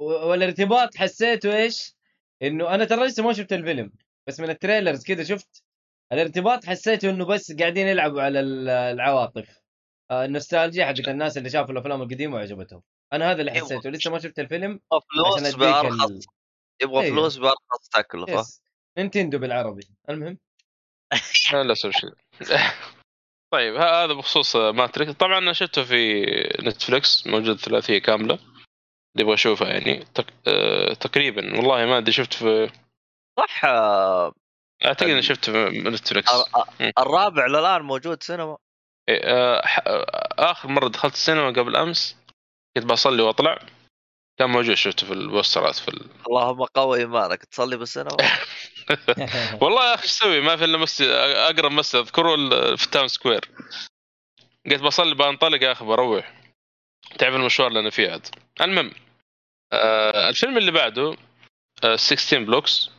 والارتباط 0.00 0.96
حسيته 0.96 1.56
إيش؟ 1.56 1.94
إنه 2.42 2.74
أنا 2.74 2.84
ترى 2.84 3.06
لسه 3.06 3.22
ما 3.22 3.32
شفت 3.32 3.52
الفيلم 3.52 3.92
بس 4.26 4.40
من 4.40 4.50
ال 4.50 4.56
trailers 4.56 5.04
كذا 5.04 5.24
شفت. 5.24 5.62
الارتباط 6.12 6.64
حسيته 6.66 7.10
إنه 7.10 7.24
بس 7.24 7.52
قاعدين 7.52 7.88
يلعبوا 7.88 8.22
على 8.22 8.40
ال- 8.40 8.68
العواطف. 8.68 9.62
آه، 10.10 10.24
النوستالجيا 10.24 10.86
حقت 10.86 11.08
الناس 11.08 11.38
اللي 11.38 11.50
شافوا 11.50 11.72
الأفلام 11.72 12.02
القديمة 12.02 12.36
وعجبتهم. 12.36 12.82
أنا 13.12 13.30
هذا 13.30 13.40
اللي 13.40 13.52
أيوة. 13.52 13.64
حسيته. 13.66 13.90
لسه 13.90 14.10
ما 14.10 14.18
شفت 14.18 14.38
الفيلم 14.38 14.80
فلوس 14.90 15.54
بأرخص. 15.54 16.10
ال... 16.10 16.20
يبغى 16.82 17.00
أيوه. 17.04 17.14
فلوس 17.16 17.36
بأرخص 17.36 17.88
تكلفه 17.92 18.40
yes. 18.40 18.62
Nintendo 18.98 19.38
بالعربي. 19.38 19.88
المهم. 20.10 20.28
آه، 20.32 20.51
لا 21.52 21.72
أسوي 21.72 21.92
شيء 21.92 22.10
طيب 23.52 23.76
هذا 23.76 24.12
بخصوص 24.12 24.56
Matrix. 24.56 25.12
طبعا 25.12 25.38
أنا 25.38 25.52
شفته 25.52 25.84
في 25.84 26.22
Netflix 26.62 27.26
موجود 27.26 27.56
ثلاثية 27.56 27.98
كاملة 27.98 28.34
اللي 28.34 29.22
يبغى 29.22 29.34
أشوفها 29.34 29.68
يعني. 29.68 30.04
تق... 30.14 30.26
آه، 30.46 30.94
تقريبا 30.94 31.56
والله 31.56 31.86
ما 31.86 31.98
أدري 31.98 32.12
شفت 32.12 32.34
في 32.34 32.70
صح؟ 33.38 33.64
آه، 33.64 34.32
أعتقد 34.84 35.08
إني 35.10 35.22
شفت 35.22 35.50
في 35.50 35.68
Netflix 35.68 36.32
مم. 36.80 36.92
الرابع 36.98 37.46
للآن 37.46 37.82
موجود 37.82 38.22
سينما؟ 38.22 38.56
إيه، 39.08 39.20
آه، 39.24 39.62
آه، 39.86 40.50
آخر 40.50 40.68
مرة 40.68 40.88
دخلت 40.88 41.14
السينما 41.14 41.50
قبل 41.50 41.76
أمس 41.76 42.16
كنت 42.76 42.86
بصلي 42.86 43.22
وأطلع. 43.22 43.58
كان 44.38 44.50
موجود 44.50 44.74
شفته 44.74 45.06
في 45.06 45.12
البوسترات 45.12 45.74
في 45.76 45.88
ال... 45.88 46.10
اللهم 46.26 46.64
قوي 46.64 46.98
إيمانك 46.98 47.44
تصلي 47.44 47.76
بالسينما 47.76 48.16
والله 49.62 49.88
يا 49.90 49.94
أخي 49.94 50.02
إيش 50.02 50.10
أسوي؟ 50.10 50.40
ما 50.40 50.56
في 50.56 50.64
إلا 50.64 50.78
مسجد 50.78 51.08
أقرب 51.08 51.72
مسجد 51.72 52.00
أذكره 52.02 52.34
ال- 52.34 52.78
في 52.78 52.90
Town 52.90 53.08
Square 53.08 53.50
قلت 54.66 54.82
بصلي 54.82 55.14
بنطلق 55.14 55.62
يا 55.62 55.72
أخي 55.72 55.84
بروح. 55.84 56.42
تعرف 57.18 57.34
المشوار 57.34 57.68
اللي 57.68 57.80
أنا 57.80 57.90
فيه 57.90 58.10
عاد. 58.10 58.26
المهم 58.60 58.92
آه 59.72 60.28
الفيلم 60.28 60.58
اللي 60.58 60.70
بعده 60.72 61.16
آه 61.84 61.96
16 61.96 62.44
Blocks 62.44 62.90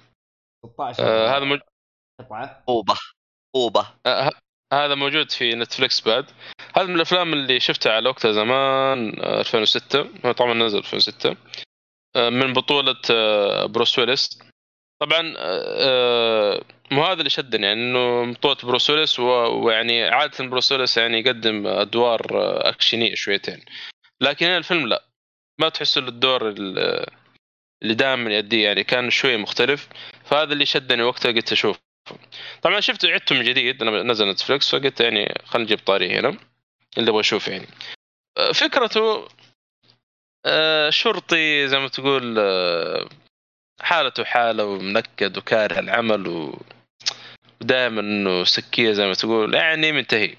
16 0.65 1.03
آه 1.03 1.37
هذا 1.37 1.45
موج... 1.45 1.59
قطعه 2.19 2.63
قوبه 2.67 2.95
قوبه 3.55 3.87
آه 4.05 4.31
هذا 4.73 4.95
موجود 4.95 5.31
في 5.31 5.55
Netflix 5.55 6.01
بعد. 6.07 6.25
هذا 6.77 6.85
من 6.85 6.95
الأفلام 6.95 7.33
اللي 7.33 7.59
شفتها 7.59 7.91
على 7.93 8.09
وقتها 8.09 8.31
زمان 8.31 9.19
آه 9.23 9.39
2006 9.39 10.09
هو 10.25 10.31
طبعا 10.31 10.53
نزل 10.53 10.77
2006 10.77 11.35
آه 12.15 12.29
من 12.29 12.53
بطولة 12.53 12.95
آه 13.11 13.65
بروس 13.65 13.99
ويلس 13.99 14.39
طبعا 15.01 15.33
آه 15.37 16.61
مو 16.91 17.03
هذا 17.03 17.19
اللي 17.19 17.29
شدني 17.29 17.65
يعني 17.67 17.81
إنه 17.81 18.31
بطولة 18.33 18.57
بروس 18.63 18.89
ويلس 18.89 19.19
ويعني 19.19 20.03
عادة 20.03 20.45
بروس 20.47 20.71
ويلس 20.71 20.97
يعني 20.97 21.19
يقدم 21.19 21.67
أدوار 21.67 22.21
آه، 22.41 22.69
أكشنية 22.69 23.15
شويتين. 23.15 23.65
لكن 24.21 24.45
هنا 24.45 24.57
الفيلم 24.57 24.87
لا. 24.87 25.03
ما 25.61 25.69
تحس 25.69 25.97
الدور 25.97 26.49
ال- 26.49 27.05
اللي 27.83 27.93
دائما 27.93 28.31
يأديه 28.31 28.65
يعني 28.65 28.83
كان 28.83 29.09
شوي 29.09 29.37
مختلف. 29.37 29.89
فهذا 30.25 30.53
اللي 30.53 30.65
شدني 30.65 31.03
وقتها 31.03 31.31
قلت 31.31 31.51
أشوف. 31.51 31.79
طبعا 32.61 32.79
شفته 32.79 33.09
عدته 33.13 33.35
من 33.35 33.43
جديد 33.43 33.83
لما 33.83 34.03
نزل 34.03 34.29
نتفلكس 34.29 34.75
فقلت 34.75 34.99
يعني 34.99 35.33
خلينا 35.45 35.65
نجيب 35.65 35.79
طاري 35.85 36.19
هنا 36.19 36.37
اللي 36.97 37.09
أبغى 37.09 37.19
أشوف 37.19 37.47
يعني. 37.47 37.67
آه، 38.37 38.51
فكرته 38.51 39.27
آه، 40.45 40.89
شرطي 40.89 41.67
زي 41.67 41.79
ما 41.79 41.87
تقول 41.87 42.35
آه، 42.39 43.09
حالته 43.81 44.23
حالة 44.23 44.65
ومنكد 44.65 45.37
وكاره 45.37 45.79
العمل 45.79 46.27
و 46.27 46.59
ودائما 47.61 48.01
إنه 48.01 48.43
سكية 48.43 48.91
زي 48.91 49.07
ما 49.07 49.13
تقول 49.13 49.55
يعني 49.55 49.91
منتهي. 49.91 50.35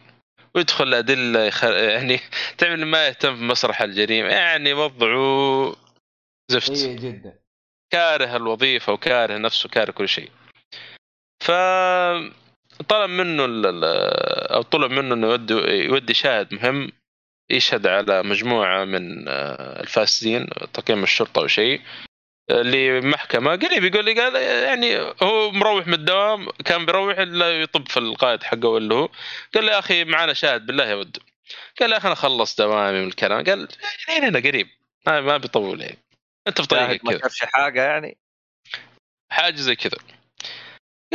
ويدخل 0.55 0.95
ادله 0.95 1.45
يخ... 1.45 1.65
يعني 1.65 2.21
تعمل 2.59 2.87
ما 2.87 3.07
يهتم 3.07 3.35
بمسرح 3.37 3.83
الجريمة 3.83 4.29
يعني 4.29 4.73
وضعه 4.73 5.77
زفت. 6.49 6.73
جدا. 6.73 7.39
كاره 7.91 8.37
الوظيفة 8.37 8.93
وكاره 8.93 9.37
نفسه 9.37 9.67
وكاره 9.67 9.91
كل 9.91 10.09
شيء. 10.09 10.31
ف 11.45 11.51
طلب 12.89 13.11
منه 13.11 13.45
أو 14.55 14.63
طلب 14.63 14.91
منه 14.91 15.15
إنه 15.15 15.27
يودي 15.27 15.55
يودي 15.85 16.15
شاهد 16.15 16.55
مهم 16.55 16.93
يشهد 17.51 17.87
على 17.87 18.23
مجموعة 18.23 18.85
من 18.85 19.29
آه، 19.29 19.81
الفاسدين 19.81 20.47
تقييم 20.73 21.03
الشرطة 21.03 21.41
أو 21.41 21.47
شيء 21.47 21.81
آه، 22.51 22.63
لمحكمة. 22.63 23.57
قريب 23.57 23.85
يقول 23.85 24.05
لي 24.05 24.21
قال 24.21 24.35
يعني 24.65 25.15
هو 25.23 25.51
مروح 25.51 25.87
من 25.87 25.95
الدوام 25.95 26.49
كان 26.65 26.87
بيروح 26.87 27.19
إلا 27.19 27.63
يطب 27.63 27.89
في 27.89 27.97
القائد 27.97 28.43
حقه 28.43 28.69
ولا 28.69 28.95
هو. 28.95 29.09
قال 29.55 29.65
لي 29.65 29.71
يا 29.71 29.79
أخي 29.79 30.05
معنا 30.05 30.33
شاهد 30.33 30.67
بالله 30.67 30.85
يا 30.85 30.95
ود. 30.95 31.19
قال 31.81 31.93
يا 31.93 31.97
أخي 31.97 32.07
أنا 32.07 32.15
خلص 32.15 32.57
دوامي 32.57 33.01
من 33.01 33.09
الكلام. 33.09 33.45
قال 33.45 33.69
يعني 34.09 34.29
هنا 34.29 34.39
قريب 34.39 34.69
ما 35.07 35.37
بيطول 35.37 35.81
يعني 35.81 35.99
أنت 36.49 36.61
في 36.61 36.67
طريقك 36.67 37.05
ما 37.05 37.19
شافش 37.19 37.45
حاجة 37.45 37.83
يعني؟ 37.83 38.17
حاجة 39.33 39.57
زي 39.57 39.77
كذا. 39.77 39.99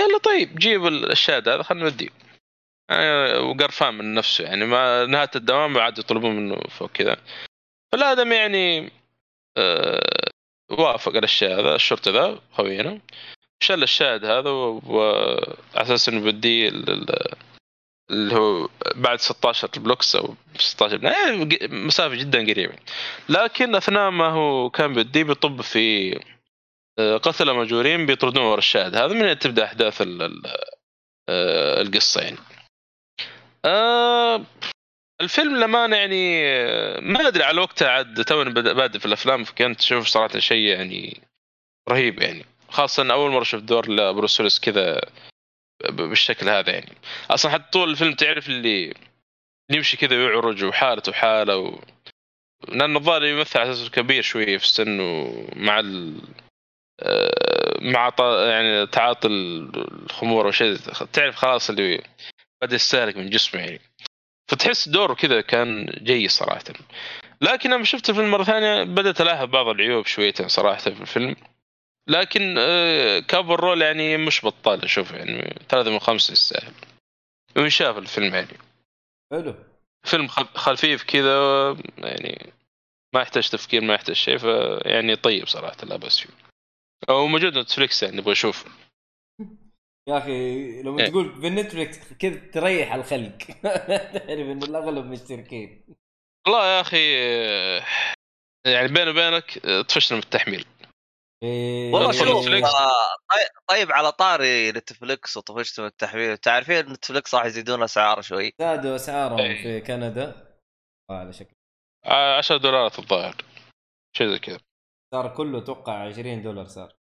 له 0.08 0.20
طيب 0.20 0.56
جيب 0.56 0.88
الشاهد 0.88 1.50
هذا 1.50 1.64
خلينا 1.64 1.84
نوديه. 1.84 2.10
يعني 2.90 3.38
وقرفان 3.38 3.94
من 3.94 4.14
نفسه 4.14 4.44
يعني 4.44 4.66
ما 4.66 5.06
نهاية 5.06 5.32
الدوام 5.36 5.74
بعد 5.74 5.98
يطلبون 6.00 6.36
منه 6.36 6.56
فوق 6.70 6.92
كذا. 6.92 7.18
فالادم 7.92 8.32
يعني 8.32 8.92
آه 9.58 10.30
وافق 10.72 11.12
على 11.16 11.24
الشيء 11.24 11.60
هذا 11.60 11.76
الشرطي 11.76 12.12
ذا 12.12 12.40
خوينا. 12.54 13.00
شل 13.64 13.84
الشاهد 13.84 14.26
هذا 14.26 14.50
وعلى 14.50 15.56
أساس 15.76 16.10
إنه 16.10 16.30
ال- 16.68 17.34
اللي 18.12 18.36
هو 18.36 18.70
بعد 18.96 19.20
16 19.20 19.70
Blocks 19.78 20.16
أو 20.16 20.36
16 20.58 21.04
يعني 21.04 21.46
ق- 21.58 21.64
مسافة 21.70 22.16
جدا 22.16 22.40
قريبة. 22.40 22.74
لكن 23.30 23.76
أثناء 23.76 24.10
ما 24.10 24.28
هو 24.30 24.70
كان 24.70 24.94
بديه 24.94 25.24
بيطب 25.24 25.62
في 25.62 26.20
قتلة 27.00 27.54
مأجورين 27.54 28.06
بيطردون 28.06 28.44
ورا 28.44 28.58
الشاهد. 28.58 28.96
هذا 28.96 29.14
من 29.14 29.40
تبدأ 29.40 29.64
أحداث 29.64 30.02
آه، 31.30 31.82
القصة 31.82 32.22
يعني 32.22 32.38
آه، 33.66 34.46
الفيلم 35.22 35.56
للأمانة 35.56 35.96
يعني 35.98 36.48
آه، 36.48 37.00
ما 37.00 37.28
أدري 37.28 37.44
على 37.44 37.62
وقتها 37.62 37.90
عاد 37.90 38.24
توني 38.24 38.50
بادئ 38.54 39.00
في 39.00 39.06
الأفلام 39.06 39.44
فكنت 39.44 39.80
أشوف 39.80 40.08
صراحة 40.08 40.40
شيء 40.40 40.66
يعني 40.68 41.22
رهيب 41.90 42.22
يعني. 42.22 42.46
خاصة 42.70 43.04
إن 43.04 43.12
أول 43.12 43.32
مرة 43.32 43.44
شفت 43.44 43.64
دور 43.64 43.90
لبروس 43.90 44.60
كذا 44.60 45.02
بالشكل 45.90 46.50
هذا 46.50 46.72
يعني. 46.72 46.98
أصلا 47.32 47.52
حتى 47.52 47.72
طول 47.72 47.90
الفيلم 47.90 48.14
تعرف 48.14 48.50
اللي 48.50 48.94
يمشي 49.72 49.98
كذا 49.98 50.16
ويعرج 50.18 50.64
وحالته 50.64 51.12
حاله 51.12 51.58
و... 51.58 51.80
لأنه 52.68 53.00
الظاهر 53.00 53.26
يمثل 53.26 53.60
على 53.60 53.72
أساس 53.72 53.90
كبير 53.90 54.22
شوية 54.22 54.58
في 54.58 54.64
السن 54.64 55.00
ومع 55.00 55.80
ال... 55.80 56.22
مع. 57.82 58.14
يعني 58.48 58.88
تعاطي 58.88 59.28
الخمور 59.28 60.46
أو 60.46 60.52
شيء 60.52 60.76
تعرف 61.14 61.36
خلاص 61.36 61.70
اللي 61.70 62.02
بدأ 62.62 62.76
يستهلك 62.76 63.18
من 63.18 63.30
جسمه 63.30 63.62
يعني. 63.62 63.82
فتحس 64.52 64.90
دوره 64.90 65.14
كذا 65.14 65.42
كان 65.42 65.86
جيد 65.86 66.30
صراحة. 66.30 66.64
لكن 67.42 67.70
لما 67.74 67.84
شفت 67.84 68.10
الفيلم 68.10 68.32
مرة 68.32 68.44
ثانية 68.44 68.84
بدأت 68.84 69.22
ألاحظ 69.22 69.46
بعض 69.46 69.68
العيوب 69.68 70.06
شويتين 70.06 70.48
صراحة 70.48 70.78
في 70.80 70.88
الفيلم. 71.02 71.36
لكن 72.08 72.56
آه، 72.58 73.20
ك 73.20 73.60
overall 73.60 73.82
يعني 73.82 74.18
مش 74.18 74.46
بطال 74.46 74.84
أشوف 74.84 75.12
يعني. 75.12 75.56
ثلاثة 75.70 75.92
من 75.92 76.00
خمسة 76.00 76.32
يستاهل. 76.32 76.74
وينشاف 77.58 77.98
الفيلم 77.98 78.36
يعني. 78.36 78.58
حلو. 79.32 79.56
فيلم 80.04 80.28
خف- 80.28 80.58
خفيف 80.58 81.04
كذا 81.04 81.38
يعني 81.98 82.54
ما 83.16 83.22
يحتاج 83.22 83.50
تفكير 83.50 83.82
ما 83.82 83.94
يحتاج 83.94 84.16
شيء 84.16 84.38
فيعني 84.38 85.16
طيب 85.16 85.48
صراحة 85.48 85.78
لا 85.84 85.96
بأس 85.98 86.20
فيه. 86.20 86.49
وموجود 87.10 87.58
نتفليكس 87.58 88.04
يعني 88.04 88.18
نبغى 88.18 88.32
نشوف 88.32 88.66
يا 90.10 90.18
أخي 90.18 90.82
لما 90.82 91.02
إيه. 91.04 91.10
تقول 91.10 91.40
بالنتفلكس 91.40 92.14
كذا 92.14 92.52
تريح 92.52 92.94
الخلق. 92.94 93.38
تعرف 93.64 94.30
ان 94.30 94.64
الأغلب 94.64 95.06
مشتركين. 95.06 95.96
والله 96.48 96.66
يا 96.66 96.82
أخي 96.82 97.14
يعني 98.68 98.88
بيني 98.88 99.10
وبينك 99.10 99.60
طفشنا 99.90 100.18
من 100.18 100.24
التحميل. 100.24 100.66
إيه. 101.44 101.94
والله 101.94 102.12
شوف 102.12 102.28
نتفليكس. 102.28 102.68
آه، 102.70 103.16
طي- 103.32 103.60
طيب 103.70 103.92
على 103.92 104.12
طاري 104.12 104.72
نتفلكس 104.72 105.38
وطفشت 105.38 105.80
من 105.80 105.86
التحميل. 105.86 106.38
تعرفين 106.38 106.80
نتفلكس 106.80 107.36
راح 107.36 107.46
يزيدون 107.46 107.84
أسعار 107.84 108.22
شوي؟ 108.22 108.54
زادوا 108.60 108.96
أسعارهم 108.96 109.40
إيه. 109.40 109.64
في 109.64 109.82
كندا. 109.82 110.58
على 111.12 111.34
شكل. 111.34 111.56
10 112.06 112.58
دولارات 112.58 113.00
الظاهر. 113.00 113.36
شيء 114.18 114.28
زي 114.28 114.40
كذا. 114.40 114.60
صار 115.12 115.36
كله 115.36 115.58
أتوقع 115.58 116.08
20 116.08 116.42
دولار 116.42 116.66
صار. 116.66 116.94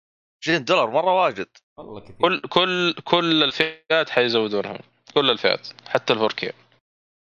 20 0.42 0.64
دولار 0.64 0.90
مرة 0.90 1.22
واجد. 1.22 1.48
والله 1.78 2.00
كثير. 2.00 2.16
كل 2.16 2.40
كل 2.40 2.94
كل 3.04 3.42
الفئات 3.42 4.11
حيزودونها 4.11 4.78
كل 5.14 5.30
الفئات 5.30 5.68
حتى 5.88 6.12
ال 6.12 6.26
4K 6.26 6.52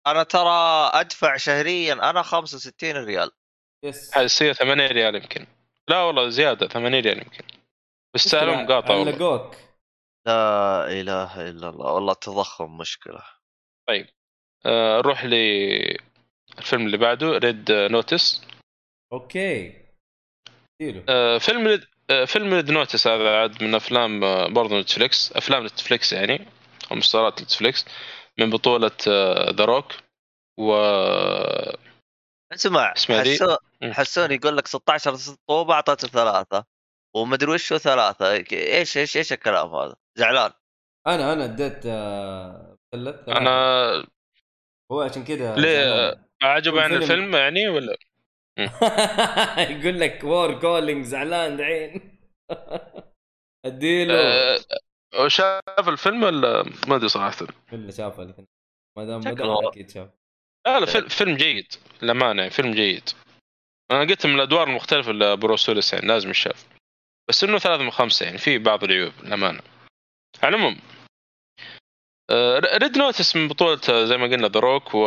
أنا 0.06 0.22
ترى 0.22 0.90
أدفع 0.92 1.36
شهريا 1.36 2.10
أنا 2.10 2.22
65 2.22 3.04
ريال. 3.04 3.30
yes. 3.84 4.14
حيصير 4.14 4.52
8 4.52 4.86
ريال 4.86 5.14
يمكن. 5.14 5.46
لا 5.88 6.02
والله 6.02 6.28
زيادة 6.28 6.68
8 6.68 7.00
ريال 7.00 7.18
يمكن. 7.18 7.44
بس 8.14 8.20
سعرهم 8.20 8.66
قاطع 8.66 8.94
على 8.94 9.17
قولك. 9.17 9.56
لا 10.26 10.86
إله 11.00 11.50
إلا 11.50 11.68
الله. 11.68 11.92
والله 11.92 12.12
التضخم 12.12 12.78
مشكلة. 12.78 13.22
آه، 14.66 14.98
نروح 14.98 15.24
للفيلم 15.24 16.86
اللي 16.86 16.96
بعده 16.96 17.38
Red 17.38 17.72
Notice 17.72 18.46
okay. 19.12 19.82
آه، 21.08 21.38
فيلم 21.38 21.80
آه، 22.10 22.24
فيلم 22.24 22.54
Red 22.54 22.70
Notice 22.70 23.06
هذا 23.06 23.36
عاد 23.40 23.62
من 23.62 23.74
أفلام 23.74 24.24
آه، 24.24 24.46
برضو 24.48 24.80
نتفليكس 24.80 25.32
أفلام 25.32 25.66
نتفليكس 25.66 26.12
يعني 26.12 26.48
أو 26.90 26.96
مسلسلات 26.96 27.42
نتفليكس 27.42 27.84
من 28.38 28.50
بطولة 28.50 28.90
ذا 29.50 29.64
روك 29.64 29.92
و 30.60 30.72
اسمع؟ 32.54 32.94
حسو... 32.96 33.56
حسوني 33.82 34.34
يقول 34.34 34.56
لك 34.56 34.66
16 34.66 35.16
طوبه 35.48 35.74
أعطيته 35.74 36.08
ثلاثة. 36.08 36.64
ومدري 37.16 37.50
وش 37.52 37.72
هو 37.72 37.78
ثلاثة؟ 37.78 38.32
إيش 38.52 38.98
إيش 38.98 39.16
إيش 39.16 39.32
الكلام 39.32 39.74
هذا؟ 39.74 39.94
زعلان. 40.18 40.50
أنا 41.06 41.32
أنا 41.32 41.44
أديت 41.44 41.86
أنا 43.28 44.06
هو 44.92 45.00
عشان 45.00 45.24
كذا 45.24 45.56
ليه؟ 45.56 45.84
زعلان. 45.84 46.24
عجب 46.42 46.78
عن 46.78 46.92
الفيلم 46.92 47.36
يعني 47.36 47.68
ولا؟ 47.68 47.96
يقول 49.72 50.00
لك 50.00 50.24
وور 50.24 50.60
كولينج 50.60 51.04
زعلان 51.04 51.56
دعين 51.56 52.18
أديله. 53.66 54.14
آه، 55.14 55.28
شاف 55.28 55.88
الفيلم 55.88 56.22
ولا 56.22 56.62
ما 56.88 56.96
أدري 56.96 57.08
صراحة؟ 57.08 57.46
اللي 57.72 57.92
شافه 57.92 58.22
الاثنين 58.22 58.46
ما 58.98 59.04
دام 59.04 59.66
أكيد 59.68 59.90
شاف. 59.90 60.10
لا 60.66 60.80
لا 60.80 60.86
فيلم, 60.86 61.08
فيلم 61.08 61.36
جيد 61.36 61.66
يعني 62.02 62.50
فيلم 62.50 62.70
جيد. 62.70 63.10
أنا 63.90 64.00
قلت 64.00 64.26
من 64.26 64.34
الأدوار 64.34 64.68
المختلفة 64.68 65.12
لبروس 65.12 65.68
ويلس 65.68 65.92
يعني 65.92 66.06
لازم 66.06 66.30
يشاف. 66.30 66.66
بس 67.28 67.44
إنه 67.44 67.58
ثلاثة 67.58 67.82
من 67.82 67.90
خمسة 67.90 68.26
يعني 68.26 68.38
في 68.38 68.58
بعض 68.58 68.84
العيوب 68.84 69.12
للأمانة. 69.22 69.60
على 70.42 70.56
العموم 70.56 70.78
آه، 72.30 72.58
Red 72.58 72.98
Notice 72.98 73.36
من 73.36 73.48
بطولة 73.48 74.04
زي 74.04 74.16
ما 74.16 74.26
قلنا 74.26 74.48
The 74.48 74.60
Rock 74.60 74.94
و 74.94 75.06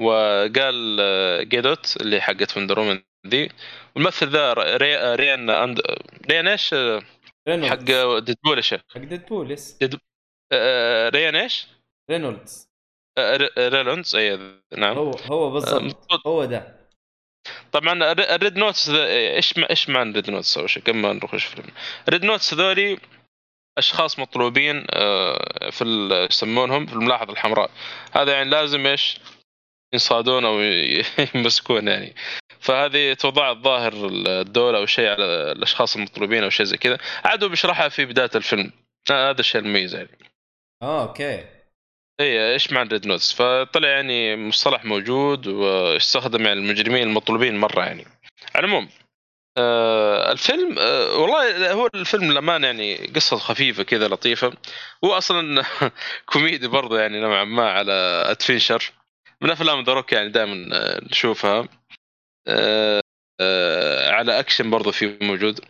وقال 0.00 0.96
آه، 1.00 1.42
جادوت 1.42 1.96
اللي 2.00 2.20
حقت 2.20 2.56
Wonder 2.56 2.78
Woman 2.78 3.02
ذي 3.26 3.48
والممثل 3.96 4.28
ذا 4.28 4.52
ري... 4.52 4.96
آه، 4.96 5.14
ريان 5.14 5.50
أند... 5.50 5.80
ريان 6.30 6.48
إيش؟ 6.48 6.74
آه، 6.74 7.02
رينولدز. 7.48 7.70
حق 7.70 8.18
Deadpool 8.18 8.56
إيش؟ 8.56 8.74
حق 8.74 8.98
Deadpool 8.98 9.50
yes 9.50 9.78
آه، 10.52 11.08
ريان 11.08 11.36
إيش؟ 11.36 11.66
رينولدز. 12.10 12.68
آه، 13.18 13.36
ري- 13.36 13.68
رينولدز 13.68 14.16
اي 14.16 14.38
نعم. 14.76 14.96
هو 14.96 15.10
هو 15.10 15.50
بالضبط. 15.50 16.26
هو 16.26 16.44
ده. 16.44 16.78
طبعا 17.72 17.92
الر- 18.12 18.34
ال 18.34 18.39
Red 18.39 18.56
Notice 18.56 18.88
إيش 18.90 19.58
ما 19.58 19.70
إيش 19.70 19.88
معنى 19.88 20.10
ال 20.10 20.15
Red 20.15 20.30
Notice 20.30 20.58
أول 20.58 20.70
شيء 20.70 20.82
قبل 20.82 20.96
ما 20.96 21.12
نروح 21.12 21.34
نشوف 21.34 21.52
الفيلم. 21.58 21.74
ال 22.08 22.12
Red 22.12 22.24
Notice 22.24 22.54
ذولي 22.54 22.98
أشخاص 23.78 24.18
مطلوبين 24.18 24.86
في 25.70 26.08
يسمونهم؟ 26.30 26.86
في 26.86 26.92
الملاحظة 26.92 27.32
الحمراء. 27.32 27.70
هذا 28.12 28.32
يعني 28.32 28.50
لازم 28.50 28.86
إيش؟ 28.86 29.18
ينصادون 29.92 30.44
أو 30.44 30.60
يمسكون 31.34 31.88
يعني. 31.88 32.14
فهذه 32.60 33.12
توضع 33.12 33.50
الظاهر 33.50 33.92
الدولة 34.26 34.78
أو 34.78 34.86
شيء 34.86 35.08
على 35.08 35.24
الأشخاص 35.52 35.96
المطلوبين 35.96 36.44
أو 36.44 36.50
شيء 36.50 36.66
زي 36.66 36.76
كذا. 36.76 36.98
عادوا 37.24 37.48
بيشرحها 37.48 37.88
في 37.88 38.04
بداية 38.04 38.30
الفيلم. 38.34 38.72
هذا 39.10 39.40
الشيء 39.40 39.60
المميز 39.60 39.94
يعني. 39.94 40.18
آه 40.82 41.02
okay. 41.02 41.44
اي 42.20 42.52
إيش 42.52 42.72
معنى 42.72 42.88
Red 42.88 43.06
Notice 43.06 43.32
فطلع 43.32 43.88
يعني 43.88 44.36
مصطلح 44.36 44.84
موجود 44.84 45.46
واستخدم 45.46 46.46
يعني 46.46 46.60
المجرمين 46.60 47.02
المطلوبين 47.02 47.56
مرة 47.56 47.84
يعني. 47.84 48.04
على 48.54 48.66
العموم 48.66 48.88
آه 49.58 50.32
الفيلم 50.32 50.78
آه 50.78 51.16
والله 51.16 51.72
هو 51.72 51.88
الفيلم 51.94 52.32
للأمانة 52.32 52.66
يعني 52.66 52.96
قصة 52.96 53.36
خفيفة 53.36 53.82
كذا 53.82 54.08
لطيفة. 54.08 54.52
هو 55.04 55.12
أصلا 55.12 55.64
كوميدي 56.32 56.68
برضه 56.68 57.00
يعني 57.00 57.20
نوعا 57.20 57.44
ما 57.44 57.70
على 57.70 57.92
adventure 58.26 58.92
من 59.42 59.50
أفلام 59.50 59.84
ذا 59.84 60.04
يعني 60.12 60.28
دائما 60.28 60.54
نشوفها. 61.02 61.68
آه 62.48 63.00
آه 63.40 64.10
على 64.10 64.38
أكشن 64.38 64.70
برضه 64.70 64.90
في 64.92 65.18
موجود. 65.22 65.60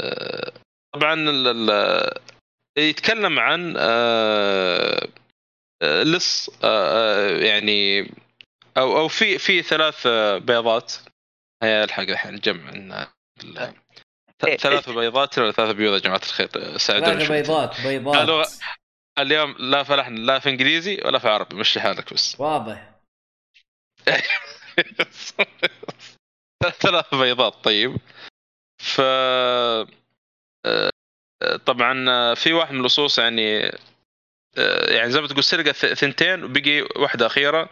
آه 0.00 0.52
طبعا 0.94 1.14
ال- 1.14 1.70
ال- 1.70 2.20
يتكلم 2.78 3.38
عن 3.38 3.74
آه 3.78 5.08
آه، 5.82 6.02
لص 6.02 6.48
آه، 6.48 6.56
آه، 6.64 7.38
يعني 7.38 8.10
أو 8.76 8.98
أو 8.98 9.08
في 9.08 9.38
في 9.38 9.62
ثلاث 9.62 10.06
آه، 10.06 10.38
بيضات. 10.38 10.92
هي 11.62 11.84
ألحق 11.84 12.02
الحين 12.02 12.34
نجمع 12.34 13.08
ث- 14.42 14.56
ثلاث 14.56 14.90
بيضات 14.90 15.38
ولا 15.38 15.52
ثلاث 15.52 15.76
بيوض 15.76 15.94
يا 15.94 15.98
جماعة 15.98 16.18
الخير؟ 16.22 16.48
آه، 16.56 16.76
ساعدونا 16.76 17.10
ثلاثة 17.10 17.24
شوي. 17.26 17.36
بيضات 17.36 17.80
بيضات. 17.80 18.48
اليوم 19.22 19.54
لا 19.58 19.82
فلحنا 19.82 20.18
لا 20.18 20.38
في 20.38 20.48
إنجليزي 20.48 21.00
ولا 21.04 21.18
في 21.18 21.28
عربي. 21.28 21.56
مشي 21.56 21.80
حالك 21.80 22.14
بس. 22.14 22.36
واضح. 22.40 22.90
ثلاث 26.80 27.14
بيضات 27.14 27.54
طيب. 27.64 27.96
ف 28.82 29.00
آه، 30.66 30.90
طبعا 31.66 32.34
في 32.34 32.52
واحد 32.52 32.72
من 32.72 32.80
اللصوص 32.80 33.18
يعني 33.18 33.66
آه، 34.58 34.92
يعني 34.92 35.10
زي 35.10 35.20
ما 35.20 35.26
تقول 35.26 35.44
سرقة 35.44 35.72
ثنتين 35.72 36.44
وبقي 36.44 36.82
واحدة 36.96 37.26
أخيرة. 37.26 37.68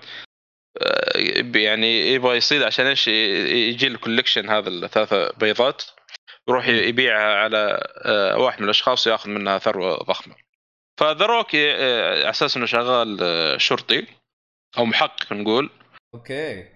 آه، 0.83 1.19
يعني 1.55 2.13
يبغى 2.13 2.37
يصيد 2.37 2.63
عشان 2.63 2.87
إيش؟ 2.87 3.09
يجي 3.09 3.87
الكوليكشن 3.87 4.49
هذا 4.51 4.69
الثلاثة 4.69 5.33
بيضات. 5.33 5.83
يروح 6.49 6.69
يبيعها 6.69 7.35
على 7.35 7.81
واحد 8.39 8.59
من 8.59 8.65
الأشخاص 8.65 9.07
وياخذ 9.07 9.31
منها 9.31 9.59
ثروة 9.59 9.97
ضخمة. 9.97 10.35
ف 10.99 11.06
The 11.06 11.27
Rock 11.27 11.55
على 11.55 12.31
أساس 12.31 12.57
إنه 12.57 12.67
شغال 12.67 13.19
آه، 13.23 13.57
شرطي 13.57 14.07
أو 14.79 14.85
محقق 14.85 15.33
نقول. 15.33 15.71
Okay. 16.14 16.69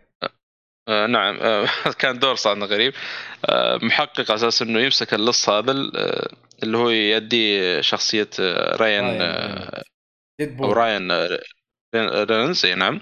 آه 0.89 1.07
نعم 1.07 1.39
آه 1.41 1.69
كان 2.01 2.19
دور 2.19 2.35
صار 2.35 2.65
غريب. 2.65 2.95
آه 3.45 3.77
محقق 3.83 4.31
على 4.31 4.35
أساس 4.35 4.63
إنه 4.63 4.81
يمسك 4.81 5.15
اللص 5.15 5.49
هذا 5.49 5.73
آه 5.97 6.29
اللي 6.63 6.77
هو 6.79 6.91
يؤدي 6.91 7.83
شخصية 7.83 8.31
آه 8.41 8.77
آه 9.21 9.83
أو 10.41 10.73
رايان 10.73 11.11
آه، 11.11 11.41
رين- 11.95 12.09
رينولدز 12.31 12.67
نعم. 12.67 13.01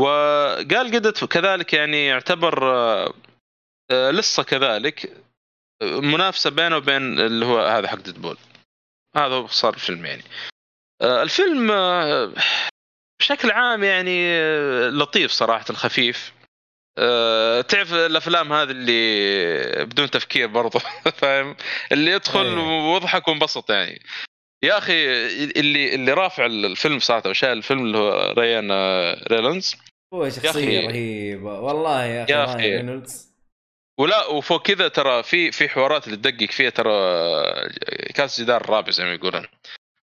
وقال 0.00 0.94
جادوت 0.94 1.24
كذلك 1.24 1.72
يعني 1.74 2.06
يعتبر 2.06 2.74
آه، 2.74 3.14
آه، 3.90 4.10
لسه 4.10 4.42
كذلك 4.42 5.12
آه، 5.82 6.00
منافسة 6.00 6.50
بينه 6.50 6.76
وبين 6.76 7.18
اللي 7.20 7.46
هو 7.46 7.58
هذا 7.60 7.88
حق 7.88 7.96
ديدبول. 7.98 8.36
هذا 9.16 9.34
هو 9.34 9.42
باختصار 9.42 9.74
الفيلم 9.74 10.06
يعني. 10.06 10.22
آه، 11.02 11.22
الفيلم 11.22 11.70
آه، 11.70 12.32
بشكل 13.20 13.50
عام 13.50 13.84
يعني 13.84 14.26
آه، 14.26 14.88
لطيف 14.88 15.30
صراحة 15.30 15.64
خفيف. 15.64 16.32
تعرف 17.68 17.92
الأفلام 17.92 18.52
هذه 18.52 18.70
اللي 18.70 19.84
بدون 19.84 20.10
تفكير 20.10 20.46
برضه 20.46 20.78
فاهم؟ 21.20 21.56
اللي 21.92 22.10
يدخل 22.10 22.46
أيه. 22.46 22.92
واضحك 22.92 23.28
وانبسط 23.28 23.70
يعني. 23.70 24.02
يا 24.64 24.78
أخي 24.78 25.06
اللي 25.56 25.94
اللي 25.94 26.12
رافع 26.12 26.46
الفيلم 26.46 26.98
صراحة 26.98 27.30
وشايل 27.30 27.58
الفيلم 27.58 27.80
اللي 27.86 27.98
هو 27.98 28.34
ريان 28.38 28.72
ريلانز 29.32 29.76
هو 30.14 30.30
شخصية 30.30 30.86
رهيبة. 30.86 31.60
والله 31.60 32.04
يا 32.04 32.24
أخي 32.24 32.32
يا 32.32 32.44
أخي. 32.44 33.29
ولا 34.00 34.26
وفوق 34.26 34.62
كذا 34.62 34.88
ترى 34.88 35.22
في 35.22 35.52
في 35.52 35.68
حوارات 35.68 36.06
اللي 36.06 36.16
تدقق 36.16 36.50
فيها 36.50 36.70
ترى 36.70 36.92
كاس 38.14 38.40
جدار 38.40 38.60
الرابع 38.60 38.90
زي 38.90 39.04
ما 39.04 39.14
يقولون. 39.14 39.46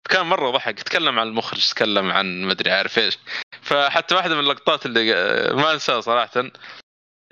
كان 0.09 0.25
مرة 0.25 0.51
ضحك. 0.51 0.79
تكلم 0.79 1.19
عن 1.19 1.27
المخرج 1.27 1.69
تكلم 1.69 2.11
عن 2.11 2.41
مدري 2.41 2.71
عارف 2.71 2.99
إيش. 2.99 3.17
فحتى 3.61 4.15
واحدة 4.15 4.35
من 4.35 4.41
اللقطات 4.41 4.85
اللي 4.85 5.13
ما 5.53 5.73
أنساها 5.73 6.01
صراحة. 6.01 6.51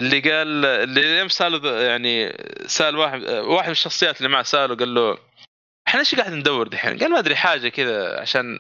اللي 0.02 0.20
قال 0.20 0.66
اللي 0.66 1.18
يوم 1.20 1.30
سألوا 1.30 1.82
يعني 1.82 2.34
سأل 2.68 2.96
واحد 2.98 3.24
واحد 3.24 3.66
من 3.66 3.72
الشخصيات 3.72 4.18
اللي 4.18 4.30
معه 4.30 4.44
ساله 4.44 4.76
قال 4.76 4.94
له 4.94 5.18
إحنا 5.88 6.00
إيش 6.00 6.16
قاعد 6.16 6.34
ندور 6.34 6.68
دحين؟ 6.68 6.98
قال 7.00 7.12
ما 7.12 7.20
أدري 7.20 7.36
حاجة 7.36 7.70
كذا 7.70 8.20
عشان 8.22 8.60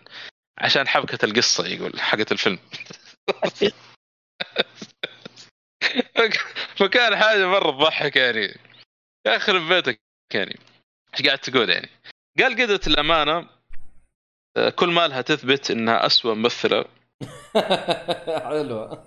عشان 0.58 0.88
حبكة 0.88 1.26
القصة 1.26 1.68
يقول 1.68 2.00
حقت 2.00 2.32
الفيلم. 2.32 2.60
فكان 6.80 7.18
حاجة 7.18 7.48
مرة 7.48 7.72
تضحك 7.72 8.16
يعني. 8.16 8.40
يا 9.26 9.36
أخي 9.36 9.36
يخرب 9.36 9.62
بيتك 9.62 10.00
يعني. 10.34 10.60
إيش 11.14 11.26
قاعد 11.28 11.40
تقول 11.40 11.70
يعني؟ 11.70 11.90
قال 12.40 12.54
قدرة 12.62 12.82
الأمانة 12.88 13.48
آه، 14.58 14.70
كل 14.70 14.90
ما 14.90 15.08
لها 15.08 15.22
تثبت 15.22 15.72
إنها 15.72 16.06
أسوأ 16.06 16.34
ممثلة. 16.34 16.86
حلوة 18.50 19.04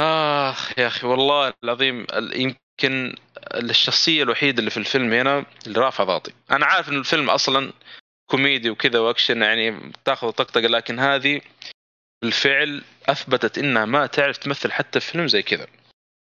آخ 0.00 0.78
يا 0.78 0.86
أخي 0.86 1.06
والله 1.06 1.52
العظيم 1.64 2.06
ال- 2.12 2.40
يمكن 2.40 3.16
الشخصية 3.54 4.22
الوحيدة 4.22 4.58
اللي 4.58 4.70
في 4.70 4.76
الفيلم 4.76 5.12
هنا 5.12 5.46
اللي 5.66 5.80
رافعه 5.80 6.06
ضغطي. 6.06 6.32
أنا 6.50 6.66
عارف 6.66 6.88
إن 6.88 6.96
الفيلم 6.98 7.30
أصلا 7.30 7.72
كوميدي 8.30 8.70
وكذا 8.70 8.98
وأكشن 8.98 9.42
يعني 9.42 9.92
تاخذ 10.04 10.30
طقطقة 10.30 10.60
لكن 10.60 10.98
هذه 10.98 11.40
بالفعل 12.22 12.84
أثبتت 13.08 13.58
إنها 13.58 13.84
ما 13.84 14.06
تعرف 14.06 14.36
تمثل 14.36 14.72
حتى 14.72 15.00
في 15.00 15.12
فيلم 15.12 15.28
زي 15.28 15.42
كذا. 15.42 15.66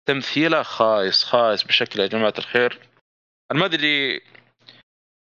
تمثيلها 0.07 0.63
خايس 0.63 1.23
خايس 1.23 1.63
بشكل 1.63 1.99
يا 1.99 2.07
جماعة 2.07 2.33
الخير. 2.37 2.79
أنا 3.51 3.59
ما 3.59 3.65
أدري 3.65 4.21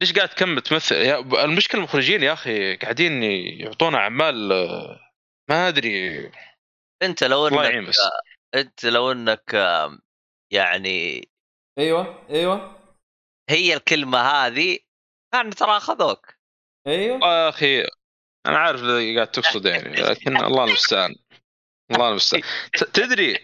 ليش 0.03 0.13
قاعد 0.13 0.29
تكمل 0.29 0.63
تمثل؟ 0.63 0.95
يا 0.95 1.19
المشكلة 1.45 1.79
المخرجين 1.79 2.23
يا 2.23 2.33
أخي 2.33 2.77
قاعدين 2.77 3.23
يعطونا 3.61 3.99
أعمال 3.99 4.53
آه، 4.53 5.01
ما 5.51 5.69
أدري. 5.69 6.33
أنت 7.03 7.25
لو 7.25 7.49
انك 7.49 7.89
بس. 7.89 7.99
أنت 8.55 8.87
لو 8.87 9.13
إنك 9.13 9.55
يعني 10.53 11.29
أيوه 11.79 12.27
أيوه. 12.31 12.77
هي 13.51 13.75
الكلمة 13.75 14.19
هذه 14.19 14.79
كان 15.33 15.51
ترى 15.51 15.77
أخذوك. 15.77 16.35
أيوه. 16.87 17.19
يا 17.19 17.49
أخي 17.49 17.85
أنا 18.47 18.59
عارف 18.59 18.81
اللي 18.81 19.15
قاعد 19.15 19.27
تقصد 19.31 19.67
يعني 19.67 19.97
لكن 20.03 20.37
الله 20.37 20.65
المستعان 20.65 21.15
الله 21.91 22.09
المستعان 22.11 22.43
تدري 22.93 23.39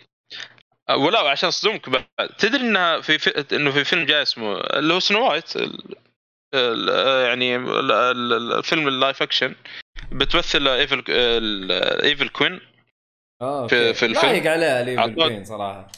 ولا 0.90 1.18
عشان 1.18 1.48
أصدمك 1.48 1.88
بعد 1.88 2.28
تدري 2.38 2.60
إنها 2.60 3.00
في, 3.00 3.18
في 3.18 3.56
إنه 3.56 3.70
في 3.70 3.84
فيلم 3.84 4.04
جاي 4.06 4.22
اسمه 4.22 4.56
اللي 4.60 4.94
هو 4.94 5.00
Snow 5.00 5.28
White 5.30 5.56
ال... 5.56 5.78
ال... 6.54 6.88
يعني 7.26 7.56
ال... 7.56 7.92
ال- 7.92 8.52
الفيلم 8.52 8.88
ال 8.88 8.95
live 8.95 9.22
action 9.22 9.54
بتمثل 10.12 10.68
evil 10.68 11.04
Evil 12.02 12.28
Queen 12.28 12.60
آه 13.42 13.66
في-. 13.66 13.94
في 13.94 14.06
الفيلم. 14.06 14.32
لايق 14.32 14.52
عليها 14.52 15.00
عطوك- 15.00 15.14
Queen 15.14 15.44
صراحة 15.44 15.92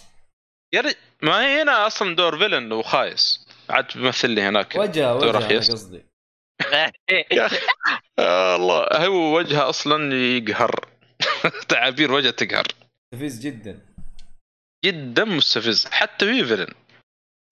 yeah. 0.74 0.94
ما 1.22 1.46
هي 1.46 1.62
هنا 1.62 1.86
أصلا 1.86 2.16
دور 2.16 2.38
villain 2.38 2.72
وخايس 2.72 3.46
عاد 3.70 3.86
بيمثل 3.94 4.30
لي 4.30 4.42
هناك 4.42 4.74
وجهه 4.76 5.14
وجهه. 5.16 5.58
قصدي 5.58 6.04
يا 7.32 7.46
أخي. 7.46 7.66
آه 8.18 8.56
الله. 8.56 9.06
هو 9.06 9.36
وجهه 9.38 9.68
أصلا 9.68 10.14
يقهر. 10.14 10.88
تعابير 11.68 12.12
وجهه 12.12 12.30
تقهر. 12.30 12.66
مستفز 13.14 13.40
جدا. 13.40 13.80
جدا 14.84 15.24
مستفز. 15.24 15.86
حتى 15.86 16.26
في 16.26 16.44
villain. 16.44 16.74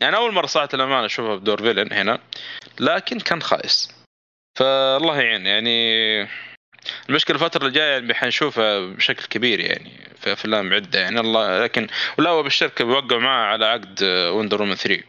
يعني 0.03 0.17
أول 0.17 0.35
مرة 0.35 0.47
صارت 0.47 0.75
الأمانة 0.75 1.07
أشوفها 1.07 1.37
بدور 1.37 1.63
villain 1.63 1.93
هنا 1.93 2.19
لكن 2.81 3.19
كان 3.21 3.43
خايس. 3.43 3.91
فالله 4.59 5.21
يعين. 5.21 5.47
يعني 5.47 6.29
المشكلة 7.09 7.35
الفترة 7.37 7.67
الجاية 7.67 7.99
اللي 7.99 8.15
حنشوفها 8.15 8.81
بشكل 8.81 9.27
كبير 9.27 9.61
يعني 9.61 9.91
في 10.17 10.33
أفلام 10.33 10.73
عدة 10.73 11.01
يعني. 11.01 11.21
الله 11.21 11.63
لكن 11.63 11.87
ولا 12.19 12.31
هو 12.31 12.43
بالشركة 12.43 12.85
بيوقعوا 12.85 13.21
معاه 13.21 13.47
على 13.53 13.67
عقد 13.67 14.03
وندر 14.05 14.63
وومن 14.63 14.75
3 14.75 15.05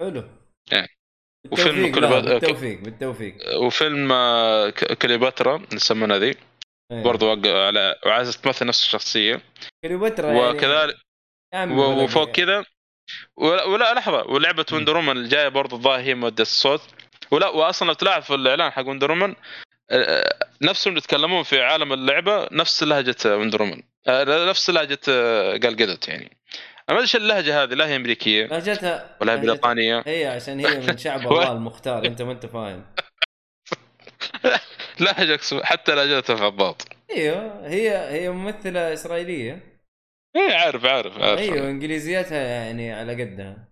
حلو. 0.00 0.24
إيه. 0.72 1.01
وفيلم 1.50 1.82
بالتوفيق 1.82 1.94
كل 1.94 2.02
له، 2.02 2.08
بعد- 2.08 2.24
بالتوفيق 2.24 2.80
بالتوفيق. 2.80 3.34
وفيلم 3.56 4.12
آه، 4.12 4.70
كليوباترا 4.70 5.56
اللي 5.56 5.66
يسمونها 5.76 6.18
ذي. 6.18 6.34
إيه. 6.92 7.02
برضو 7.02 7.30
على 7.46 7.96
وعايزه 8.06 8.40
تمثل 8.40 8.66
نفس 8.66 8.82
الشخصية. 8.84 9.40
كليوباترا 9.84 10.26
يعني. 10.32 10.38
وكذلك 10.50 10.96
بلد 11.54 11.70
وفوق 11.70 12.22
يعني. 12.22 12.32
كذا 12.32 12.64
ولا, 13.36 13.64
ولا 13.64 13.94
لحظة 13.94 14.22
ولعبة. 14.26 14.66
وندر 14.72 14.96
وومن 14.96 15.16
الجاية 15.16 15.48
برضو 15.48 15.76
الظاهر 15.76 16.00
هي 16.00 16.14
مؤدية 16.14 16.42
الصوت. 16.42 16.80
ولا 17.30 17.48
واصلا 17.48 17.88
لو 17.88 17.94
تلاحظ 17.94 18.22
في 18.22 18.34
الإعلان 18.34 18.70
حق 18.70 18.86
وندر 18.88 19.10
وومن. 19.10 19.34
آه، 19.90 20.38
نفسهم 20.62 20.96
يتكلمون 20.96 21.42
في 21.42 21.60
عالم 21.62 21.92
اللعبة 21.92 22.48
نفس 22.52 22.82
لهجة 22.82 23.16
وندر 23.36 23.62
وومن. 23.62 23.82
آه، 24.06 24.48
نفس 24.48 24.70
لهجة 24.70 24.98
آه، 25.08 25.50
قال 25.58 25.76
يعني. 26.08 26.36
أنا 26.88 26.98
ما 26.98 27.04
أدري 27.04 27.18
اللهجة 27.22 27.62
هذه 27.62 27.74
لا 27.74 27.86
هي 27.86 27.96
أمريكية 27.96 28.46
لهجتها 28.46 29.16
ولا 29.20 29.32
هي 29.32 29.36
لهجتها- 29.36 29.46
بريطانية. 29.50 30.02
هي 30.06 30.26
عشان 30.26 30.60
هي 30.66 30.80
من 30.80 30.98
شعب 30.98 31.20
الله 31.26 31.52
المختار 31.52 32.06
أنت 32.06 32.22
ما 32.22 32.32
أنت 32.32 32.46
فاهم. 32.46 32.84
لهجة 35.00 35.40
حتى 35.62 35.94
لهجتها 35.94 36.36
خضاط 36.36 36.88
أيوه 37.10 37.66
هي 37.68 37.90
هي 38.20 38.30
ممثلة 38.30 38.92
إسرائيلية. 38.92 39.78
اي 40.36 40.54
عارف 40.54 40.84
عارف 40.84 41.18
عارف. 41.18 41.40
أيوه 41.40 41.70
انجليزياتها 41.70 42.38
يعني 42.38 42.92
على 42.92 43.22
قدها. 43.24 43.68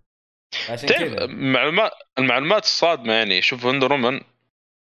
عشان 0.70 0.88
كذا. 0.88 1.26
معلومات 1.26 1.92
المعلومات 2.18 2.62
الصادمة 2.64 3.12
يعني 3.12 3.42
شوف 3.42 3.64
وندر 3.64 3.96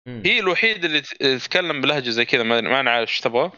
مم. 0.07 0.23
هي 0.25 0.39
الوحيده 0.41 0.87
اللي 0.87 1.01
تتكلم 1.39 1.81
بلهجة 1.81 2.11
زي 2.11 2.25
كذا 2.25 2.43
ما 2.43 2.61
ما 2.61 2.81
أنا 2.81 2.91
عارف 2.91 3.11
إيش 3.11 3.21
تبغى. 3.21 3.51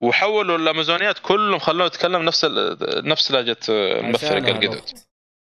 وحولوا 0.00 0.58
الأمازونيات 0.58 1.18
كلهم 1.18 1.58
خلوه 1.58 1.86
يتكلم 1.86 2.22
نفس 2.22 2.44
ال- 2.44 3.08
نفس 3.08 3.30
لهجة 3.30 3.56
الممثله 3.68 4.30
عشانها 4.30 4.60
قال. 4.60 4.82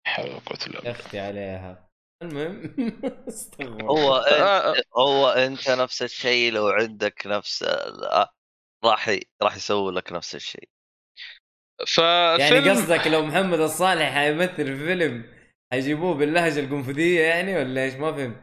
حول 0.08 0.26
ولا 0.30 0.40
قوه 0.46 0.60
إلا 0.68 0.80
بالله. 0.80 0.92
أختي 0.92 1.20
عليها. 1.20 1.90
المهم 2.24 2.76
هو 3.92 4.16
آه، 4.16 4.72
انت 4.74 4.86
هو 4.98 5.30
أنت 5.30 5.70
نفس 5.70 6.02
الشيء 6.04 6.52
لو 6.54 6.68
عندك 6.68 7.24
نفس 7.28 7.64
آه، 7.64 8.30
راح 8.86 9.18
راح 9.44 9.56
يسوي 9.56 9.92
لك 9.94 10.12
نفس 10.12 10.36
الشيء. 10.36 10.70
فالفيلم 11.88 12.66
يعني 12.66 12.70
قصدك 12.70 13.08
لو 13.08 13.26
محمد 13.26 13.60
الصالح 13.60 14.14
حيمثل 14.14 14.78
فيلم 14.78 15.26
حيجيبوه 15.72 16.14
باللهجة 16.16 16.60
القنفذية 16.60 17.22
يعني 17.22 17.58
ولا 17.58 17.84
إيش؟ 17.84 17.94
ما 17.94 18.12
فهمت؟ 18.14 18.38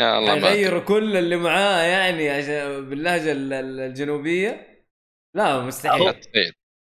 يا 0.00 0.18
الله 0.18 0.36
أدري. 0.52 0.80
كل 0.80 1.16
اللي 1.16 1.36
معاه 1.36 1.82
يعني 1.82 2.30
عشان 2.30 2.88
باللهجة 2.90 3.32
ال- 3.32 3.52
ال- 3.52 3.80
الجنوبية. 3.80 4.67
لا 5.38 5.60
مستحيل. 5.60 6.14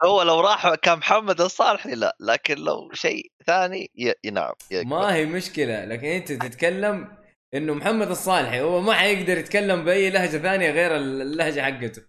هو 0.04 0.22
لو 0.22 0.40
راح 0.40 0.74
كمحمد 0.74 1.40
الصالحي 1.40 1.94
لا 1.94 2.16
لكن 2.20 2.54
لو 2.54 2.90
شيء 2.92 3.32
ثاني 3.46 3.90
ي... 3.98 4.30
نعم. 4.30 4.52
ما 4.72 5.14
هي 5.14 5.26
مشكلة 5.26 5.84
لكن 5.84 6.06
أنت 6.06 6.32
تتكلم 6.32 7.16
إنه 7.54 7.74
محمد 7.74 8.10
الصالحي 8.10 8.60
هو 8.60 8.80
ما 8.80 8.94
حيقدر 8.94 9.38
يتكلم 9.38 9.84
بأي 9.84 10.10
لهجة 10.10 10.38
ثانية 10.38 10.70
غير 10.70 10.96
اللهجة 10.96 11.60
حقته 11.60 12.02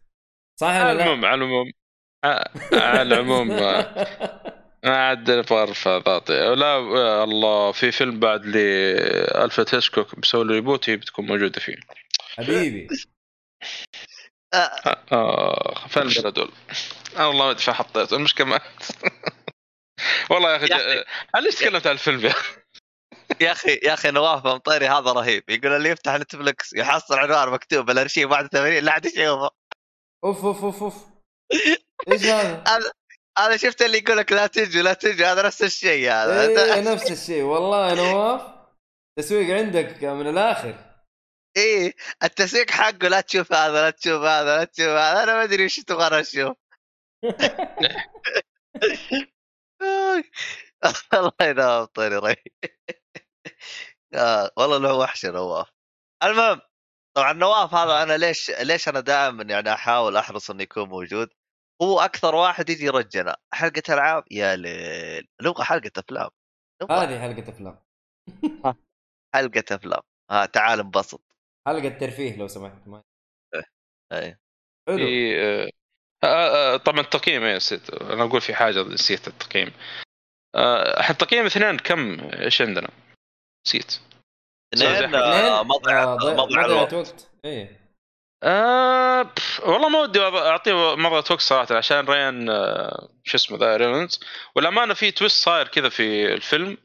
صح 0.60 0.68
ولا 0.68 0.78
على 0.78 0.98
لا؟ 0.98 1.04
العموم 1.04 1.26
على 1.26 1.36
العموم 1.36 1.72
آه، 2.24 2.50
على 2.74 3.02
العموم 3.02 3.52
آه، 3.52 4.08
ما 4.84 4.98
عاد 4.98 5.30
أبغى 5.30 5.62
ارفع 5.62 5.98
ضغطي 5.98 6.34
لا 6.34 6.76
آه، 6.76 7.24
الله 7.24 7.72
في 7.72 7.92
فيلم 7.92 8.20
بعد 8.20 8.46
لالفريد 8.46 9.68
هيتشكوك 9.72 10.20
بيسوي 10.20 10.44
له 10.44 10.54
reboot 10.54 10.90
هي 10.90 10.98
بتكون 10.98 11.26
موجودة 11.26 11.60
فيه 11.60 11.76
حبيبي 12.38 12.88
آه، 14.58 14.90
آه، 14.90 14.98
آه 15.12 15.88
فين 15.88 16.04
البندول؟ 16.04 16.52
أنا 17.16 17.26
والله 17.26 17.46
ما 17.46 17.52
أدري 17.52 17.64
فين 17.64 17.74
حطيته 17.74 18.16
المشكلة 18.16 18.48
ما 18.48 18.60
والله 20.30 20.52
يا 20.52 20.56
أخي. 20.58 21.04
هل 21.36 21.44
ليش 21.44 21.56
تكلمت 21.56 21.88
عن 21.88 21.94
الفيلم 21.94 22.26
يا 22.26 22.32
أخي؟ 22.32 22.54
يا 23.42 23.52
أخي 23.52 23.80
يا 23.84 23.94
أخي 23.94 24.12
نواف 24.12 24.46
مطيري 24.46 24.88
هذا 24.88 25.12
رهيب. 25.12 25.44
يقول 25.50 25.74
اللي 25.74 25.90
يفتح 25.90 26.16
نتفلكس 26.16 26.74
يحصل 26.74 27.20
عنوان 27.20 27.50
مكتوب 27.50 27.90
الارشيف 27.90 28.30
بعد 28.30 28.48
80 28.48 28.84
لا 28.84 28.92
عاد 28.92 29.06
يشوفه 29.06 29.50
أوف 30.24 30.46
أوف 30.46 30.64
أوف 30.64 30.84
أوف. 30.84 30.96
إيش 32.12 32.26
هذا؟ 32.26 32.64
هذا 32.68 32.92
هذا 33.38 33.58
شفت 33.58 33.82
اللي 33.82 33.98
يقول 33.98 34.18
لك 34.18 34.32
لا 34.32 34.48
تجي 34.48 34.82
لا 34.82 34.94
تجي 34.94 35.26
هذا 35.26 35.46
نفس 35.46 35.64
الشيء 35.64 36.12
هذا. 36.12 36.48
إيه 36.48 36.82
نفس 36.94 37.12
الشيء. 37.12 37.44
والله 37.44 37.90
يا 37.90 37.96
نواف 37.96 38.42
تسويق 39.20 39.58
عندك 39.58 40.04
من 40.04 40.28
الآخر. 40.28 40.76
إيه 41.58 41.96
التسويق 42.24 42.72
حقه 42.72 43.08
لا 43.08 43.22
تشوف 43.22 43.54
هذا 43.54 43.82
لا 43.82 43.90
تشوف 43.90 44.22
هذا 44.22 44.58
لا 44.58 44.64
تشوف 44.64 44.88
هذا. 44.88 45.24
أنا 45.24 45.34
ما 45.34 45.44
أدري 45.44 45.64
إيش 45.64 45.80
تبغى 45.80 46.22
أشوف. 46.22 46.58
الله 51.14 51.32
ينام 51.42 51.86
طيري 51.86 52.18
ري. 52.18 52.36
آه، 54.14 54.52
والله 54.58 54.78
له 54.78 54.94
وحش 54.94 55.26
نواف. 55.26 55.68
المهم 56.24 56.62
طبعا 57.18 57.34
نواف 57.34 57.76
هذا 57.76 58.04
أنا 58.04 58.18
ليش 58.18 58.52
ليش 58.52 58.90
أنا 58.90 59.00
دائما 59.00 59.44
يعني 59.44 59.74
أحاول 59.74 60.18
أحرص 60.18 60.50
إنه 60.52 60.64
يكون 60.64 60.90
موجود؟ 60.90 61.30
هو 61.82 62.00
أكثر 62.00 62.36
واحد 62.36 62.70
يجي 62.70 62.86
يرجنا 62.86 63.38
حلقة 63.54 63.94
ألعاب 63.94 64.24
يا 64.32 64.56
ليل. 64.56 65.28
نبغى 65.42 65.64
حلقة 65.64 65.92
أفلام. 65.98 66.30
هذه 66.92 67.22
حلقة 67.22 67.50
أفلام. 67.50 67.80
حلقة 69.36 69.76
أفلام. 69.76 70.02
ها 70.32 70.46
تعال 70.46 70.80
انبسط. 70.80 71.22
حلقه 71.68 71.90
ترفيه 71.90 72.38
لو 72.38 72.48
سمحت 72.48 72.88
ما 72.88 73.04
إيه 74.14 74.40
حلو. 74.88 74.98
في 74.98 75.36
آه، 75.42 75.70
آه، 76.24 76.74
آه، 76.74 76.78
طبعا 76.78 77.00
التقييم 77.00 77.44
إيه، 77.44 77.56
نسيت. 77.56 77.90
أنا 77.90 78.24
أقول 78.24 78.42
في 78.42 78.54
حاجة 78.54 78.84
نسيت 78.84 79.28
التقييم. 79.28 79.72
آه، 80.56 81.00
إحنا 81.00 81.12
التقييم 81.12 81.46
اثنين 81.46 81.78
كم؟ 81.78 82.30
إيش 82.34 82.62
عندنا؟ 82.62 82.90
نسيت. 83.68 84.00
اثنين 84.74 84.90
اثنين؟ 84.90 85.68
مضيعة 85.68 86.84
وقت. 86.84 87.30
إيه. 87.46 87.88
آه 88.44 89.34
والله 89.66 89.90
ما 89.90 90.00
ودي 90.00 90.20
أعطيه 90.22 90.96
مره 90.96 91.16
وقت 91.16 91.32
صراحة 91.32 91.76
عشان 91.76 92.06
ريان 92.06 92.50
آه 92.50 93.10
شو 93.24 93.38
اسمه 93.38 93.58
ذا 93.58 93.78
رينولدز 93.78 94.20
والأمانة 94.56 94.94
في 94.94 95.12
twist 95.12 95.44
صاير 95.44 95.68
كذا 95.68 95.90
في 95.90 96.34
الفيلم. 96.34 96.78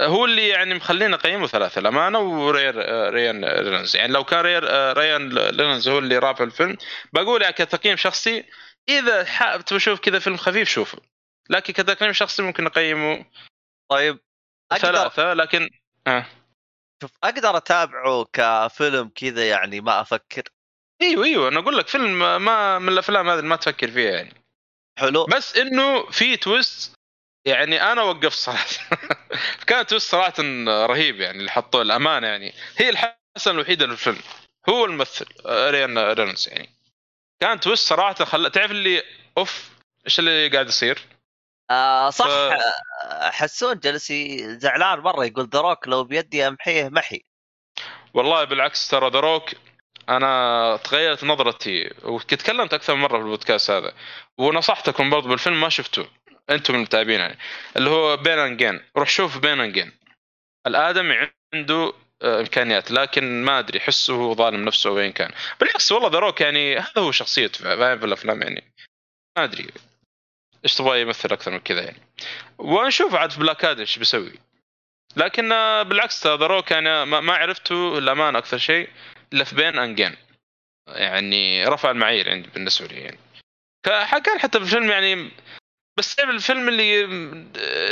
هو 0.00 0.24
اللي 0.24 0.48
يعني 0.48 0.74
مخلينا 0.74 1.16
اقيمه 1.16 1.46
ثلاثة 1.46 1.78
الامانه 1.78 2.18
وريان 2.18 2.74
ريان 3.14 3.44
رينولدز 3.44 3.96
يعني 3.96 4.12
لو 4.12 4.24
كان 4.24 4.40
ريان 4.40 4.64
ريان 4.92 5.38
رينولدز 5.38 5.88
هو 5.88 5.98
اللي 5.98 6.18
رافع 6.18 6.44
الفيلم 6.44 6.76
بقول 7.12 7.42
يعني 7.42 7.54
كتقييم 7.54 7.96
شخصي 7.96 8.44
إذا 8.88 9.24
حابب 9.24 9.64
تشوف 9.64 10.00
كذا 10.00 10.18
فيلم 10.18 10.36
خفيف 10.36 10.68
شوفه. 10.68 10.98
لكن 11.50 11.72
كتقييم 11.72 12.12
شخصي 12.12 12.42
ممكن 12.42 12.66
اقيمه 12.66 13.24
طيب 13.90 14.18
أقدر 14.72 14.88
ثلاثة 14.92 15.34
لكن 15.34 15.70
آه. 16.06 16.26
شوف 17.02 17.10
أقدر 17.24 17.56
أتابعه 17.56 18.26
كفيلم 18.32 19.08
كذا 19.14 19.48
يعني 19.48 19.80
ما 19.80 20.00
أفكر. 20.00 20.42
إيوه 21.02 21.24
إيوه 21.24 21.48
أنا 21.48 21.58
أقول 21.60 21.78
لك 21.78 21.88
فيلم 21.88 22.18
ما 22.44 22.78
من 22.78 22.88
الأفلام 22.88 23.28
هذه 23.28 23.40
ما 23.40 23.56
تفكر 23.56 23.90
فيها 23.90 24.10
يعني. 24.10 24.34
حلو. 24.98 25.24
بس 25.24 25.56
إنه 25.56 26.10
في 26.10 26.36
twist 26.36 26.99
يعني 27.50 27.82
أنا 27.92 28.02
وقفت 28.02 28.38
صراحة 28.38 28.66
كان 29.66 29.86
twist 29.86 30.10
صراحة 30.10 30.34
رهيب 30.86 31.20
يعني 31.20 31.38
اللي 31.38 31.50
حطوه 31.50 31.82
الأمانة 31.82 32.26
يعني. 32.26 32.54
هي 32.76 32.88
الحسنه 32.88 33.54
الوحيدة 33.54 33.86
للفيلم 33.86 34.18
هو 34.68 34.84
الممثل 34.84 35.26
ريان 35.46 35.98
رينولدز 35.98 36.48
يعني. 36.48 36.68
كان 37.40 37.60
تويست 37.60 37.88
صراحة 37.88 38.24
خل... 38.24 38.50
تعرف 38.50 38.70
اللي 38.70 39.02
أوف 39.38 39.70
إيش 40.06 40.18
اللي 40.18 40.48
قاعد 40.48 40.68
يصير؟ 40.68 40.98
آه 41.70 42.10
صح. 42.10 42.26
ف- 42.26 42.54
حسون 43.22 43.78
جلس 43.78 44.12
زعلان 44.42 44.98
مرة 44.98 45.24
يقول 45.24 45.50
The 45.50 45.66
Rock 45.66 45.88
لو 45.88 46.04
بيدي 46.04 46.48
أمحيه 46.48 46.88
محي. 46.88 47.24
والله 48.14 48.44
بالعكس 48.44 48.88
ترى 48.88 49.10
The 49.10 49.20
Rock 49.20 49.50
أنا 50.08 50.76
تغيرت 50.84 51.24
نظرتي 51.24 51.90
وتكلمت 52.02 52.74
أكثر 52.74 52.94
من 52.94 53.00
مرة 53.00 53.18
في 53.18 53.24
البودكاست 53.24 53.70
هذا 53.70 53.92
ونصحتكم 54.38 55.10
برضو 55.10 55.28
بالفيلم 55.28 55.60
ما 55.60 55.68
شفتوه. 55.68 56.08
أنتم 56.50 56.74
المتابعين 56.74 57.20
يعني 57.20 57.38
اللي 57.76 57.90
هو 57.90 58.16
Pain & 58.16 58.38
Gain 58.38 58.80
روح 58.96 59.08
شوف 59.08 59.38
Pain & 59.38 59.60
Gain 59.60 59.92
الادمي 60.66 61.28
عنده 61.54 61.92
آه، 62.22 62.40
إمكانيات 62.40 62.90
لكن 62.90 63.44
ما 63.44 63.58
أدري 63.58 63.78
احسه 63.78 64.14
هو 64.14 64.34
ظالم 64.34 64.64
نفسه 64.64 64.90
وين 64.90 65.12
كان. 65.12 65.32
بالعكس 65.60 65.92
والله 65.92 66.08
The 66.08 66.18
Rock 66.18 66.40
يعني 66.40 66.78
هذا 66.78 66.92
هو 66.98 67.12
شخصيته 67.12 67.64
فاهم 67.64 67.98
في 67.98 68.06
الأفلام 68.06 68.42
يعني. 68.42 68.72
ما 69.38 69.44
أدري. 69.44 69.66
إيش 70.64 70.74
تبغى 70.74 71.00
يمثل 71.00 71.32
أكثر 71.32 71.50
من 71.50 71.58
كذا 71.58 71.82
يعني. 71.82 72.00
ونشوف 72.58 73.14
عاد 73.14 73.30
في 73.30 73.40
Black 73.40 73.64
إيش 73.64 73.98
بيسوي. 73.98 74.32
لكن 75.16 75.52
آه، 75.52 75.82
بالعكس 75.82 76.26
The 76.26 76.46
Rock 76.46 76.72
أنا 76.72 77.04
ما 77.04 77.32
عرفته 77.32 77.98
الامانه 77.98 78.38
أكثر 78.38 78.58
شيء 78.58 78.88
إلا 79.32 79.44
في 79.44 79.54
Pain & 79.54 79.78
Gain 79.78 80.16
يعني 80.88 81.64
رفع 81.64 81.90
المعايير 81.90 82.30
عندي 82.30 82.48
بالنسبة 82.54 82.86
لي 82.86 83.00
يعني. 83.00 83.18
كان 83.84 84.38
حتى 84.38 84.58
في 84.58 84.64
الفيلم 84.64 84.90
يعني 84.90 85.30
بس 85.98 86.14
تعرف 86.16 86.30
الفيلم 86.30 86.68
اللي 86.68 87.06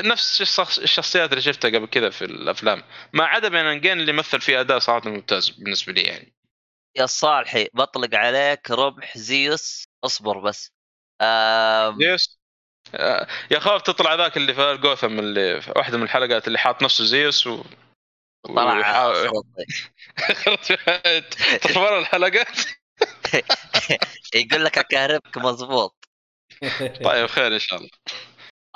نفس 0.09 0.41
الشخص- 0.41 0.79
الشخصيات 0.79 1.31
اللي 1.31 1.43
شفتها 1.43 1.69
قبل 1.71 1.87
كذا 1.87 2.11
في 2.11 2.25
الأفلام. 2.25 2.83
ما 3.13 3.25
عدا 3.25 3.49
بين 3.49 3.67
انجين 3.67 4.01
اللي 4.01 4.13
مثل 4.13 4.41
فيه 4.41 4.61
أداء 4.61 4.79
صراحة 4.79 5.09
ممتاز 5.11 5.49
بالنسبة 5.49 5.93
لي 5.93 6.03
يعني. 6.03 6.35
يا 6.97 7.07
صالحي 7.07 7.69
بطلق 7.75 8.15
عليك 8.15 8.71
ربح 8.71 9.19
زيوس 9.19 9.85
اصبر 10.05 10.39
بس. 10.39 10.73
آم 11.23 11.97
يس 12.01 12.39
آه، 12.95 13.27
يا 13.51 13.59
خاف 13.59 13.83
تطلع 13.83 14.15
ذاك 14.15 14.37
اللي 14.37 14.55
في 14.55 14.77
جوثم 14.77 15.19
اللي 15.19 15.61
في 15.63 15.73
واحدة 15.77 15.97
من 15.99 16.03
الحلقات 16.05 16.47
اللي 16.47 16.59
حاط 16.59 16.83
نفسه 16.83 17.05
زيوس 17.05 17.47
و 17.47 17.63
طلع. 18.43 18.81
تطور 21.63 21.99
الحلقات. 21.99 22.59
يقول 24.35 24.65
لك 24.65 24.79
أكهربك 24.79 25.39
مضبوط 25.39 25.98
طيب 27.05 27.27
خير 27.27 27.55
إن 27.55 27.59
شاء 27.59 27.79
الله. 27.79 27.91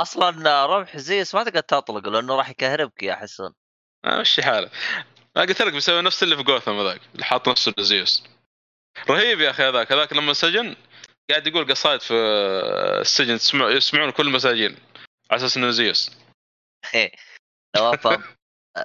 أصلا 0.00 0.66
ربح 0.66 0.96
زيوس 0.96 1.34
ما 1.34 1.44
تقدر 1.44 1.60
تطلق 1.60 2.08
لأنه 2.08 2.36
راح 2.36 2.50
يكهربك 2.50 3.02
يا 3.02 3.14
حسون. 3.14 3.54
آه، 4.04 4.20
مشي 4.20 4.42
حاله. 4.42 4.70
ما 5.36 5.42
قلت 5.42 5.62
لك 5.62 5.72
بيسوي 5.72 6.02
نفس 6.02 6.22
اللي 6.22 6.36
في 6.36 6.42
جوثم 6.42 6.78
هذاك 6.78 7.00
اللي 7.14 7.24
حاط 7.24 7.48
نفسه 7.48 7.74
لزيوس. 7.78 8.24
رهيب 9.10 9.40
يا 9.40 9.50
أخي 9.50 9.62
هذاك. 9.62 9.92
هذاك 9.92 10.12
لما 10.12 10.32
سجن 10.32 10.76
قاعد 11.30 11.46
يقول 11.46 11.70
قصايد 11.70 12.00
في 12.00 12.14
السجن 13.00 13.38
تسمع 13.38 13.70
يسمعون 13.70 14.10
كل 14.10 14.26
المساجين 14.26 14.76
على 15.30 15.38
أساس 15.40 15.56
إنه 15.56 15.70
زيوس. 15.70 16.10
نواف 17.76 18.20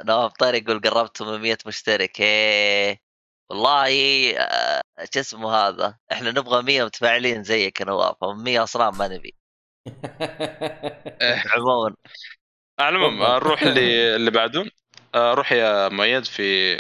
نواف 0.05 0.31
طير 0.31 0.53
يقول 0.53 0.79
قربت 0.79 1.17
800 1.17 1.57
مشترك. 1.65 2.21
إيه. 2.21 3.06
والله 3.49 3.89
آه، 4.37 4.81
شو 5.13 5.19
اسمه 5.19 5.51
هذا؟ 5.51 5.97
إحنا 6.11 6.31
نبغى 6.31 6.63
100 6.63 6.83
متفاعلين 6.85 7.43
زيك 7.43 7.79
يا 7.79 7.85
نواف 7.85 8.15
100 8.23 8.63
أصلا 8.63 8.91
ما 8.91 9.07
نبي. 9.07 9.35
عموما. 11.55 11.95
على 12.79 12.95
العموم. 12.95 13.23
نروح 13.23 13.61
اللي 13.61 14.15
اللي 14.15 14.31
بعده. 14.31 14.65
روح 15.15 15.51
يا 15.51 15.89
مؤيد 15.89 16.25
في 16.25 16.77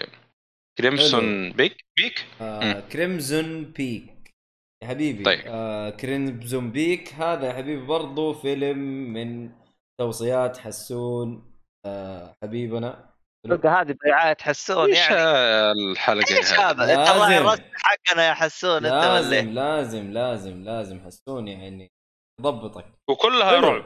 كريمسون 0.77 1.51
بيك. 1.51 1.85
بيك؟ 1.97 2.25
آه، 2.41 2.79
كريمزون 2.79 3.65
بيك. 3.65 4.17
يا 4.83 4.87
حبيبي 4.87 5.23
طيب. 5.23 5.41
آه 5.47 5.89
كريمزون 5.89 6.71
بيك 6.71 7.13
هذا 7.13 7.47
يا 7.47 7.53
حبيبي 7.53 7.85
برضو 7.85 8.33
فيلم 8.33 8.77
من 9.13 9.49
توصيات 9.99 10.57
حسون 10.57 11.53
آه 11.85 12.35
حبيبنا. 12.43 13.16
هذه 13.51 13.95
برعايه 14.03 14.37
حسون 14.41 14.89
إيش 14.89 15.09
يعني. 15.09 15.91
الحلقة 15.91 16.37
إيش 16.37 16.53
هذه؟ 16.53 16.69
هذا؟ 16.69 16.93
أنت 16.93 17.09
الله 17.09 17.59
حقنا 17.75 18.27
يا 18.27 18.33
حسون 18.33 18.85
أنت 18.85 19.05
لازم 19.05 19.51
لازم 19.51 20.11
لازم 20.11 20.63
لازم 20.63 21.05
حسون 21.05 21.47
يعني 21.47 21.91
يضبطك. 22.39 22.85
وكلها. 23.09 23.59
رعب. 23.59 23.83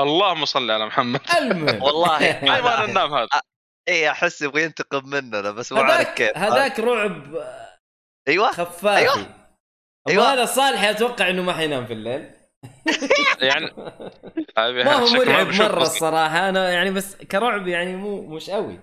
اللهم 0.00 0.44
صل 0.44 0.70
على 0.70 0.86
محمد. 0.86 1.20
المهم. 1.38 1.82
والله 1.84 2.40
ما 2.42 2.86
ننام 2.86 3.14
هذا. 3.14 3.28
إيه 3.88 4.10
احس 4.10 4.42
يبغى 4.42 4.62
ينتقم 4.62 5.08
مننا 5.08 5.50
بس 5.50 5.72
مو 5.72 5.80
عارف 5.80 5.92
هذاك 5.92 6.14
كيف. 6.14 6.38
هذاك 6.38 6.80
رعب 6.80 7.36
أيوه. 8.28 8.52
خفافي. 8.52 9.08
اما 9.10 9.26
أيوة. 10.08 10.32
هذا 10.32 10.44
صالح 10.44 10.84
أتوقع 10.84 11.30
إنه 11.30 11.42
ما 11.42 11.52
حينام 11.52 11.86
في 11.86 11.92
الليل. 11.92 12.30
يعني 13.48 13.70
ما 14.58 14.92
هو 14.92 15.06
مرعب 15.06 15.46
مرة 15.46 15.82
الصراحة. 15.82 16.48
أنا 16.48 16.70
يعني 16.72 16.90
بس 16.90 17.16
كرعب 17.16 17.68
يعني 17.68 17.96
مو 17.96 18.26
مش 18.26 18.50
قوي. 18.50 18.80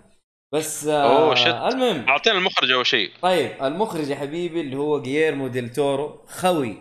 بس 0.54 0.88
آه 0.88 1.36
شت. 1.36 1.48
المهم. 1.48 2.10
أعطينا 2.10 2.38
المخرج 2.38 2.72
أول 2.72 2.86
شيء. 2.86 3.12
طيب 3.22 3.64
المخرج 3.64 4.10
يا 4.10 4.16
حبيبي 4.16 4.62
اللي 4.62 4.76
هو 4.76 5.02
جيرمو 5.02 5.48
ديل 5.48 5.70
تورو 5.74 6.26
خوي 6.26 6.78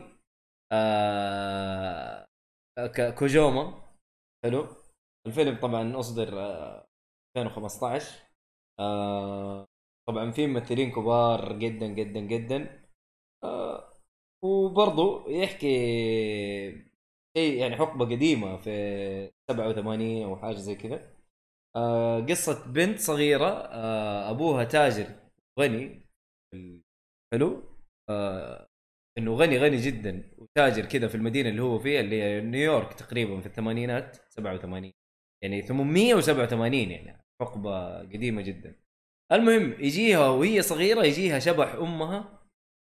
آه 0.72 2.26
كوجوما. 3.18 3.82
حلو. 4.44 4.66
الفيلم 5.26 5.56
طبعا 5.62 5.98
أصدر 6.01 6.40
آه 6.40 6.86
2015 7.36 8.12
آه 8.80 9.66
طبعا 10.09 10.30
فيه 10.30 10.47
ممثلين 10.47 10.90
كبار 10.93 11.52
جدا 11.59 11.86
جدا 11.86 12.20
جدا. 12.20 12.82
آه 13.44 13.90
وبرضه 14.44 15.24
يحكي 15.28 15.66
شيء 17.36 17.55
يعني 17.59 17.76
حقبة 17.76 18.05
قديمة 18.05 18.56
في 18.56 19.30
87 19.51 20.22
أو 20.24 20.36
حاجة 20.36 20.56
زي 20.56 20.74
كذا. 20.74 21.15
آه 21.77 22.20
قصة 22.20 22.65
بنت 22.73 22.98
صغيرة 22.98 23.47
آه 23.51 24.31
أبوها 24.31 24.65
تاجر 24.65 25.07
غني. 25.61 26.07
حلو؟ 27.32 27.62
آه 28.11 28.69
إنه 29.19 29.35
غني 29.35 29.59
غني 29.59 29.77
جدا 29.77 30.31
وتاجر 30.39 30.85
كذا 30.86 31.09
في 31.09 31.15
المدينة 31.15 31.48
اللي 31.48 31.62
هو 31.62 31.78
فيها 31.78 32.01
اللي 32.01 32.23
هي 32.23 32.40
نيويورك 32.40 32.94
تقريبا 32.94 33.40
في 33.40 33.47
الثمانينات 33.47 34.16
87 34.31 34.93
يعني 35.44 35.62
887 35.62 36.74
يعني 36.90 37.23
حقبه 37.43 37.98
قديمة 37.98 38.43
جدا. 38.43 38.77
المهم 39.32 39.73
يجيها 39.73 40.28
وهي 40.28 40.62
صغيرة 40.62 41.05
يجيها 41.05 41.39
شبح 41.39 41.74
أمها 41.74 42.43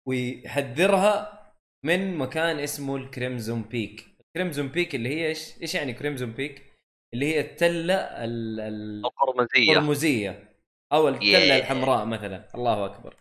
ويحذرها 0.09 1.45
من 1.85 2.17
مكان 2.17 2.59
اسمه 2.59 2.97
الكريمزون 2.97 3.63
بيك. 3.63 4.05
الكريمزون 4.21 4.69
بيك 4.69 4.95
اللي 4.95 5.09
هي 5.09 5.27
إيش؟ 5.29 5.63
إيش 5.63 5.75
يعني 5.75 5.93
كريمزون 5.93 6.33
بيك؟ 6.33 6.74
اللي 7.15 7.27
هي 7.35 7.41
التلة 7.41 7.95
ال- 7.95 8.61
ال- 8.61 9.05
القرمزية. 9.07 9.73
القرمزية. 9.73 10.49
أو 10.93 11.09
التلة 11.09 11.49
Yeah. 11.49 11.53
الحمراء 11.63 12.05
مثلا. 12.05 12.49
الله 12.55 12.85
أكبر. 12.87 13.17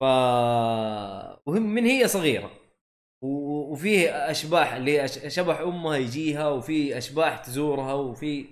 ف 0.00 0.04
وهم 1.46 1.62
من 1.74 1.84
هي 1.84 2.08
صغيرة. 2.08 2.50
وفيه 3.24 4.30
أشباح 4.30 4.72
اللي 4.72 5.08
شبح 5.08 5.60
أمها 5.60 5.96
يجيها 5.96 6.48
وفي 6.48 6.98
أشباح 6.98 7.38
تزورها 7.38 7.92
وفي 7.94 8.46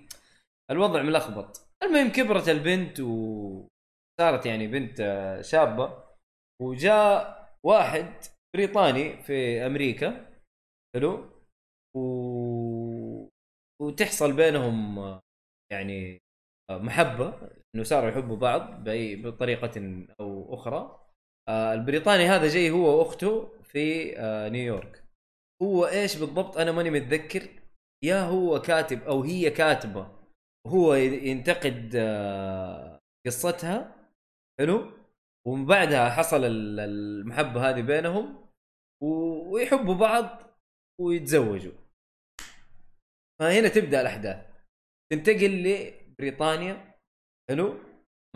الوضع 0.70 1.02
ملخبط. 1.02 1.60
المهم 1.82 2.08
كبرت 2.12 2.48
البنت 2.48 3.00
وصارت 3.00 4.46
يعني 4.46 4.66
بنت 4.66 5.00
آه، 5.00 5.42
شابة. 5.42 6.02
وجاء 6.62 7.48
واحد 7.66 8.06
بريطاني 8.56 9.22
في 9.22 9.66
أمريكا. 9.66 10.26
حلو. 10.94 11.24
و... 11.96 12.00
وتحصل 13.82 14.32
بينهم 14.32 14.98
يعني 15.72 16.22
محبة 16.70 17.50
إنه 17.74 17.82
صاروا 17.84 18.10
يحبوا 18.10 18.36
بعض 18.36 18.84
بطريقة 19.24 20.04
أو 20.20 20.54
أخرى. 20.54 20.98
آه، 21.48 21.74
البريطاني 21.74 22.24
هذا 22.24 22.48
جاي 22.48 22.70
هو 22.70 22.98
وأخته 22.98 23.58
في 23.62 24.14
آه، 24.18 24.48
نيويورك. 24.48 25.04
هو 25.62 25.86
إيش 25.86 26.16
بالضبط؟ 26.16 26.56
أنا 26.58 26.72
ماني 26.72 26.90
متذكر. 26.90 27.48
يا 28.04 28.22
هو 28.22 28.60
كاتب 28.60 29.02
أو 29.02 29.22
هي 29.22 29.50
كاتبة. 29.50 30.08
هو 30.66 30.94
ينتقد 30.94 31.92
آه، 31.96 33.00
قصتها. 33.26 34.08
حلو؟ 34.60 34.92
ومن 35.46 35.66
بعدها 35.66 36.10
حصل 36.10 36.44
ال- 36.44 36.80
المحبة 36.80 37.70
هذه 37.70 37.80
بينهم. 37.82 38.48
ويحبوا 39.02 39.94
بعض 39.94 40.42
ويتزوجوا. 41.00 41.81
فهنا 43.40 43.68
تبدأ 43.68 44.00
الأحداث. 44.00 44.46
تنتقل 45.12 45.62
لبريطانيا 45.62 46.94
حلو؟ 47.50 47.78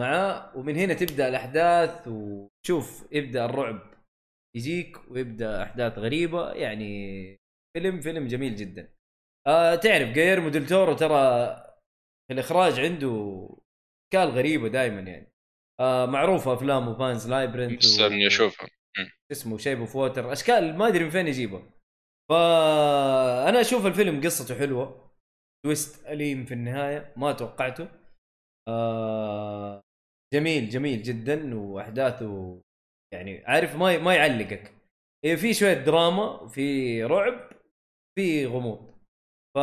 معاه 0.00 0.56
ومن 0.56 0.76
هنا 0.76 0.94
تبدأ 0.94 1.28
الأحداث 1.28 2.08
وشوف 2.08 3.08
يبدأ 3.12 3.44
الرعب 3.44 3.94
يجيك 4.56 5.10
ويبدأ 5.10 5.62
أحداث 5.62 5.98
غريبة 5.98 6.52
يعني 6.52 7.36
فيلم 7.76 8.00
فيلم 8.00 8.26
جميل 8.26 8.56
جدا. 8.56 8.92
آه 9.46 9.74
تعرف 9.74 10.08
جايرمو 10.08 10.48
ديل 10.48 10.66
تورو 10.66 10.92
ترى 10.92 11.56
في 12.28 12.34
الإخراج 12.34 12.80
عنده 12.80 13.48
أشكال 14.04 14.28
غريبة 14.30 14.68
دائما 14.68 15.00
يعني. 15.00 15.32
آه 15.80 16.06
معروفة 16.06 16.54
أفلامه 16.54 16.92
Pan's 16.92 17.28
Labyrinth 17.28 17.84
مستني 17.84 18.26
أشوفها. 18.26 18.68
اسمه 19.32 19.58
Shape 19.58 19.80
of 19.80 19.96
Water 19.96 20.32
أشكال 20.32 20.76
ما 20.76 20.88
أدري 20.88 21.04
من 21.04 21.10
فين 21.10 21.26
يجيبها. 21.26 21.75
فأنا 22.30 23.60
أشوف 23.60 23.86
الفيلم 23.86 24.20
قصته 24.20 24.58
حلوة. 24.58 25.10
twist 25.64 26.06
أليم 26.06 26.44
في 26.44 26.54
النهاية 26.54 27.12
ما 27.16 27.32
توقعته. 27.32 27.88
آه 28.68 29.82
جميل 30.34 30.68
جميل 30.68 31.02
جدا 31.02 31.58
وأحداثه 31.58 32.62
يعني 33.14 33.44
عارف 33.44 33.76
ما 33.76 33.98
ما 33.98 34.14
يعلقك. 34.14 34.74
هي 35.24 35.36
في 35.36 35.54
شوية 35.54 35.74
دراما 35.74 36.48
في 36.48 37.04
رعب 37.04 37.50
في 38.18 38.46
غموض. 38.46 38.94
ف 39.56 39.58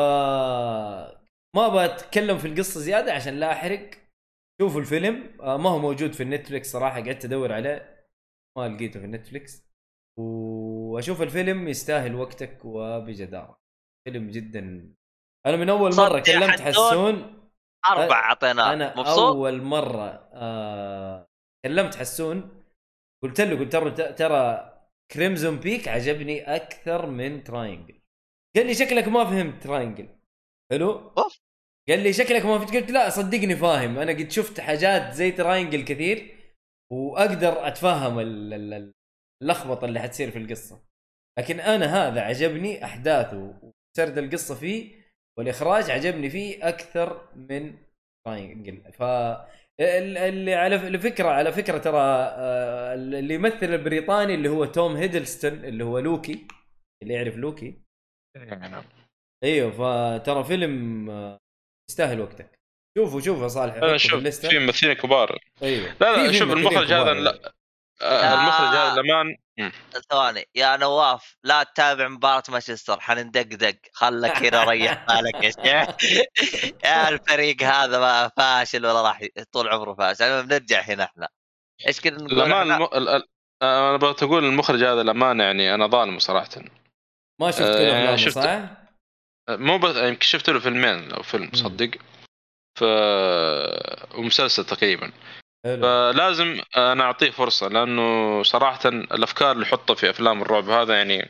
ما 1.56 1.66
أبغى 1.66 1.86
أتكلم 1.86 2.38
في 2.38 2.48
القصة 2.48 2.80
زيادة 2.80 3.14
عشان 3.14 3.40
لا 3.40 3.52
أحرق. 3.52 3.90
شوفوا 4.62 4.82
الفيلم. 4.82 5.42
آه 5.42 5.58
ما 5.58 5.70
هو 5.70 5.80
موجود 5.80 6.14
في 6.14 6.24
ال 6.24 6.30
Netflix 6.30 6.72
صراحة 6.72 7.02
قعدت 7.02 7.26
أدور 7.26 7.54
عليه. 7.54 8.06
ما 8.58 8.68
لقيته 8.68 9.00
في 9.00 9.06
ال 9.06 9.13
Netflix 9.13 9.64
وأشوف 10.94 11.22
الفيلم 11.22 11.68
يستاهل 11.68 12.16
وقتك 12.16 12.66
وبجدارة. 12.66 13.60
فيلم 14.08 14.30
جدا. 14.30 14.94
أنا 15.46 15.58
من 15.58 15.70
أول 15.70 15.96
مرة 15.96 16.20
كلمت. 16.20 16.62
حسون. 16.62 17.40
أربع 17.90 18.16
أعطيناه. 18.20 18.74
أنا 18.74 19.00
مبسوط؟ 19.00 19.36
أول 19.36 19.62
مرة 19.62 20.30
آه 20.34 21.28
كلمت 21.66 21.96
حسون. 21.96 22.64
قلت 23.24 23.42
له 23.42 23.60
قلت 23.60 23.76
له 23.76 24.12
ترى 24.12 24.70
Crimson 25.12 25.60
Peak 25.60 25.88
عجبني 25.88 26.56
أكثر 26.56 27.06
من 27.06 27.44
Triangle 27.44 28.02
قال 28.56 28.66
لي 28.68 28.74
شكلك 28.74 29.08
ما 29.08 29.26
فهمت 29.26 29.64
Triangle 29.64 30.08
حلو. 30.72 30.94
قال 31.90 32.00
لي 32.04 32.14
شكلك 32.14 32.46
ما 32.46 32.58
فهمت. 32.60 32.76
قلت 32.76 32.92
لا 32.92 33.10
صدقني 33.10 33.56
فاهم. 33.56 33.98
أنا 34.00 34.12
قد 34.12 34.32
شفت 34.32 34.60
حاجات 34.60 35.14
زي 35.14 35.32
Triangle 35.32 35.86
كثير 35.86 36.36
وأقدر 36.92 37.68
أتفهم 37.68 38.20
ال- 38.20 38.54
ال- 38.54 38.74
ال- 38.74 38.94
اللخبطة 39.44 39.86
اللي 39.86 40.00
حتصير 40.00 40.32
في 40.32 40.38
القصة. 40.38 40.82
لكن 41.40 41.60
أنا 41.60 41.86
هذا 41.86 42.22
عجبني 42.22 42.86
احداثه 42.86 43.38
وسرد 43.98 44.18
القصة 44.18 44.56
فيه 44.56 45.04
والإخراج 45.40 45.92
عجبني 45.92 46.30
فيه 46.30 46.68
أكثر 46.70 47.28
من 47.36 47.78
Triangle 48.26 48.92
ف 48.94 49.02
ال- 49.82 50.18
اللي 50.18 50.54
على 50.56 50.76
الفكرة 50.76 51.30
على 51.30 51.52
فكرة 51.52 51.78
ترى 51.78 51.98
آه، 51.98 52.94
اللي 52.94 53.34
يمثل 53.34 53.64
البريطاني 53.74 54.36
اللي 54.36 54.50
هو 54.50 54.66
توم 54.66 54.96
هيدلستون 54.96 55.66
اللي 55.66 55.84
هو 55.84 56.00
لوكي 56.00 56.48
اللي 57.04 57.14
يعرف 57.14 57.36
لوكي. 57.36 57.82
أيوه 59.44 59.72
فترى 59.72 60.44
فيلم 60.44 61.10
آه، 61.10 61.38
يستاهل 61.90 62.20
وقتك. 62.22 62.60
شوفوا 62.98 63.22
شوفوا 63.22 63.44
يا 63.44 63.48
صالح 63.48 63.76
أنا 63.76 63.98
شوف. 63.98 64.28
في 64.28 64.60
ممثلين 64.60 64.94
كبار. 64.94 65.40
أيوه. 65.64 65.96
لا 66.02 66.16
لا 66.18 66.32
شوف 66.32 66.52
المخرج 66.52 66.94
هذا. 66.94 67.14
لا. 67.14 67.54
آه، 68.02 68.34
المخرج 68.34 68.68
هذا 68.68 69.02
لمان 69.02 69.38
ثواني. 70.12 70.46
يا 70.56 70.78
نواف 70.78 71.38
لا 71.44 71.64
تتابع 71.64 72.08
مباراة 72.08 72.44
مانشستر 72.50 73.00
حندقدق. 73.00 73.76
خلك 73.94 74.44
هنا 74.44 74.64
ريح 74.64 75.06
بالك 75.08 75.44
يا 75.44 75.50
شيخ. 75.52 75.96
يا 76.86 77.10
الفريق 77.10 77.64
هذا 77.64 78.00
ما 78.00 78.32
فاشل 78.38 78.86
ولا 78.86 79.02
راح 79.02 79.22
طول 79.52 79.70
عمره 79.70 79.94
فاشل. 79.94 80.24
المهم 80.24 80.48
نرجع 80.54 80.82
هنا 80.82 81.04
إحنا. 81.04 81.28
إيش 81.88 82.02
كنا 82.02 82.18
نقول 82.24 82.40
لمان 82.40 82.72
إحنا؟ 82.72 82.76
الم... 82.76 82.84
ال- 82.94 83.10
ال- 83.10 83.28
آه، 83.62 83.90
أنا 83.90 83.98
بغيت 83.98 84.24
أقول 84.24 84.46
المخرج 84.46 84.84
هذا 84.84 85.04
الأمانة 85.04 85.40
يعني 85.40 85.74
أنا 85.76 85.88
ظالمه 85.88 86.20
صراحة. 86.20 86.50
ما 87.42 87.52
شفت 87.52 87.62
آه، 87.62 87.74
كل 87.78 87.82
يعني 87.84 88.00
افلامه 88.04 88.18
شفت- 88.18 88.36
صح؟ 88.38 88.44
آه، 89.50 89.56
مو 89.56 89.78
بس 89.78 89.96
يمكن 89.96 90.22
شفت 90.26 90.50
له 90.50 90.60
فيلمين 90.60 91.12
أو 91.12 91.24
فيلم 91.24 91.50
صدق. 91.54 91.92
ف 92.80 92.84
ومسلسل 94.18 94.66
تقريبا. 94.66 95.12
فلازم 95.64 96.62
أنا 96.78 97.04
أعطيه 97.04 97.32
فرصة 97.32 97.68
لأنه 97.68 98.44
صراحة 98.44 98.90
الأفكار 98.90 99.52
اللي 99.52 99.64
يحطها 99.64 99.94
في 99.94 100.10
أفلام 100.10 100.42
الرعب 100.42 100.70
هذا 100.70 100.98
يعني 100.98 101.30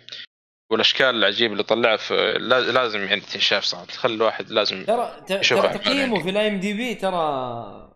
والأشكال 0.71 1.09
العجيبة 1.09 1.53
اللي 1.53 1.63
طلعها 1.63 1.97
في 1.97 2.33
لازم 2.73 2.99
يعني 2.99 3.21
تنشاف 3.21 3.63
صراحة 3.63 3.85
خلي 3.85 4.13
الواحد 4.13 4.51
لازم 4.51 4.85
ترى 4.85 5.23
ترى 5.27 5.73
تقييمه 5.73 6.01
يعني. 6.01 6.23
في 6.23 6.29
ال 6.29 6.47
IMDb 6.47 6.95
ترى 6.95 7.93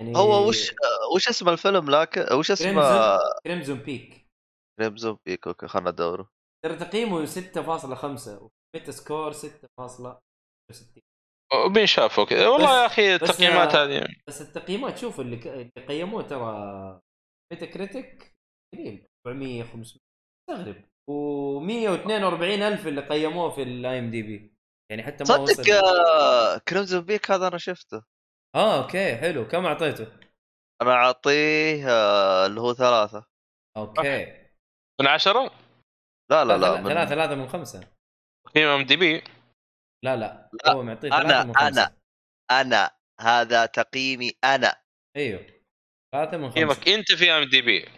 يعني 0.00 0.16
هو 0.16 0.48
وش 0.48 0.74
وش 1.14 1.28
اسم 1.28 1.48
الفيلم 1.48 1.90
لكن 1.90 2.34
وش 2.34 2.50
اسمه؟ 2.50 3.18
Crimson 3.44 3.78
Peak 3.78 4.26
Crimson 4.80 5.18
Peak 5.26 5.46
okay 5.46 5.68
خلنا 5.68 5.90
ندوره 5.90 6.28
ترى 6.64 6.76
تقييمه 6.76 7.26
6.5 7.26 7.30
Metascore 8.76 9.32
6.60 11.54 11.66
وبينشاف 11.66 12.20
okay 12.20 12.46
والله 12.46 12.80
يا 12.82 12.86
أخي 12.86 13.14
التقييمات 13.14 13.74
آه، 13.74 13.84
هذه. 13.84 14.08
بس 14.28 14.42
التقييمات 14.42 14.98
شوف 14.98 15.20
اللي, 15.20 15.36
ك... 15.36 15.46
اللي 15.46 15.86
قيموه 15.88 16.22
ترى 16.22 17.00
Metacritic 17.52 18.34
قليل 18.74 19.06
400 19.26 19.62
500 19.62 20.00
استغرب 20.50 20.76
و142 21.10 22.42
ألف 22.62 22.86
اللي 22.86 23.00
قيموه 23.00 23.50
في 23.50 23.62
ال 23.62 23.98
IMDb 23.98 24.54
يعني 24.90 25.02
حتى 25.02 25.24
ما 25.28 25.36
وصل. 25.36 25.54
صدق 25.54 25.74
آه، 25.74 26.58
Crimson 26.58 27.00
Peak 27.00 27.30
هذا 27.30 27.48
أنا 27.48 27.58
شفته. 27.58 28.02
آه 28.56 28.82
okay 28.82 29.16
حلو. 29.16 29.48
كم 29.48 29.66
أعطيته؟ 29.66 30.06
أنا 30.82 30.92
أعطيه 30.92 31.88
آه، 31.90 32.46
اللي 32.46 32.60
هو 32.60 32.74
ثلاثة. 32.74 33.26
okay. 33.76 34.26
من 35.00 35.06
عشرة؟ 35.06 35.50
لا 36.30 36.44
لا 36.44 36.56
لا 36.56 36.66
ثلاثة 36.66 36.80
من... 36.80 36.88
ثلاثة 36.88 37.10
ثلاثة 37.10 37.34
من 37.34 37.48
خمسة. 37.48 37.88
تقييم 38.46 38.68
IMDb 38.68 39.22
لا 40.04 40.16
لا, 40.16 40.50
لا، 40.64 40.72
هو 40.72 40.82
معطيه 40.82 41.10
أنا- 41.10 41.12
ثلاثة 41.14 41.44
من 41.44 41.54
خمسة 41.56 41.82
أنا. 42.50 42.60
أنا 42.60 42.90
هذا 43.20 43.66
تقييمي 43.66 44.32
أنا. 44.44 44.74
أيوه 45.16 45.46
ثلاثة 46.14 46.36
من 46.36 46.44
خمسة 46.50 46.54
تقييمك 46.54 46.88
أنت 46.88 47.12
في 47.12 47.30
IMDb. 47.32 47.88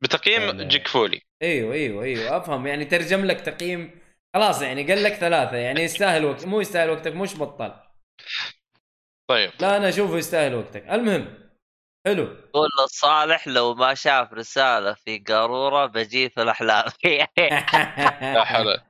بتقييم 0.00 0.42
لا. 0.42 0.64
جيك 0.68 0.88
فولي. 0.88 1.20
أيوه 1.42 1.74
أيوه 1.74 2.04
أيوه 2.04 2.36
أفهم. 2.36 2.66
يعني 2.66 2.84
ترجم 2.84 3.24
لك 3.24 3.40
تقييم 3.40 4.00
خلاص 4.34 4.62
يعني 4.62 4.92
قال 4.92 5.02
لك 5.02 5.12
ثلاثة 5.12 5.56
يعني 5.56 5.80
يستاهل 5.82 6.24
وقت 6.24 6.46
مو 6.46 6.60
يستاهل 6.60 6.90
وقتك 6.90 7.12
مش 7.12 7.36
بطل. 7.36 7.72
طيب. 9.30 9.50
لا 9.60 9.76
أنا 9.76 9.88
أشوفه 9.88 10.16
يستاهل 10.18 10.54
وقتك. 10.54 10.82
المهم 10.88 11.38
حلو. 12.06 12.36
قول 12.52 12.68
لصالح 12.84 13.48
لو 13.48 13.74
ما 13.74 13.94
شاف 13.94 14.32
رسالة 14.32 14.94
في 14.94 15.18
قارورة 15.18 15.86
بجيه 15.86 16.28
في 16.28 16.42
الأحلام. 16.42 16.84
لا 18.34 18.44
حول. 18.44 18.80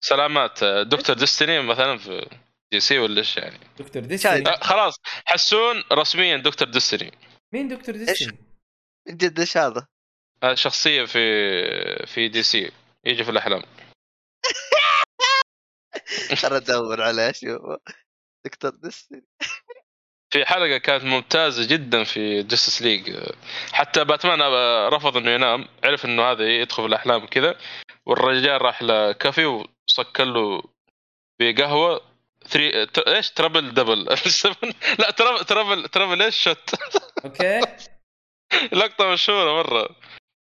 سلامات. 0.00 0.64
دكتور 0.64 1.16
ديستني 1.16 1.62
مثلا 1.62 1.98
في 1.98 2.28
دي 2.72 2.80
سي 2.80 2.98
ولا 2.98 3.18
إيش 3.18 3.36
يعني؟ 3.36 3.58
دكتور 3.78 4.02
ديستني. 4.02 4.48
آه، 4.48 4.60
خلاص. 4.60 4.94
حسون 5.24 5.84
رسميا 5.92 6.36
دكتور 6.36 6.68
ديستني. 6.68 7.12
مين 7.52 7.68
دكتور 7.68 7.96
ديستني؟ 7.96 8.38
من 9.08 9.16
جد 9.16 9.40
إيش 9.40 9.56
هذا؟ 9.56 9.86
آه، 10.42 10.54
شخصية 10.54 11.04
في 11.04 12.06
في 12.06 12.28
DC. 12.28 12.70
يجي 13.04 13.24
في 13.24 13.30
الأحلام. 13.30 13.62
ترى 16.42 16.56
ادور 16.56 17.02
عليه 17.02 17.32
شوف 17.32 17.62
Doctor 18.46 18.70
Destiny. 18.70 19.24
في 20.30 20.44
حلقة 20.44 20.78
كانت 20.78 21.04
ممتازة 21.04 21.66
جدا 21.66 22.04
في 22.04 22.42
Justice 22.42 22.82
League 22.82 23.16
حتى 23.72 24.04
باتمان 24.04 24.40
آه، 24.40 24.88
رفض 24.88 25.16
إنه 25.16 25.30
ينام. 25.30 25.68
عرف 25.84 26.04
إنه 26.04 26.22
هذا 26.22 26.48
يدخل 26.48 26.82
في 26.82 26.88
الأحلام 26.88 27.26
كذا. 27.26 27.58
والرجال 28.08 28.62
راح 28.62 28.82
لكافي 28.82 29.46
وسكر 29.46 30.24
له 30.24 30.62
بقهوة. 31.40 32.00
three 32.48 32.86
ت- 32.86 32.98
إيش؟ 32.98 33.30
triple 33.30 33.74
double 33.74 34.04
لا 35.00 35.10
triple 35.10 35.44
triple 35.44 35.88
triple 35.88 36.22
إيش؟ 36.22 36.36
shot 36.36 36.74
okay. 37.24 37.60
لقطة 38.72 39.12
مشهورة 39.12 39.62
مرة. 39.62 39.88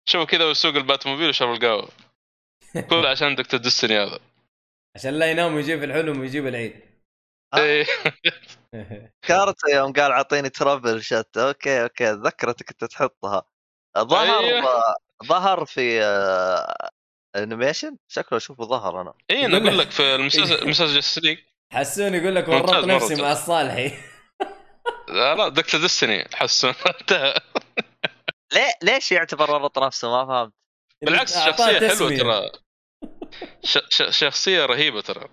شوف 0.09 0.23
كذا 0.29 0.45
ويسوق 0.45 0.75
ال 0.75 0.81
Batmobile 0.81 1.29
وشرب 1.29 1.51
القهوة. 1.53 1.89
كله 2.89 3.09
عشان 3.09 3.35
Doctor 3.35 3.59
Destiny 3.59 3.97
هذا. 3.99 4.19
عشان 4.95 5.13
لا 5.13 5.31
ينام 5.31 5.55
ويجيب 5.55 5.83
الحلم 5.83 6.19
ويجيب 6.19 6.47
العيد. 6.47 6.81
آه. 7.53 7.57
إيه. 7.57 7.85
كارت 9.21 9.55
يوم 9.73 9.93
قال 9.93 10.11
اعطيني 10.11 10.49
triple 10.49 11.03
shot 11.03 11.37
okay 11.37 11.83
okay. 11.83 12.11
ذكرتك 12.11 12.69
أنت 12.71 12.85
تحطها. 12.85 13.43
ظهر 13.97 14.39
أيوه. 14.43 14.95
ظهر 15.25 15.65
في 15.65 16.03
آه، 16.03 16.89
animation؟ 17.35 17.97
شكله 18.07 18.37
أشوفه 18.37 18.63
ظهر 18.63 19.01
أنا. 19.01 19.13
اي 19.31 19.45
أنا 19.45 19.57
أقول 19.57 19.77
لك 19.77 19.91
في 19.91 20.15
المسلسل 20.15 20.61
المسلسل 20.61 20.97
Justice 20.97 21.17
League 21.23 21.37
حسون 21.73 22.15
يقول 22.15 22.35
لك 22.35 22.47
ورطت 22.47 22.73
مرة. 22.73 22.85
نفسي. 22.85 23.21
مع 23.21 23.31
الصالحي. 23.31 23.91
لا 25.07 25.35
لا 25.35 25.47
دكتور 25.47 25.81
ديستني 25.81 26.27
حسون. 26.33 26.73
انتهى. 27.01 27.39
ليه 28.53 28.71
ليش 28.83 29.11
يعتبر 29.11 29.51
ورط 29.51 29.79
نفسه؟ 29.79 30.09
ما 30.09 30.25
فهمت. 30.25 30.53
بالعكس 31.01 31.37
شخصية 31.37 31.87
حلوة. 31.89 32.17
ترى. 32.17 32.49
ش... 33.63 33.79
ش... 33.89 34.03
شخصية 34.19 34.65
رهيبة 34.65 35.01
ترى. 35.01 35.29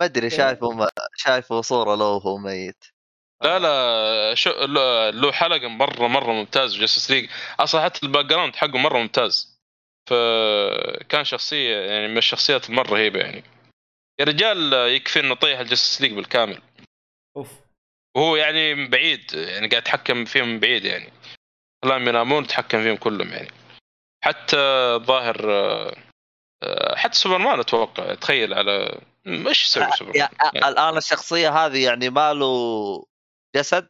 ما 0.00 0.06
أدري 0.06 0.30
شايفه 0.30 0.72
م... 0.72 0.88
شايفه 1.16 1.60
صورة 1.60 1.94
له 1.94 2.04
وهو 2.04 2.36
ميت. 2.36 2.84
لا 3.44 3.58
لا 3.58 4.34
شو 4.34 4.50
له 5.10 5.32
حلقة 5.32 5.68
مره 5.68 6.06
مرة 6.06 6.32
ممتاز. 6.32 6.74
في 6.74 6.80
Justice 6.80 7.10
League 7.10 7.30
أصلا 7.60 7.84
حتى 7.84 8.06
ال 8.06 8.24
background 8.24 8.56
حقه 8.56 8.78
مرة 8.78 8.98
ممتاز. 8.98 9.57
فكان 10.08 11.24
شخصية 11.24 11.76
يعني 11.76 12.08
من 12.08 12.18
الشخصيات 12.18 12.70
المره 12.70 12.88
رهيبه 12.88 13.20
يعني. 13.20 13.44
يا 14.20 14.24
رجال 14.24 14.72
يكفي 14.72 15.20
إنه 15.20 15.34
طيح 15.34 15.58
ال 15.60 15.65
Justice 15.65 16.00
League 16.00 16.12
بالكامل. 16.12 16.60
أوف. 17.36 17.52
وهو 18.16 18.36
يعني 18.36 18.74
من 18.74 18.88
بعيد 18.88 19.34
يعني 19.34 19.68
قاعد 19.68 19.82
يتحكم 19.82 20.24
فيهم 20.24 20.48
من 20.48 20.60
بعيد 20.60 20.84
يعني. 20.84 21.12
خلاهم 21.84 22.08
ينامون 22.08 22.46
تحكم 22.46 22.82
فيهم 22.82 22.96
كلهم 22.96 23.28
يعني. 23.28 23.48
حتى 24.24 24.56
ظاهر 24.96 25.52
آه، 25.52 25.96
آه، 26.62 26.96
حتى 26.96 27.18
سوبرمان 27.18 27.60
أتوقع 27.60 28.14
تخيل 28.14 28.54
على 28.54 29.00
إيش 29.26 29.64
يسوي 29.64 29.90
سوبرمان؟ 29.90 30.28
يا 30.54 30.68
الآن 30.68 30.96
الشخصية 30.96 31.66
هذه 31.66 31.84
يعني 31.84 32.10
ما 32.10 32.34
له 32.34 33.04
جسد؟ 33.56 33.88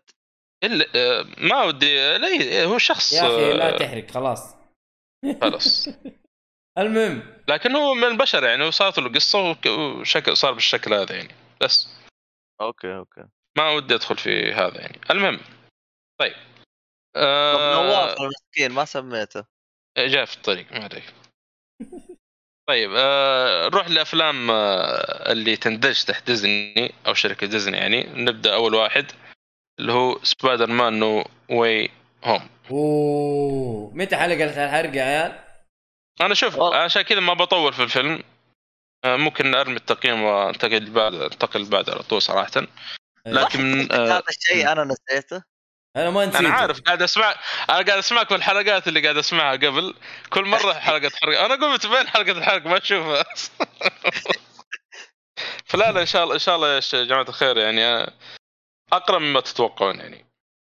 آه، 0.95 1.27
ما 1.39 1.65
ودي 1.65 2.19
لا 2.19 2.65
هو 2.65 2.79
شخص 2.79 3.13
يا 3.13 3.21
أخي 3.21 3.53
لا 3.53 3.75
آه، 3.75 3.79
تحرق 3.79 4.11
خلاص. 4.11 4.58
خلاص. 5.41 5.89
المهم. 6.79 7.23
لكن 7.49 7.77
هو 7.77 7.95
من 7.95 8.05
البشر 8.05 8.45
يعني 8.45 8.65
وصارت 8.65 8.99
له 8.99 9.13
قصة 9.13 9.57
وشكل 9.67 10.37
صار 10.37 10.53
بالشكل 10.53 10.95
هذا 10.95 11.17
يعني. 11.17 11.35
بس. 11.61 11.89
okay 12.61 12.97
okay. 12.97 13.25
ما 13.59 13.71
ودي 13.71 13.95
أدخل 13.95 14.17
في 14.19 14.53
هذا 14.53 14.81
يعني. 14.81 15.01
المهم. 15.11 15.41
طيب. 16.21 16.33
طب 17.15 17.23
آه 17.23 17.75
نواف 17.75 18.21
المسكين 18.21 18.73
ما 18.73 18.85
سميته. 18.85 19.45
جاء 19.99 20.25
في 20.25 20.37
الطريق 20.37 20.73
ما 20.73 20.85
عليك 20.85 21.15
طيب 22.69 22.91
آه 22.97 23.69
نروح 23.69 23.89
لأفلام 23.89 24.51
آه 24.51 25.33
اللي 25.33 25.57
تندرج 25.57 26.05
تحت 26.05 26.27
ديزني 26.27 26.95
أو 27.07 27.15
شركة 27.15 27.47
ديزني 27.47 27.77
يعني. 27.77 28.03
نبدأ 28.03 28.55
أول 28.55 28.75
واحد 28.75 29.13
اللي 29.81 29.93
هو 29.93 30.19
Spider-Man 30.23 30.99
No 30.99 31.25
Way 31.49 31.91
هوم. 32.25 32.49
أوه. 32.71 33.91
متى 33.95 34.17
حلقة 34.17 34.45
الحرق 34.45 34.97
يا 34.97 35.03
عيال؟ 35.03 35.39
أنا 36.21 36.35
شوف. 36.35 36.61
عشان 36.61 37.03
كذا 37.03 37.21
ما 37.21 37.35
بطول 37.35 37.73
في 37.73 37.83
الفيلم. 37.83 38.23
آه 39.05 39.17
ممكن 39.17 39.55
أرمي 39.55 39.77
التقييم 39.77 40.23
وأنتقل 40.23 40.91
بعد 40.91 41.15
أنتقل 41.15 41.65
بعد 41.65 41.91
على 41.91 42.03
طول 42.03 42.23
صراحة. 42.23 42.67
لكن 43.27 43.93
آه 43.93 44.07
هذا 44.07 44.23
الشيء 44.29 44.73
أنا 44.73 44.85
نسيته. 44.85 45.43
أنا 45.97 46.11
ما 46.11 46.27
نسيت 46.27 46.41
أنا 46.41 46.49
عارف 46.49 46.81
قاعد 46.81 47.03
اسمع 47.03 47.35
أنا 47.71 47.83
قاعد 47.87 47.99
أسمعك 47.99 48.29
في 48.29 48.35
الحلقات 48.35 48.89
اللي 48.89 49.01
قاعد 49.01 49.17
أسمعها 49.17 49.53
قبل. 49.57 49.95
كل 50.31 50.45
مرة 50.45 50.73
حلقة 50.89 51.11
حرق. 51.23 51.41
أنا 51.41 51.55
قمت 51.55 51.87
بين 51.87 52.09
حلقة 52.09 52.39
الحرق 52.39 52.67
ما 52.67 52.79
اشوفها 52.79 53.25
فلا 55.65 55.93
لا 55.93 56.01
إن 56.01 56.07
شاء 56.07 56.25
الله 56.25 56.35
إن 56.35 56.39
شاء 56.39 56.57
الله 56.57 56.75
يا 56.75 57.05
جماعة 57.05 57.27
الخير 57.29 57.59
يعني 57.59 57.85
آه، 57.85 58.13
أقرب 58.93 59.21
مما 59.21 59.41
تتوقعون 59.41 60.01
يعني. 60.01 60.27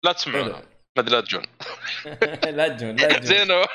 لا 0.03 0.11
تسمعونها 0.11 0.72
أدري 0.98 1.15
لا 1.15 1.22
تجون. 1.22 1.44
لا 2.57 2.68
تجون 2.68 2.95
لا 2.95 3.07
تجون. 3.07 3.22
زين 3.22 3.65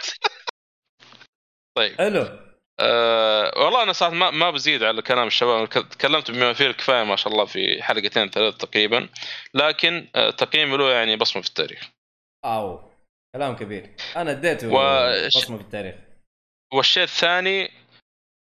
طيب. 1.76 1.98
حلو. 1.98 2.48
أه 2.80 3.52
والله 3.56 3.82
أنا 3.82 3.92
صراحة 3.92 4.14
ما, 4.14 4.30
ما 4.30 4.50
بزيد 4.50 4.82
على 4.82 5.02
كلام 5.02 5.26
الشباب. 5.26 5.68
تكلمت 5.68 6.30
بما 6.30 6.52
فيه 6.52 6.66
الكفاية 6.66 7.04
ما 7.04 7.16
شاء 7.16 7.32
الله 7.32 7.44
في 7.44 7.82
حلقتين 7.82 8.30
ثلاث 8.30 8.56
تقريبا. 8.56 9.08
لكن 9.54 10.08
أه 10.14 10.30
تقييمي 10.30 10.76
له 10.76 10.90
يعني 10.92 11.16
بصمة 11.16 11.42
في 11.42 11.48
التاريخ. 11.48 11.90
أو 12.44 12.90
كلام 13.36 13.56
كبير. 13.56 13.90
أنا 14.16 14.30
اديته 14.30 14.68
وش- 14.68 15.36
بصمة 15.36 15.56
في 15.56 15.62
التاريخ. 15.62 15.94
والشيء 16.74 17.02
الثاني 17.02 17.70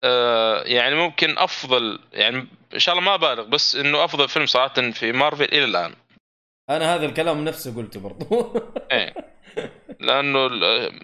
آه 0.04 0.62
يعني 0.62 0.94
ممكن 0.94 1.38
أفضل 1.38 2.00
يعني 2.12 2.48
إن 2.74 2.78
شاء 2.78 2.98
الله 2.98 3.10
ما 3.10 3.16
بالغ 3.16 3.42
بس 3.44 3.76
إنه 3.76 4.04
أفضل 4.04 4.28
فيلم 4.28 4.46
صراحة 4.46 4.90
في 4.90 5.12
مارفل 5.12 5.44
إلى 5.44 5.64
الآن. 5.64 5.94
أنا 6.70 6.94
هذا 6.94 7.06
الكلام 7.06 7.44
نفسه 7.44 7.76
قلته 7.76 8.00
برضو. 8.00 8.54
إيه. 8.92 9.14
لأنه 10.00 10.48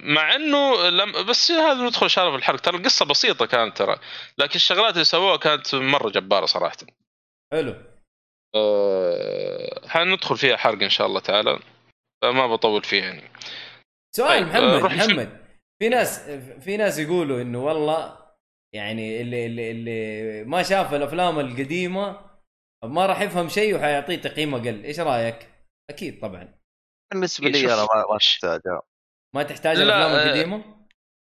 مع 0.03 0.35
إنه 0.35 0.89
لم 0.89 1.27
بس 1.27 1.51
هذا 1.51 1.85
ندخل 1.87 2.11
شارع 2.11 2.31
في 2.31 2.37
الحرق 2.37 2.61
ترى 2.61 2.77
القصة 2.77 3.05
بسيطة 3.05 3.47
كانت 3.47 3.79
ترى. 3.79 3.99
لكن 4.39 4.55
الشغلات 4.55 4.93
اللي 4.93 5.05
سووها 5.05 5.37
كانت 5.37 5.75
مرة 5.75 6.11
جبارة 6.11 6.47
صراحة. 6.47 6.77
حلو. 7.53 7.75
أه 8.55 9.89
حندخل 9.89 10.37
فيها 10.37 10.57
حرق 10.57 10.83
إن 10.83 10.91
شاء 10.91 11.07
الله 11.07 11.21
تعالى. 11.21 11.59
فما 12.23 12.47
بطول 12.47 12.83
فيها 12.83 13.05
يعني. 13.05 13.31
سؤال 14.17 14.29
طيب، 14.29 14.49
محمد 14.49 14.83
روح 14.83 14.95
محمد. 14.95 15.47
في 15.79 15.89
ناس 15.89 16.31
في 16.61 16.77
ناس 16.77 16.99
يقولوا 16.99 17.43
إنه 17.43 17.65
والله 17.65 18.19
يعني 18.75 19.21
اللي 19.21 19.47
اللي 19.47 19.71
اللي 19.71 20.45
ما 20.45 20.63
شاف 20.63 20.95
الأفلام 20.95 21.41
القديمة 21.41 22.21
ما 22.85 23.07
راح 23.07 23.21
يفهم 23.21 23.49
شيء 23.49 23.77
وحيعطيه 23.77 24.17
تقييم 24.17 24.55
أقل. 24.55 24.85
إيش 24.85 25.01
رأيك؟ 25.01 25.56
أكيد 25.91 26.21
طبعا 26.21 26.59
بالنسبة 27.13 27.47
إيه، 27.47 27.53
لي. 27.53 27.75
أنا 27.75 27.83
ما 27.83 28.07
ما 28.11 28.17
احتاجها 28.17 28.83
ما 29.35 29.43
تحتاج 29.43 29.77
لا، 29.77 29.83
الأفلام 29.83 30.11
آه، 30.11 30.25
القديمة 30.25 30.87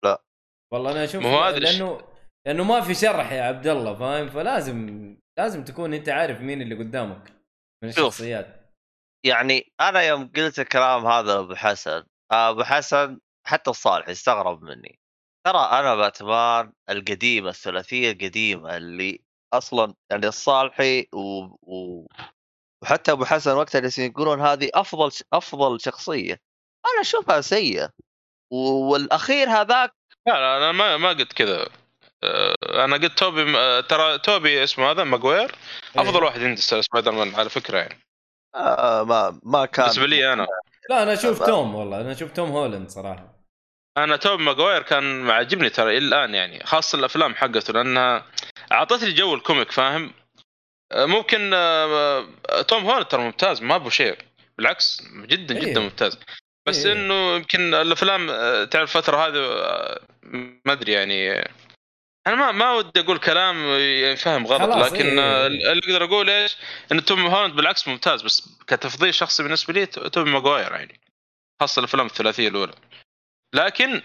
لا. 0.04 0.24
والله 0.72 0.92
أنا 0.92 1.04
أشوف. 1.04 1.22
لأنه 1.24 2.12
لأنه 2.46 2.64
ما 2.64 2.80
في 2.80 2.94
شرح 2.94 3.32
يا 3.32 3.42
عبد 3.42 3.66
الله 3.66 3.94
فاهم 3.94 4.28
فلازم 4.30 5.16
لازم 5.38 5.64
تكون 5.64 5.94
أنت 5.94 6.08
عارف 6.08 6.40
مين 6.40 6.62
اللي 6.62 6.74
قدامك 6.74 7.32
من 7.84 7.92
شوف. 7.92 7.98
الشخصيات 7.98 8.62
يعني 9.26 9.72
أنا 9.80 10.02
يوم 10.02 10.32
قلت 10.36 10.58
الكلام 10.58 11.06
هذا 11.06 11.34
لابو 11.34 11.54
حسن 11.54 12.04
آه، 12.32 12.50
أبو 12.50 12.62
حسن 12.62 13.20
حتى 13.46 13.70
الصالح 13.70 14.08
استغرب 14.08 14.62
مني 14.62 14.98
ترى 15.46 15.58
أنا 15.58 15.94
باتمان 15.94 16.72
القديمة 16.90 17.48
الثلاثية 17.48 18.12
القديمة 18.12 18.76
اللي 18.76 19.24
أصلا 19.52 19.94
يعني 20.10 20.26
الصالحي 20.26 21.08
و... 21.12 21.18
و... 21.62 22.06
وحتى 22.82 23.12
أبو 23.12 23.24
حسن 23.24 23.56
وقتها 23.56 23.80
جالسين 23.80 24.10
يقولون 24.10 24.40
هذه 24.40 24.70
أفضل 24.74 25.10
أفضل 25.32 25.80
شخصية. 25.80 26.40
أنا 26.86 27.00
أشوفها 27.00 27.40
سيئة. 27.40 27.90
و- 28.52 28.90
والأخير 28.92 29.50
هذاك 29.50 29.92
لا 30.26 30.32
لا 30.32 30.56
أنا 30.56 30.72
ما 30.72 30.96
ما 30.96 31.08
قلت 31.08 31.32
كذا. 31.32 31.68
أه 32.24 32.54
أنا 32.84 32.96
قلت 32.96 33.18
توبي 33.18 33.58
أه 33.58 33.80
ترى 33.80 34.18
توبي 34.18 34.64
اسمه 34.64 34.90
هذا 34.90 35.04
ماجوير 35.04 35.54
أفضل 35.96 36.16
إيه. 36.18 36.24
واحد 36.24 36.40
عندي 36.42 36.60
سبايدر 36.60 37.12
مان 37.12 37.34
على 37.34 37.48
فكرة 37.50 37.78
يعني. 37.78 37.98
آه 38.54 39.02
ما 39.04 39.40
ما 39.42 39.66
كان. 39.66 39.84
بالنسبة 39.84 40.06
لي 40.06 40.32
أنا. 40.32 40.46
لا 40.90 41.02
أنا 41.02 41.12
أشوف 41.12 41.36
طبعاً. 41.38 41.48
توم 41.50 41.74
والله. 41.74 42.00
أنا 42.00 42.12
أشوف 42.12 42.32
توم 42.32 42.50
هولاند 42.50 42.88
صراحة. 42.90 43.32
أنا 43.98 44.16
توبي 44.16 44.42
ماجوير 44.44 44.82
كان 44.82 45.22
معجبني 45.22 45.70
ترى 45.70 45.98
إلى 45.98 46.06
الآن 46.06 46.34
يعني 46.34 46.64
خاصة 46.64 46.98
الأفلام 46.98 47.34
حقته 47.34 47.72
لأنها 47.72 48.26
أعطتني 48.72 49.12
جو 49.12 49.34
ال 49.34 49.40
comic 49.40 49.70
فاهم؟ 49.72 50.12
ممكن 50.96 51.50
أه 51.54 52.26
توم 52.68 52.84
هولاند 52.84 53.06
ترى 53.06 53.22
ممتاز 53.22 53.62
ما 53.62 53.74
أبو 53.74 53.90
شيء 53.90 54.18
بالعكس 54.58 55.02
جدا 55.16 55.54
جدا 55.54 55.66
أيوه. 55.70 55.82
ممتاز 55.82 56.18
بس 56.68 56.86
إيه. 56.86 56.92
إنه 56.92 57.34
يمكن 57.36 57.74
الأفلام 57.74 58.30
آه، 58.30 58.64
تعرف 58.64 58.96
الفترة 58.96 59.16
هذه 59.26 59.36
آه، 59.36 60.00
ما 60.66 60.72
أدري 60.72 60.92
يعني 60.92 61.32
آه، 61.32 61.48
أنا 62.26 62.34
ما 62.36 62.52
ما 62.52 62.72
ودي 62.72 63.00
أقول 63.00 63.18
كلام 63.18 63.64
يعني 63.78 64.16
فهم 64.16 64.46
غلط 64.46 64.92
لكن 64.92 65.18
إيه. 65.18 65.44
آه، 65.44 65.46
اللي 65.46 65.68
أقدر 65.84 66.04
أقول 66.04 66.30
إيش 66.30 66.56
إن 66.92 67.04
توم 67.04 67.26
هولاند 67.26 67.54
بالعكس 67.56 67.88
ممتاز 67.88 68.22
بس 68.22 68.48
كتفضيل 68.66 69.14
شخصي 69.14 69.42
بالنسبة 69.42 69.72
لي 69.72 69.86
تو- 69.86 70.08
توم 70.08 70.32
ماجواير 70.32 70.72
يعني 70.72 71.00
خاصة 71.60 71.80
الأفلام 71.80 72.06
الثلاثية 72.06 72.48
الأولى 72.48 72.72
لكن 73.54 74.02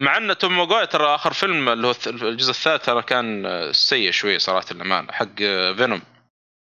مع 0.00 0.16
أن 0.16 0.38
توم 0.38 0.56
ماجواير 0.56 0.84
ترى 0.84 1.14
آخر 1.14 1.32
فيلم 1.32 1.68
اللي 1.68 1.86
هو 1.86 1.94
الجزء 2.06 2.50
الثالث 2.50 2.84
ترى 2.84 3.02
كان 3.02 3.46
آه، 3.46 3.72
سيء 3.72 4.10
شوي 4.10 4.38
صراحة 4.38 4.66
الامانه 4.70 5.12
حق 5.12 5.42
آه، 5.42 5.72
فينوم. 5.72 6.02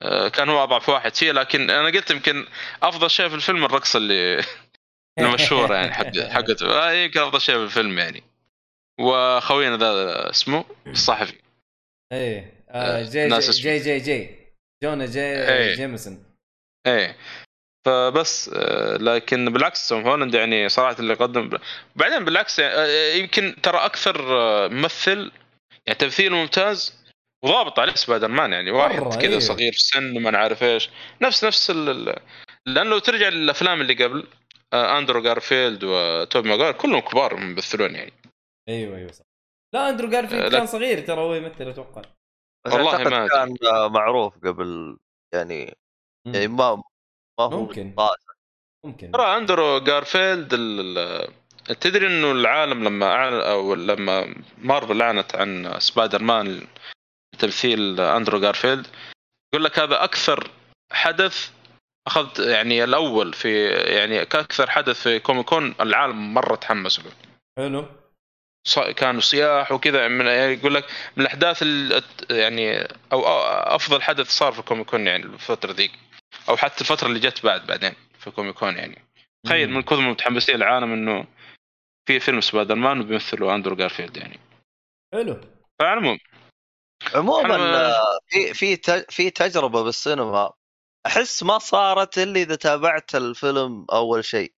آه، 0.02 0.28
كان 0.28 0.48
هو 0.48 0.62
أضعف 0.62 0.88
واحد 0.88 1.14
فيه 1.14 1.32
لكن 1.32 1.70
أنا 1.70 1.88
قلت 1.88 2.10
يمكن 2.10 2.46
أفضل 2.82 3.10
شيء 3.10 3.28
في 3.28 3.34
الفيلم 3.34 3.64
الرقصه 3.64 3.96
اللي 3.96 4.44
المشهورة 5.18 5.74
يعني 5.74 5.92
حق 5.94 6.18
حقته 6.18 6.66
آه، 6.66 6.92
يمكن 6.92 7.20
أفضل 7.20 7.40
شيء 7.40 7.54
في 7.54 7.62
الفيلم 7.64 7.98
يعني. 7.98 8.22
وخوينا 9.00 9.76
ذا 9.76 10.30
اسمه 10.30 10.64
الصحفي 10.86 11.34
إيه 12.12 12.52
آه، 12.70 13.02
جي 13.02 13.26
ناس 13.26 13.44
جي, 13.44 13.50
اسمه. 13.50 13.62
جي 13.62 13.78
جي 13.78 13.98
جي. 13.98 14.36
جونا 14.82 15.06
جي 15.06 15.20
إيه. 15.20 15.74
جيمسون. 15.74 16.24
إيه. 16.86 17.16
فبس 17.86 18.50
آه، 18.54 18.96
لكن 18.96 19.52
بالعكس 19.52 19.88
توم 19.88 20.08
هولاند 20.08 20.34
يعني 20.34 20.68
صراحة 20.68 20.96
اللي 20.98 21.14
قدم 21.14 21.50
بعدين 21.96 22.24
بالعكس 22.24 22.58
يعني، 22.58 23.18
يمكن 23.18 23.56
ترى 23.62 23.78
أكثر 23.78 24.22
ممثل 24.68 25.32
يعني 25.86 25.98
تمثيله 25.98 26.36
ممتاز 26.36 27.00
وضابط 27.44 27.78
عليه 27.78 27.94
سبايدر 27.94 28.28
مان 28.28 28.52
يعني 28.52 28.70
واحد 28.70 29.02
كذا 29.02 29.32
إيه. 29.32 29.38
صغير 29.38 29.72
في 29.72 29.78
السن 29.78 30.16
وما 30.16 30.30
نعرف 30.30 30.62
إيش 30.62 30.90
نفس 31.22 31.44
نفس 31.44 31.70
ال... 31.70 32.16
لأنه 32.66 32.90
لو 32.90 32.98
ترجع 32.98 33.28
للأفلام 33.28 33.80
اللي 33.80 34.04
قبل 34.04 34.26
أندرو 34.74 35.22
جارفيلد 35.22 35.84
وتوب 35.84 36.44
ماجواير 36.44 36.72
كلهم 36.72 37.00
كبار 37.00 37.36
ممثلون 37.36 37.94
يعني 37.94 38.12
أيوه 38.68 38.96
أيوه 38.96 39.12
صح 39.12 39.24
لا 39.74 39.88
أندرو 39.88 40.08
جارفيلد. 40.08 40.52
كان 40.52 40.66
صغير 40.66 41.06
ترى 41.06 41.20
هو 41.20 41.34
يمثل 41.34 41.68
أتوقع 41.68 42.02
والله 42.66 43.04
ما. 43.04 43.28
كان 43.28 43.56
معروف 43.92 44.34
قبل 44.46 44.98
يعني. 45.34 45.76
يعني 46.26 46.48
ما 46.48 46.82
ممكن. 47.48 47.94
ممكن. 48.84 49.10
ترى 49.12 49.36
أندرو 49.36 49.78
جارفيلد 49.78 50.54
تدري 51.80 52.06
إنه 52.06 52.32
العالم 52.32 52.84
لما 52.84 53.06
أعلن 53.06 53.40
أو 53.40 53.74
لما 53.74 54.34
مارفل 54.58 55.02
أعلنت 55.02 55.36
عن 55.36 55.74
سبايدر 55.78 56.22
مان 56.22 56.66
تمثيل 57.38 58.00
أندرو 58.00 58.40
جارفيلد 58.40 58.86
يقول 59.54 59.64
لك 59.64 59.78
هذا 59.78 60.04
أكثر 60.04 60.50
حدث 60.92 61.50
أخذت 62.06 62.38
يعني 62.38 62.84
الأول 62.84 63.32
في 63.32 63.66
يعني 63.68 64.24
كأكثر 64.24 64.70
حدث 64.70 65.02
في 65.02 65.18
Comic 65.18 65.46
Con 65.46 65.74
العالم 65.80 66.34
مرة 66.34 66.54
تحمس 66.56 66.98
له 66.98 67.12
حلو 67.58 67.86
كانوا 68.96 69.20
سياح 69.20 69.72
وكذا 69.72 70.08
من 70.08 70.26
يعني 70.26 70.52
يقول 70.52 70.74
لك 70.74 70.84
من 71.16 71.22
الأحداث 71.22 71.62
ال- 71.62 72.02
يعني 72.30 72.80
أو 73.12 73.26
أو 73.28 73.40
أفضل 73.76 74.02
حدث 74.02 74.30
صار 74.30 74.52
في 74.52 74.62
Comic 74.62 74.86
Con 74.86 75.06
يعني 75.06 75.24
الفترة 75.24 75.72
ذيك. 75.72 75.92
أو 76.50 76.56
حتى 76.56 76.80
الفترة 76.80 77.08
اللي 77.08 77.20
جت 77.20 77.44
بعد 77.46 77.66
بعدين 77.66 77.92
في 78.18 78.30
Comic 78.30 78.54
Con 78.54 78.76
يعني. 78.76 79.04
تخيل. 79.46 79.70
من 79.70 79.82
كثر 79.82 80.00
ما 80.00 80.10
متحمسين 80.10 80.54
العالم 80.54 80.92
إنه 80.92 81.26
في 82.08 82.20
فيلم 82.20 82.40
سبايدر 82.40 82.74
مان 82.74 83.00
وبيمثله 83.00 83.54
أندرو 83.54 83.76
جارفيلد 83.76 84.16
يعني. 84.16 84.40
حلو. 85.14 85.40
فعلى 85.80 85.92
العموم 85.92 86.18
عموما 87.14 87.56
آه، 87.56 88.18
في 88.28 88.54
في 88.54 88.76
ت- 88.76 89.10
في 89.12 89.30
تجربة 89.30 89.82
بالسينما 89.84 90.52
أحس 91.06 91.42
ما 91.42 91.58
صارت 91.58 92.18
إلا 92.18 92.40
إذا 92.40 92.54
تابعت 92.54 93.14
الفيلم 93.14 93.86
أول 93.92 94.24
شيء. 94.24 94.52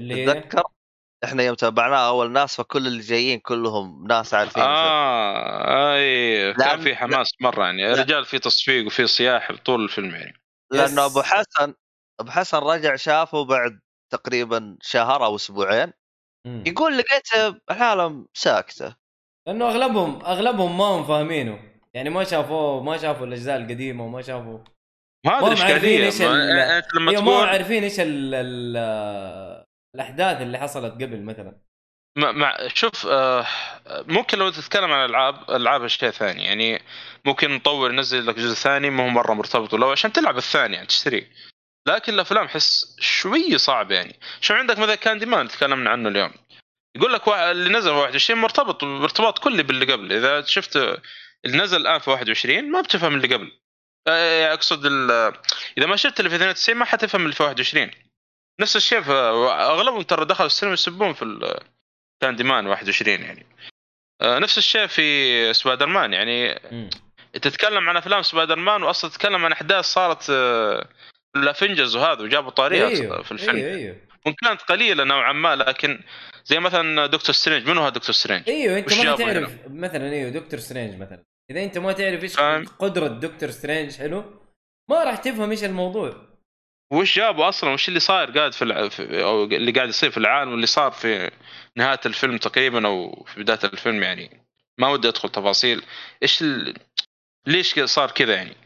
اللي 0.00 0.14
هي؟ 0.14 0.26
تتذكر؟ 0.26 0.62
إحنا 1.24 1.42
يوم 1.42 1.54
تابعناه 1.54 2.08
أول 2.08 2.30
ناس 2.32 2.56
فكل 2.56 2.86
اللي 2.86 3.00
جايين 3.02 3.38
كلهم 3.40 4.06
ناس 4.06 4.34
عارفين 4.34 4.62
الفيلم. 4.62 4.76
آه 4.76 5.94
اي 5.94 6.54
كان 6.54 6.80
في 6.80 6.96
حماس 6.96 7.32
مرة 7.40 7.64
يعني. 7.64 7.82
لا. 7.82 8.02
رجال 8.02 8.24
في 8.24 8.38
تصفيق 8.38 8.86
وفي 8.86 9.06
صياح 9.06 9.52
طول 9.52 9.84
الفيلم 9.84 10.14
يعني. 10.14 10.39
لأنه. 10.72 11.06
أبو 11.06 11.22
حسن 11.22 11.74
أبو 12.20 12.30
حسن 12.30 12.58
رجع 12.58 12.96
شافه 12.96 13.44
بعد 13.44 13.80
تقريبا 14.12 14.78
شهر 14.82 15.24
أو 15.24 15.36
أسبوعين 15.36 15.92
مم. 16.46 16.64
يقول 16.66 16.98
لقيت 16.98 17.28
العالم 17.70 18.26
ساكتة. 18.34 18.96
لأنه 19.46 19.68
أغلبهم 19.68 20.24
أغلبهم 20.24 20.78
ما 20.78 20.84
هم 20.84 21.04
فاهمينه. 21.04 21.70
يعني 21.94 22.10
ما 22.10 22.24
شافوه 22.24 22.82
ما 22.82 22.96
شافوا 22.96 23.26
الأجزاء 23.26 23.56
القديمة 23.56 24.04
وما 24.04 24.22
شافوا. 24.22 24.58
ما 25.26 25.32
هم 25.40 25.44
عارفين 25.44 25.52
الاشكاليه 25.52 26.04
إيش 26.06 26.22
ال- 26.22 26.56
ما- 26.56 26.82
لما 26.94 27.12
ما 27.12 27.18
هم 27.20 27.24
تقول. 27.24 27.48
عارفين 27.48 27.82
إيش 27.82 28.00
ال 28.00 28.34
ال 28.34 28.76
الأحداث 29.94 30.42
اللي 30.42 30.58
حصلت 30.58 30.94
قبل 30.94 31.22
مثلا. 31.22 31.60
مع, 32.16 32.68
شوف 32.74 33.06
آه 33.06 33.46
ممكن 33.88 34.38
لو 34.38 34.50
تتكلم 34.50 34.92
عن 34.92 35.10
العاب 35.10 35.50
العاب 35.50 35.86
شيء 35.86 36.10
ثاني 36.10 36.44
يعني 36.44 36.82
ممكن 37.24 37.50
نطور 37.50 37.92
ننزل 37.92 38.26
لك 38.26 38.34
جزء 38.34 38.54
ثاني 38.54 38.90
ما 38.90 39.04
هو 39.04 39.08
مرة 39.08 39.34
مرتبط 39.34 39.74
لو 39.74 39.90
عشان 39.90 40.12
تلعب 40.12 40.36
الثاني 40.36 40.74
يعني 40.74 40.86
تشتريه 40.86 41.30
لكن 41.88 42.14
الأفلام 42.14 42.44
أحس 42.44 42.96
شوية 43.00 43.56
صعب 43.56 43.90
يعني. 43.90 44.20
شوف 44.40 44.56
عندك 44.56 44.78
مثلا 44.78 44.94
كاندي 44.94 45.26
مان؟ 45.26 45.48
تكلمنا 45.48 45.90
عنه 45.90 46.08
اليوم. 46.08 46.32
يقول 46.96 47.12
لك 47.12 47.28
اللي 47.28 47.70
نزل 47.70 47.90
في 47.90 47.96
21 47.96 48.40
مرتبط 48.40 48.84
ارتباط 48.84 49.38
كلي 49.38 49.62
باللي 49.62 49.92
قبل. 49.92 50.12
إذا 50.12 50.44
شفت 50.44 50.76
اللي 51.44 51.58
نزل 51.58 51.80
الآن 51.80 51.98
في 51.98 52.10
21 52.10 52.70
ما 52.70 52.80
بتفهم 52.80 53.14
اللي 53.14 53.34
قبل. 53.34 53.52
آه، 54.08 54.54
أقصد 54.54 54.86
إذا 55.78 55.86
ما 55.86 55.96
شفت 55.96 56.20
اللي 56.20 56.30
في 56.30 56.36
92 56.36 56.78
ما 56.78 56.84
حتفهم 56.84 57.22
اللي 57.22 57.34
في 57.34 57.42
21 57.42 57.90
نفس 58.60 58.76
الشيء 58.76 58.98
أغلبهم 58.98 60.02
ترى 60.02 60.24
دخلوا 60.24 60.46
السينما 60.46 60.74
يسبون 60.74 61.12
في 61.12 61.22
Candyman 62.20 62.66
21 62.66 63.22
يعني. 63.22 63.46
آه، 64.20 64.38
نفس 64.38 64.58
الشيء 64.58 64.86
في 64.86 65.52
سبايدر 65.52 65.86
مان 65.86 66.12
يعني. 66.12 66.60
تتكلم 67.32 67.88
عن 67.88 67.96
أفلام 67.96 68.22
سبايدر 68.22 68.56
مان 68.56 68.82
وأصلا 68.82 69.10
تتكلم 69.10 69.44
عن 69.44 69.52
أحداث 69.52 69.84
صارت 69.84 70.30
آه، 70.30 70.88
ال 71.36 71.43
Avengers 71.43 71.96
وهذا 71.96 72.22
وجابوا 72.22 72.50
طاريها 72.50 72.88
أيوه 72.88 73.22
في 73.22 73.32
الفيلم 73.32 73.56
أيوه 73.56 73.74
أيوه. 73.74 73.96
وان 74.26 74.34
كانت 74.34 74.62
قليلة 74.62 75.04
نوعا 75.04 75.32
ما 75.32 75.56
لكن 75.56 76.00
زي 76.44 76.60
مثلا 76.60 77.06
دكتور 77.06 77.34
سترينج 77.34 77.68
منو 77.68 77.80
هذا 77.80 77.90
دكتور 77.90 78.14
سترينج؟ 78.14 78.50
أيوه 78.50 78.78
أنت 78.78 78.92
ما 78.94 79.16
تعرف 79.16 79.50
مثلا 79.66 80.12
أيوه 80.12 80.30
دكتور 80.30 80.60
سترينج 80.60 81.00
مثلا. 81.00 81.24
إذا 81.50 81.64
أنت 81.64 81.78
ما 81.78 81.92
تعرف 81.92 82.22
إيش. 82.22 82.36
قدرة 82.78 83.08
دكتور 83.08 83.50
سترينج 83.50 83.96
حلو؟ 83.96 84.24
ما 84.90 85.04
راح 85.04 85.16
تفهم 85.16 85.50
إيش 85.50 85.64
الموضوع. 85.64 86.29
وش 86.92 87.16
جابوا 87.16 87.48
أصلا؟ 87.48 87.70
وش 87.70 87.88
اللي 87.88 88.00
صاير 88.00 88.38
قاعد 88.38 88.52
في, 88.52 88.62
الع... 88.62 88.88
في 88.88 89.22
أو 89.22 89.44
اللي 89.44 89.72
قاعد 89.72 89.88
يصير 89.88 90.10
في 90.10 90.18
العالم 90.18 90.50
واللي 90.50 90.66
صار 90.66 90.90
في 90.90 91.30
نهاية 91.76 92.00
الفيلم 92.06 92.36
تقريبا 92.38 92.86
أو 92.86 93.24
في 93.24 93.42
بداية 93.42 93.58
الفيلم 93.64 94.02
يعني؟ 94.02 94.46
ما 94.78 94.88
ودي 94.88 95.08
أدخل 95.08 95.28
تفاصيل. 95.28 95.82
إيش 96.22 96.42
ال... 96.42 96.74
ليش 97.46 97.80
صار 97.80 98.10
كذا 98.10 98.34
يعني؟ 98.34 98.56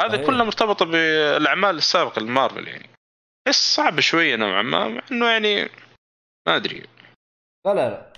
هذا 0.00 0.16
صحيح. 0.16 0.26
كله 0.26 0.44
مرتبطه 0.44 0.84
بالأعمال 0.84 1.76
السابقة 1.76 2.20
لمارفل 2.20 2.68
يعني. 2.68 2.88
بس 3.48 3.74
صعب 3.74 4.00
شوية 4.00 4.36
نوعا 4.36 4.62
ما 4.62 4.88
مع 4.88 5.02
إنه 5.12 5.26
يعني 5.30 5.62
ما 6.46 6.56
أدري. 6.56 6.82
لا 7.66 7.74
لا 7.74 7.90
لا. 7.90 8.12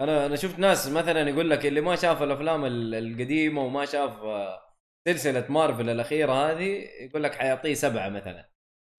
أنا 0.00 0.26
أنا 0.26 0.36
شفت 0.36 0.58
ناس 0.58 0.88
مثلا 0.88 1.28
يقول 1.30 1.50
لك 1.50 1.66
اللي 1.66 1.80
ما 1.80 1.96
شاف 1.96 2.22
الأفلام 2.22 2.64
ال- 2.64 2.94
القديمة 2.94 3.62
وما 3.62 3.84
شاف 3.84 4.12
سلسلة 5.08 5.46
مارفل 5.48 5.90
الأخيرة 5.90 6.32
هذه 6.32 6.88
يقول 7.00 7.22
لك 7.22 7.34
حيعطيه 7.34 7.74
سبعة 7.74 8.08
مثلا. 8.08 8.48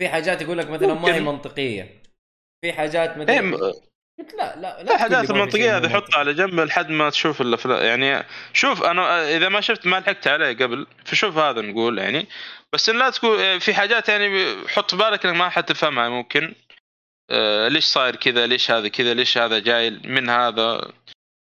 في 0.02 0.10
حاجات 0.10 0.42
يقول 0.42 0.58
لك 0.58 0.70
مثلا 0.70 0.94
ما 0.94 1.16
هي. 1.16 1.20
منطقية. 1.20 2.02
في 2.62 2.74
حاجات 2.74 3.10
إيه 3.10 3.18
مثلا 3.18 3.42
م- 3.42 3.56
قلت 4.20 4.34
لا 4.34 4.56
لا 4.56 4.62
لا 4.62 4.82
الاحداث 4.82 5.32
المنطقية 5.32 5.78
هذه 5.78 5.90
حطها 5.90 6.18
على 6.20 6.34
جنب 6.34 6.60
لحد 6.60 6.90
ما 6.90 7.10
تشوف 7.10 7.42
الأفلام. 7.42 7.86
يعني 7.86 8.26
شوف 8.54 8.84
أنا 8.84 9.36
إذا 9.38 9.50
ما 9.50 9.62
شفت 9.62 9.88
ما 9.88 10.00
لحقت 10.00 10.28
عليه 10.28 10.54
قبل 10.58 10.88
فشوف 11.06 11.38
هذا 11.38 11.62
نقول 11.62 11.98
يعني. 11.98 12.28
بس 12.74 12.90
إن 12.90 12.98
لا 13.00 13.10
تكون 13.10 13.60
في 13.60 13.74
حاجات 13.74 14.10
يعني 14.10 14.56
حط 14.68 14.96
بالك 14.96 15.26
إنك 15.26 15.36
ما 15.36 15.50
حتفهمها 15.50 16.10
ممكن. 16.10 16.56
آه 17.32 17.68
ليش 17.68 17.86
صاير 17.86 18.16
كذا؟ 18.16 18.48
ليش 18.48 18.72
هذا 18.72 18.88
كذا؟ 18.88 19.14
ليش 19.14 19.38
هذا 19.38 19.60
جاي؟ 19.60 19.90
من 19.90 20.30
هذا؟ 20.30 20.92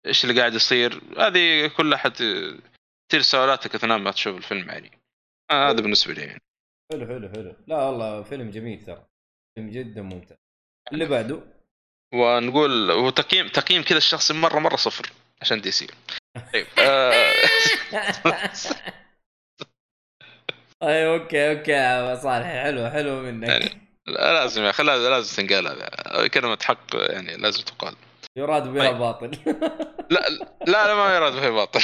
إيش 0.06 0.24
اللي 0.24 0.40
قاعد 0.40 0.54
يصير؟ 0.54 1.00
هذه 1.18 1.66
كلها 1.66 1.98
حت 1.98 2.16
تصير 3.08 3.20
سوالاتك 3.22 3.74
أثناء 3.74 3.98
ما 3.98 4.10
تشوف 4.10 4.36
الفيلم 4.36 4.68
يعني. 4.68 4.90
آه 5.50 5.70
هذا 5.70 5.80
بالنسبة 5.80 6.14
لي 6.14 6.22
يعني. 6.22 6.40
حلو 6.92 7.06
حلو 7.06 7.28
حلو. 7.28 7.54
لا 7.66 7.76
والله 7.76 8.22
فيلم 8.22 8.50
جميل 8.50 8.84
ترى. 8.84 9.06
فيلم 9.54 9.70
جدا 9.70 10.02
ممتع. 10.02 10.34
اللي 10.92 11.06
بعده؟ 11.06 11.40
ونقول 12.14 12.90
وتقييم 12.90 13.48
تقييم 13.48 13.82
كذا 13.82 13.98
الشخصي 13.98 14.34
مرة 14.34 14.58
مرة 14.58 14.76
صفر 14.76 15.12
عشان 15.42 15.60
دي 15.60 15.70
سي. 15.70 15.86
طيب 16.52 16.66
آه. 16.78 17.12
اي 20.82 21.06
okay 21.06 21.50
okay. 21.50 21.70
يا 21.70 22.16
صالح 22.16 22.46
حلو 22.46 22.90
حلو 22.90 23.20
منك. 23.22 23.48
يعني 23.48 23.88
لا، 24.06 24.32
لازم 24.32 24.62
يا 24.62 24.70
أخي 24.70 24.82
لازم 24.82 25.10
لازم 25.10 25.36
تنقال 25.36 25.68
هذا 25.68 26.28
كلمة 26.28 26.58
حق 26.62 26.86
يعني 26.94 27.36
لازم 27.36 27.64
تقال. 27.64 27.94
يراد 28.36 28.68
بها 28.68 28.88
طيب. 28.88 28.98
باطل. 28.98 29.30
لا 30.10 30.28
لا 30.66 30.86
لا 30.86 30.94
ما 30.94 31.14
يراد 31.16 31.32
فيه 31.32 31.48
باطل. 31.48 31.80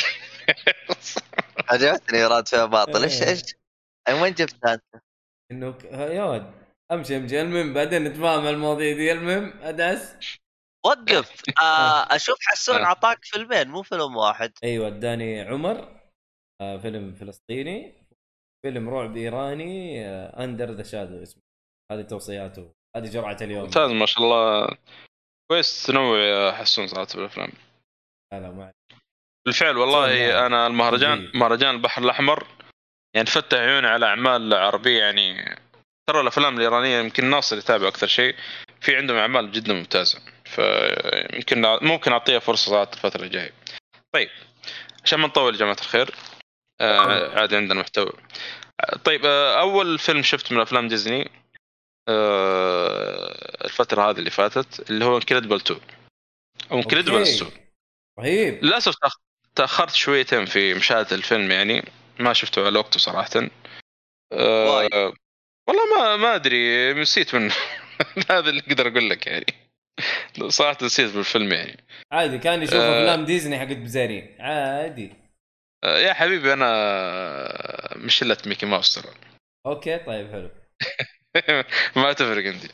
عجبتني 1.68 2.26
راد 2.26 2.48
فيها 2.48 2.64
باطل. 2.64 3.02
إيش. 3.02 3.22
إيش؟ 3.22 3.42
أي 4.08 4.22
وين 4.22 4.34
جبتها 4.34 4.74
انت؟ 4.74 5.02
إنه 5.52 5.78
يا 5.92 6.24
ولد 6.24 6.54
أمشي 6.92 7.16
أمشي. 7.16 7.40
المهم 7.40 7.74
بعدين 7.74 8.04
نتفاهم 8.04 8.40
على 8.40 8.50
المواضيع 8.50 8.96
دي. 8.96 9.12
المهم 9.12 9.52
ادعس 9.62 10.16
وقف. 10.86 11.42
آه. 11.62 12.14
أشوف 12.14 12.38
حسون 12.40 12.76
آه. 12.76 12.84
اعطاك 12.84 13.24
فيلمين 13.24 13.68
مو 13.68 13.82
فيلم 13.82 14.16
واحد. 14.16 14.52
أيوه 14.64 14.86
أداني 14.86 15.40
عمر. 15.40 16.00
آه 16.60 16.76
فيلم 16.76 17.14
فلسطيني. 17.14 17.94
فيلم 18.62 18.88
رعب 18.88 19.16
إيراني. 19.16 20.06
آه 20.06 20.44
Under 20.44 20.70
the 20.70 20.82
Shadow 20.82 21.22
اسمه. 21.22 21.42
هذه 21.92 22.02
توصياته. 22.02 22.72
هذه 22.96 23.10
جرعة 23.10 23.36
اليوم. 23.40 23.64
ممتاز 23.64 23.90
ما 23.90 24.06
شاء 24.06 24.24
الله. 24.24 24.76
كويس 25.50 25.86
تنوع 25.86 26.18
يا 26.18 26.52
حسون 26.52 26.86
صراحة 26.86 27.06
في 27.06 27.14
الأفلام. 27.14 27.52
لا 28.32 28.40
لا 28.40 28.50
ما 28.50 28.72
بالفعل 29.46 29.76
والله. 29.76 30.46
أنا 30.46 30.66
المهرجان. 30.66 31.30
مهرجان 31.34 31.74
البحر 31.74 32.02
الأحمر. 32.02 32.46
يعني 33.14 33.26
فتح 33.26 33.58
عيوني 33.58 33.86
على 33.86 34.06
أعمال 34.06 34.54
عربية 34.54 34.98
يعني. 35.00 35.58
ترى 36.06 36.20
الأفلام 36.20 36.56
الإيرانية 36.56 37.00
يمكن 37.00 37.24
ناصر 37.24 37.58
يتابع 37.58 37.88
أكثر 37.88 38.06
شيء. 38.06 38.34
في 38.80 38.96
عندهم 38.96 39.16
أعمال 39.16 39.52
جدا 39.52 39.72
ممتازة. 39.72 40.20
فيمكن 40.44 41.78
ممكن 41.82 42.12
اعطيها 42.12 42.38
فرصة 42.38 42.70
صراحة 42.70 42.90
الفترة 42.92 43.22
الجاية. 43.22 43.52
طيب 44.14 44.30
عشان 45.04 45.18
ما 45.20 45.26
نطول 45.26 45.54
يا 45.54 45.58
جماعة 45.58 45.76
الخير 45.80 46.14
آه 46.80 47.40
عاد 47.40 47.54
عندنا 47.54 47.80
محتوى. 47.80 48.12
طيب 49.04 49.24
آه 49.24 49.60
أول 49.60 49.98
فيلم 49.98 50.22
شفته 50.22 50.54
من 50.54 50.60
أفلام 50.60 50.88
ديزني 50.88 51.30
آه 52.08 53.64
الفترة 53.64 54.10
هذه 54.10 54.18
اللي 54.18 54.30
فاتت 54.30 54.90
اللي 54.90 55.04
هو 55.04 55.16
Incredibles 55.16 55.56
2 55.56 55.80
أو 56.70 56.76
Incredibles 56.76 57.18
أوكي. 57.18 57.34
2 57.34 57.50
رهيب. 58.20 58.64
للأسف 58.64 58.94
تأخرت 59.54 59.94
شويتين 59.94 60.44
في 60.44 60.74
مشاهدة 60.74 61.16
الفيلم 61.16 61.50
يعني. 61.50 61.84
ما 62.20 62.32
شفته 62.32 62.66
على 62.66 62.78
وقته 62.78 62.98
صراحة. 62.98 63.50
أه. 64.32 65.12
والله 65.68 65.96
ما 65.98 66.16
ما 66.16 66.34
أدري 66.34 66.92
نسيت 66.94 67.34
من 67.34 67.50
هذا 68.30 68.50
اللي 68.50 68.60
أقدر 68.60 68.88
أقول 68.88 69.10
لك 69.10 69.26
يعني. 69.26 69.46
صراحة 70.48 70.78
نسيت 70.82 71.14
بالفيلم 71.14 71.52
يعني. 71.52 71.84
عادي 72.12 72.38
كان 72.38 72.62
يشوف. 72.62 72.74
افلام 72.74 73.24
ديزني 73.24 73.58
حقت 73.58 73.76
بزارين 73.76 74.36
عادي. 74.40 75.12
أه 75.84 75.98
يا 75.98 76.12
حبيبي 76.12 76.52
أنا 76.52 77.96
مش 77.96 78.22
إلا 78.22 78.36
ميكي 78.46 78.66
ماوس 78.66 78.94
ترى. 78.94 79.14
أوكي 79.66 79.98
طيب 79.98 80.30
حلو. 80.32 80.50
ما 82.02 82.12
تفرق 82.12 82.44
عندي. 82.46 82.68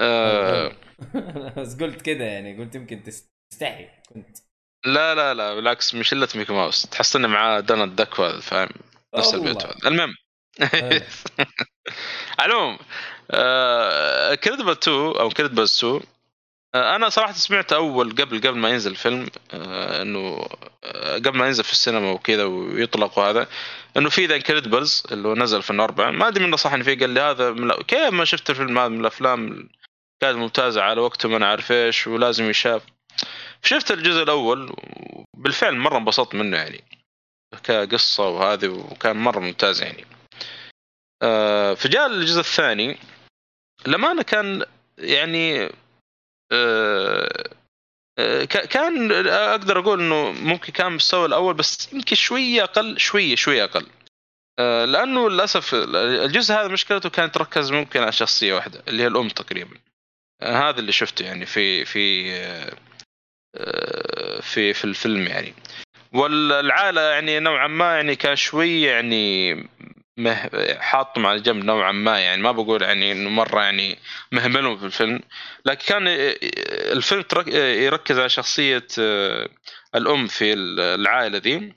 أه 0.00 0.72
بس 1.56 1.76
قلت 1.80 2.02
كذا 2.02 2.26
يعني 2.26 2.58
قلت 2.58 2.74
يمكن 2.74 3.02
تس- 3.02 3.28
تستحي 3.52 3.88
كنت. 4.08 4.38
لا 4.84 5.14
لا 5.14 5.34
لا 5.34 5.54
بالعكس 5.54 5.94
مش 5.94 6.12
إلا 6.12 6.28
ميكي 6.34 6.52
ماوس. 6.52 6.82
تحصلني 6.82 7.28
معاه 7.28 7.60
دونالد 7.60 7.96
داك 7.96 8.14
فاهم؟ 8.40 8.68
نفس 9.16 9.34
والله. 9.34 9.48
البيت. 9.50 9.66
هذا 9.66 9.88
المهم. 9.88 10.14
العموم 12.40 12.78
Incredibles 14.34 14.70
2 14.70 14.96
أو 14.96 15.28
Incredibles 15.28 15.62
2 15.62 16.00
آه، 16.74 16.96
أنا 16.96 17.08
صراحة 17.08 17.32
سمعت 17.32 17.72
أول 17.72 18.10
قبل 18.10 18.38
قبل 18.38 18.58
ما 18.58 18.68
ينزل 18.70 18.90
الفيلم 18.90 19.26
آه، 19.50 20.02
إنه 20.02 20.46
آه، 20.84 21.14
قبل 21.16 21.38
ما 21.38 21.46
ينزل 21.46 21.64
في 21.64 21.72
السينما 21.72 22.10
وكذا 22.10 22.44
ويطلق 22.44 23.18
وهذا 23.18 23.46
إنه 23.96 24.08
في 24.08 24.26
The 24.26 24.34
Incredibles 24.36 25.02
اللي 25.12 25.28
هو 25.28 25.34
نزل 25.34 25.62
في 25.62 25.70
2004 25.70 26.10
ما 26.10 26.28
أدري 26.28 26.46
من 26.46 26.56
صح 26.56 26.76
فيه 26.76 26.98
قال 26.98 27.10
لي 27.10 27.20
هذا 27.20 27.50
من 27.50 27.72
كيف 27.72 28.12
ما 28.12 28.24
شفت 28.24 28.50
الفيلم 28.50 28.78
هذا 28.78 28.88
من 28.88 29.00
الأفلام 29.00 29.68
كانت 30.20 30.36
ممتازة 30.38 30.82
على 30.82 31.00
وقته 31.00 31.28
ما 31.28 31.36
أنا 31.36 31.46
عارف 31.46 31.72
إيش 31.72 32.06
ولازم 32.06 32.50
يشاف. 32.50 32.82
شفت 33.64 33.90
الجزء 33.90 34.22
الأول 34.22 34.74
وبالفعل 35.36 35.76
مرة 35.76 35.98
انبسطت 35.98 36.34
منه 36.34 36.56
يعني. 36.56 36.84
كقصة 37.64 38.28
وهذه 38.28 38.68
وكان 38.68 39.16
مرة 39.16 39.40
ممتاز 39.40 39.82
يعني. 39.82 40.04
آه، 41.22 41.74
فجاء 41.74 42.06
الجزء 42.06 42.40
الثاني 42.40 42.98
لما 43.86 44.22
كان 44.22 44.64
يعني 44.98 45.70
آه، 46.52 47.50
آه، 48.18 48.44
كان 48.44 49.12
أقدر 49.26 49.78
أقول 49.78 50.00
إنه 50.00 50.32
ممكن 50.32 50.72
كان 50.72 50.92
مستوى 50.92 51.26
الأول 51.26 51.54
بس 51.54 51.92
يمكن 51.92 52.16
شوية 52.16 52.62
أقل 52.64 52.98
شوية 52.98 53.36
شوية 53.36 53.64
أقل. 53.64 53.86
لأنه 54.92 55.30
للأسف 55.30 55.74
الجزء 55.74 56.54
هذا 56.54 56.68
مشكلته 56.68 57.08
كانت 57.10 57.34
تركز 57.34 57.72
ممكن 57.72 58.00
على 58.00 58.12
شخصية 58.12 58.54
واحدة 58.54 58.82
اللي 58.88 59.02
هي 59.02 59.06
الأم 59.06 59.28
تقريبا. 59.28 59.76
هذا 60.42 60.80
اللي 60.80 60.92
شفته 60.92 61.24
يعني 61.24 61.46
في 61.46 61.84
في 61.84 62.32
في 64.42 64.72
في 64.72 64.84
الفيلم 64.84 65.26
يعني. 65.26 65.54
والعائله 66.12 67.00
يعني 67.00 67.40
نوعا 67.40 67.66
ما 67.66 67.96
يعني 67.96 68.16
كان 68.16 68.36
شوي 68.36 68.82
يعني 68.82 69.54
مه... 70.16 70.50
حاطهم 70.78 71.26
على 71.26 71.40
جنب 71.40 71.64
نوعا 71.64 71.92
ما 71.92 72.20
يعني. 72.20 72.42
ما 72.42 72.52
بقول 72.52 72.82
يعني 72.82 73.12
إنه 73.12 73.30
مرة 73.30 73.62
يعني 73.62 73.98
مهملهم 74.32 74.78
في 74.78 74.86
الفيلم. 74.86 75.20
لكن 75.64 75.86
كان 75.86 76.02
الفيلم. 76.08 77.24
يركز 77.56 78.18
على 78.18 78.28
شخصية 78.28 78.86
آه، 78.98 79.48
الأم 79.94 80.26
في 80.26 80.52
العائلة 80.78 81.38
ذي. 81.38 81.74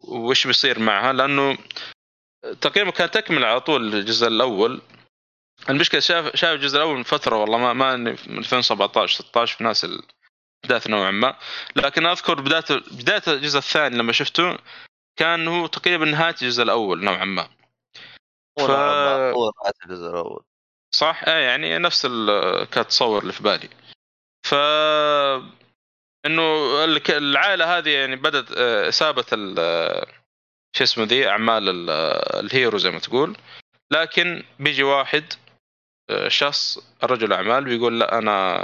وش 0.00 0.46
بيصير 0.46 0.78
معها؟ 0.78 1.12
لأنه 1.12 1.58
تقريبا 2.60 2.90
كان 2.90 3.10
تكمل 3.10 3.44
على 3.44 3.60
طول 3.60 3.94
الجزء 3.94 4.28
الأول. 4.28 4.82
المشكلة 5.70 6.00
شاف 6.00 6.36
شاف 6.36 6.54
الجزء 6.54 6.76
الأول 6.76 6.96
من 6.96 7.02
فترة 7.02 7.36
والله 7.36 7.58
ما 7.58 7.72
ما 7.72 7.96
من 7.96 8.38
2017 8.38 9.22
16 9.22 9.56
في 9.56 9.64
ناس 9.64 9.86
الاحداث 10.66 10.90
نوعا 10.90 11.10
ما. 11.10 11.36
لكن 11.76 12.06
أذكر 12.06 12.40
بدايه 12.40 12.64
بداية 12.90 13.22
الجزء 13.28 13.58
الثاني 13.58 13.96
لما 13.96 14.12
شفته 14.12 14.58
كان 15.18 15.48
هو 15.48 15.66
تقريبا 15.66 16.04
نهاية 16.04 16.34
الجزء 16.42 16.62
الأول 16.62 17.04
نوعا 17.04 17.24
ما. 17.24 17.48
ف- 18.58 18.70
نهاية 19.62 19.74
الجزء 19.84 20.10
الأول. 20.10 20.42
صح؟ 20.94 21.24
إيه 21.28 21.34
يعني 21.44 21.78
نفس 21.78 22.06
ال- 22.10 22.64
كانت 22.70 22.88
تصور 22.88 23.22
اللي 23.22 23.32
في 23.32 23.42
بالي. 23.42 23.68
ف 24.46 24.54
إنه 26.26 26.84
العائلة 27.10 27.78
هذه 27.78 27.90
يعني 27.90 28.16
بدأت 28.16 28.46
آه، 28.56 28.90
سابت 28.90 29.26
ال- 29.32 30.06
شو 30.76 30.84
اسمه 30.84 31.04
ذي 31.04 31.28
أعمال 31.28 31.68
ال- 31.68 31.90
الهيرو 32.44 32.78
زي 32.78 32.90
ما 32.90 32.98
تقول. 32.98 33.36
لكن 33.90 34.42
بيجي 34.58 34.82
واحد 34.82 35.32
آه، 36.10 36.28
شخص 36.28 36.78
رجل 37.02 37.32
أعمال 37.32 37.64
بيقول 37.64 38.00
لا 38.00 38.18
أنا 38.18 38.56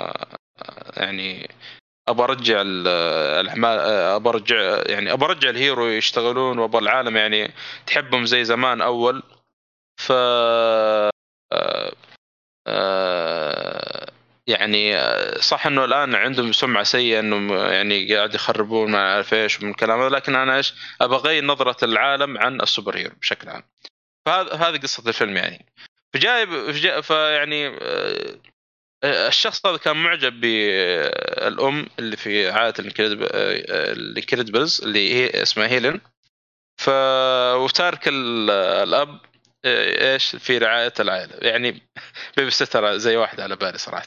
آه، 0.63 0.93
يعني 0.97 1.51
ابى 2.09 2.23
أرجع 2.23 2.61
ال- 2.61 2.89
الاعمال 3.41 3.79
ابى 3.79 4.29
أرجع 4.29 4.83
يعني 4.87 5.13
ابى 5.13 5.25
أرجع 5.25 5.51
ال 5.51 5.58
hero 5.58 5.87
يشتغلون 5.87 6.59
وابى 6.59 6.79
العالم 6.79 7.17
يعني 7.17 7.53
تحبهم 7.87 8.25
زي 8.27 8.45
زمان 8.45 8.81
أول. 8.81 9.23
ف 9.97 10.13
يعني 14.47 14.99
صح 15.41 15.67
إنه 15.67 15.85
الآن 15.85 16.15
عندهم 16.15 16.53
سمعة 16.53 16.83
سيئة 16.83 17.21
انهم 17.21 17.53
يعني 17.53 18.15
قاعد 18.15 18.35
يخربون 18.35 18.91
ما 18.91 19.13
أعرف 19.15 19.35
إيش 19.35 19.63
من 19.63 19.71
الكلام 19.71 20.01
هذا 20.01 20.09
لكن 20.09 20.35
أنا 20.35 20.57
إيش 20.57 20.75
أبغى 21.01 21.17
اغير 21.19 21.45
نظرة 21.45 21.85
العالم 21.85 22.39
عن 22.39 22.61
ال 22.61 22.97
superhero 22.97 23.15
بشكل 23.21 23.49
عام. 23.49 23.63
فهذا 24.27 24.79
قصة 24.79 25.09
الفيلم 25.09 25.37
يعني. 25.37 25.67
فجايب 26.15 26.71
فجا 26.71 27.01
فيعني 27.01 27.79
الشخص 29.05 29.67
هذا 29.67 29.77
كان 29.77 29.97
معجب 29.97 30.41
بالأم 30.41 31.87
اللي 31.99 32.17
في 32.17 32.51
عائلة 32.51 32.75
ال 32.79 32.96
Incredibles 32.96 34.83
اللي 34.83 35.15
هي 35.15 35.43
اسمها 35.43 35.67
هيلين. 35.67 36.01
ف 36.81 36.89
وتارك 37.57 38.09
ال- 38.09 38.51
الأب 38.51 39.21
إيش 39.65 40.37
في 40.37 40.59
رعاية 40.59 40.93
العائلة. 41.01 41.35
يعني 41.43 41.83
babysitter 42.37 42.97
زي 42.97 43.17
واحد 43.17 43.41
على 43.41 43.57
بالي 43.57 43.79
صراحة. 43.79 44.07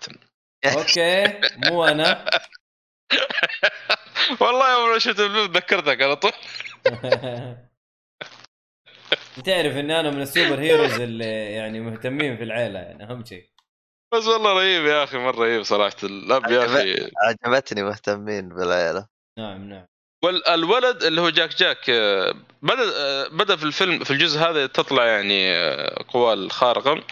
أوكي 0.66 1.40
مو 1.58 1.86
أنا. 1.86 2.26
والله 4.42 4.74
يوم 4.74 4.92
ما 4.92 5.00
شفت 5.00 5.20
الفيلم 5.20 5.52
ذكرتك 5.52 6.02
على 6.02 6.16
طول. 6.16 6.32
تعرف 9.46 9.78
إن 9.78 9.92
أنا 9.92 10.12
من 10.12 10.22
السوبر 10.22 10.60
هيروز 10.60 11.00
اللي 11.00 11.52
يعني 11.52 11.80
مهتمين 11.80 12.38
في 12.38 12.44
العيلة 12.44 12.80
يعني 12.80 13.04
اهم 13.04 13.26
شيء 13.26 13.50
بس 14.18 14.28
والله 14.28 14.54
رهيب 14.54 14.86
يا 14.86 15.04
أخي 15.04 15.18
مرة 15.18 15.40
رهيب 15.40 15.64
صراحة. 15.64 15.96
الأب 16.04 16.52
يا 16.52 16.66
أخي. 16.66 17.10
عجبتني 17.24 17.84
مهتمين 17.84 18.50
بالعيلة. 18.50 19.08
نعم 19.40 19.70
نعم. 19.70 19.86
والولد 20.24 21.04
اللي 21.04 21.22
هو 21.22 21.30
جاك 21.30 21.56
جاك 21.56 21.90
بدأ 22.62 23.28
بدأ 23.28 23.56
في 23.56 23.64
الفيلم 23.64 24.04
في 24.04 24.12
الجزء 24.12 24.40
هذا 24.40 24.66
تطلع 24.66 25.06
يعني 25.06 25.58
قواه 26.08 26.34
الخارقه 26.34 27.04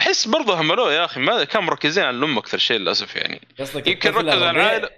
أحس 0.00 0.28
برضه 0.28 0.60
هملوه 0.60 0.92
يا 0.92 1.04
أخي 1.04 1.20
ما 1.20 1.44
كانوا 1.44 1.66
مركزين 1.66 2.04
على 2.04 2.16
الأم 2.16 2.38
أكثر 2.38 2.58
شيء 2.58 2.78
للأسف 2.78 3.16
يعني. 3.16 3.40
قصدك 3.60 3.86
يمكن 3.86 4.08
الطفل 4.08 4.26
ركز 4.28 4.42
على؟ 4.42 4.50
العائلة. 4.50 4.90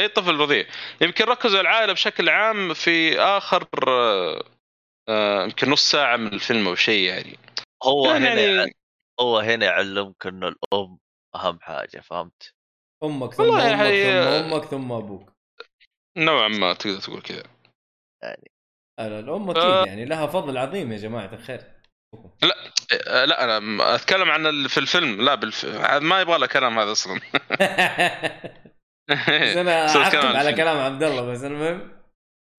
اي 0.00 0.08
طفل 0.08 0.36
رضيع 0.36 0.66
يمكن 1.00 1.24
ركزوا 1.24 1.58
على 1.58 1.68
العائلة 1.68 1.92
بشكل 1.92 2.28
عام 2.28 2.74
في 2.74 3.20
آخر 3.20 3.68
آه، 5.08 5.44
يمكن 5.44 5.70
نص 5.70 5.90
ساعة 5.90 6.16
من 6.16 6.32
الفيلم 6.32 6.68
أو 6.68 6.74
شيء 6.74 7.08
يعني. 7.08 7.38
هو 7.84 8.10
هنا 8.10 8.34
يعني 8.34 8.76
هو 9.20 9.38
هنا 9.38 9.66
يعلمك 9.66 10.26
إنه 10.26 10.48
الأم 10.48 10.98
أهم 11.34 11.60
حاجة 11.60 12.00
فهمت؟ 12.00 12.54
أمك 13.04 13.34
ثم 13.34 13.42
والله 13.42 13.70
أمك 13.70 13.78
حي- 13.78 14.02
ثم 14.02 14.54
أمك 14.54 14.64
ثم 14.64 14.92
أبوك. 14.92 15.32
نوعا 16.18 16.48
ما 16.48 16.74
تقدر 16.74 17.00
تقول 17.00 17.22
كذا. 17.22 17.42
لا، 18.22 19.18
الأم 19.18 19.50
أكيد 19.50 19.62
آه. 19.62 19.86
يعني 19.86 20.04
لها 20.04 20.26
فضل 20.26 20.58
عظيم 20.58 20.92
يا 20.92 20.98
جماعة 20.98 21.34
الخير. 21.34 21.76
آه، 23.06 23.24
لا 23.24 23.44
أنا 23.44 23.94
أتكلم 23.94 24.30
عن 24.30 24.66
في 24.66 24.78
الفيلم 24.78 25.22
لا 25.22 25.34
بالف... 25.34 25.64
ما 26.02 26.20
يبغى 26.20 26.38
له 26.38 26.46
كلام 26.46 26.78
هذا 26.78 26.92
أصلا. 26.92 27.20
أنا 29.60 29.86
اعقب 29.96 30.36
على. 30.36 30.52
كلام 30.52 30.76
عبد 30.78 31.02
الله 31.02 31.22
بس 31.32 31.44
المهم. 31.44 32.02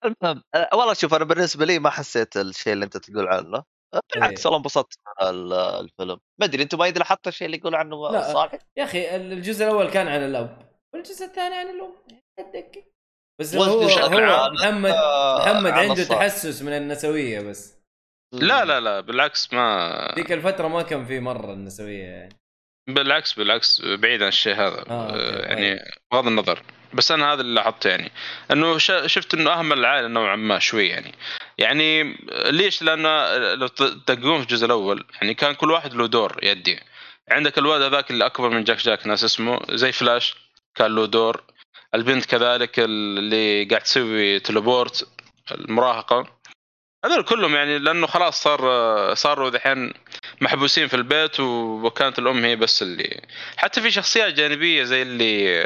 المهم 0.04 0.42
أه، 0.54 0.68
والله 0.72 0.94
شوف 0.94 1.14
أنا 1.14 1.24
بالنسبة 1.24 1.64
لي 1.64 1.78
ما 1.78 1.90
حسيت 1.90 2.36
الشيء 2.36 2.72
اللي 2.72 2.84
أنت 2.84 2.96
تقول 2.96 3.28
عنه. 3.28 3.58
أه، 3.58 3.64
بالعكس 4.14 4.40
إيه. 4.40 4.44
والله 4.46 4.56
انبسطت 4.58 4.98
الفيلم. 5.22 6.18
ما 6.40 6.46
أدري 6.46 6.62
أنتم 6.62 6.78
ما 6.78 6.86
يدري 6.86 7.04
حتى 7.04 7.28
الشيء 7.28 7.46
اللي 7.46 7.56
يقول 7.58 7.74
عنه 7.74 8.10
لا. 8.12 8.32
صالح 8.32 8.58
يا 8.76 8.84
أخي 8.84 9.16
الجزء 9.16 9.64
الأول 9.64 9.90
كان 9.90 10.08
عن 10.08 10.24
الأب 10.24 10.70
والجزء 10.94 11.24
الثاني 11.24 11.54
عن 11.54 11.66
الأم. 11.70 11.94
بس 13.40 13.54
هو 13.54 13.62
هو 13.62 13.84
محمد 14.52 14.90
آه، 14.90 15.38
محمد 15.38 15.70
عن 15.70 15.88
عنده. 15.88 16.04
تحسس 16.04 16.62
من 16.62 16.72
النسوية 16.72 17.40
بس. 17.40 17.78
لا 18.34 18.64
لا 18.64 18.80
لا 18.80 19.00
بالعكس 19.00 19.52
ما 19.52 20.12
ذيك 20.16 20.32
الفترة 20.32 20.68
ما 20.68 20.82
كان 20.82 21.06
في 21.06 21.20
مرة 21.20 21.52
النسوية 21.52 22.04
يعني. 22.04 22.36
بالعكس 22.88 23.32
بالعكس 23.32 23.80
بعيد 23.84 24.22
عن 24.22 24.28
الشيء 24.28 24.54
هذا. 24.54 24.84
آه، 24.90 25.10
آه، 25.14 25.46
يعني 25.46 25.80
بغض 26.12 26.26
النظر. 26.26 26.62
بس 26.94 27.12
أنا 27.12 27.32
هذا 27.32 27.40
اللي 27.40 27.54
لاحظته 27.54 27.90
يعني. 27.90 28.10
إنه 28.50 28.78
ش- 28.78 28.92
شفت 29.06 29.34
إنه 29.34 29.52
أهمل 29.52 29.78
العائله 29.78 30.08
نوعا 30.08 30.36
ما 30.36 30.58
شوي 30.58 30.88
يعني. 30.88 31.12
يعني 31.58 32.16
ليش؟ 32.50 32.82
لأنه 32.82 33.34
لو 33.54 33.66
تدققون 33.66 34.36
في 34.36 34.42
الجزء 34.42 34.66
الأول 34.66 35.04
يعني 35.14 35.34
كان 35.34 35.54
كل 35.54 35.70
واحد 35.70 35.94
له 35.94 36.06
دور 36.06 36.40
يدي. 36.42 36.80
عندك 37.30 37.58
الولد 37.58 37.82
هذاك 37.82 38.10
اللي 38.10 38.26
أكبر 38.26 38.48
من 38.48 38.64
جاك 38.64 38.76
جاك 38.78 39.06
ناس 39.06 39.24
اسمه 39.24 39.60
زي 39.70 39.92
فلاش 39.92 40.34
كان 40.74 40.94
له 40.94 41.06
دور. 41.06 41.42
البنت 41.94 42.24
كذلك 42.24 42.78
اللي 42.78 43.64
قاعد 43.64 43.82
تسوي 43.82 44.40
teleport 44.40 45.08
المراهقة. 45.52 46.38
هذول 47.04 47.22
كلهم 47.24 47.54
يعني 47.54 47.78
لأنه 47.78 48.06
خلاص 48.06 48.42
صار 48.42 49.14
صاروا 49.14 49.50
ذحين 49.50 49.92
محبوسين 50.40 50.88
في 50.88 50.94
البيت 50.94 51.40
وكانت 51.40 52.18
الأم 52.18 52.44
هي 52.44 52.56
بس 52.56 52.82
اللي 52.82 53.20
حتى 53.56 53.82
في 53.82 53.90
شخصيات 53.90 54.34
جانبية 54.34 54.84
زي 54.84 55.02
اللي 55.02 55.62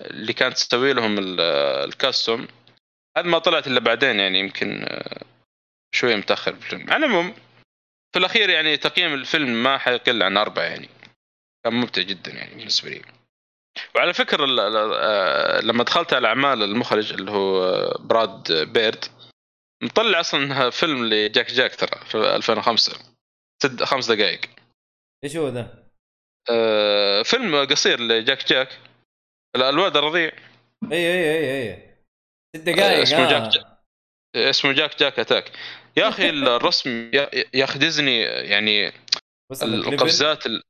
اللي 0.00 0.32
كانت 0.32 0.54
تسوي 0.58 0.92
لهم 0.92 1.18
ال- 1.18 1.40
الكاستوم. 1.88 2.48
هذا 3.16 3.26
ما 3.26 3.38
طلعت 3.38 3.66
إلا 3.66 3.80
بعدين 3.80 4.20
يعني 4.20 4.38
يمكن 4.38 4.84
آه، 4.88 5.22
شوية 5.94 6.16
متأخر 6.16 6.52
بالفيلم. 6.52 6.90
على 6.90 7.06
العموم 7.06 7.34
في 8.12 8.18
الأخير 8.18 8.50
يعني 8.50 8.76
تقييم 8.76 9.14
الفيلم 9.14 9.62
ما 9.62 9.78
حيقل 9.78 10.22
عن 10.22 10.36
أربعة 10.36 10.64
يعني. 10.64 10.88
كان 11.64 11.74
ممتع 11.74 12.02
جدا 12.02 12.32
يعني 12.32 12.54
بالنسبة 12.54 12.90
لي. 12.90 13.02
وعلى 13.94 14.14
فكرة 14.14 14.46
آه، 14.60 15.60
لما 15.60 15.84
دخلت 15.84 16.12
على 16.12 16.28
أعمال 16.28 16.62
المخرج 16.62 17.12
اللي 17.12 17.30
هو 17.30 17.64
آه، 17.64 17.98
براد 17.98 18.52
بيرد 18.52 19.04
مطلع 19.82 20.20
أصلا 20.20 20.70
فيلم 20.70 21.04
لجاك 21.04 21.50
جاك 21.50 21.76
ترى 21.76 22.04
في 22.04 22.36
2005 22.36 22.92
ست 23.62 23.82
خمس 23.82 24.10
دقائق 24.10 24.40
إيش 25.24 25.36
هو 25.36 25.48
ذا؟ 25.48 25.88
آه، 26.50 27.22
فيلم 27.22 27.66
قصير 27.66 28.00
لجاك 28.00 28.48
جاك. 28.48 28.78
لا، 29.56 29.68
الولد 29.68 29.96
الرضيع. 29.96 30.32
اي 30.92 30.96
اي 30.96 31.38
اي 31.38 31.72
اي 31.72 31.87
ست 32.58 32.68
دقائق 32.68 33.00
اسمه 33.00 33.26
آه. 33.26 33.30
جاك 33.30 33.52
جاك. 33.52 33.66
اسمه 34.36 34.72
Jack-Jack 34.72 35.18
Attack 35.18 35.52
يا 35.96 36.08
أخي 36.08 36.30
الرسم 36.56 37.10
يا 37.14 37.30
يا 37.54 37.64
أخي 37.64 37.78
ديزني 37.78 38.20
يعني. 38.22 38.92
القفزات 39.62 40.46
ال... 40.46 40.62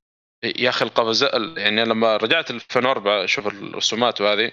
يا 0.44 0.68
أخي 0.68 0.84
القفزات 0.84 1.32
يعني 1.56 1.84
لما 1.84 2.16
رجعت 2.16 2.50
2004 2.50 3.24
أشوف 3.24 3.46
الرسومات 3.46 4.20
وهذه 4.20 4.52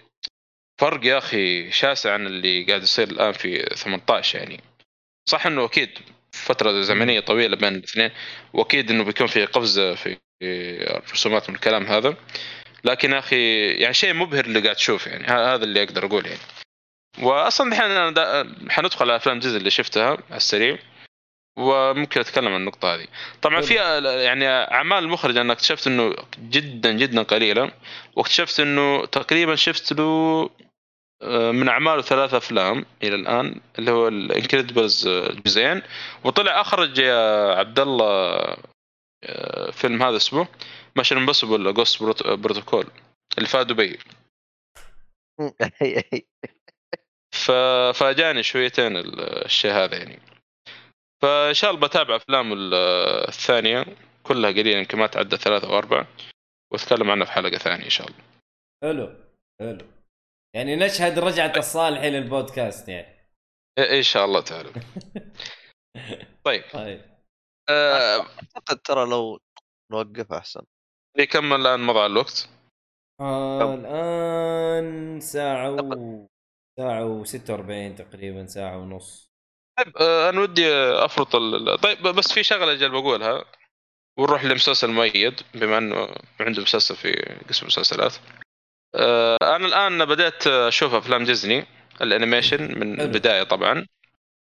فرق 0.81 1.05
يا 1.05 1.17
أخي 1.17 1.71
شاسع 1.71 2.13
عن 2.13 2.27
اللي 2.27 2.63
قاعد 2.63 2.83
يصير 2.83 3.07
الآن 3.07 3.31
في 3.31 3.75
18 3.75 4.39
يعني 4.39 4.61
صح 5.29 5.45
إنه 5.45 5.65
أكيد 5.65 5.89
فترة 6.31 6.81
زمنية 6.81 7.19
طويلة 7.19 7.55
بين 7.55 7.75
الاثنين 7.75 8.11
وأكيد 8.53 8.91
إنه 8.91 9.03
بيكون 9.03 9.27
في 9.27 9.45
قفزة 9.45 9.95
في 9.95 10.17
الرسومات 10.41 11.49
من 11.49 11.55
الكلام 11.55 11.85
هذا 11.85 12.15
لكن 12.83 13.11
يا 13.11 13.19
أخي 13.19 13.71
يعني 13.71 13.93
شيء 13.93 14.13
مبهر 14.13 14.45
اللي 14.45 14.59
قاعد 14.59 14.75
تشوف 14.75 15.07
يعني 15.07 15.23
هذا 15.27 15.63
اللي 15.63 15.83
أقدر 15.83 16.05
اقوله 16.05 16.29
يعني 16.29 16.41
واصلا 17.21 17.67
الحين 17.71 17.85
أنا 17.91 18.11
دا- 18.11 18.55
حندخل 18.69 19.05
على 19.05 19.15
أفلام 19.15 19.39
ديزني 19.39 19.57
اللي 19.57 19.69
شفتها 19.69 20.09
على 20.09 20.37
السريع 20.37 20.77
وممكن 21.57 22.19
أتكلم 22.21 22.47
عن 22.47 22.55
النقطة 22.55 22.95
هذه. 22.95 23.07
طبعا 23.41 23.61
في 23.61 23.73
يعني 24.23 24.47
أعمال 24.47 25.03
المخرج 25.03 25.37
أنا 25.37 25.53
اكتشفت 25.53 25.87
إنه 25.87 26.15
جدا 26.39 26.91
جدا 26.91 27.21
قليلة 27.23 27.71
واكتشفت 28.15 28.59
إنه 28.59 29.05
تقريبا 29.05 29.55
شفت 29.55 29.93
له 29.93 30.49
آه، 31.21 31.51
من 31.51 31.69
أعماله 31.69 32.01
ثلاث 32.01 32.33
أفلام 32.33 32.85
إلى 33.03 33.15
الآن 33.15 33.61
اللي 33.79 33.91
هو 33.91 34.07
ال 34.07 34.15
Incredibles 34.15 35.07
جزئين. 35.45 35.81
وطلع 36.23 36.61
أخرج 36.61 36.97
يا 36.97 37.51
عبد 37.55 37.79
الله 37.79 38.37
آه، 39.23 39.71
فيلم 39.71 40.03
هذا 40.03 40.17
اسمه 40.17 40.47
Mission 40.95 41.17
Impossible 41.17 41.73
Ghost 41.73 42.03
Protocol 42.27 42.85
اللي 43.37 43.49
فات 43.49 43.67
دبي. 43.67 43.99
ف- 47.35 47.97
فاجاني 47.99 48.43
شويتين 48.43 48.97
ال- 48.97 49.45
الشيء 49.45 49.71
هذا 49.71 49.97
يعني. 49.97 50.19
فإن 51.21 51.53
شاء 51.53 51.71
الله 51.71 51.87
بتابع 51.87 52.15
أفلام 52.15 52.53
ال- 52.53 52.73
الثانية 53.27 53.85
كلها 54.23 54.51
قليلا 54.51 54.79
يمكن 54.79 54.97
ما 54.97 55.07
تعدى 55.07 55.37
ثلاثة 55.37 55.67
أو 55.67 55.77
أربعة 55.77 56.07
وأتكلم 56.73 57.11
عنها 57.11 57.25
في 57.25 57.31
حلقة 57.31 57.57
ثانية 57.57 57.85
إن 57.85 57.89
شاء 57.89 58.07
الله. 58.07 58.19
حلو 58.83 59.15
حلو. 59.61 59.85
يعني 60.55 60.75
نشهد 60.75 61.19
رجعة 61.19 61.53
الصالحي 61.57 62.09
للبودكاست 62.09 62.89
يعني. 62.89 63.15
إيه، 63.79 63.97
إن 63.97 64.03
شاء 64.03 64.25
الله 64.25 64.41
تعالى. 64.41 64.71
طيب. 66.45 66.63
طيب. 66.73 67.01
آه 67.69 68.17
أعتقد 68.19 68.77
ترى 68.83 69.09
لو 69.09 69.39
نوقف 69.91 70.33
أحسن. 70.33 70.61
كم 71.31 71.53
الآن 71.53 71.79
مضى 71.79 72.05
الوقت؟ 72.05 72.49
آه 73.21 73.73
الآن 73.73 75.19
ساعة 75.19 75.71
و 75.71 76.27
ساعة 76.77 77.23
و46 77.23 77.97
تقريبا 77.97 78.45
ساعة 78.45 78.77
ونص. 78.77 79.31
طيب 79.77 79.97
آه 79.97 80.29
أنا 80.29 80.41
ودي 80.41 80.73
أفرط 80.75 81.35
ال... 81.35 81.77
طيب 81.77 82.01
بس 82.01 82.33
في 82.33 82.43
شغلة 82.43 82.71
أجل 82.71 82.89
بقولها. 82.89 83.45
ونروح 84.17 84.45
لمسلسل 84.45 84.89
مؤيد 84.91 85.41
بما 85.53 85.77
إنه 85.77 86.15
عنده 86.39 86.61
مسلسل 86.61 86.95
في 86.95 87.11
قسم 87.49 87.61
المسلسلات. 87.61 88.13
آه 88.95 89.37
أنا 89.41 89.65
الآن 89.67 90.05
بدأت 90.05 90.47
أشوف 90.47 90.93
أفلام 90.93 91.23
ديزني 91.23 91.65
الأنيميشن 92.01 92.79
من. 92.79 93.01
البداية 93.01 93.43
طبعا. 93.43 93.85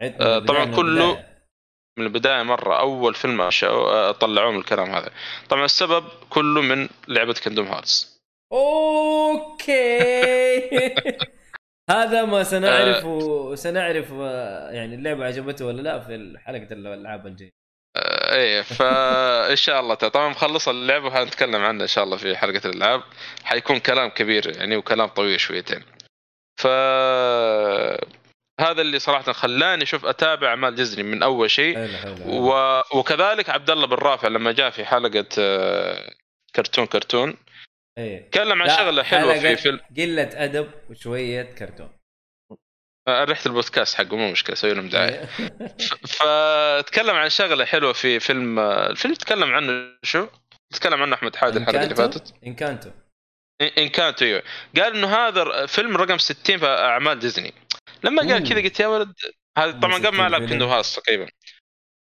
آه، 0.02 0.40
طبعاً 0.40 0.66
من 0.66 0.76
كله-. 0.76 1.26
من 1.98 2.06
البداية 2.06 2.44
مرة 2.44 2.80
أول 2.80 3.16
فيلم 3.16 3.50
طلعوه 4.12 4.52
من 4.52 4.60
الكلام 4.60 4.90
هذا. 4.92 5.12
طبعا 5.50 5.66
السبب 5.66 6.06
كله 6.30 6.62
من 6.62 6.90
لعبة 7.08 7.34
Kingdom 7.44 7.68
Hearts 7.68 8.20
أوكي. 8.54 9.80
هذا 11.90 12.26
ما 12.26 12.40
آه. 12.40 12.44
سنعرف 12.44 13.60
سنعرف 13.60 14.14
آه، 14.14 14.72
يعني 14.72 14.96
اللعبة 14.96 15.26
عجبته 15.26 15.66
ولا 15.66 15.82
لا 15.82 16.00
في 16.00 16.38
حلقة 16.46 16.74
الألعاب 16.74 17.28
الجاية 17.28 17.52
آه، 17.96 18.36
إيه 18.36 18.62
فإن 18.80 19.56
شاء 19.56 19.80
الله 19.80 19.96
طبعا 19.96 20.30
مخلص 20.30 20.68
اللعبة 20.68 21.08
وحنتكلم 21.08 21.56
عنها 21.56 21.84
إن 21.84 21.88
شاء 21.88 22.04
الله 22.04 22.18
في 22.18 22.38
حلقة 22.38 22.70
الألعاب 22.70 23.04
حيكون 23.44 23.80
كلام 23.80 24.10
كبير 24.10 24.58
يعني 24.58 24.78
وكلام 24.78 25.08
طويل 25.08 25.40
شويتين 25.40 25.84
ف 26.62 26.68
هذا 28.60 28.82
اللي 28.82 29.00
صراحة 29.00 29.32
خلاني 29.32 29.84
أشوف 29.84 30.06
أتابع 30.06 30.48
أعمال 30.48 30.76
ديزني 30.76 31.04
من 31.04 31.24
أول 31.24 31.52
شيء 31.52 31.76
حلو 31.76 31.98
حلو 31.98 32.16
حلو. 32.16 32.52
و... 32.52 32.82
وكذلك 32.94 33.50
عبد 33.50 33.70
الله 33.70 33.88
بن 33.88 33.96
رافع 33.96 34.28
لما 34.28 34.52
جاء 34.52 34.70
في 34.70 34.86
حلقة 34.86 35.26
آه، 35.40 36.14
كرتون 36.56 36.86
كرتون 36.86 37.38
إيه 38.00 38.30
تكلم 38.30 38.62
عن 38.62 38.70
شغلة 38.70 39.04
حلوة 39.04 39.40
في 39.40 39.56
فيلم 39.56 39.80
قلة 39.98 40.30
أدب 40.34 40.72
وشوية 40.90 41.42
كرتون 41.42 41.90
آه، 43.08 43.24
ريحة 43.24 43.42
البودكاست 43.46 43.96
حقه 43.96 44.18
مو 44.18 44.32
مشكلة 44.32 44.54
أسوي 44.54 44.74
لهم 44.74 44.90
دعاية 44.90 45.10
إيه. 45.10 45.28
فتكلم 46.18 47.16
عن 47.16 47.30
شغلة 47.30 47.66
حلوة 47.66 47.94
في 47.94 48.20
فيلم 48.20 48.60
آه، 48.60 48.90
الفيلم 48.90 49.14
تكلم 49.14 49.54
عنه 49.54 49.98
شو؟ 50.04 50.28
تكلم 50.74 51.02
عنه 51.02 51.16
أحمد 51.16 51.36
حادي 51.36 51.58
الحلقة 51.58 51.84
اللي؟ 51.84 51.96
فاتت 51.96 52.34
إنكانتو 52.48 52.90
ان 53.78 53.90
كانت 53.90 54.22
أيوه 54.22 54.44
قال 54.76 54.96
إنه 54.96 55.08
هذا 55.08 55.66
فيلم 55.66 55.98
رقم 55.98 56.18
60 56.18 56.58
في 56.58 56.66
أعمال 56.66 57.20
ديزني 57.20 57.54
لما 58.04 58.22
قال. 58.22 58.50
كذا 58.50 58.62
قلت 58.62 58.80
يا 58.80 58.88
ولد 58.88 59.14
هذا 59.58 59.72
طبعا 59.72 59.94
قبل 59.94 60.08
60 60.08 60.18
ما 60.18 60.28
ألعب. 60.28 60.48
كيندو 60.48 60.66
هاوس 60.66 60.96
تقريبا 60.96 61.28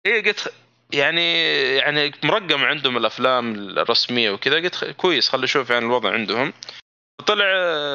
إيه 0.07 0.25
قلت 0.25 0.53
يعني 0.93 1.55
يعني 1.77 2.13
مرقم 2.25 2.65
عندهم 2.65 2.97
الأفلام 2.97 3.55
الرسمية 3.55 4.31
وكذا 4.31 4.57
قلت 4.57 4.85
كويس 4.85 5.29
خلي 5.29 5.45
أشوف 5.45 5.71
يعني 5.71 5.85
الوضع 5.87 6.11
عندهم. 6.13 6.53
طلع 7.27 7.45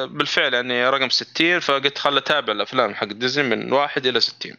بالفعل 0.04 0.54
يعني 0.54 0.88
رقم 0.88 1.08
60 1.10 1.60
فقلت 1.60 1.98
خل 1.98 2.16
أتابع 2.16 2.52
الأفلام 2.52 2.94
حق 2.94 3.06
ديزني 3.06 3.56
من 3.56 3.72
واحد 3.72 4.06
إلى 4.06 4.20
60 4.20 4.56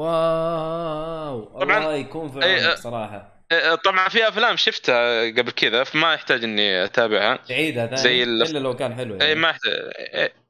واو 0.00 1.60
طبعاً- 1.60 1.62
الله 1.76 1.94
يكون 1.94 2.28
في 2.40 2.76
صراحة. 2.76 3.40
آه، 3.52 3.74
طبعا 3.74 4.08
في 4.08 4.28
أفلام 4.28 4.56
شفتها 4.56 5.22
قبل 5.30 5.50
كذا 5.50 5.84
فما 5.84 6.14
يحتاج 6.14 6.44
إني 6.44 6.84
أتابعها. 6.84 7.36
تعيدها 7.36 7.86
ثاني 7.86 7.96
زي 8.02 8.22
ال- 8.22 8.42
إلا 8.42 8.58
لو 8.58 8.76
كان 8.76 8.94
حلو 8.94 9.14
أي 9.14 9.18
يعني. 9.28 9.34
ما 9.40 9.48
يحتاج 9.50 9.72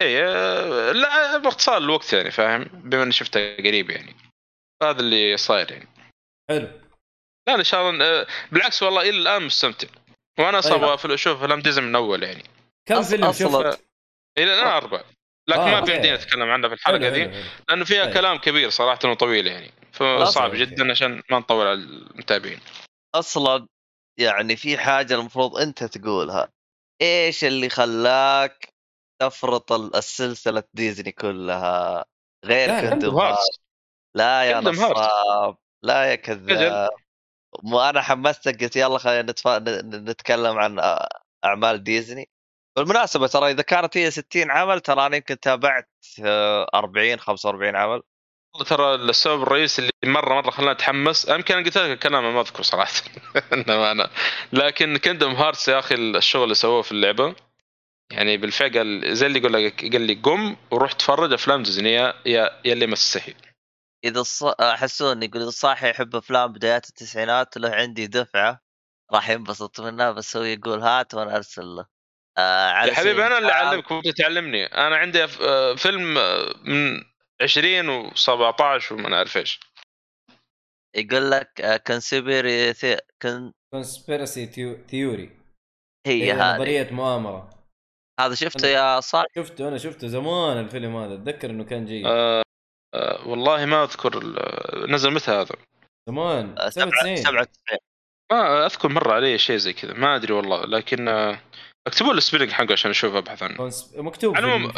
أي 0.02 0.20
لا 0.92 1.36
باختصار 1.38 1.76
الوقت 1.76 2.12
يعني 2.12 2.30
فاهم؟ 2.30 2.64
بما 2.74 3.02
إني 3.02 3.12
شفتها 3.12 3.56
قريب 3.56 3.90
يعني. 3.90 4.14
هذا 4.82 5.00
اللي 5.00 5.36
صاير 5.36 5.72
يعني. 5.72 5.88
حلو. 6.50 6.68
لا 7.48 7.54
إن 7.54 7.64
شاء 7.64 7.90
الله 7.90 8.04
آه، 8.20 8.26
بالعكس 8.52 8.82
والله 8.82 9.02
إلى 9.02 9.10
الآن 9.18 9.42
مستمتع 9.42 9.88
وأنا 10.38 10.58
أصلا 10.58 10.72
طيب. 10.72 10.84
أبغى 10.84 11.14
أشوف 11.14 11.42
افلام 11.42 11.60
ديزني 11.60 11.86
من 11.86 11.94
اول 11.96 12.22
يعني 12.22 12.44
كم 12.88 13.02
فيلم 13.02 13.32
شفت؟ 13.32 13.84
إلى 14.38 14.54
الآن 14.54 14.66
أربع 14.66 15.02
لكن 15.48 15.60
آه، 15.60 15.70
ما. 15.70 15.80
بيمدينا 15.80 16.16
نتكلم 16.16 16.50
عنها 16.50 16.68
في 16.68 16.74
الحلقة 16.74 17.08
ذي. 17.08 17.44
لأنه 17.68 17.84
فيها 17.84 18.04
طيب. 18.04 18.14
كلام 18.14 18.38
كبير 18.38 18.70
صراحة 18.70 18.98
وطويل 19.10 19.46
يعني 19.46 19.70
فصعب. 19.92 20.54
جدا 20.54 20.90
عشان 20.90 21.22
ما 21.30 21.38
نطول 21.38 21.66
على 21.66 21.74
المتابعين 21.78 22.60
أصلا 23.14 23.66
يعني 24.18 24.56
في 24.56 24.78
حاجة 24.78 25.14
المفروض 25.14 25.56
أنت 25.56 25.84
تقولها 25.84 26.48
إيش 27.02 27.44
اللي 27.44 27.68
خلاك 27.68 28.68
تفرط 29.22 29.72
ال- 29.72 29.96
السلسلة 29.96 30.62
ديزني 30.74 31.12
كلها 31.12 32.04
غير 32.44 32.80
كندم 32.90 33.18
لا 34.16 34.42
يا. 34.44 34.60
نصاب 34.60 35.56
لا 35.84 36.04
يا 36.04 36.14
كذاب 36.14 36.90
مو 37.62 37.80
أنا 37.80 38.02
حمستك 38.02 38.62
قلت 38.62 38.76
يلا 38.76 38.98
خلينا 38.98 39.22
نتف... 39.22 39.48
نتكلم 39.48 40.58
عن 40.58 40.98
أعمال 41.44 41.84
ديزني. 41.84 42.28
بالمناسبة 42.76 43.26
ترى 43.26 43.50
إذا 43.50 43.62
كانت 43.62 43.96
هي 43.96 44.10
60 44.10 44.50
عمل 44.50 44.80
ترى 44.80 45.06
أنا 45.06 45.16
يمكن 45.16 45.40
تابعت 45.40 45.90
آه، 46.24 46.66
40 46.74 47.18
45 47.18 47.76
عمل. 47.76 48.02
ترى 48.66 48.94
السبب 48.94 49.42
الرئيسي 49.42 49.82
اللي 49.82 50.12
مرة 50.14 50.34
مرة 50.34 50.50
خلاني 50.50 50.72
أتحمس 50.72 51.28
يمكن 51.28 51.54
قلت 51.64 51.78
لك 51.78 51.90
الكلام 51.90 52.34
ما 52.34 52.40
اذكر 52.40 52.62
صراحة. 52.62 52.92
انما 53.52 53.92
أنا 53.92 54.10
لكن 54.52 54.96
كندم 54.96 55.30
هارتس 55.30 55.68
يا 55.68 55.78
أخي 55.78 55.94
الشغل 55.94 56.42
اللي 56.44 56.54
سووه 56.54 56.82
في 56.82 56.92
اللعبة 56.92 57.34
يعني 58.10 58.36
بالفعل 58.36 58.78
قال 58.78 59.16
زي 59.16 59.26
اللي 59.26 59.38
يقول 59.38 59.52
لك 59.52 59.92
قال 59.92 60.00
لي 60.02 60.14
قم 60.14 60.56
وروح 60.70 60.92
تفرج 60.92 61.32
أفلام 61.32 61.62
ديزني 61.62 61.92
يا 61.92 62.14
يا 62.26 62.50
اللي 62.66 62.86
ما 62.86 62.94
تستحي. 62.94 63.34
إذا 64.04 64.20
الص... 64.20 64.42
أحسون 64.42 65.22
يقول 65.22 65.40
إذا 65.40 65.48
الصاحي 65.48 65.90
يحب 65.90 66.16
أفلام 66.16 66.52
بدايات 66.52 66.88
التسعينات 66.88 67.56
له 67.56 67.70
عندي 67.70 68.06
دفعة 68.06 68.60
راح 69.12 69.30
ينبسط 69.30 69.80
منها 69.80 70.10
بس 70.10 70.36
هو 70.36 70.42
يقول 70.42 70.80
هات 70.80 71.14
وأنا 71.14 71.36
أرسل 71.36 71.64
له. 71.64 71.86
آه 72.38 72.84
يا 72.84 72.94
حبيبي 72.94 73.26
أنا 73.26 73.38
اللي 73.38 73.52
أعلمك 73.52 73.90
وأنت 73.90 74.08
تعلمني. 74.08 74.64
أنا 74.64 74.96
عندي 74.96 75.24
آه، 75.24 75.74
فيلم 75.74 76.18
آه، 76.18 76.54
من 76.64 77.04
20 77.42 78.10
و17 78.10 78.92
وما 78.92 79.16
أعرف 79.16 79.36
إيش. 79.36 79.60
يقول 80.96 81.30
لك 81.30 81.82
كونسبيري. 81.86 82.74
كونسبيرسي 83.72 84.46
ثيوري 84.90 85.36
هي 86.06 86.24
هي 86.24 86.32
هذه. 86.32 86.56
نظرية 86.56 86.90
مؤامرة. 86.90 87.50
هذا 88.20 88.34
شفته 88.34 88.68
يا 88.68 89.00
صالح 89.00 89.26
شفته 89.36 89.68
أنا 89.68 89.78
شفته 89.78 90.08
زمان 90.08 90.58
الفيلم 90.58 90.96
هذا 90.96 91.14
أتذكر 91.14 91.50
إنه 91.50 91.64
كان 91.64 91.86
جيد. 91.86 92.06
آه 92.06 92.42
آه 92.94 93.28
والله 93.28 93.66
ما 93.66 93.84
أذكر 93.84 94.24
نزل 94.88 95.10
متى 95.10 95.30
هذا. 95.30 95.54
زمان 96.08 96.58
آه، 96.58 96.68
سبع 96.68 96.90
سبعة 96.90 97.02
سنين 97.02 97.16
97 97.16 97.78
ما 98.32 98.66
أذكر 98.66 98.88
مر 98.88 99.10
علي 99.12 99.38
شيء 99.38 99.56
زي 99.56 99.72
كذا 99.72 99.92
ما 99.92 100.16
أدري 100.16 100.32
والله 100.32 100.64
لكن 100.64 101.08
آه، 101.08 101.40
اكتبوا 101.86 102.12
لي 102.12 102.18
ال 102.18 102.22
spelling 102.22 102.50
حقه 102.50 102.72
عشان 102.72 102.90
أشوف 102.90 103.14
أبحث 103.14 103.42
عنه. 103.42 103.70
مكتوب 103.96 104.34
في, 104.36 104.40
المهم، 104.40 104.72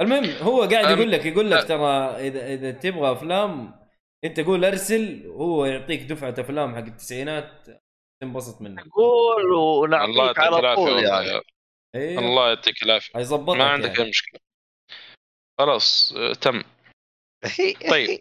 المهم 0.00 0.24
هو 0.42 0.62
قاعد 0.62 0.98
يقول 0.98 1.12
لك 1.12 1.26
يقول 1.26 1.50
لك 1.50 1.68
ترى 1.68 1.88
اذا 2.28 2.54
إذا 2.54 2.70
تبغى 2.70 3.12
أفلام 3.12 3.80
أنت 4.24 4.40
قول 4.40 4.64
أرسل 4.64 5.26
هو 5.26 5.64
يعطيك 5.66 6.02
دفعة 6.02 6.34
أفلام 6.38 6.74
حق 6.74 6.82
التسعينات 6.84 7.66
تنبسط 8.22 8.62
منها. 8.62 8.84
قول 8.92 9.42
الله 9.42 9.78
ونعطيك 9.80 10.16
يعطيك 10.16 10.38
على 10.38 10.58
العافية 10.58 10.84
طول 10.84 11.04
يعني. 11.04 11.40
أيوه 11.94 12.22
الله 12.22 12.48
يعطيك 12.48 12.82
العافية. 12.82 13.14
حيظبطك 13.14 13.56
ما 13.58 13.64
عندك 13.64 13.88
يعني. 13.88 14.04
أي 14.04 14.08
مشكلة. 14.08 14.40
خلاص 15.58 16.14
آه، 16.16 16.32
تم. 16.32 16.62
طيب. 17.90 18.20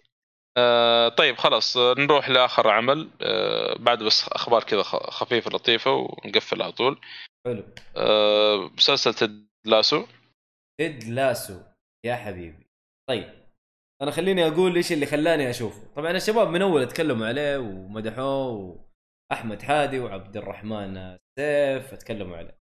آه 0.58 1.10
طيب 1.10 1.38
خلاص 1.38 1.78
آه، 1.78 1.94
نروح 1.98 2.30
لآخر 2.30 2.70
عمل. 2.70 3.10
آه 3.22 3.76
بعد 3.80 4.04
بس 4.04 4.28
أخبار 4.30 4.64
كذا 4.64 4.84
خ- 4.84 5.10
خفيفة 5.10 5.50
لطيفة 5.52 5.92
ونقفل 5.94 6.62
على 6.62 6.72
طول. 6.72 7.00
حلو. 7.48 7.64
آه 7.98 8.72
مسلسل 8.78 9.14
تد 9.14 9.48
لاسو. 9.66 10.06
تيد 10.80 11.04
لاسو 11.04 11.60
يا 12.06 12.16
حبيبي. 12.16 12.68
طيب 13.10 13.30
أنا 14.02 14.12
خليني 14.12 14.48
أقول 14.48 14.76
إيش 14.76 14.92
اللي 14.92 15.06
خلاني 15.06 15.50
أشوفه. 15.50 15.94
طبعا 15.96 16.12
الشباب 16.12 16.48
من 16.50 16.62
أول 16.62 16.82
اتكلموا 16.82 17.28
عليه 17.28 17.58
ومدحوه 17.58 18.80
وأحمد 19.32 19.62
حادي 19.62 20.00
وعبد 20.00 20.38
الرحمن 20.38 21.18
سيف 21.40 21.94
اتكلموا 21.94 22.38
عليه. 22.38 22.58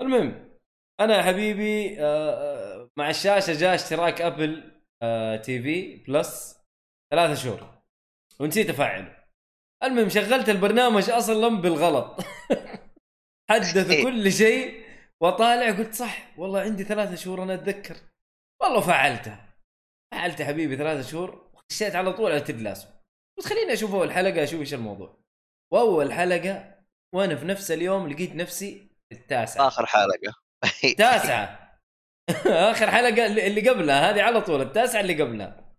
المهم 0.00 0.50
أنا 1.00 1.16
يا 1.16 1.22
حبيبي 1.22 2.00
آه، 2.00 2.30
آه، 2.30 2.90
مع 2.98 3.10
الشاشة 3.10 3.52
جاء 3.58 3.74
اشتراك 3.74 4.20
Apple 4.20 4.79
TV 5.42 5.96
Plus 5.96 6.60
ثلاثة 7.12 7.34
شهور. 7.34 7.82
ونسيت 8.40 8.70
أفعله 8.70 9.16
المهم 9.82 10.08
شغلت 10.08 10.48
البرنامج 10.48 11.10
أصلا 11.10 11.48
بالغلط. 11.60 12.20
حدث 13.50 14.02
كل 14.02 14.32
شيء 14.32 14.84
وطالع 15.22 15.78
قلت 15.78 15.94
صح 15.94 16.38
والله 16.38 16.60
عندي 16.60 16.84
ثلاثة 16.84 17.14
شهور 17.14 17.42
أنا 17.42 17.54
أتذكر. 17.54 17.96
والله 18.62 18.80
فعلتها 18.80 19.54
فعلت 20.14 20.40
يا 20.40 20.44
حبيبي 20.44 20.76
ثلاثة 20.76 21.10
شهور 21.10 21.50
وخشيت 21.54 21.94
على 21.94 22.12
طول 22.12 22.30
على 22.32 22.40
تيد 22.40 22.60
لاسو 22.60 22.88
بس 23.38 23.46
خليني 23.46 23.72
أشوف 23.72 23.94
أول 23.94 24.12
حلقة 24.12 24.44
أشوف 24.44 24.60
إيش 24.60 24.74
الموضوع. 24.74 25.20
وأول 25.72 26.12
حلقة 26.12 26.74
وأنا 27.14 27.36
في 27.36 27.44
نفس 27.44 27.70
اليوم 27.70 28.08
لقيت 28.08 28.34
نفسي 28.34 28.90
التاسعة. 29.12 29.66
آخر 29.66 29.86
حلقة. 29.86 30.34
التاسعه 30.84 31.69
اخر 32.70 32.90
حلقة 32.90 33.26
اللي 33.26 33.68
قبلها 33.68 34.10
هذه 34.10 34.22
على 34.22 34.40
طول 34.40 34.60
التاسعة 34.60 35.00
اللي 35.00 35.22
قبلها. 35.22 35.70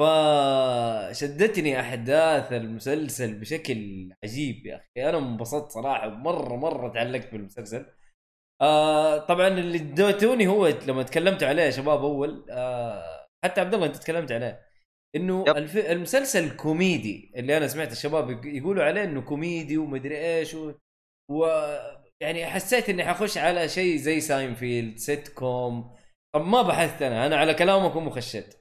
فشدتني 0.00 1.80
أحداث 1.80 2.52
المسلسل 2.52 3.40
بشكل 3.40 4.10
عجيب 4.24 4.66
يا 4.66 4.76
أخي. 4.76 5.08
أنا 5.08 5.18
انبسطت 5.18 5.70
صراحة 5.72 6.08
مره 6.08 6.56
مرة 6.56 6.88
تعلقت 6.88 7.32
بالمسلسل. 7.32 7.86
آه 8.62 9.18
طبعا 9.18 9.48
اللي 9.48 9.78
دوتوني 9.78 10.46
هو 10.46 10.66
لما 10.68 11.02
تكلمت 11.02 11.42
عليه 11.42 11.62
يا 11.62 11.70
شباب 11.70 12.04
أول 12.04 12.46
آه 12.50 13.26
حتى 13.44 13.60
عبد 13.60 13.74
الله 13.74 13.86
أنت 13.86 13.96
تكلمت 13.96 14.32
عليه. 14.32 14.60
إنه. 15.16 15.44
الف... 15.48 15.76
المسلسل 15.76 16.56
كوميدي 16.56 17.32
اللي 17.36 17.56
أنا 17.56 17.68
سمعت 17.68 17.92
الشباب 17.92 18.30
يق- 18.30 18.56
يقولوا 18.56 18.84
عليه 18.84 19.04
إنه 19.04 19.20
كوميدي 19.20 19.78
ومدري 19.78 20.18
إيش 20.18 20.54
و... 20.54 20.72
و... 21.30 21.46
يعني 22.22 22.46
حسيت 22.46 22.88
إني 22.88 23.04
حخش 23.04 23.38
على 23.38 23.68
شيء 23.68 23.96
زي 23.96 24.20
Seinfeld 24.20 24.98
sitcom 24.98 25.96
طب 26.34 26.46
ما 26.46 26.62
بحثت 26.62 27.02
أنا 27.02 27.26
أنا 27.26 27.36
على 27.36 27.54
كلامكم 27.54 28.06
وخشيت 28.06 28.54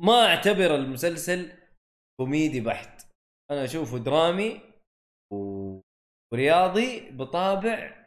ما 0.00 0.26
أعتبر 0.26 0.74
المسلسل 0.74 1.52
كوميدي 2.20 2.60
بحت. 2.60 3.02
أنا 3.50 3.64
أشوفه 3.64 3.98
درامي 3.98 4.60
و... 5.32 5.80
ورياضي 6.32 7.10
بطابع 7.10 8.06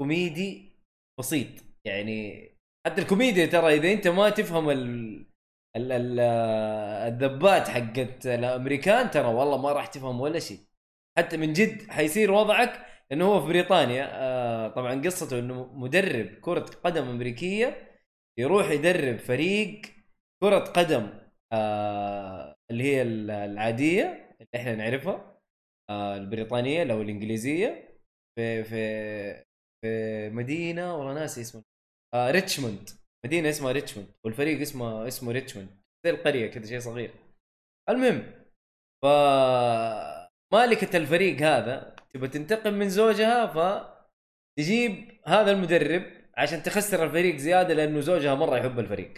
كوميدي 0.00 0.72
بسيط. 1.20 1.64
يعني 1.86 2.50
حتى 2.86 3.02
الكوميديا 3.02 3.46
ترى 3.46 3.74
إذا 3.74 3.92
أنت 3.92 4.08
ما 4.08 4.30
تفهم 4.30 4.70
ال... 4.70 5.16
ال... 5.76 5.92
ال... 5.92 6.20
الذبات 7.12 7.68
حقت 7.68 8.26
الأمريكان 8.26 9.10
ترى 9.10 9.26
والله 9.34 9.56
ما 9.56 9.72
راح 9.72 9.86
تفهم 9.86 10.20
ولا 10.20 10.38
شيء. 10.38 10.60
حتى 11.18 11.36
من 11.36 11.52
جد 11.52 11.90
حيصير 11.90 12.30
وضعك 12.30 12.86
انه 13.12 13.24
هو 13.26 13.40
في 13.40 13.46
بريطانيا 13.46 14.08
آه 14.12 14.68
طبعا 14.68 15.02
قصته 15.02 15.38
إنه 15.38 15.64
مدرب 15.74 16.26
كرة 16.40 16.60
قدم 16.84 17.08
أمريكية 17.08 17.90
يروح 18.38 18.70
يدرب 18.70 19.18
فريق 19.18 19.82
كرة 20.42 20.58
قدم 20.58 21.10
آه 21.52 22.56
اللي 22.70 22.84
هي 22.84 23.02
ال- 23.02 23.30
العادية 23.30 24.36
اللي 24.40 24.48
إحنا 24.56 24.74
نعرفها 24.74 25.40
آه 25.90 26.16
البريطانية 26.16 26.92
أو 26.92 27.02
الإنجليزية 27.02 27.98
في 28.38 28.64
في 28.64 29.44
في 29.82 30.30
مدينة 30.30 30.96
والله 30.96 31.14
ناسي 31.14 31.40
اسمه 31.40 31.62
آه 32.14 32.30
ريتشموند 32.30 32.90
مدينة 33.26 33.48
اسمها 33.50 33.72
ريتشموند 33.72 34.08
والفريق 34.24 34.60
اسمه 34.60 35.08
اسمه 35.08 35.32
ريتشموند 35.32 35.68
زي 36.06 36.10
القرية 36.10 36.46
كذا 36.50 36.66
شيء 36.66 36.78
صغير. 36.80 37.10
المهم 37.90 38.22
ف 39.02 39.06
مالكة 40.52 40.96
الفريق 40.96 41.42
هذا 41.42 41.96
تبى 42.14 42.28
تنتقم 42.28 42.74
من 42.74 42.88
زوجها 42.88 43.46
ف 43.46 43.86
تجيب 44.58 45.20
هذا 45.26 45.50
المدرب 45.50 46.02
عشان 46.36 46.62
تخسر 46.62 47.04
الفريق 47.04 47.36
زيادة 47.36 47.74
لأنه 47.74 48.00
زوجها 48.00 48.34
مرة 48.34 48.56
يحب 48.56 48.78
الفريق. 48.78 49.14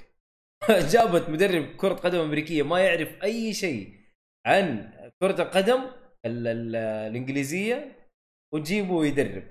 جابت 0.93 1.29
مدرب 1.31 1.77
كرة 1.77 1.95
قدم 1.95 2.21
أمريكية 2.21 2.63
ما 2.63 2.81
يعرف 2.81 3.23
أي 3.23 3.55
شيء 3.55 4.01
عن 4.47 4.93
كرة 5.23 5.43
القدم 5.43 5.81
ال- 6.27 6.47
ال- 6.47 6.77
الإنجليزية 7.11 7.97
وتجيبه 8.55 9.07
يدرب. 9.07 9.45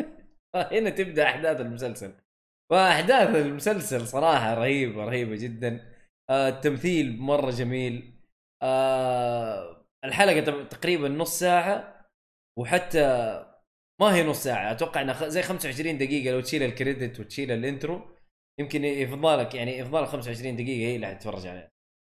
هنا 0.54 0.90
تبدأ 0.90 1.24
أحداث 1.24 1.60
المسلسل. 1.60 2.12
فأحداث 2.70 3.36
المسلسل 3.36 4.06
صراحة 4.06 4.54
رهيبة 4.54 5.04
رهيبة 5.04 5.36
جدا. 5.36 5.94
آه 6.30 6.48
التمثيل 6.48 7.18
مرة 7.18 7.50
جميل. 7.50 8.14
آه 8.62 9.86
الحلقة 10.04 10.64
تقريبا 10.64 11.08
نص 11.08 11.38
ساعة. 11.38 11.97
وحتى 12.58 13.00
ما 14.00 14.14
هي 14.14 14.22
نص 14.24 14.42
ساعة. 14.42 14.72
أتوقع 14.72 15.02
انها 15.02 15.14
خ- 15.14 15.24
زي 15.24 15.42
25 15.42 15.98
دقيقة 15.98 16.32
لو 16.32 16.40
تشيل 16.40 16.62
الكريدت 16.62 17.20
وتشيل 17.20 17.50
الإنترو 17.52 18.16
يمكن 18.60 18.84
يفضلك 18.84 19.54
يعني 19.54 19.78
يفضلك 19.78 20.08
25 20.08 20.56
دقيقة 20.56 20.88
هي 20.90 20.96
اللي 20.96 21.06
حتتفرج 21.06 21.46
عليها 21.46 21.70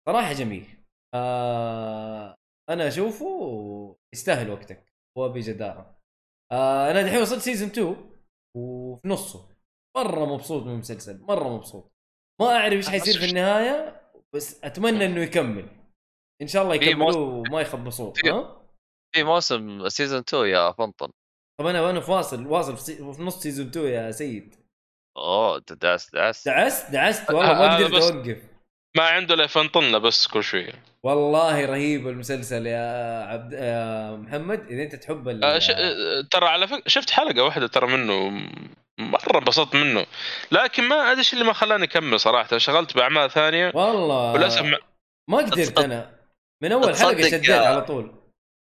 صراحة 0.09 0.32
جميل. 0.32 0.66
آه 1.14 2.35
أنا 2.70 2.89
أشوفه 2.89 3.97
يستاهل 4.14 4.51
وقتك. 4.51 4.93
وبجداره 5.18 5.98
آه 6.52 6.90
أنا 6.90 7.02
دحين 7.02 7.20
وصلت 7.23 7.40
season 7.40 7.68
2 7.68 7.97
وفي 8.56 9.09
نصه. 9.09 9.48
مرة 9.97 10.24
مبسوط 10.35 10.62
من 10.62 10.73
المسلسل. 10.73 11.20
مرة 11.23 11.48
مبسوط. 11.56 11.93
ما 12.40 12.47
أعرف 12.47 12.73
إيش 12.73 12.89
حيصير 12.89 13.18
في 13.18 13.24
النهاية 13.24 14.02
بس 14.35 14.64
أتمنى 14.64 15.06
إنه 15.06 15.20
يكمل. 15.23 15.68
إن 16.43 16.47
شاء 16.47 16.62
الله 16.62 16.78
في 16.78 16.85
يكملوه 16.85 17.16
وما 17.16 17.60
يخبصوه. 17.60 18.12
ها؟ 18.27 18.55
في 19.16 19.24
موسم 19.24 19.88
season 19.88 20.18
2 20.18 20.47
يا 20.47 20.72
فنطن. 20.72 21.09
طب 21.60 21.66
أنا 21.66 21.80
وأنا 21.82 22.01
فاصل 22.01 22.47
واصل 22.47 22.76
في, 22.76 22.82
سي... 22.82 22.97
في 22.97 23.22
نص 23.22 23.43
season 23.43 23.66
2 23.66 23.86
يا 23.86 24.10
سيد. 24.10 24.55
أوه 25.16 25.62
دعست 25.70 26.12
دعست. 26.14 26.47
دعست 26.48 26.90
دعست 26.90 27.30
والله 27.30 27.52
ما 27.52 27.76
هذا 27.76 27.86
قدرت 27.86 27.94
بس- 27.94 28.10
أوقف. 28.10 28.38
ما 28.97 29.02
عنده 29.05 29.34
إلا 29.34 29.44
يفنطلنا 29.44 29.98
بس 29.98 30.26
كل 30.26 30.43
شوية. 30.44 30.72
والله 31.02 31.64
رهيب 31.66 32.09
المسلسل 32.09 32.66
يا 32.66 33.22
عبد 33.24 33.52
يا 33.52 34.10
محمد 34.16 34.66
إذا 34.70 34.82
أنت 34.82 34.94
تحب 34.94 35.28
ال... 35.28 35.44
آه، 35.44 35.59
ش... 35.59 35.66
ترى 36.30 36.47
على 36.47 36.68
فكره 36.68 36.82
شفت 36.86 37.10
حلقة 37.10 37.43
واحدة 37.44 37.66
ترى 37.66 37.86
منه 37.86 38.28
مرة 38.98 39.38
انبسطت 39.38 39.76
منه. 39.76 40.06
لكن 40.52 40.82
ما 40.88 40.97
أدري 40.97 41.18
إيش 41.18 41.32
اللي 41.32 41.44
ما 41.44 41.52
خلاني 41.52 41.84
أكمل 41.84 42.20
صراحة. 42.20 42.59
شغلت 42.59 42.94
بأعمال 42.97 43.30
ثانية. 43.30 43.72
والله 43.74 44.32
وللأسف 44.32 44.62
ما- 44.62 44.78
ما 45.30 45.38
قدرت 45.38 45.78
أنا. 45.78 46.16
من 46.62 46.72
أول 46.72 46.97
حلقة 46.97 47.22
شديت 47.30 47.51
على 47.51 47.80
طول. 47.82 48.14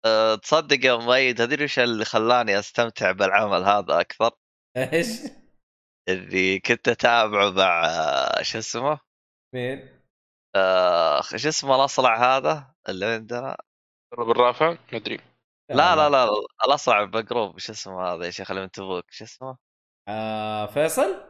أه 0.06 0.36
تصدق 0.36 0.86
يا 0.86 0.96
مؤيد 0.96 1.42
هذه 1.42 1.62
إيش 1.62 1.80
اللي 1.80 2.06
خلاني 2.06 2.60
أستمتع 2.60 3.12
بالعمل 3.12 3.64
هذا 3.64 4.00
أكثر؟ 4.00 4.32
إيش؟ 4.78 5.08
اللي 6.10 6.60
كنت 6.60 6.88
أتابعه 6.88 7.50
مع 7.50 7.86
آه، 7.86 8.42
شو 8.42 8.58
اسمه؟ 8.58 9.00
مين؟ 9.56 10.02
آه، 10.56 11.22
شو 11.22 11.50
اسمه 11.50 11.76
الأصلع 11.76 12.38
هذا 12.38 12.74
اللي 12.90 13.06
عندنا؟ 13.06 13.58
بالرافع 14.18 14.70
ما 14.72 14.78
أدري. 14.94 15.20
لا 15.70 15.96
لا 15.96 16.10
لا 16.10 16.30
الأصلع 16.66 17.04
ب 17.04 17.13
group 17.13 17.60
شو 17.60 17.72
اسمه 17.72 18.02
هذا؟ 18.02 18.26
يا 18.26 18.32
شيخ 18.32 18.52
اللي 18.52 18.62
من 18.64 18.72
تبوك 18.72 19.12
شو 19.12 19.24
اسمه؟ 19.24 19.58
آه 20.08 20.66
فيصل؟ 20.66 21.30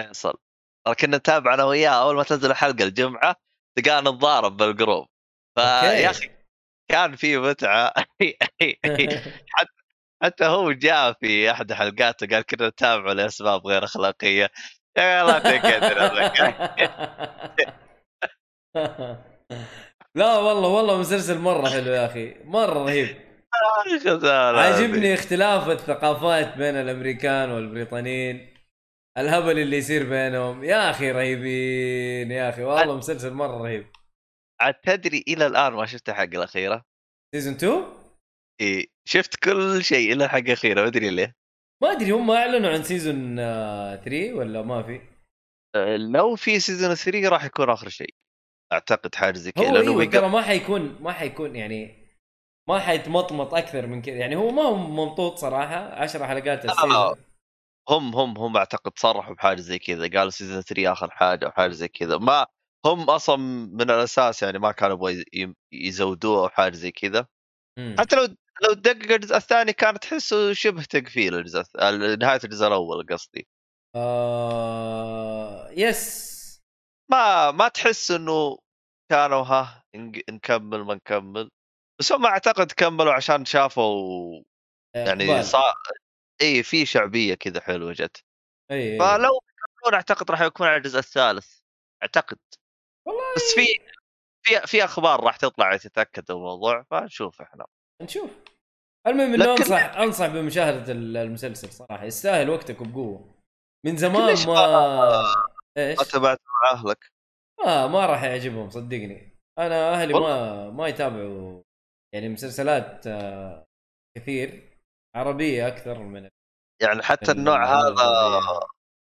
فيصل. 0.00 0.34
كنا 1.00 1.16
نتابع 1.16 1.54
أنا 1.54 1.64
وياه 1.64 2.02
أول 2.02 2.16
ما 2.16 2.22
تنزل 2.22 2.50
الحلقة 2.50 2.84
الجمعة 2.84 3.36
تلقانا 3.78 4.10
نتضارب 4.10 4.56
بال 4.56 4.68
group. 4.68 5.06
فيا 5.58 6.10
أخي 6.10 6.37
كان 6.88 7.16
في 7.16 7.38
متعة. 7.38 7.92
حتى 10.22 10.44
هو 10.44 10.72
جاء 10.72 11.12
في 11.20 11.50
أحد 11.50 11.72
حلقاته 11.72 12.26
قال 12.26 12.42
كنا 12.42 12.68
نتابعه 12.68 13.12
لأسباب 13.12 13.66
غير 13.66 13.84
أخلاقية. 13.84 14.50
يا 14.98 15.24
لا 15.24 15.38
تكدر 15.38 15.98
لا 20.14 20.38
والله 20.38 20.68
والله 20.68 20.98
مسلسل 20.98 21.38
مرة 21.38 21.68
حلو 21.68 21.92
يا 21.92 22.06
أخي. 22.06 22.34
مرة 22.44 22.84
رهيب. 22.84 23.16
عاجبني 24.58 25.14
اختلاف 25.14 25.68
الثقافات 25.70 26.56
بين 26.56 26.76
الأمريكان 26.76 27.50
والبريطانيين. 27.50 28.54
الهبل 29.18 29.58
اللي 29.58 29.76
يصير 29.78 30.08
بينهم. 30.08 30.64
يا 30.64 30.90
أخي 30.90 31.10
رهيبين 31.10 32.30
يا 32.30 32.48
أخي. 32.50 32.62
والله 32.62 32.96
مسلسل 32.96 33.32
مرة 33.32 33.58
رهيب. 33.62 33.86
عاد 34.60 34.74
تدري 34.74 35.24
إلى 35.28 35.46
الآن 35.46 35.72
ما 35.72 35.86
شفت 35.86 36.08
الحلقة 36.08 36.36
الأخيرة؟ 36.38 36.84
season 37.34 37.54
2 37.54 37.84
إيه 38.60 38.86
شفت 39.08 39.36
كل 39.36 39.84
شيء 39.84 40.12
الا 40.12 40.24
الحلقة 40.24 40.46
الاخيره 40.46 40.80
ما 40.82 40.86
أدري 40.86 41.10
ليه. 41.10 41.34
ما 41.82 41.92
أدري 41.92 42.10
هم 42.10 42.30
أعلنوا 42.30 42.70
عن 42.70 42.82
season 42.82 43.36
3 43.36 44.32
ولا 44.34 44.62
ما 44.62 44.82
في؟ 44.82 45.00
أه، 45.76 45.96
لو 45.96 46.36
في 46.36 46.60
season 46.60 46.94
3 46.94 47.28
راح 47.28 47.44
يكون 47.44 47.70
آخر 47.70 47.88
شيء. 47.88 48.14
أعتقد 48.72 49.14
حاجة 49.14 49.36
زي 49.38 49.52
كذا 49.52 49.68
هو 49.68 49.74
لأنه 49.74 49.96
بيق- 49.98 50.10
ترى 50.12 50.28
ما 50.28 50.42
حيكون 50.42 50.96
ما 51.00 51.12
حيكون 51.12 51.56
يعني 51.56 52.08
ما 52.68 52.78
حيتمطمط 52.78 53.54
أكثر 53.54 53.86
من 53.86 54.02
كذا. 54.02 54.14
يعني 54.16 54.36
هو 54.36 54.50
ما 54.50 54.62
هو 54.62 54.76
ممطوط 54.76 55.34
صراحة 55.38 55.76
10 55.94 56.26
حلقات 56.26 56.64
ال 56.64 56.71
season 56.71 57.16
هم 57.88 58.14
هم 58.16 58.38
هم 58.38 58.56
أعتقد 58.56 58.92
صرحوا 58.98 59.34
بحاجة 59.34 59.60
زي 59.60 59.78
كذا 59.78 60.08
قالوا 60.18 60.30
season 60.30 60.60
3 60.62 60.92
آخر 60.92 61.10
حاجة 61.10 61.46
أو 61.46 61.50
حاجة 61.50 61.72
زي 61.72 61.88
كذا. 61.88 62.18
ما 62.18 62.46
هم 62.92 63.10
أصلا 63.10 63.36
من 63.72 63.90
الأساس 63.90 64.42
يعني 64.42 64.58
ما 64.58 64.72
كانوا 64.72 64.96
يبغوا 64.96 65.10
يز- 65.10 65.54
يزودوه 65.72 66.42
أو 66.42 66.48
حاجة 66.48 66.74
زي 66.74 66.90
كذا. 66.90 67.26
حتى 67.98 68.16
لو 68.16 68.22
لو 68.62 68.74
تدقق 68.74 69.12
الجزء 69.12 69.36
الثاني 69.36 69.72
كان 69.72 70.00
تحسه 70.00 70.52
شبه 70.52 70.82
تقفيل 70.82 71.34
الجزء 71.34 71.62
نهاية 72.16 72.40
الجزء 72.44 72.66
الأول 72.66 73.06
قصدي. 73.06 73.48
آه... 73.96 75.70
يس 75.70 76.28
ما 77.10 77.50
ما 77.50 77.68
تحس 77.68 78.10
إنه 78.10 78.58
كانوا 79.10 79.42
ها 79.42 79.84
نكمل 80.30 80.78
ما 80.84 80.94
نكمل. 80.94 81.50
بس 82.00 82.12
هم 82.12 82.26
أعتقد 82.26 82.72
كملوا 82.72 83.12
عشان 83.12 83.44
شافوا 83.44 84.42
يعني 84.94 85.30
إقبال. 85.30 85.44
صار 85.44 85.74
اي 86.42 86.62
في 86.62 86.86
شعبية 86.86 87.34
كذا 87.34 87.60
حلوة 87.60 87.92
جت. 87.92 88.24
اي 88.70 88.92
اي 88.92 88.98
فلو 88.98 89.40
يكملون 89.48 89.94
أعتقد 89.94 90.30
راح 90.30 90.40
يكون 90.40 90.66
على 90.66 90.76
الجزء 90.76 90.98
الثالث. 90.98 91.58
أعتقد. 92.02 92.38
والله 93.08 93.22
بس 93.36 93.54
في 93.54 93.66
في 94.42 94.66
في 94.66 94.84
أخبار 94.84 95.24
راح 95.24 95.36
تطلع 95.36 95.76
تتاكد 95.76 96.30
الموضوع 96.30 96.82
فنشوف 96.82 97.42
إحنا. 97.42 97.66
نشوف. 98.02 98.30
المهم 99.06 99.34
إنه 99.34 99.44
لكن- 99.44 99.62
انصح 99.62 99.96
أنصح 99.96 100.26
بمشاهدة 100.26 100.92
ال- 100.92 101.16
المسلسل 101.16 101.68
صراحة. 101.72 102.04
يستاهل 102.04 102.50
وقتك 102.50 102.80
وبقوه 102.80 103.34
من 103.86 103.96
زمان 103.96 104.22
ما 104.46 104.46
ما- 104.46 105.24
إيش؟ 105.78 105.98
ما 105.98 106.04
تابعت 106.04 106.38
مع 106.64 106.70
اهلك 106.72 107.12
ما 107.66 107.86
ما 107.86 108.06
راح 108.06 108.22
يعجبهم 108.24 108.70
صدقني. 108.70 109.36
أنا 109.58 109.92
أهلي 109.94 110.14
ما 110.14 110.70
ما 110.70 110.88
يتابعوا 110.88 111.62
يعني 112.14 112.28
مسلسلات 112.28 113.06
آه، 113.06 113.64
كثير. 114.16 114.78
عربية 115.16 115.66
أكثر 115.68 115.98
من 115.98 116.28
يعني 116.82 117.02
حتى 117.02 117.32
ال- 117.32 117.38
النوع 117.38 117.64
هذا. 117.64 117.94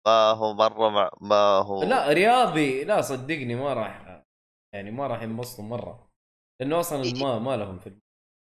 ما 0.06 0.32
هو 0.32 0.54
مرة 0.54 0.90
مع 0.90 1.10
ما 1.22 1.36
هو 1.66 1.84
لا 1.84 2.14
رياضي. 2.14 2.84
لا 2.84 3.02
صدقني 3.02 3.56
ما 3.56 3.74
راح 3.74 4.24
يعني 4.74 4.92
ما 4.92 5.08
راح 5.08 5.22
ينبسطوا 5.22 5.64
مرة. 5.64 6.10
لأنه 6.60 6.80
أصلا 6.80 7.14
ما 7.22 7.40
ما 7.40 7.58
لهم 7.58 7.80
في 7.80 7.98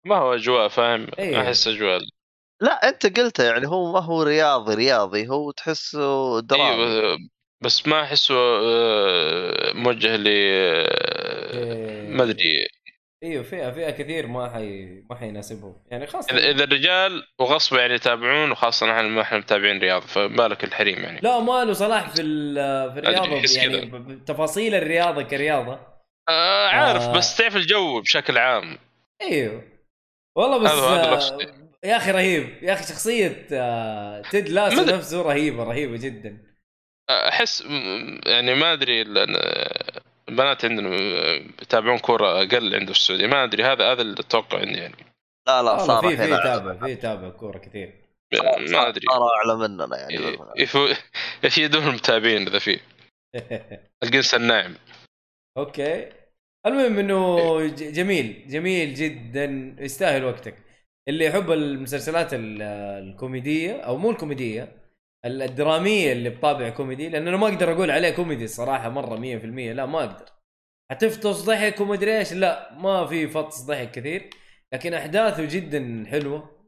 ما 0.06 0.16
هو 0.16 0.34
أجواء 0.34 0.68
فاهم؟ 0.68 1.06
إيه. 1.18 1.40
أحس 1.40 1.66
أجواء 1.68 2.00
لا 2.60 2.88
أنت 2.88 3.18
قلت 3.18 3.38
يعني 3.38 3.66
هو 3.66 3.92
ما 3.92 4.00
هو 4.00 4.22
رياضي 4.22 4.74
رياضي. 4.74 5.28
هو 5.28 5.50
تحسه 5.50 6.40
درامي. 6.40 6.84
أيوه 6.84 7.18
بس 7.60 7.88
ما 7.88 8.02
أحسه 8.02 8.34
آه، 8.34 9.72
موجه 9.72 10.16
ل 10.16 10.28
ما 12.16 12.22
أدري. 12.24 12.68
إيوه 13.22 13.42
فئة 13.42 13.70
فئة 13.70 13.90
كثير 13.90 14.26
ما 14.26 14.50
حي 14.50 14.84
ما 15.10 15.16
حيناسبهم. 15.16 15.76
يعني 15.90 16.06
خاصة 16.06 16.36
إذا 16.36 16.50
إذا 16.50 16.64
الرجال 16.64 17.26
وغصب 17.38 17.76
يعني 17.76 17.94
يتابعون 17.94 18.50
وخاصة 18.50 18.86
نحن 18.86 19.04
ما 19.04 19.22
إحنا 19.22 19.38
متابعين 19.38 19.78
رياض 19.78 20.02
فبالك 20.02 20.64
الحريم 20.64 20.98
يعني. 20.98 21.20
لا 21.20 21.40
ما 21.40 21.64
له 21.64 21.72
صلاح 21.72 22.08
في 22.10 22.14
في 22.14 22.20
الرياضة. 22.98 23.42
يعني 23.56 24.16
تفاصيل 24.26 24.74
الرياضة 24.74 25.22
كرياضة. 25.22 25.80
آه 26.28 26.68
عارف 26.68 27.02
آه. 27.02 27.12
بس 27.12 27.36
تعرف 27.36 27.56
الجو 27.56 28.00
بشكل 28.00 28.38
عام. 28.38 28.78
إيوه. 29.22 29.62
والله 30.36 30.58
بس 30.58 30.70
آه،. 30.70 31.38
يا 31.84 31.96
أخي 31.96 32.10
رهيب. 32.10 32.62
يا 32.62 32.72
أخي 32.72 32.82
شخصية 32.82 33.46
آه، 33.52 34.22
تيد 34.30 34.48
لاسو. 34.48 34.84
نفسه 34.84 35.22
رهيبة 35.22 35.64
رهيبة 35.64 35.96
جدا. 35.96 36.38
أحس 37.10 37.60
يعني 38.26 38.54
ما 38.54 38.72
أدري 38.72 39.04
البنات 40.28 40.64
عندنا 40.64 40.94
يتابعون 41.62 41.98
كوره 41.98 42.42
أقل 42.42 42.74
عنده 42.74 42.92
في 42.92 42.98
السعودية. 42.98 43.26
ما 43.26 43.44
أدري 43.44 43.64
هذا 43.64 43.92
هذا 43.92 44.02
اللي 44.02 44.20
أتوقع 44.20 44.58
عندي 44.58 44.78
يعني. 44.78 44.94
لا 45.48 45.62
لا 45.62 45.78
صار 45.78 46.02
في 46.08 46.16
في 46.16 46.26
تابع 46.36 46.86
في 46.86 46.94
تابع 46.96 47.28
كورة 47.28 47.58
كثير. 47.58 47.94
ما 48.72 48.88
أدري. 48.88 49.06
صار 49.06 49.28
أعلى 49.36 49.68
مننا 49.68 49.96
يعني. 49.96 50.36
يفو- 50.58 50.96
يفيدون 51.44 51.82
المتابعين 51.88 52.46
إذا 52.48 52.58
في. 52.58 52.80
الجنس 54.04 54.34
الناعم 54.34 54.74
أوكي. 55.58 56.08
المهم 56.66 56.98
إنه 56.98 57.60
ج- 57.66 57.92
جميل 57.92 58.44
جميل 58.48 58.94
جدا. 58.94 59.76
يستاهل 59.80 60.24
وقتك. 60.24 60.54
اللي 61.08 61.24
يحب 61.24 61.50
المسلسلات 61.52 62.34
ال- 62.34 62.62
الكوميدية 63.08 63.72
أو 63.80 63.96
مو 63.96 64.10
الكوميدية 64.10 64.62
ال- 64.62 64.85
الدرامية 65.24 66.12
اللي 66.12 66.30
بطابع 66.30 66.68
كوميدي 66.68 67.08
لأن 67.08 67.28
أنا 67.28 67.36
ما 67.36 67.46
أقدر 67.48 67.72
أقول 67.72 67.90
عليه 67.90 68.10
كوميدي 68.10 68.44
الصراحه 68.44 68.88
مرة 68.88 69.16
100% 69.16 69.72
لا 69.72 69.86
ما 69.86 69.98
أقدر. 70.04 70.26
حتفطس 70.90 71.40
ضحك 71.42 71.80
ومدري 71.80 72.18
إيش 72.18 72.32
لا 72.32 72.72
ما 72.74 73.06
في 73.06 73.28
فطس 73.28 73.60
ضحك 73.60 73.90
كثير 73.90 74.30
لكن 74.72 74.94
أحداثه 74.94 75.44
جدا 75.44 76.04
حلوة 76.10 76.66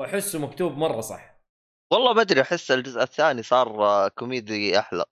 وأحسه 0.00 0.38
مكتوب 0.38 0.76
مرة 0.76 1.00
صح. 1.00 1.36
والله 1.92 2.14
بدري 2.14 2.40
أحس 2.40 2.70
الجزء 2.70 3.02
الثاني 3.02 3.42
صار 3.42 4.08
كوميدي 4.08 4.78
أحلى. 4.78 5.04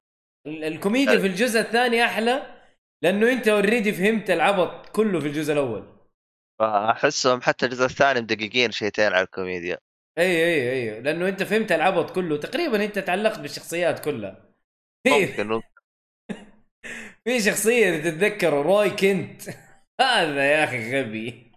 ال- 0.47 0.65
الكوميديا 0.65 1.19
في 1.19 1.27
الجزء 1.27 1.61
الثاني 1.61 2.05
أحلى 2.05 2.61
لأنه 3.03 3.33
أنت 3.33 3.49
already 3.49 3.93
فهمت 3.93 4.31
العبط 4.31 4.89
كله 4.89 5.21
في 5.21 5.27
الجزء 5.27 5.53
الأول. 5.53 5.95
فأحسهم 6.61 7.43
حتى 7.43 7.67
الجزء 7.67 7.85
الثاني 7.85 8.21
مدققين 8.21 8.71
شيتين 8.71 9.13
على 9.13 9.25
الكوميديا. 9.25 9.79
اي 10.19 10.25
اي 10.45 10.73
اي 10.73 11.01
لأنه 11.01 11.29
انت 11.29 11.43
فهمت 11.43 11.73
العبط 11.73 12.11
كله 12.11 12.37
تقريبا 12.37 12.85
انت 12.85 12.99
تعلقت 12.99 13.39
بالشخصيات 13.39 14.05
كلها. 14.05 14.55
في 15.07 15.11
ممكن 15.11 15.61
في 17.25 17.41
شخصية 17.41 17.99
تتذكر 17.99 18.53
روي 18.53 18.91
كنت. 18.91 19.43
هذا 20.01 20.45
يا 20.53 20.65
أخي 20.65 21.01
غبي. 21.01 21.53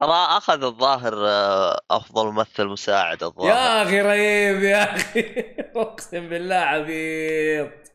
ترى 0.00 0.12
أخذ 0.12 0.64
الظاهر 0.64 1.14
آه، 1.28 1.80
أفضل 1.90 2.26
ممثل 2.26 2.66
مساعد 2.66 3.22
الظاهر. 3.22 3.48
يا 3.50 3.82
أخي 3.82 4.00
رهيب 4.00 4.62
يا 4.62 4.94
أخي. 4.96 5.20
أقسم 5.76 6.28
بالله 6.28 6.54
عبيط. 6.56 7.92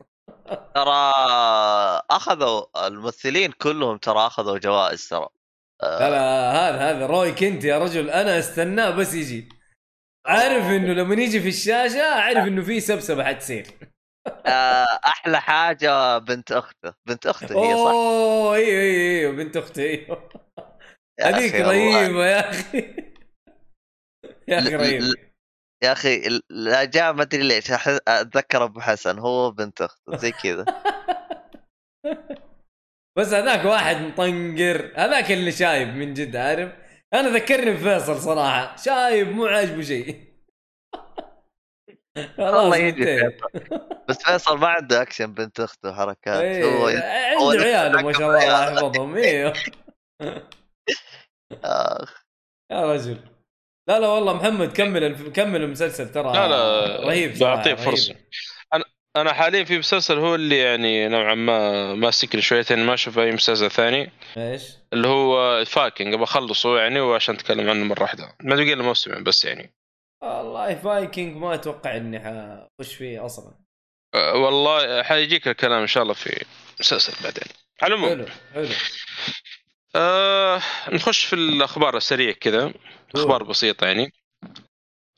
ترى 0.74 1.12
أخذوا 2.10 2.86
الممثلين 2.86 3.52
كلهم 3.52 3.98
ترى 3.98 4.26
أخذوا 4.26 4.58
جوائز 4.58 5.08
ترى. 5.08 5.28
لا 5.82 6.10
لا 6.10 6.50
هذا 6.52 6.78
هذا 6.78 7.06
روي 7.06 7.32
كنت 7.32 7.64
يا 7.64 7.78
رجل. 7.78 8.10
أنا 8.10 8.38
أستناه 8.38 8.90
بس 8.90 9.14
يجي. 9.14 9.48
عارف 10.26 10.64
إنه 10.64 10.92
لما 10.92 11.14
يجي 11.14 11.40
في 11.40 11.48
الشاشة 11.48 12.02
أعرف 12.02 12.46
إنه 12.48 12.62
في 12.62 12.80
سبسبة 12.80 13.24
حتصير. 13.24 13.66
آه، 14.46 15.00
أحلى 15.06 15.40
حاجة 15.40 16.18
بنت 16.18 16.52
أخته. 16.52 16.94
بنت 17.06 17.26
اخته 17.26 17.64
هي 17.64 17.74
صح؟ 17.74 17.90
أوه 17.90 18.54
أيوه 18.54 18.80
أيوه 18.80 19.32
بنت 19.32 19.56
أختي 19.56 19.82
أيوه. 19.82 20.28
هذيك. 21.20 21.54
رهيبة 21.54 22.26
يا 22.26 22.50
أخي. 22.50 22.78
يا 24.48 24.58
أخي 24.58 24.76
رهيبة. 24.76 25.14
يا 25.82 25.92
أخي 25.92 26.40
لا 26.50 26.84
جاء 26.84 27.12
ما 27.12 27.22
أدري 27.22 27.42
ليش 27.42 27.72
أتذكر 28.08 28.64
أبو 28.64 28.80
حسن 28.80 29.18
هو 29.18 29.50
بنت 29.50 29.82
أخته 29.82 30.16
زي 30.16 30.32
كذا. 30.32 30.64
بس 33.18 33.32
هذاك 33.32 33.64
واحد 33.64 33.96
مطنقر. 33.96 34.92
هذاك 34.96 35.32
اللي 35.32 35.52
شايب 35.52 35.88
من 35.88 36.14
جد 36.14 36.36
عارف؟ 36.36 36.72
أنا 37.14 37.28
ذكرني 37.28 37.70
بفيصل 37.70 38.20
صراحة. 38.20 38.76
شايب 38.76 39.28
مو 39.28 39.46
عاجبه 39.46 39.82
شيء. 39.82 40.30
والله 42.38 42.76
يجي. 42.76 43.30
بس 44.08 44.22
فيصل 44.24 44.58
ما 44.58 44.68
عنده 44.68 45.02
اكشن 45.02 45.34
بنت 45.34 45.60
أخته 45.60 45.92
حركات 45.92 46.42
إيه، 46.42 46.64
هو 46.64 46.86
عنده 46.86 47.64
عياله 47.64 48.02
ما 48.02 48.12
شاء 48.12 48.28
الله 48.28 48.42
الله. 48.44 48.72
يحفظهم. 48.72 49.16
أيوه 49.16 49.52
آخ. 51.64 52.22
يا 52.72 52.92
رجل. 52.92 53.16
لا 53.88 54.00
لا 54.00 54.08
والله 54.08 54.32
محمد 54.32 54.72
كمل 54.72 55.04
الف... 55.04 55.28
كمل 55.28 55.62
المسلسل 55.62 56.12
ترى. 56.12 56.32
لا 56.32 56.48
لا 56.48 57.06
رهيب 57.08 57.38
بعطيه. 57.38 57.74
فرصة. 57.74 58.14
أنا 59.16 59.32
حاليا 59.32 59.64
في 59.64 59.78
مسلسل 59.78 60.18
هو 60.18 60.34
اللي 60.34 60.58
يعني 60.58 61.08
نوعا 61.08 61.34
ما 61.34 61.94
ماسكني 61.94 62.42
شويتين 62.42 62.86
ما 62.86 62.94
أشوف 62.94 63.18
أي 63.18 63.32
مسلسل 63.32 63.70
ثاني. 63.70 64.12
إيش؟ 64.36 64.62
اللي 64.92 65.08
هو 65.08 65.64
فايكنج 65.64 66.14
أبغى 66.14 66.24
أخلصه 66.24 66.78
يعني 66.78 67.00
وعشان 67.00 67.34
أتكلم 67.34 67.70
عنه 67.70 67.84
مرة 67.84 68.02
واحدة. 68.02 68.36
ما 68.42 68.56
باقي 68.56 68.74
له 68.74 68.84
موسمين 68.84 69.24
بس 69.24 69.44
يعني. 69.44 69.74
والله 70.22 70.74
فايكنج 70.74 71.36
ما 71.36 71.54
أتوقع 71.54 71.96
إني 71.96 72.20
حخش 72.20 72.94
فيه 72.94 73.26
أصلا. 73.26 73.54
أه، 74.14 74.34
والله 74.36 75.02
حيجيك 75.02 75.48
الكلام 75.48 75.80
إن 75.80 75.86
شاء 75.86 76.02
الله 76.02 76.14
في 76.14 76.44
مسلسل 76.80 77.24
بعدين. 77.24 77.44
على 77.82 77.94
العموم. 77.94 78.10
حلو 78.10 78.26
حلو. 78.54 78.68
آه 79.96 80.62
نخش 80.92 81.24
في 81.24 81.32
الأخبار 81.32 81.96
السريع 81.96 82.32
كذا. 82.32 82.72
أخبار 83.14 83.42
بسيطة 83.42 83.86
يعني. 83.86 84.12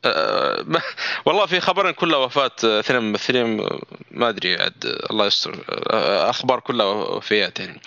آه 0.05 0.63
ما- 0.63 0.83
والله 1.27 1.47
في 1.47 1.61
خبرين 1.61 1.93
كلها 1.93 2.19
وفاة 2.19 2.51
آه، 2.65 2.81
اثنين 2.81 3.01
ممثلين 3.03 3.61
آه، 3.61 3.81
ما 4.11 4.29
أدري 4.29 4.57
عاد 4.63 4.87
آه، 4.87 5.11
الله 5.11 5.27
يستر 5.27 5.65
آه، 5.91 6.31
أخبار 6.31 6.61
كلها 6.61 6.87
وفيات 6.87 7.61
يعني. 7.61 7.81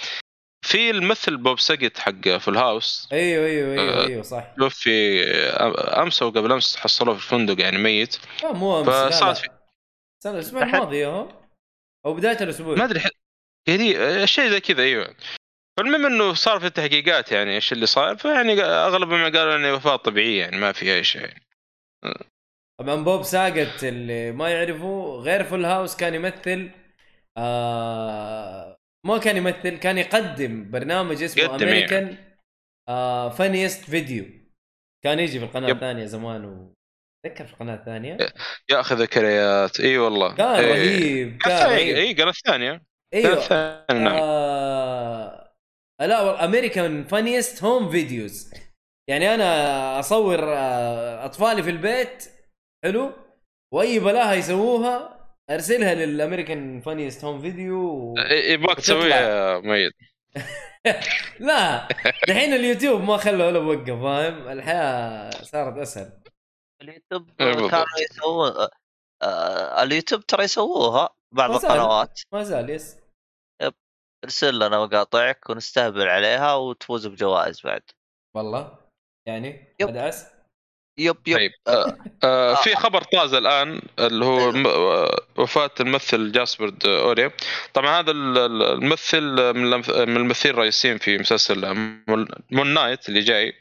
في 0.66 0.90
الممثل 0.90 1.38
بوب 1.38 1.60
ساقت 1.60 1.98
حق 1.98 2.30
Full 2.38 2.58
House. 2.58 3.08
أيوه 3.12 3.46
أيوه 3.46 3.74
أيوه 3.82 3.94
آه، 4.04 4.08
أيوه 4.08 4.22
صح. 4.24 4.44
توفي 4.58 5.24
آه، 5.24 6.02
أمس 6.04 6.22
أو 6.22 6.30
قبل 6.30 6.52
أمس 6.52 6.76
حصلوه 6.78 7.16
في 7.16 7.24
الفندق 7.24 7.62
يعني 7.62 7.78
ميت. 7.78 8.18
آه 8.44 8.52
مو 8.54 8.80
أمس 8.80 8.88
لا 8.88 9.04
لا. 9.04 9.10
فصارت 9.10 9.38
في- 9.38 9.48
السنة 10.20 10.34
الأسبوع 10.34 10.64
الماضي 10.64 11.06
أهو. 11.06 11.28
أو 12.06 12.14
بداية 12.14 12.38
الأسبوع. 12.42 12.76
ما 12.76 12.86
أدري 12.86 13.00
ح- 13.00 13.10
يعني 13.68 13.98
آه، 13.98 14.26
شيء 14.26 14.50
زي 14.50 14.60
كذا 14.60 14.84
أيوه. 14.84 15.16
فالمهم 15.78 16.06
إنه 16.06 16.34
صار 16.34 16.60
في 16.60 16.70
تحقيقات 16.70 17.32
يعني 17.32 17.56
إيش 17.56 17.74
اللي 17.74 17.86
صار 17.86 18.18
فيعني 18.18 18.62
اغلبهم 18.64 19.24
قالوا 19.24 19.56
إنه 19.56 19.74
وفاة 19.74 19.96
طبيعية 19.96 20.40
يعني 20.42 20.58
ما 20.58 20.72
في 20.72 20.94
أي 20.96 21.04
شيء. 21.04 21.22
يعني. 21.22 21.45
طبعا 22.80 23.04
بوب 23.04 23.24
ساقت 23.24 23.84
اللي 23.84 24.32
ما 24.32 24.50
يعرفوا 24.50 25.18
غير 25.22 25.44
Full 25.44 25.66
House 25.66 25.96
كان 25.96 26.14
يمثل 26.14 26.72
آه 27.38 28.78
ما 29.06 29.18
كان 29.18 29.38
يمثل 29.38 29.78
كان 29.78 29.98
يقدم 29.98 30.72
برنامج 30.72 31.24
اسمه 31.24 31.56
امريكان 31.56 32.18
آه 32.90 33.30
Funniest 33.30 33.90
Video 33.90 34.26
كان 35.04 35.20
يجي 35.20 35.40
في 35.40 35.46
القناة. 35.46 35.72
الثانية 35.72 36.06
زمان 36.06 36.46
و 36.46 36.74
اتذكر 37.26 37.46
في 37.46 37.54
القناة 37.54 37.76
الثانية؟ 37.76 38.18
يا 38.70 38.80
أخي 38.80 38.96
ذكريات. 38.96 39.80
إي 39.80 39.98
والله. 39.98 40.36
كان 40.36 40.48
إيه. 40.48 40.72
رهيب 40.72 41.38
كان 41.38 41.70
إي 41.70 42.14
قناة 42.14 42.34
ثانية. 42.46 42.72
قناة 43.14 43.86
أيوه 43.90 44.04
نعم. 44.04 44.20
آه... 44.22 45.52
لا 46.02 46.46
American 46.46 47.04
Funniest 47.04 47.64
Home 47.64 47.90
Videos 47.90 48.54
يعني 49.10 49.34
أنا 49.36 50.00
أصور 50.00 50.40
آه، 50.54 51.26
أطفالي 51.26 51.64
في 51.64 51.70
البيت 51.70 52.24
حلو 52.86 53.14
وأي 53.74 54.00
بلاها 54.00 54.34
يسووها 54.34 55.16
أرسلها 55.50 55.94
لل 55.94 56.11
American 56.11 56.82
Funniest 56.82 57.24
Home 57.26 57.42
Video. 57.42 58.14
إيه، 58.18 58.54
يبغاك. 58.54 58.78
تسويها 58.78 59.20
يا 59.20 59.60
ميت 59.60 59.94
لا 61.40 61.88
دحين 62.28 62.54
اليوتيوب 62.54 63.02
ما 63.02 63.18
خلوا 63.18 63.48
ولا 63.48 63.60
بوقف 63.60 64.02
فاهم 64.04 64.48
الحياة 64.48 65.30
صارت 65.30 65.78
أسهل 65.78 66.24
اليوتيوب. 66.82 67.32
كانوا 67.38 67.86
يسوون 68.12 68.52
آه، 69.24 69.84
اليوتيوب 69.84 70.26
ترى 70.26 70.44
يسووها 70.44 71.10
بعض. 71.32 71.52
القنوات 71.52 72.22
ما 72.34 72.44
زال 72.44 72.70
يس 72.70 72.98
ارسل 74.24 74.56
لنا 74.56 74.86
مقاطعك 74.86 75.50
ونستهبل 75.50 76.08
عليها 76.08 76.56
وتفوز 76.56 77.08
بجوائز 77.08 77.62
بعد 77.62 77.82
والله 78.36 78.85
يعني 79.28 79.74
yep. 79.80 79.90
yep 81.00 81.16
yep. 81.28 81.38
طيب 81.38 81.52
آه 81.68 81.98
آه 82.24 82.56
في 82.56 82.76
خبر 82.76 83.02
طازه 83.04 83.38
الآن 83.38 83.82
اللي 84.00 84.26
هو 84.26 84.52
م- 84.52 84.68
آه، 84.68 85.20
وفاة 85.38 85.72
الممثل 85.80 86.32
جاسبارد 86.32 86.86
أوليل 86.86 87.32
طبعا 87.74 88.00
هذا 88.00 88.12
ال- 88.12 88.38
ال- 88.38 88.64
الممثل 88.64 89.22
من 89.54 89.74
الممثلين 90.18 90.54
الرئيسيين 90.56 90.98
في 90.98 91.18
مسلسل 91.18 91.74
Moon 92.08 92.28
Moon 92.52 92.68
Knight 92.74 93.10
اللي 93.10 93.20
جاي. 93.20 93.54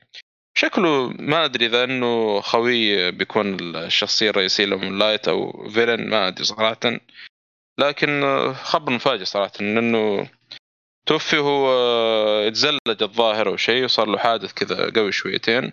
شكله 0.59 1.09
ما 1.19 1.45
أدري 1.45 1.67
إذا 1.67 1.85
إنه 1.85 2.41
خوي 2.41 3.11
بيكون 3.11 3.77
الشخصية 3.77 4.31
الرئيسية 4.31 4.65
ل 4.65 4.71
Moon 4.71 4.99
Light 4.99 5.29
أو 5.29 5.69
villain 5.69 6.09
ما 6.11 6.29
أدري 6.29 6.45
صراحة. 6.45 6.81
لكن 7.79 8.23
آه، 8.25 8.53
خبر 8.53 8.93
مفاجئ 8.93 9.25
صراحة 9.25 9.53
إنه 9.61 10.29
توفي 11.07 11.39
هو 11.39 11.69
آه، 11.69 12.45
يتزلج 12.45 13.03
الظاهر 13.03 13.49
أو 13.49 13.57
شيء 13.57 13.85
وصار 13.85 14.07
له 14.09 14.19
حادث 14.19 14.53
كذا 14.53 14.91
قوي 14.97 15.13
شويتين. 15.13 15.73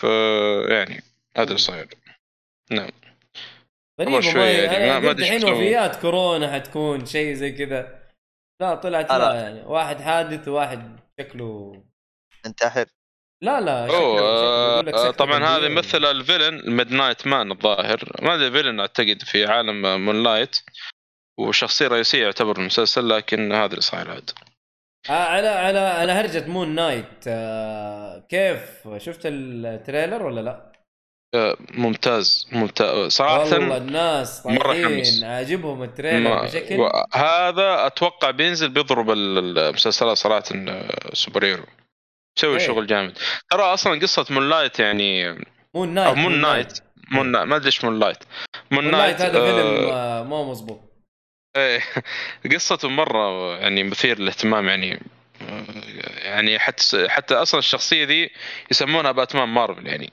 فيعني 0.00 1.02
هذا 1.36 1.46
اللي 1.48 1.58
صاير. 1.58 1.88
نعم. 2.70 2.90
شوي 4.20 4.32
ما 4.34 4.50
يعني، 4.50 5.06
ما- 5.06 5.24
يعني 5.26 5.40
شو- 5.40 5.52
وفيات 5.52 5.96
كورونا 5.96 6.52
حتكون 6.52 7.06
شيء 7.06 7.34
زي 7.34 7.52
كذا. 7.52 8.02
لا 8.60 8.74
طلعت 8.74 9.10
لا. 9.12 9.34
يعني 9.34 9.60
واحد 9.66 10.00
حادث 10.00 10.48
وواحد 10.48 11.00
شكله. 11.20 11.82
انتحر. 12.46 12.86
لا 13.42 13.60
لا 13.60 13.86
شكله, 13.86 13.98
شكله 13.98 14.20
آه، 14.20 14.74
يقول 14.74 14.86
لك 14.86 14.96
شكله 14.96 15.10
طبعا. 15.10 15.44
هذا 15.44 15.66
يمثل 15.66 16.04
ال 16.04 16.10
villain 16.10 16.52
ال 16.52 16.58
Midnight 16.58 17.26
Man 17.26 17.50
الظاهر. 17.52 18.16
ما 18.22 18.34
أدري 18.34 18.50
villain 18.50 18.80
أعتقد 18.80 19.22
في 19.22 19.46
عالم 19.46 20.04
Moon 20.04 20.22
Light 20.22 20.56
وشخصية 21.38 21.88
رئيسية 21.88 22.22
يعتبر 22.22 22.58
المسلسل 22.58 23.08
لكن 23.08 23.52
هذا 23.52 23.70
اللي 23.70 23.80
صاير 23.80 24.10
عاد 24.10 24.30
آه 25.10 25.12
على 25.12 25.48
على 25.48 25.78
على 25.78 26.12
هرجة 26.12 26.46
Moon 26.48 26.74
Knight 26.74 27.24
آه 27.26 28.26
كيف؟ 28.28 28.88
شفت 28.96 29.20
ال 29.24 29.36
trailer 29.36 30.22
ولا 30.22 30.40
لا؟ 30.40 30.72
آه، 31.34 31.56
ممتاز 31.70 32.48
ممتاز. 32.52 33.12
صراحة 33.12 33.38
والله 33.52 33.76
الناس 33.76 34.42
طايحين 34.42 34.84
حمس. 34.84 35.22
عاجبهم 35.24 35.82
ال 35.82 35.90
trailer 35.90 36.42
بشكل 36.44 36.88
هذا 37.14 37.86
أتوقع 37.86 38.30
بينزل 38.30 38.68
بيضرب 38.68 39.10
ال- 39.10 39.58
المسلسلات 39.58 40.16
صراحة 40.16 40.44
superhero 41.12 41.64
يسوي 42.38 42.52
إيه. 42.60 42.66
شغل 42.66 42.86
جامد. 42.86 43.18
ترى 43.50 43.62
أصلا 43.62 44.00
قصة 44.00 44.26
Moon 44.30 44.48
Light 44.48 44.80
يعني 44.80 45.38
Moon 45.74 45.88
Knight 45.94 46.16
Moon 46.16 46.40
Knight 46.40 46.78
Moon 47.10 47.32
Knight 47.32 47.46
ما 47.46 47.56
أدري 47.56 47.66
إيش 47.66 47.84
Moon 47.84 47.98
Light 47.98 48.18
Moon 48.70 48.90
Knight 48.90 49.20
هذا 49.20 49.40
فيلم 49.40 49.88
ما 50.30 50.42
مظبوط. 50.44 50.91
إيه 51.56 51.80
قصته 52.52 52.88
مرة 52.88 53.56
يعني 53.56 53.84
مثير 53.84 54.18
للاهتمام 54.18 54.68
يعني 54.68 55.00
يعني 56.24 56.58
حتى 56.58 57.08
حتى 57.08 57.34
أصلا 57.34 57.58
الشخصية 57.58 58.04
ذي 58.04 58.30
يسمونها 58.70 59.12
باتمان 59.12 59.48
مارفل 59.48 59.86
يعني. 59.86 60.12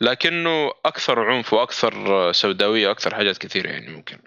لكنه 0.00 0.70
أكثر 0.86 1.20
عنف 1.20 1.52
وأكثر 1.52 2.32
سوداوية 2.32 2.88
وأكثر 2.88 3.14
حاجات 3.14 3.38
كثيرة 3.38 3.70
يعني 3.70 3.88
ممكن. 3.88 4.18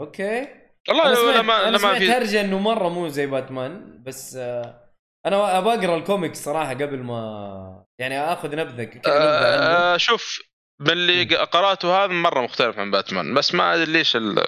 okay. 0.00 0.48
والله 0.88 1.14
سمعت, 1.14 1.36
لما 1.36 1.62
أنا 1.62 1.68
لما 1.68 1.78
سمعت 1.78 1.96
في 1.96 2.12
هرجة 2.12 2.40
إنه 2.40 2.58
مرة 2.58 2.88
مو 2.88 3.08
زي 3.08 3.26
باتمان 3.26 4.02
بس 4.02 4.36
آه 4.36 4.90
أنا 5.26 5.58
ابى 5.58 5.68
أقرأ 5.68 5.96
الكوميكس 5.96 6.44
صراحة 6.44 6.70
قبل 6.70 6.98
ما 6.98 7.84
يعني 7.98 8.20
أخذ 8.20 8.56
نبذة 8.56 8.90
عنه. 9.06 9.14
آه 9.14 9.96
شوف 9.96 10.40
من 10.80 10.90
اللي 10.90 11.36
قرأته 11.36 12.04
هذا 12.04 12.12
مرة 12.12 12.40
مختلف 12.40 12.78
عن 12.78 12.90
باتمان 12.90 13.34
بس 13.34 13.54
ما 13.54 13.74
أدري 13.74 13.92
ليش 13.92 14.16
ال... 14.16 14.46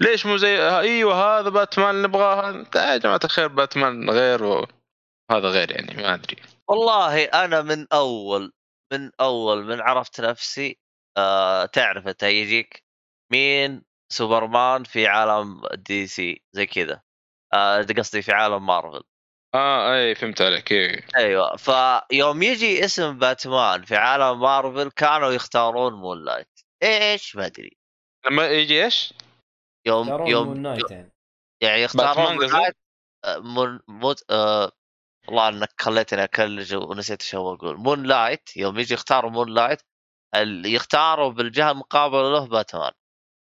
ليش 0.00 0.26
مو 0.26 0.36
زي 0.36 0.78
أيوه 0.78 1.14
هذا 1.14 1.48
باتمان 1.48 2.02
نبغاه. 2.02 2.64
يا 2.74 2.96
جماعة 2.96 3.20
الخير 3.24 3.48
باتمان 3.48 4.10
غير 4.10 4.44
وهذا 4.44 4.68
غير 5.30 5.70
يعني 5.70 6.02
ما 6.02 6.14
أدري. 6.14 6.36
والله 6.68 7.24
أنا 7.24 7.62
من 7.62 7.86
اول 7.92 8.52
من 8.92 9.10
أول 9.20 9.64
من 9.64 9.80
عرفت 9.80 10.20
نفسي 10.20 10.78
آه 11.18 11.64
تعرف 11.66 12.08
أنت 12.08 12.22
يجيك 12.22 12.84
مين 13.32 13.82
سوبرمان 14.12 14.84
في 14.84 15.06
عالم 15.06 15.62
DC 15.74 16.42
زي 16.52 16.66
كذا. 16.66 17.02
آه 17.54 17.82
قصدي 17.82 18.22
في 18.22 18.32
عالم 18.32 18.66
مارفل. 18.66 19.02
آه 19.54 19.94
أي 19.94 20.14
فهمت 20.14 20.42
عليك. 20.42 20.72
اي 20.72 21.02
أيوه. 21.16 21.56
فيوم 21.56 22.42
يجي 22.42 22.84
اسم 22.84 23.18
باتمان 23.18 23.82
في 23.82 23.96
عالم 23.96 24.40
مارفل 24.40 24.90
كانوا 24.90 25.30
يختارون 25.32 25.92
Moon 25.92 26.24
Light. 26.24 26.60
إيش؟ 26.82 27.36
ما 27.36 27.46
أدري. 27.46 27.76
لما 28.26 28.46
يجي 28.46 28.84
إيش؟ 28.84 29.14
يوم 29.86 30.26
Moon 30.26 30.54
Knight 30.54 30.90
يعني. 30.90 31.12
يعني 31.62 31.82
يختارون 31.82 32.34
Moon 32.34 32.54
آه، 33.24 33.38
Moon 33.38 33.80
موت 33.88 34.24
آه 34.30 34.72
والله 35.28 35.48
انك 35.48 35.68
خليتني 35.80 36.24
اكلج 36.24 36.74
ونسيت 36.74 37.22
إيش 37.22 37.34
هو 37.34 37.54
أقول. 37.54 37.76
Moon 37.76 38.02
Light 38.02 38.56
يوم 38.56 38.78
يجي 38.78 38.94
يختاروا 38.94 39.30
مون 39.30 39.54
لايت 39.54 39.82
ال- 40.34 40.66
يختاروا 40.66 41.30
بالجهة 41.30 41.70
المقابلة 41.70 42.32
له 42.32 42.46
باتمان. 42.46 42.92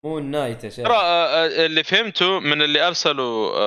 Moon 0.05 0.23
Knight 0.23 0.65
يا 0.65 0.71
شيخ. 0.71 0.85
ترى 0.89 0.97
آه، 0.97 1.47
اللي 1.67 1.85
فهمته 1.85 2.41
من 2.41 2.63
اللي 2.63 2.87
أرسلوا 2.87 3.59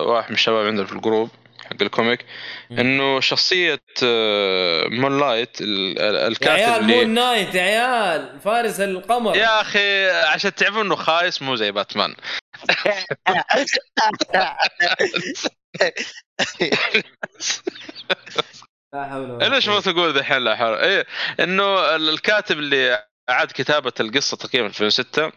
واحد 0.00 0.28
من 0.28 0.34
الشباب 0.34 0.66
عندنا 0.66 0.86
في 0.86 0.92
ال 0.92 0.98
group 0.98 1.28
حق 1.66 1.82
ال 1.82 1.88
comic. 1.88 2.24
إنه 2.70 3.20
شخصية 3.20 3.80
آه، 4.04 4.84
Moon 4.88 5.20
Light 5.20 5.60
ال- 5.60 5.98
ال- 5.98 6.14
يا 6.14 6.26
الكاتب 6.28 6.52
عيال 6.52 6.80
اللي 6.80 6.96
Moon 6.96 7.08
Knight 7.14 7.54
يا 7.54 7.62
عيال 7.62 8.40
فارس 8.44 8.80
القمر 8.80 9.36
يا 9.36 9.60
أخي 9.60 10.10
عشان 10.10 10.54
تعرفوا 10.54 10.82
إنه 10.82 10.96
خايس 10.96 11.42
مو 11.42 11.56
زي 11.56 11.70
باتمان 11.72 12.14
لا 18.94 19.08
حول 19.10 19.30
ولا 19.30 19.48
ليش 19.48 19.68
ما. 19.68 19.80
تقول 19.80 20.18
ذحين 20.18 20.38
لا 20.38 20.56
حول 20.56 20.74
إيه 20.78 21.06
إنه 21.40 21.94
ال- 21.96 22.08
الكاتب 22.08 22.58
اللي 22.58 23.04
أعاد 23.30 23.48
كتابة 23.52 23.92
القصة 24.00 24.36
تقريبا 24.36 24.68
في 24.68 24.74
2006 24.80 25.24
آه، 25.24 25.32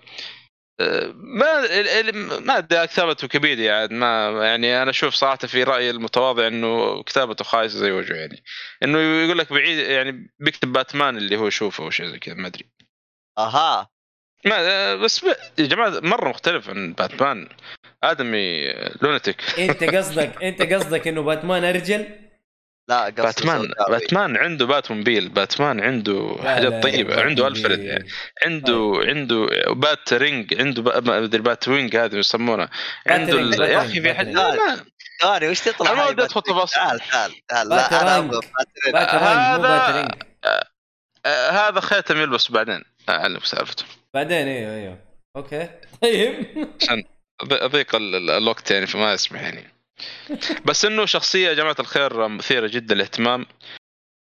ما 1.15 1.65
ال- 1.65 1.87
ال- 2.09 2.45
ما 2.45 2.57
أدري 2.57 2.87
كتابه 2.87 3.15
ويكيبيديا 3.23 3.73
عاد 3.73 3.91
ما 3.91 4.29
يعني 4.45 4.81
أنا 4.81 4.89
أشوف 4.89 5.13
صراحة 5.13 5.37
في 5.37 5.63
رأيي 5.63 5.89
المتواضع 5.89 6.47
إنه 6.47 7.03
كتابته 7.03 7.43
خايسة 7.43 7.79
زي 7.79 7.91
وجهه 7.91 8.15
يعني. 8.15 8.43
إنه 8.83 8.99
يقول 8.99 9.37
لك 9.37 9.53
بعيد 9.53 9.77
يعني 9.77 10.33
بيكتب 10.39 10.73
باتمان 10.73 11.17
اللي 11.17 11.37
هو 11.37 11.47
يشوفه 11.47 11.83
أو 11.83 11.89
شيء 11.89 12.05
زي 12.05 12.19
كذا 12.19 12.35
ما 12.35 12.47
أدري. 12.47 12.69
أها. 13.37 13.89
ما 14.45 14.95
بس. 14.95 15.23
يا 15.59 15.65
جماعة 15.65 15.99
مرة 15.99 16.29
مختلف 16.29 16.69
عن 16.69 16.93
باتمان. 16.93 17.49
آدمي 18.03 18.67
لونتيك 19.01 19.41
أنت 19.59 19.83
قصدك 19.83 20.43
أنت 20.43 20.61
قصدك 20.61 21.07
إنه 21.07 21.21
باتمان 21.21 21.63
أرجل؟ 21.63 22.28
لا 22.89 23.03
قصدي 23.03 23.21
باتمان. 23.21 23.71
باتمان 23.89 24.37
عنده 24.37 24.65
باتموبيل 24.65 25.29
باتمان 25.29 25.79
عنده 25.79 26.35
لا 26.43 26.55
حاجات 26.55 26.71
لا، 26.71 26.81
طيبة. 26.81 27.21
عنده 27.21 27.47
ألفريد 27.47 27.79
يعني. 27.79 28.07
عنده 28.45 29.01
عنده 29.05 29.47
بات 29.73 30.13
رينج 30.13 30.61
عنده 30.61 30.81
ما 31.01 31.17
أدري 31.17 31.41
بات 31.41 31.67
وينج 31.67 31.95
هذا 31.95 32.17
يسمونه 32.17 32.69
عنده 33.07 33.65
يا 33.67 33.77
أخي 33.77 34.01
في 34.01 34.13
ما 34.13 34.13
ثاني 35.21 35.47
وش 35.49 35.59
تطلع 35.61 35.91
أنا 35.91 36.03
ما 36.05 36.11
باترينج؟ 36.11 36.45
تفاصيل. 36.45 36.75
تعال 36.75 36.99
تعال 36.99 37.31
تعال. 37.47 37.69
لا 37.69 38.01
أنا. 38.01 38.17
أبغى 38.17 38.37
مو 39.57 39.65
هذا- 39.65 39.77
باترينج 39.77 40.11
آه 41.25 41.49
هذا 41.49 41.79
خيتم 41.79 42.17
يلبس 42.21 42.51
بعدين. 42.51 42.83
اعلمك 43.09 43.45
سالفته 43.45 43.83
بعدين 44.13 44.47
أيوه 44.47 44.75
أيوه 44.75 44.97
أوكي. 45.35 45.69
طيب. 46.01 46.45
عشان 46.81 47.03
أضيق 47.41 47.95
ال- 47.95 48.15
ال- 48.15 48.29
الوقت 48.29 48.71
يعني 48.71 48.87
فما 48.87 49.13
يسمح 49.13 49.41
يعني. 49.41 49.73
بس 50.65 50.85
إنه 50.85 51.05
شخصية 51.05 51.47
يا 51.49 51.53
جماعة 51.53 51.75
الخير 51.79 52.27
مثيرة 52.27 52.67
جدا 52.67 52.95
للاهتمام. 52.95 53.45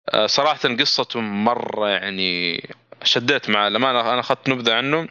آه، 0.09 0.25
صراحة 0.25 0.75
قصته 0.79 1.19
مرة 1.19 1.89
يعني 1.89 2.61
شديت 3.03 3.49
معه 3.49 3.69
لما 3.69 3.89
أنا 3.91 4.19
أخذت 4.19 4.49
نبذة 4.49 4.73
عنه 4.73 5.07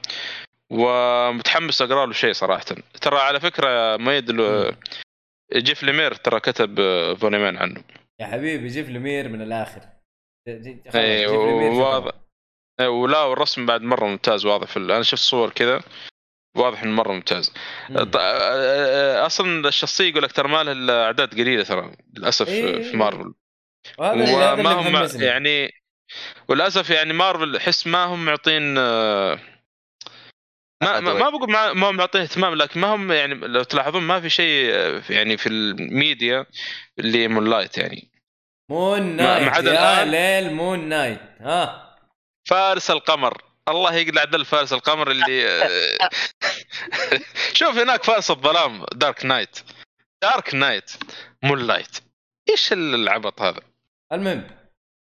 ومتحمس 0.71 1.83
أقرأ 1.83 2.07
له 2.07 2.13
شيء 2.13 2.33
صراحة. 2.33 2.65
ترى 3.01 3.19
على 3.19 3.41
فكرة 3.41 3.97
مؤيد 3.97 4.31
له- 4.31 4.77
جيف 5.57 5.83
ليمير 5.83 6.15
ترى 6.15 6.41
كتب 6.41 6.75
فوليومين 7.21 7.57
عنه. 7.57 7.83
يا 8.21 8.27
حبيبي 8.27 8.69
جيف 8.69 8.89
لمير 8.89 9.29
من 9.29 9.43
الآخر. 9.43 9.81
اي 10.95 11.27
لمير. 11.27 11.71
واضح. 11.71 12.13
إيه، 12.81 12.89
ولا 12.89 13.23
والرسم 13.23 13.67
بعد 13.67 13.83
مرة 13.83 14.07
ممتاز 14.07 14.47
واضح 14.47 14.67
في 14.67 14.77
ال- 14.77 14.91
أنا 14.91 15.03
شفت 15.03 15.23
صور 15.23 15.51
كذا. 15.51 15.83
واضح 16.59 16.83
إنه 16.83 16.93
مرة 16.93 17.13
ممتاز. 17.13 17.53
آه، 18.17 19.27
أصلا 19.27 19.69
الشخصية 19.69 20.09
يقول 20.09 20.23
لك 20.23 20.33
ترى 20.33 20.49
ما 20.49 20.63
لها 20.63 20.73
إلا 20.73 21.05
اعداد 21.05 21.35
قليلة 21.35 21.63
ترى 21.63 21.93
للأسف 22.17 22.49
إيه. 22.49 22.91
في 22.91 22.97
مارفل. 22.97 23.35
وما 23.99 24.73
هم 24.73 25.09
يعني 25.23 25.73
وللأسف 26.49 26.91
يعني 26.91 27.13
مارفل 27.13 27.57
احس 27.57 27.87
ما 27.87 28.05
هم 28.05 28.25
معطين 28.25 28.79
آه، 28.79 29.39
ما 30.83 31.01
ما, 31.01 31.13
ما 31.15 31.31
بقول 31.31 31.51
ما 31.51 31.73
ما 31.73 31.91
هم 31.91 31.97
معطين 31.97 32.21
اهتمام 32.21 32.55
لكن 32.55 32.81
ما 32.81 32.95
هم 32.95 33.13
يعني 33.13 33.35
لو 33.35 33.63
تلاحظون 33.63 34.03
ما 34.03 34.21
في 34.21 34.31
شيء 34.31 34.71
آه، 34.75 35.03
يعني 35.11 35.37
في 35.37 35.49
الميديا 35.49 36.47
اللي 36.99 37.29
Moon 37.29 37.51
Light 37.51 37.79
يعني. 37.79 38.11
Moon 38.71 39.17
ما 39.17 39.41
Knight 39.41 39.49
عدا 39.49 39.75
يا. 39.75 40.05
ليل 40.05 40.55
Moon 40.55 40.89
Knight 40.89 41.21
ها. 41.41 41.97
فارس 42.49 42.91
القمر. 42.91 43.43
الله 43.69 43.95
يقلع 43.95 44.25
دل 44.25 44.45
فارس 44.45 44.73
القمر 44.73 45.11
اللي 45.11 45.49
آه، 45.49 46.09
شوف 47.59 47.79
هناك 47.79 48.05
فارس 48.05 48.31
الظلام 48.31 48.85
Dark 48.95 49.25
Knight 49.25 49.59
Dark 50.23 50.55
Knight 50.55 50.91
Moon 51.43 51.59
Light 51.67 51.97
إيش 52.51 52.73
العبط 52.73 53.43
هذا؟ 53.43 53.61
المهم 54.13 54.51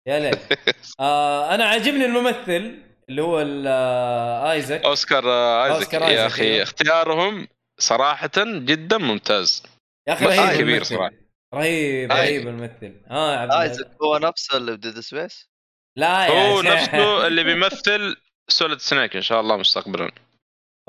يا 0.07 0.19
ليل 0.19 0.37
آه 0.99 1.55
أنا 1.55 1.65
عاجبني 1.65 2.05
الممثل 2.05 2.83
اللي 3.09 3.21
هو 3.21 3.41
ال- 3.41 3.65
آه، 3.67 4.51
ايزك 4.51 4.83
أوسكار 4.85 5.23
آه، 5.31 5.65
ايزك 5.65 5.75
أوسكار 5.95 6.01
يا 6.11 6.27
أخي 6.27 6.43
أيوه. 6.43 6.63
اختيارهم 6.63 7.47
صراحة 7.79 8.29
جدا 8.37 8.97
ممتاز 8.97 9.63
يا 10.07 10.13
أخي 10.13 10.25
رهيب 10.25 10.53
كبير 10.61 10.73
الممثل. 10.75 10.95
صراحة. 10.95 11.11
رهيب. 11.53 12.11
رهيب 12.11 12.47
الممثل 12.47 13.01
ها 13.11 13.33
يا 13.33 13.37
عبد. 13.39 13.51
ايزك 13.53 13.87
هو 14.03 14.17
نفسه 14.17 14.57
اللي 14.57 14.71
ب 14.77 14.82
Dead 14.82 14.99
Space 14.99 15.49
لا 15.97 16.25
يا 16.25 16.51
هو. 16.51 16.61
نفسه 16.61 17.27
اللي 17.27 17.43
بيمثل 17.53 18.17
Solid 18.51 18.77
Snake 18.77 19.15
إن 19.15 19.21
شاء 19.21 19.41
الله 19.41 19.57
مستقبلا. 19.57 20.11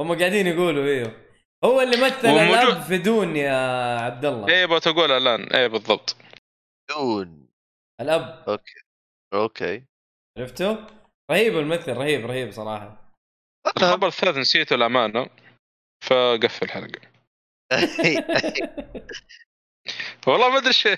هم 0.00 0.18
قاعدين 0.18 0.46
يقولوا 0.46 0.84
أيوه 0.84 1.12
هو 1.64 1.80
اللي 1.80 1.96
مثل 1.96 2.28
الاب 2.28 2.82
في 2.82 2.98
Dune 2.98 3.36
يا 3.36 3.54
عبد 4.00 4.24
الله 4.24 4.48
إيه 4.48 4.66
بتقول 4.66 5.10
الآن. 5.10 5.42
إيه 5.42 5.66
بالضبط. 5.66 6.16
Dune. 6.90 7.46
الأب. 8.00 8.58
okay. 9.34 9.82
عرفته؟ 10.38 10.86
رهيب 11.30 11.58
الممثل 11.58 11.92
رهيب 11.92 12.26
رهيب 12.26 12.52
صراحة. 12.52 13.14
الخبر 13.76 14.06
الثالث 14.06 14.36
نسيته 14.36 14.74
الامانه 14.74 15.26
فقفل 16.04 16.64
الحلقة. 16.64 17.00
والله 20.26 20.50
ما 20.50 20.58
أدري 20.58 20.68
إيش 20.68 20.88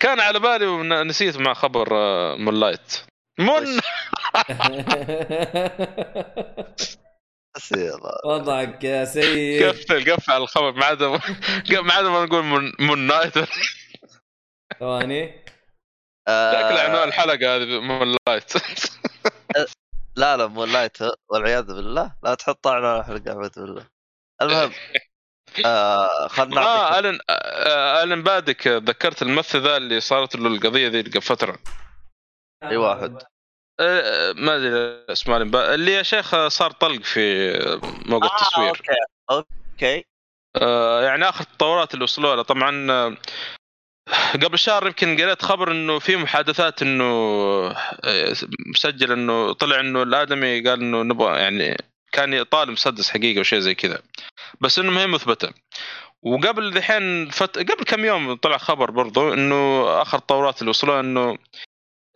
كان 0.00 0.20
على 0.20 0.40
بالي 0.40 0.66
ونسيت 0.66 1.36
مع 1.36 1.54
خبر 1.54 1.88
آه، 1.92 2.36
Moon 2.36 2.60
Light. 2.60 3.04
Moon. 3.38 3.80
يلا. 7.76 8.20
وضعك 8.24 8.84
يا 8.84 9.04
سيد. 9.04 9.62
قفل 9.62 10.12
قفل 10.12 10.32
على 10.32 10.42
الخبر 10.42 10.72
ما 10.72 10.84
عدا 10.84 11.08
ما 11.08 11.20
ما 12.02 12.24
نقول 12.24 12.42
moon, 12.42 12.72
Moon 12.78 12.98
Knight. 12.98 13.38
ثواني. 14.80 15.44
شكل 16.28 16.78
عنوان 16.78 16.98
آه 16.98 17.04
الحلقة 17.04 17.56
هذه 17.56 17.80
moonlight 17.80 18.52
لا 20.16 20.36
لا 20.36 20.46
مو 20.46 20.64
لايت 20.64 20.98
والعياذ 21.28 21.66
بالله. 21.66 22.14
لا 22.22 22.34
تحط 22.34 22.66
عنوان 22.66 23.00
الحلقة 23.00 23.30
أعوذ 23.32 23.50
بالله. 23.56 23.86
المهم 24.42 24.72
آه 25.64 26.28
خلنا 26.28 26.60
آه 26.60 26.98
ألن 26.98 27.18
آه، 27.30 28.02
أليك 28.02 28.22
بالدوين 28.22 28.66
ذكرت 28.66 29.22
الممثل 29.22 29.62
ذا 29.62 29.76
اللي 29.76 30.00
صارت 30.00 30.36
له 30.36 30.46
القضية 30.48 30.88
ذي 30.88 31.02
قبل 31.02 31.22
فتره 31.22 31.58
أي 32.62 32.76
واحد. 32.76 33.18
آه، 33.80 34.32
ما 34.32 34.56
أدري 34.56 35.04
اسمه 35.12 35.36
اللي 35.74 35.92
يا 35.92 36.02
شيخ 36.02 36.46
صار 36.48 36.70
طلق 36.70 37.02
في 37.02 37.52
موقع 38.06 38.26
آه 38.26 38.40
التصوير. 38.40 38.68
أوكي. 39.30 39.46
أوكي. 39.74 40.04
آه، 40.56 41.02
يعني 41.02 41.28
آخر 41.28 41.40
التطورات 41.40 41.94
اللي 41.94 42.04
وصلوا 42.04 42.34
لها. 42.34 42.42
طبعا 42.42 42.90
آه، 42.90 43.16
قبل 44.42 44.58
شهر 44.58 44.86
يمكن 44.86 45.20
قريت 45.20 45.42
خبر 45.42 45.70
إنه 45.70 45.98
في 45.98 46.16
محادثات 46.16 46.82
إنه 46.82 47.04
آه، 47.04 48.34
مسجل 48.66 49.12
إنه 49.12 49.52
طلع 49.52 49.80
إنه 49.80 50.02
الآدمي 50.02 50.68
قال 50.68 50.80
إنه 50.80 51.02
نبغى 51.02 51.40
يعني 51.40 51.76
كان 52.12 52.32
يطالب 52.32 52.70
مسدس 52.70 53.10
حقيقة 53.10 53.40
وشيء 53.40 53.58
زي 53.58 53.74
كذا. 53.74 54.02
بس 54.60 54.78
إنه 54.78 54.90
ما 54.90 55.02
هي 55.02 55.06
مثبتة. 55.06 55.52
وقبل 56.22 56.72
ذحين 56.72 57.30
فت... 57.30 57.58
قبل 57.58 57.84
كم 57.84 58.04
يوم 58.04 58.34
طلع 58.34 58.58
خبر 58.58 58.90
برضو 58.90 59.32
إنه 59.32 59.84
آخر 60.02 60.18
التطورات 60.18 60.60
اللي 60.60 60.70
وصلوا 60.70 61.00
إنه 61.00 61.20
آه، 61.30 61.38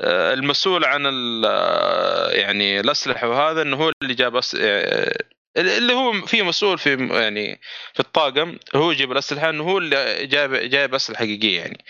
المسؤول 0.03 0.85
عن 0.85 1.07
ال- 1.07 1.45
آه، 1.47 2.31
يعني 2.31 2.81
الأسلحة 2.81 3.29
وهذا 3.29 3.63
إنه 3.63 3.77
هو 3.77 3.93
اللي 4.03 4.15
جاب 4.15 4.37
أس... 4.37 4.57
آه، 4.61 5.19
اللي 5.57 5.93
هو 5.93 6.13
في 6.27 6.43
مسؤول 6.43 6.79
في 6.79 7.07
يعني 7.11 7.61
في 7.95 8.01
الطاقم 8.01 8.59
هو 8.75 8.91
يجيب 8.91 9.13
الأسلحة 9.13 9.51
إنه 9.51 9.65
هو 9.65 9.79
اللي 9.79 10.27
جايب 10.27 10.55
جايب 10.55 10.95
أسلحة 10.95 11.19
حقيقية 11.19 11.59
يعني. 11.61 11.85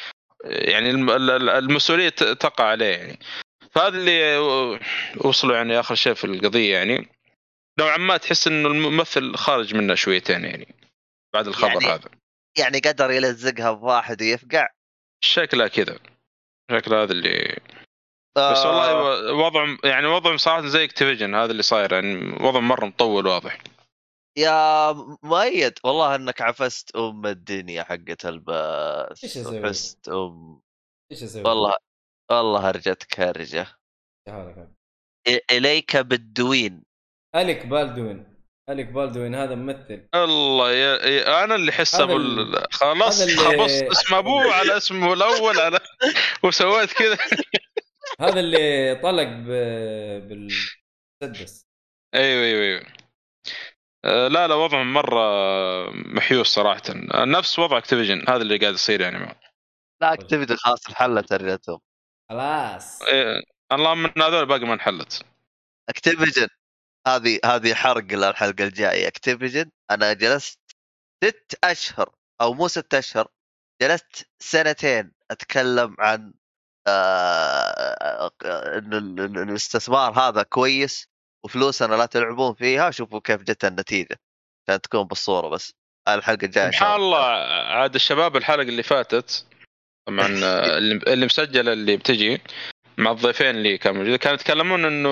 يعني 0.44 0.90
الم- 0.90 1.10
ال- 1.10 1.30
ال- 1.30 1.48
المسؤولية 1.48 2.08
تقع 2.08 2.64
عليه 2.64 2.86
يعني. 2.96 3.18
فهذا 3.72 3.96
اللي 3.98 4.36
وصلوا 5.16 5.56
يعني 5.56 5.80
آخر 5.80 5.94
شيء 5.94 6.14
في 6.14 6.24
القضية 6.24 6.76
يعني. 6.76 7.08
نوعا 7.78 7.96
ما 7.96 8.16
تحس 8.16 8.46
إنه 8.46 8.68
الممثل 8.68 9.34
خارج 9.34 9.74
منه 9.74 9.94
شويتين 9.94 10.44
يعني 10.44 10.74
بعد 11.34 11.46
الخبر 11.46 11.72
يعني- 11.82 11.86
هذا. 11.86 12.08
يعني 12.58 12.78
قدر 12.78 13.10
يلزقها 13.10 13.72
بواحد 13.72 14.22
ويفقع؟ 14.22 14.68
شكلها 15.24 15.68
كذا. 15.68 15.98
شكله 16.70 17.02
هذا 17.02 17.12
اللي 17.12 17.58
بس 18.36 18.42
آه، 18.58 18.68
والله 18.68 18.94
و- 19.34 19.46
وضع 19.46 19.76
يعني 19.84 20.06
وضعهم 20.06 20.36
صراحة 20.36 20.66
زي 20.66 20.84
Activision 20.84 21.34
هذا 21.34 21.50
اللي 21.52 21.62
صاير 21.62 21.92
يعني 21.92 22.36
وضع 22.44 22.60
مرة 22.60 22.84
مطول 22.86 23.26
واضح. 23.26 23.58
يا 24.38 24.92
مؤيد 25.22 25.78
والله 25.84 26.14
إنك 26.14 26.40
عفست 26.40 26.96
أم 26.96 27.26
الدنيا 27.26 27.82
حقت 27.82 28.26
البث 28.26 29.24
أسوي؟ 29.24 29.58
عفست 29.58 30.08
أم. 30.08 30.60
إيش 31.12 31.22
أسوي؟ 31.22 31.42
والله 31.42 31.76
والله 32.30 32.68
هرجتك 32.70 33.20
هرجه 33.20 33.66
أليك 35.50 35.96
بالدوين. 35.96 36.82
أليك 37.36 37.66
بالدوين. 37.66 38.36
أليك 38.70 38.86
بالدوين 38.86 39.34
هذا 39.34 39.54
ممثل. 39.54 40.08
الله 40.14 40.72
يا, 40.72 41.06
يا 41.06 41.44
أنا 41.44 41.54
اللي 41.54 41.72
حس 41.72 41.94
هذا 41.94 42.04
ابو 42.04 42.16
ال- 42.16 42.72
خلاص 42.72 43.20
اللي- 43.20 43.36
خبصت 43.36 43.82
اسم 43.82 44.14
أبوه 44.14 44.52
على 44.52 44.76
اسمه 44.76 45.12
الأول 45.12 45.60
على 45.60 45.80
وسويت 46.44 46.92
كذا. 46.92 47.18
هذا 48.20 48.40
اللي 48.40 48.94
طلق 49.02 49.28
ب... 49.28 49.48
بالمسدس. 50.28 51.66
أيوه 52.14 52.44
أيوه 52.44 52.62
أيوه. 52.62 52.86
آه، 54.04 54.28
لا 54.28 54.48
لا 54.48 54.54
وضعهم 54.54 54.92
مرة 54.92 55.20
محيوس 55.90 56.46
صراحة. 56.46 56.82
نفس 57.14 57.58
وضع 57.58 57.78
Activision 57.78 58.24
هذا 58.28 58.42
اللي 58.42 58.58
قاعد 58.58 58.74
يصير 58.74 59.00
يعني 59.00 59.18
معه. 59.18 59.40
لا 60.02 60.12
Activision 60.12 60.56
خلاص 60.56 60.88
انحلت 60.88 61.32
هرجتهم 61.32 61.80
خلاص. 62.30 63.02
إيه، 63.02 63.42
اللهم 63.72 64.06
ان 64.06 64.22
هذول 64.22 64.46
باقي 64.46 64.64
ما 64.64 64.74
انحلت. 64.74 65.22
Activision 65.88 66.48
هذه 67.06 67.40
هذه 67.44 67.74
حرق 67.74 68.04
للحلقه 68.12 68.64
الجاية. 68.64 69.08
Activision 69.08 69.70
أنا 69.90 70.12
جلست 70.12 70.60
ست 71.24 71.58
أشهر 71.64 72.14
أو 72.40 72.54
مو 72.54 72.68
ست 72.68 72.94
أشهر 72.94 73.28
جلست 73.82 74.28
سنتين 74.38 75.12
أتكلم 75.30 75.96
عن 75.98 76.34
انه 76.88 78.98
ال- 78.98 79.20
ال- 79.20 79.38
الاستثمار 79.38 80.12
هذا 80.18 80.42
كويس 80.42 81.08
وفلوسنا 81.44 81.94
لا 81.94 82.06
تلعبون 82.06 82.54
فيها 82.54 82.90
شوفوا 82.90 83.20
كيف 83.20 83.42
جت 83.42 83.64
النتيجة. 83.64 84.16
عشان 84.68 84.80
تكون 84.80 85.02
بالصورة 85.04 85.48
بس. 85.48 85.74
الحلقة 86.08 86.44
الجاية 86.44 86.70
شاء 86.70 86.80
سبحان 86.80 87.00
الله. 87.00 87.18
عاد 87.66 87.94
الشباب 87.94 88.36
الحلقة 88.36 88.62
اللي 88.62 88.82
فاتت 88.82 89.46
طبعا 90.08 90.26
آه، 90.26 90.26
اللي 90.78 91.00
اللي 91.12 91.26
مسجلة 91.26 91.72
اللي 91.72 91.96
بتجي 91.96 92.40
مع 92.98 93.10
الضيفين 93.10 93.50
اللي 93.50 93.78
كانوا 93.78 93.96
موجودين 93.98 94.18
كانوا 94.18 94.34
يتكلمون 94.34 94.84
إنه 94.84 95.08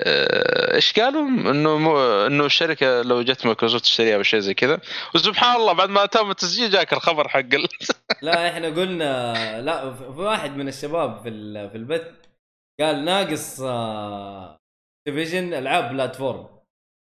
آه، 0.00 0.72
آه، 0.72 0.74
إيش 0.74 1.00
قالوا؟ 1.00 1.28
إنه 1.28 1.78
مو 1.78 1.98
إنه 2.26 2.46
الشركة 2.46 3.02
لو 3.02 3.22
جت 3.22 3.46
مايكروسوفت 3.46 3.84
تشتريها 3.84 4.16
أو 4.16 4.22
شيء 4.22 4.40
زي 4.40 4.54
كذا 4.54 4.80
وسبحان 5.14 5.56
الله 5.56 5.72
بعد 5.72 5.88
ما 5.88 6.06
تم 6.06 6.30
التسجيل 6.30 6.70
جاك 6.70 6.92
الخبر 6.92 7.28
حق 7.28 7.38
ال... 7.38 7.68
لا 8.22 8.48
إحنا 8.48 8.68
قلنا 8.68 9.60
لا 9.60 9.94
في 9.94 10.20
واحد 10.20 10.56
من 10.56 10.68
الشباب 10.68 11.22
في 11.22 11.30
في 11.70 11.76
البث 11.76 12.06
قال 12.80 13.04
ناقص 13.04 13.60
ديفيجن 15.06 15.54
ألعاب 15.54 15.92
بلاتفورم 15.92 16.38
آه، 16.38 16.64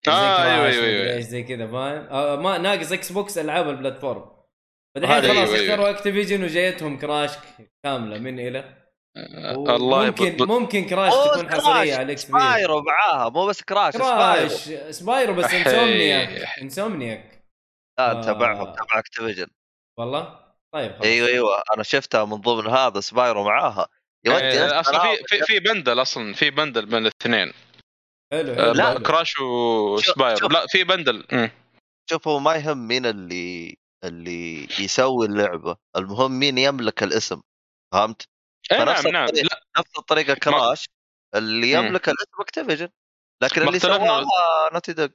كراش 0.06 0.46
أيوة، 0.46 0.68
مدري 0.68 0.86
أيوة، 0.86 1.02
أيوة. 1.02 1.16
إيش 1.16 1.26
زي 1.26 1.44
كذا 1.44 1.68
فاهم 1.68 2.08
آه، 2.12 2.36
ما 2.36 2.58
ناقص 2.58 2.92
إكس 2.92 3.12
بوكس 3.12 3.38
ألعاب 3.38 3.70
البلاتفورم 3.70 4.26
فدحين 4.96 5.22
خلاص 5.22 5.30
أيوة، 5.30 5.56
أيوة. 5.56 5.56
اختاروا 5.56 5.90
اكتيفيجن 5.90 6.44
وجايتهم 6.44 7.00
كراش 7.00 7.32
كاملة 7.84 8.20
من 8.20 8.40
إلى 8.40 8.83
الله 9.18 10.06
ممكن 10.06 10.26
يبط... 10.26 10.42
ممكن 10.42 10.86
كراش. 10.86 11.14
تكون 11.14 11.52
حصرية 11.52 11.94
على 11.94 12.02
الاكس 12.02 12.26
بي. 12.26 12.32
سبايرو 12.32 12.82
معاها 12.82 13.30
مو 13.30 13.46
بس 13.46 13.62
كراش 13.62 13.94
سبايرو 13.94 14.48
كراش 14.48 14.52
Spyro. 14.96 15.34
بس. 15.34 15.46
Insomniac 15.54 16.48
Insomniac. 16.62 17.46
لا 18.00 18.12
آه. 18.12 18.22
تبعهم 18.22 18.74
تبع 18.74 19.00
Activision. 19.00 19.48
والله؟ 20.00 20.40
طيب 20.74 20.92
خلاص. 20.92 21.06
أيوه 21.06 21.28
أيوه 21.28 21.64
أنا 21.74 21.84
شفتها 21.84 22.26
من 22.26 22.36
ضمن 22.36 22.68
هذا 22.68 23.00
Spyro 23.00 23.44
معاها. 23.44 23.88
جلست 24.26 24.44
آه، 24.44 24.80
أصلا 24.80 25.00
في 25.00 25.24
في 25.28 25.44
في 25.46 25.60
bundle 25.60 26.02
أصلا 26.02 26.34
في 26.34 26.50
bundle 26.50 26.86
بين 26.86 26.98
الاثنين. 26.98 27.54
حلو 28.34 28.54
آه، 28.54 28.56
حلو 28.56 28.72
لا. 28.72 29.00
Crash 29.00 29.40
و 29.40 29.56
Spyro 29.56 30.36
شوف. 30.36 30.52
لا 30.52 30.68
في 30.68 30.84
bundle. 30.84 31.50
شوفوا 32.10 32.40
ما 32.40 32.56
يهم 32.56 32.88
مين 32.88 33.06
اللي 33.06 33.78
اللي 34.04 34.64
يسوي 34.80 35.26
اللعبة. 35.26 35.78
المهم 35.96 36.40
مين 36.40 36.58
يملك 36.58 37.04
الاسم 37.04 37.42
فهمت؟ 37.94 38.33
فنفس 38.70 39.06
نعم 39.06 39.14
نعم. 39.14 39.28
لا. 39.34 39.64
نفس 39.80 39.98
الطريقة 39.98 40.34
Crash 40.34 40.90
اللي. 41.36 41.72
يملك 41.72 42.10
الاسم 42.10 42.42
Activision 42.42 42.90
لكن 43.44 43.68
اللي. 43.68 43.80
سواها 43.80 44.26
Naughty 44.74 44.94
Dog. 44.94 45.08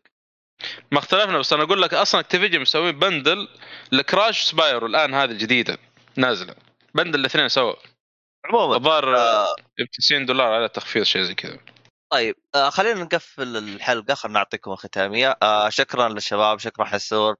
ما 0.92 0.98
اختلفنا 0.98 1.38
بس 1.38 1.52
أنا 1.52 1.62
أقول 1.62 1.82
لك 1.82 1.94
أصلا 1.94 2.20
Activision 2.20 2.60
مسوين 2.60 2.98
bundle 2.98 3.48
ل 3.92 4.00
Crash 4.00 4.42
و 4.42 4.49
Spyro 4.49 4.86
الآن 4.86 5.14
هذه 5.14 5.30
الجديده 5.30 5.78
نازلة. 6.16 6.54
bundle 6.94 7.20
الاثنين 7.20 7.48
سوا. 7.48 7.74
عموما 8.44 8.76
الظاهر 8.76 9.16
آه، 9.16 9.54
ب 9.78 9.84
90 9.98 10.26
دولار 10.26 10.52
على 10.52 10.68
تخفيض 10.68 11.02
شيء 11.02 11.22
زي 11.22 11.34
كذا. 11.34 11.58
طيب 12.12 12.34
آه 12.54 12.70
خلينا 12.70 13.02
نقفل 13.02 13.56
الحلقة 13.56 14.14
خلينا 14.14 14.38
نعطيكم 14.38 14.72
الختاميه 14.72 15.38
آه 15.42 15.68
شكرا 15.68 16.08
للشباب 16.08 16.58
شكرا 16.58 16.84
حسون 16.84 17.34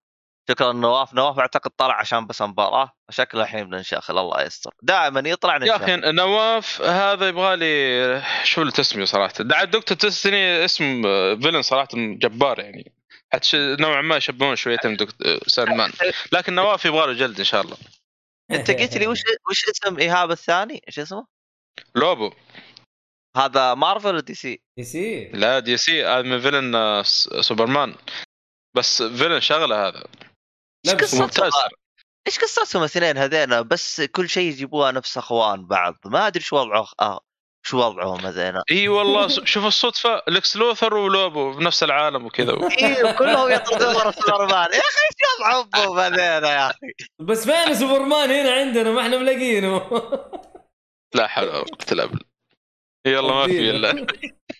شكرا 0.51 0.73
نواف. 0.73 1.15
نواف 1.15 1.39
أعتقد 1.39 1.71
طلع 1.71 1.95
عشان 1.95 2.27
بس 2.27 2.43
مباراة. 2.43 2.93
شكله 3.11 3.43
الحين 3.43 3.71
بننشاخل 3.71 4.19
الله 4.19 4.43
يستر. 4.43 4.75
دائما 4.83 5.23
يطلع 5.27 5.57
يا 5.57 5.77
أخي 5.77 5.97
نواف 5.97 6.83
هذا 6.83 7.29
يبغى 7.29 7.57
لي 7.57 8.23
شو 8.45 8.63
التسمية 8.63 9.05
صراحة. 9.05 9.35
دع 9.41 9.65
Doctor 9.65 9.99
Destiny 9.99 10.65
اسم 10.65 11.03
villain 11.41 11.63
صراحة 11.63 11.89
جبار 11.95 12.61
يعني. 12.61 12.93
حتى 13.33 13.77
نوعا 13.81 14.03
ما 14.03 14.17
يشبهون 14.17 14.57
شويتين 14.57 14.97
دكتور 14.97 15.39
سلمان. 15.47 15.93
لكن 16.33 16.55
نواف 16.55 16.85
يبغى 16.85 17.07
له 17.07 17.13
جلد 17.13 17.39
إن 17.39 17.45
شاء 17.45 17.61
الله. 17.61 17.77
أنت 18.51 18.71
قلت 18.71 18.97
لي 18.97 19.07
وش 19.07 19.23
وش 19.51 19.65
اسم 19.69 19.99
إيهاب 19.99 20.31
الثاني؟ 20.31 20.83
إيش 20.89 20.99
اسمه؟ 20.99 21.27
لوبو. 21.95 22.33
هذا 23.37 23.75
مارفل 23.75 24.09
ولا 24.09 24.21
DC؟ 24.21 24.63
دي 24.79 24.85
سي. 24.85 25.29
لا 25.29 25.59
DC. 25.59 26.07
هذا 26.07 26.23
من 26.23 26.41
villain 26.41 26.75
آه، 26.75 27.03
سوبرمان. 27.41 27.95
بس 28.77 29.03
villain 29.03 29.41
شغلة 29.41 29.89
هذا. 29.89 30.05
قصة؟ 30.95 31.21
ممتاز. 31.21 31.53
إيش 32.27 32.39
قصتهم 32.39 32.83
الاثنين 32.83 33.19
هذين 33.19 33.63
بس 33.63 34.01
كل 34.01 34.29
شيء 34.29 34.49
يجيبوها 34.49 34.93
نفس 34.93 35.19
اخوان 35.19 35.67
بعض. 35.67 35.95
ما 36.05 36.27
أدري 36.27 36.43
شو 36.43 36.57
وضعه 36.57 36.89
آه. 37.01 37.21
شو 37.63 37.79
وضعهم 37.79 38.27
هذين 38.27 38.63
إي 38.71 38.89
والله 38.89 39.29
شوف 39.29 39.67
الصدفة 39.67 40.23
ليكس 40.29 40.57
لوثر 40.57 40.95
ولوبو 40.95 41.53
بنفس 41.53 41.83
العالم 41.83 42.27
وكذا. 42.27 42.53
أيوه 42.83 43.13
كلهم 43.13 43.51
يطردون 43.53 43.97
ورا 43.97 44.11
سوبرمان. 44.11 44.69
يا 44.73 44.79
أخي 44.79 45.01
إيش 45.09 45.57
وضعهم 45.57 45.99
هذين 45.99 46.45
يا 46.45 46.71
أخي؟ 46.71 46.93
بس 47.19 47.51
فين 47.51 47.75
سوبرمان؟ 47.75 48.31
هنا 48.31 48.53
عندنا 48.53 48.91
ما 48.91 49.01
إحنا 49.01 49.19
ملاقينه 49.19 49.91
لا 51.15 51.27
حول 51.27 51.49
ولا 51.49 51.59
قوة 51.59 51.93
إلا 51.93 52.07
بالله. 52.07 52.25
يلا 53.07 53.35
ما 53.35 53.47
في 53.47 53.71
إلا. 53.71 53.89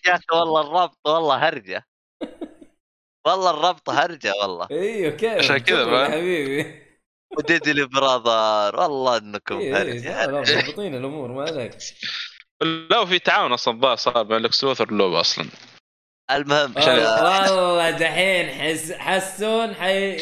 يا 0.07 0.15
أخي 0.15 0.25
والله 0.31 0.61
الربط 0.61 0.97
والله 1.05 1.47
هرجة. 1.47 1.85
والله 3.27 3.49
الربط 3.49 3.89
هرجة 3.89 4.33
والله. 4.41 4.67
إيوه 4.71 5.11
كيف 5.11 5.33
عشان 5.33 5.57
كذا 5.57 6.03
يا 6.03 6.09
حبيبي. 6.09 6.89
وديدلي 7.37 7.85
براذر 7.85 8.79
والله 8.79 9.17
إنكم 9.17 9.57
إيه، 9.59 9.81
هرجة. 9.81 10.27
مضبطين 10.27 10.95
الأمور 10.95 11.31
ما 11.31 11.43
عليك. 11.43 11.77
لا 12.61 12.99
وفي 12.99 13.19
تعاون 13.19 13.51
أصلا 13.51 13.95
صار 13.95 14.23
بين 14.23 14.37
الاكس 14.37 14.63
لوثر 14.63 14.93
ولوبو 14.93 15.19
أصلا. 15.19 15.45
المهم 16.31 16.77
آه، 16.77 17.51
والله 17.53 17.89
دحين 17.91 18.49
حس 18.49 18.91
حسون 18.91 19.75
حي 19.75 20.17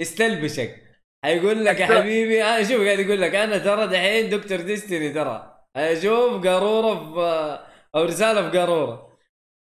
يستلبشك. 0.00 0.82
حيقول 1.24 1.64
لك 1.64 1.80
يا 1.80 1.86
حبيبي 1.86 2.44
آه 2.44 2.62
شوف 2.62 2.80
قاعد 2.84 2.98
يقول 2.98 3.20
لك 3.22 3.34
أنا 3.34 3.58
ترى 3.58 3.86
دحين 3.86 4.30
دكتور 4.30 4.60
ديستني 4.60 5.12
ترى. 5.12 5.64
أشوف 5.76 6.46
قارورة 6.46 6.94
في 7.14 7.66
أو 7.94 8.04
رسالة 8.04 8.50
في 8.50 8.58
قارورة. 8.58 9.18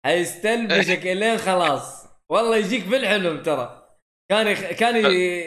حيستلبشك 0.06 1.08
إلين 1.14 1.38
خلاص. 1.38 2.01
والله 2.32 2.58
يجيك 2.58 2.84
في 2.84 2.98
الحلم 2.98 3.44
ترى. 3.44 3.88
كان 4.32 4.48
يخ... 4.48 4.60
كان 4.62 5.12
ي... 5.12 5.38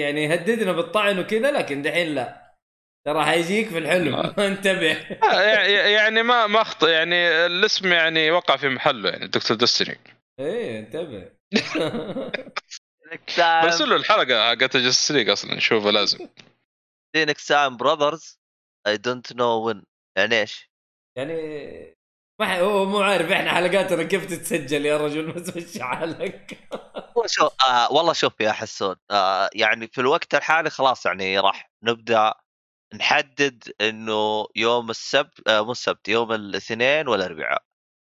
يعني 0.00 0.24
يهددنا 0.24 0.72
بالطعن 0.72 1.18
وكذا 1.18 1.50
لكن 1.50 1.82
دحين 1.82 2.14
لا. 2.14 2.54
ترى 3.06 3.24
حيجيك 3.24 3.68
في 3.68 3.78
الحلم. 3.78 4.14
انتبه. 4.48 4.96
يع- 5.22 5.88
يعني 5.88 6.22
ما 6.22 6.46
ما 6.46 6.60
أخطأ 6.60 6.90
يعني 6.90 7.46
الاسم 7.46 7.92
يعني 7.92 8.30
وقع 8.30 8.56
في 8.56 8.68
محله 8.68 9.10
يعني 9.10 9.26
Doctor 9.26 9.56
Destiny. 9.56 9.98
إيه 10.40 10.78
انتبه. 10.78 11.32
برسل 13.38 13.88
له 13.88 13.96
الحلقة 13.96 14.50
حقت 14.50 14.76
Justice 14.76 15.12
League 15.12 15.28
أصلا 15.30 15.54
نشوفها 15.54 15.92
لازم. 15.92 16.28
next 17.16 17.48
time 17.48 17.76
brothers 17.76 18.38
I 18.86 18.96
don't 18.96 19.32
know 19.32 19.66
when 19.66 19.82
يعني 20.18 20.40
إيش؟ 20.40 20.70
يعني 21.18 21.34
ما 22.40 22.60
هو 22.60 22.84
مو 22.84 23.00
عارف 23.00 23.30
إحنا 23.30 23.50
حلقاتنا 23.54 24.02
كيف 24.02 24.26
تتسجل 24.26 24.86
يا 24.86 24.96
رجل؟ 24.96 25.32
بس 25.32 25.56
مشي 25.56 25.82
حالك. 25.84 26.68
شو 27.26 27.46
آه 27.68 27.92
والله 27.92 28.12
شوف 28.12 28.40
يا 28.40 28.52
حسون 28.52 28.96
آه 29.10 29.50
يعني 29.54 29.86
في 29.88 30.00
الوقت 30.00 30.34
الحالي 30.34 30.70
خلاص 30.70 31.06
يعني 31.06 31.38
راح 31.38 31.70
نبدأ 31.82 32.34
نحدد 32.94 33.72
إنه 33.80 34.46
يوم 34.56 34.90
السبت 34.90 35.48
آه 35.48 35.64
مو 35.64 35.72
السبت 35.72 36.08
يوم 36.08 36.32
الاثنين 36.32 37.08
والأربعاء. 37.08 37.62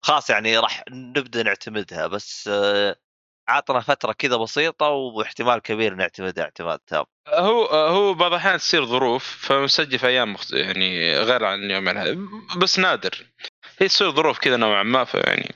خلاص 0.05 0.29
يعني 0.29 0.57
راح 0.57 0.83
نبدأ 0.91 1.43
نعتمدها 1.43 2.07
بس 2.07 2.47
آه 2.47 2.95
عطنا 3.49 3.79
فترة 3.79 4.11
كذا 4.13 4.37
بسيطة 4.37 4.87
واحتمال 4.89 5.59
كبير 5.59 5.93
نعتمدها 5.95 6.43
اعتماد 6.43 6.79
تام. 6.79 7.03
هو 7.29 7.65
هو 7.65 8.13
بعض 8.13 8.31
الأحيان 8.31 8.57
تصير 8.57 8.85
ظروف 8.85 9.47
فمسجل 9.47 9.99
في 9.99 10.07
أيام 10.07 10.33
مخت... 10.33 10.53
يعني 10.53 11.17
غير 11.17 11.45
عن 11.45 11.59
يعني 11.63 12.27
بس 12.57 12.79
نادر. 12.79 13.25
هي 13.83 13.87
تصير 13.87 14.11
ظروف 14.11 14.39
كذا 14.39 14.57
نوعا 14.57 14.83
ما 14.83 15.03
فيعني 15.03 15.55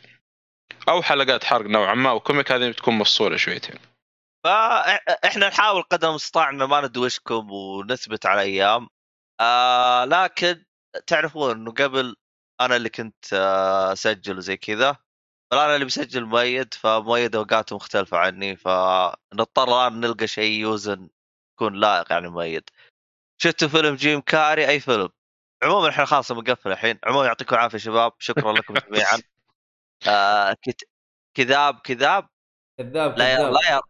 أو 0.89 1.01
حلقات 1.01 1.43
حرق 1.43 1.65
نوعا 1.65 1.93
ما 1.93 2.11
وكوميك 2.11 2.51
هذه 2.51 2.69
بتكون 2.69 2.93
مفصولة 2.93 3.37
شويتين. 3.37 3.79
فإحنا 4.43 5.47
نحاول 5.47 5.81
قدر 5.81 6.09
المستطاع 6.09 6.49
إن 6.49 6.63
ما 6.63 6.81
ندوشكم 6.81 7.51
ونثبت 7.51 8.25
على 8.25 8.41
أيام. 8.41 8.87
آه 9.39 10.05
لكن 10.05 10.65
تعرفون 11.07 11.51
إنه 11.51 11.71
قبل 11.71 12.15
أنا 12.61 12.75
اللي 12.75 12.89
كنت 12.89 13.33
آه، 13.33 13.93
أسجل 13.93 14.37
وزي 14.37 14.57
كذا. 14.57 14.97
فانا 15.51 15.75
اللي 15.75 15.85
بسجل 15.85 16.25
مؤيد 16.25 16.73
فمؤيد 16.73 17.35
أوقاته 17.35 17.75
مختلفة 17.75 18.17
عني 18.17 18.55
فنضطر 18.55 19.63
الآن 19.63 19.99
نلقى 19.99 20.27
شيء 20.27 20.59
يوزن 20.59 21.09
يكون 21.55 21.79
لائق 21.79 22.11
يعني 22.11 22.29
مؤيد. 22.29 22.69
شفتوا 23.41 23.67
فيلم 23.67 23.95
جيم 23.95 24.21
كاري؟ 24.21 24.67
أي 24.67 24.79
فيلم؟ 24.79 25.09
عموما 25.63 25.89
إحنا 25.89 26.05
خلاص 26.05 26.31
مقفل 26.31 26.71
الحين. 26.71 26.99
عموما 27.03 27.25
يعطيكم 27.25 27.55
العافية 27.55 27.77
شباب. 27.77 28.13
شكرا 28.19 28.53
لكم 28.53 28.73
جميعا. 28.73 29.21
آه 30.07 30.57
كت... 30.61 30.83
كذاب 31.37 31.79
كذاب. 31.79 32.27
كذاب 32.79 33.17
لا 33.17 33.31
يا 33.31 33.37
كذاب. 33.37 33.53
لا 33.53 33.69
يا 33.69 33.81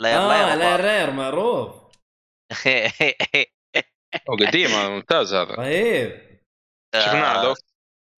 لا 0.00 0.08
يا 0.10 0.18
آه 0.18 0.54
لا 0.54 0.56
لا 0.56 0.76
رير 0.76 1.10
معروف. 1.10 1.74
هو 4.30 4.34
قديم 4.46 4.70
هذا 4.70 4.88
ممتاز 4.88 5.34
هذا. 5.34 5.54
رهيب. 5.54 6.40
شفناه 6.94 7.26
على 7.28 7.48
وقت 7.48 7.64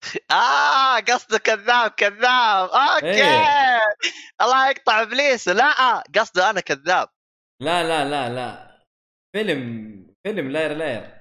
آه 0.31 0.99
قصده 0.99 1.37
كذاب 1.37 1.91
كذاب. 1.91 2.69
أوكي. 2.69 3.23
إيه. 3.23 3.79
الله 4.41 4.69
يقطع 4.69 5.01
إبليس. 5.01 5.47
لا 5.47 6.03
قصده 6.15 6.49
أنا 6.49 6.61
كذاب. 6.61 7.09
لا 7.61 7.83
لا 7.83 8.09
لا 8.09 8.29
لا. 8.35 8.69
فيلم 9.35 9.89
فيلم 10.23 10.51
لاير 10.51 10.73
لاير 10.73 11.18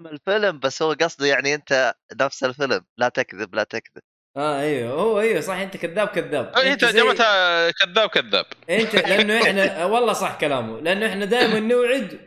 الفيلم 0.00 0.58
بس 0.58 0.82
هو 0.82 0.92
قصده 0.92 1.26
يعني 1.26 1.54
أنت 1.54 1.94
نفس 2.20 2.44
الفيلم 2.44 2.84
لا 2.98 3.08
تكذب 3.08 3.54
لا 3.54 3.62
تكذب. 3.64 4.02
آه 4.36 4.60
أيوه. 4.60 4.92
هو 5.00 5.20
أيوه 5.20 5.40
صح. 5.40 5.54
أنت 5.54 5.76
كذاب 5.76 6.08
كذاب. 6.08 6.52
هي 6.56 6.72
أنت 6.72 6.84
زي- 6.84 6.92
ترجمتها 6.92 7.70
كذاب 7.70 8.08
كذاب. 8.08 8.46
أنت 8.70 8.94
لأنه 8.94 9.42
إحنا 9.42 9.84
والله 9.92 10.12
صح 10.12 10.38
كلامه. 10.40 10.80
لأنه 10.80 11.06
إحنا 11.06 11.24
دائما 11.24 11.60
نوعد 11.60 12.20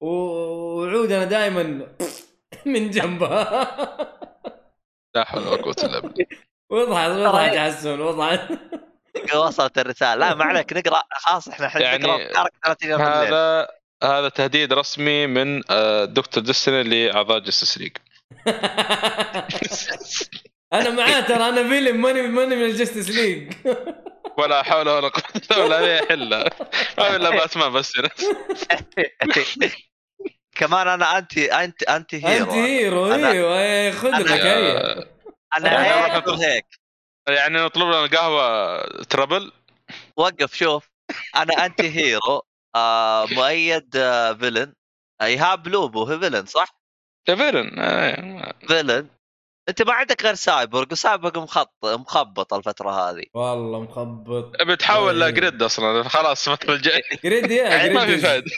ووعودنا 0.00 1.24
دائما 1.24 1.86
من 2.66 2.90
جنبها 2.90 3.76
لا 5.14 5.24
حول 5.24 5.46
ولا 5.46 5.62
قوة 5.62 5.76
إلا 5.84 5.98
بالله. 6.00 6.26
وضحت 6.70 7.10
وضحت 7.10 7.52
يا 7.54 7.60
حسون 7.72 8.00
وضحت 8.00 8.40
وصلت 9.34 9.78
الرسالة. 9.78 10.14
لا 10.14 10.34
ما 10.34 10.44
عليك. 10.44 10.72
نقرأ. 10.72 11.02
خلاص 11.12 11.48
إحنا 11.48 11.66
الحين 11.66 11.82
يعني 11.82 12.04
نقرأ. 12.04 12.16
أفكارك 12.26 12.52
30 12.64 12.90
يوم. 12.90 13.00
هذا 13.02 13.68
هذا 14.04 14.28
تهديد 14.28 14.72
رسمي 14.72 15.26
من 15.26 15.62
آه، 15.70 16.04
Doctor 16.04 16.42
Destiny 16.42 16.82
لاعضاء 16.82 17.38
Justice 17.38 17.78
League 17.78 17.96
أنا 20.72 20.90
معاه 20.90 21.20
ترى 21.20 21.48
أنا 21.48 21.68
villain 21.68 22.02
ماني 22.02 22.22
ماني 22.22 22.56
من 22.56 22.62
ال 22.62 22.68
Justice 22.68 23.10
League 23.10 23.52
ولا 24.38 24.62
حول 24.62 24.88
ولا 24.88 25.08
قوة 25.08 25.24
إلا 25.50 25.56
بالله 25.56 26.06
حله 26.06 26.38
ما 26.98 27.04
في 27.10 27.16
إلا 27.16 27.30
باتمان 27.30 27.72
بس. 27.72 27.92
كمان 30.58 30.88
أنا 30.88 31.18
anti 31.18 31.52
انت 31.52 31.82
anti 31.82 32.26
hero 32.26 32.44
anti 32.44 32.52
hero 32.52 33.08
أنا- 33.10 33.24
أيوه 33.26 33.90
خذ 33.90 34.08
لك 34.10 34.30
هي 34.30 34.76
آه، 34.76 35.06
أنا 35.56 35.72
يعني 35.86 36.22
هيك. 36.46 36.66
يعني 37.28 37.58
نطلب 37.58 37.88
لنا 37.88 38.06
قهوة 38.18 38.82
ترابل؟ 39.02 39.52
وقف 40.16 40.54
شوف. 40.54 40.88
أنا 41.36 41.66
anti 41.66 41.90
hero 41.96 42.42
آه 42.76 43.26
مؤيد 43.26 43.96
آه 43.96 44.32
villain. 44.32 44.72
إيهاب 45.22 45.68
Lobo 45.68 46.02
هو 46.02 46.18
villain 46.18 46.46
صح؟ 46.46 46.80
villain 47.26 47.78
آه، 47.78 48.54
villain. 48.68 49.08
أنت 49.68 49.82
ما 49.82 49.92
عندك 49.92 50.22
غير 50.24 50.34
سايبورغ. 50.34 50.86
وسايبورغ 50.92 51.42
مخط 51.42 51.74
مخبط 51.84 52.54
الفترة 52.54 52.90
هذه. 52.90 53.24
والله 53.34 53.80
مخبط. 53.80 54.62
بتحول 54.62 55.20
طيب. 55.20 55.34
ل 55.34 55.39
greed 55.39 55.62
أصلا. 55.62 56.08
خلاص 56.08 56.48
الفترة 56.48 56.74
الجايه 56.74 57.02
greed 57.24 57.50
يا 57.50 57.64
يعني 57.64 57.94
ما 57.94 58.06
في 58.06 58.18
فائده 58.18 58.50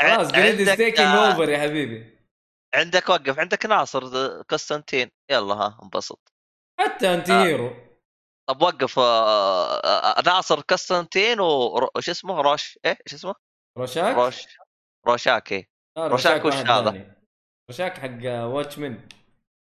خلاص 0.00 0.32
greed 0.32 0.68
is 0.72 0.78
taking 0.78 0.98
آه، 1.08 1.26
over 1.32 1.48
يا 1.48 1.58
حبيبي. 1.58 2.18
عندك 2.74 3.08
وقف. 3.08 3.38
عندك 3.38 3.66
ناصر 3.66 4.04
آه، 4.04 4.42
قسطنطين. 4.48 5.10
يلا 5.30 5.54
ها 5.54 5.78
انبسط. 5.82 6.32
حتى 6.80 7.14
أنت 7.14 7.30
آه. 7.30 7.44
هيرو. 7.44 7.70
طب 8.48 8.62
وقف 8.62 8.98
آه، 8.98 9.80
آه، 10.18 10.22
ناصر 10.26 10.60
قسطنطين 10.60 11.40
وش 11.40 12.10
اسمه؟ 12.10 12.40
Ror. 12.40 12.78
إيه 12.84 12.98
إيش 13.06 13.14
اسمه؟ 13.14 13.34
Rorschach؟ 13.78 14.16
Ror 14.16 14.46
Rorschach 15.06 15.66
آه، 15.96 16.08
Rorschach 16.08 16.44
وش 16.44 16.54
هذا؟ 16.54 17.16
Rorschach 17.70 17.98
حق 17.98 18.44
Watchmen 18.44 19.08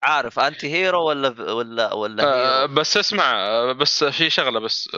عارف 0.02 0.39
أنتي 0.39 0.72
هيرو 0.72 1.09
ولا 1.09 1.52
ولا 1.52 1.93
ولا 1.93 2.24
آه، 2.24 2.62
hero؟ 2.62 2.74
بس 2.74 2.97
اسمع 2.97 3.35
بس 3.72 4.05
في 4.05 4.31
شغلة 4.31 4.60
بس 4.60 4.89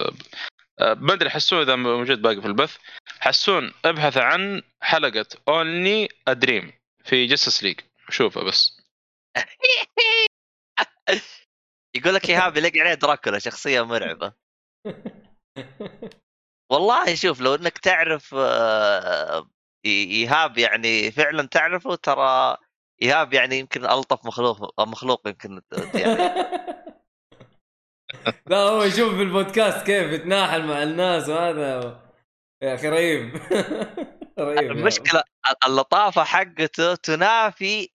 آه، 0.81 0.95
ما 0.95 1.13
أدري 1.13 1.31
حسون 1.31 1.61
إذا 1.61 1.77
موجود 1.77 2.23
باقي 2.23 2.41
في 2.41 2.47
البث. 2.47 2.77
حسون 3.21 3.73
ابحث 3.85 4.17
عن 4.17 4.63
حلقة 4.81 5.27
Only 5.49 6.09
a 6.29 6.36
Dream 6.36 6.73
في 7.05 7.27
Justice 7.27 7.63
League 7.63 7.81
شوفها 8.11 8.45
بس. 8.45 8.81
يقول 11.97 12.15
لك 12.15 12.31
ايهاب 12.31 12.57
يلقى 12.57 12.81
عليه 12.81 12.95
دراكولا 12.95 13.39
شخصية 13.39 13.85
مرعبة. 13.85 14.33
والله 16.71 17.15
شوف 17.15 17.41
لو 17.41 17.55
إنك 17.55 17.79
تعرف 17.79 18.35
آه، 18.39 19.51
إيهاب 19.87 20.59
يعني 20.59 21.11
فعلا 21.11 21.49
تعرفه 21.49 21.95
ترى 21.95 22.57
إيهاب 23.03 23.35
يعني 23.35 23.59
يمكن 23.59 23.85
ألطف 23.85 24.27
مخلوق 24.27 24.81
مخلوق 24.81 25.29
يمكن 25.29 25.63
يعني. 25.95 26.35
لا 28.47 28.57
هو 28.57 28.83
يشوف 28.83 29.15
في 29.15 29.23
البودكاست 29.23 29.87
كيف 29.87 30.13
يتناحل 30.13 30.67
مع 30.67 30.83
الناس 30.83 31.29
وهذا 31.29 32.01
يا 32.63 32.75
أخي 32.75 32.89
رهيب. 32.89 33.37
المشكلة 34.39 35.23
اللطافة 35.67 36.25
حقته 36.25 36.95
تنافي 36.95 37.89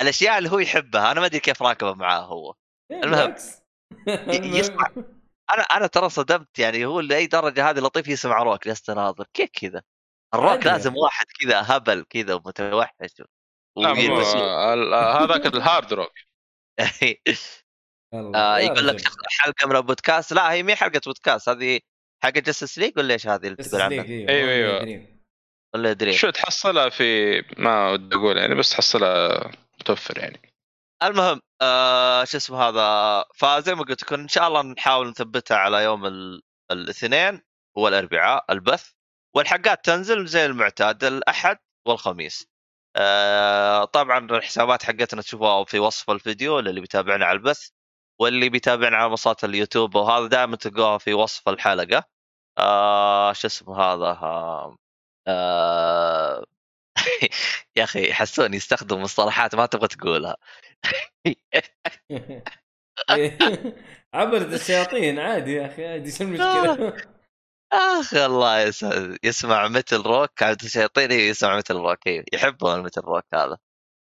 الأشياء 0.00 0.38
اللي 0.38 0.50
هو 0.50 0.58
يحبها. 0.58 1.12
أنا 1.12 1.20
ما 1.20 1.26
أدري 1.26 1.40
كيف 1.40 1.62
راكبه 1.62 1.94
معاه 1.94 2.20
هو. 2.20 2.54
إيه، 2.90 3.02
المهم. 3.02 3.26
بالعكس. 3.26 3.62
أنا 5.50 5.62
أنا 5.62 5.86
ترى 5.86 6.08
صدمت 6.08 6.58
يعني 6.58 6.86
هو 6.86 7.00
لأي 7.00 7.26
درجة 7.26 7.70
هذه 7.70 7.78
لطيف 7.78 8.08
يسمع 8.08 8.42
روك 8.42 8.64
جالس 8.64 8.82
تناظر 8.82 9.26
كيف 9.34 9.50
كذا؟ 9.52 9.82
الروك 10.34 10.66
لازم. 10.66 10.96
واحد 10.96 11.26
كذا 11.40 11.62
هبل 11.66 12.04
كذا 12.10 12.34
ومتوحش 12.34 13.22
هذاك 15.22 15.46
ال 15.46 15.55
hard 15.55 15.92
rock. 15.92 16.12
آه، 18.14 18.58
يقول 18.58 18.86
لك 18.86 19.00
حلقة 19.28 19.68
من 19.68 19.76
البودكاست 19.76 20.32
لا 20.32 20.52
هي 20.52 20.62
مي 20.62 20.76
حلقة 20.76 21.00
بودكاست 21.06 21.48
هذه 21.48 21.80
حق 22.22 22.30
Justice 22.30 22.78
League 22.78 22.92
ولا 22.98 23.14
إيش 23.14 23.26
هذه 23.26 23.46
اللي 23.46 23.56
تقول 23.56 23.80
عنها؟ 23.80 24.02
League، 24.02 24.30
أيوة، 24.30 24.80
أيوة. 24.80 25.06
Only 25.74 25.92
a 25.92 25.96
Dream 25.96 26.14
شو 26.14 26.30
تحصلها 26.30 26.88
في 26.88 27.40
ما 27.56 27.90
ودي 27.90 28.16
أقول 28.16 28.36
يعني 28.36 28.54
بس 28.54 28.70
تحصلها 28.70 29.50
متوفر 29.80 30.18
يعني 30.18 30.40
المهم 31.02 31.40
آه 31.62 32.24
شو 32.24 32.36
اسمه 32.36 32.62
هذا 32.62 33.24
فزي 33.34 33.74
ما 33.74 33.82
قلت 33.84 34.02
لكم 34.02 34.14
إن 34.20 34.28
شاء 34.28 34.48
الله 34.48 34.62
نحاول 34.62 35.08
نثبتها 35.08 35.56
على 35.56 35.84
يوم 35.84 36.06
ال- 36.06 36.42
الاثنين 36.70 37.42
والاربعاء 37.76 38.44
البث 38.50 38.90
والحلقات 39.34 39.84
تنزل 39.84 40.26
زي 40.26 40.46
المعتاد 40.46 41.04
الأحد 41.04 41.58
والخميس. 41.86 42.46
آه 42.96 43.84
طبعا 43.84 44.18
الحسابات 44.30 44.82
حقتنا 44.82 45.22
تشوفوها 45.22 45.64
في 45.64 45.78
وصف 45.78 46.10
الفيديو 46.10 46.60
للي 46.60 46.80
بيتابعنا 46.80 47.26
على 47.26 47.36
البث 47.38 47.68
واللي 48.20 48.48
بيتابعنا 48.48 48.96
على 48.96 49.08
منصات 49.08 49.44
اليوتيوب 49.44 49.94
وهذا 49.94 50.26
دائما 50.26 50.56
تلقوها 50.56 50.98
في 50.98 51.14
وصف 51.14 51.48
الحلقة. 51.48 52.04
آه 52.58 53.32
شو 53.32 53.46
اسمه 53.48 53.76
هذا 53.80 54.06
آه 54.22 54.76
آه 55.28 56.44
يا 57.76 57.84
أخي 57.84 58.12
حسون 58.14 58.54
يستخدم 58.54 59.02
مصطلحات 59.02 59.54
ما 59.54 59.66
تبغى 59.66 59.88
تقولها. 59.88 60.36
عبرت 64.14 64.52
الشياطين 64.52 65.18
عادي 65.18 65.52
يا 65.52 65.66
أخي 65.66 65.86
عادي 65.86 66.10
شو 66.10 66.24
المشكلة؟ 66.24 66.96
آخ 67.72 68.14
الله 68.14 68.60
يس... 68.60 68.86
يسمع 69.24 69.68
مثل 69.68 69.96
روك 70.02 70.42
عبد 70.42 70.62
الشياطين 70.62 71.10
إيه، 71.10 71.30
يسمع 71.30 71.56
مثل 71.56 71.74
روك 71.74 72.06
إيه، 72.06 72.24
يحبون 72.32 72.82
مثل 72.82 73.00
روك 73.00 73.24
هذا. 73.34 73.58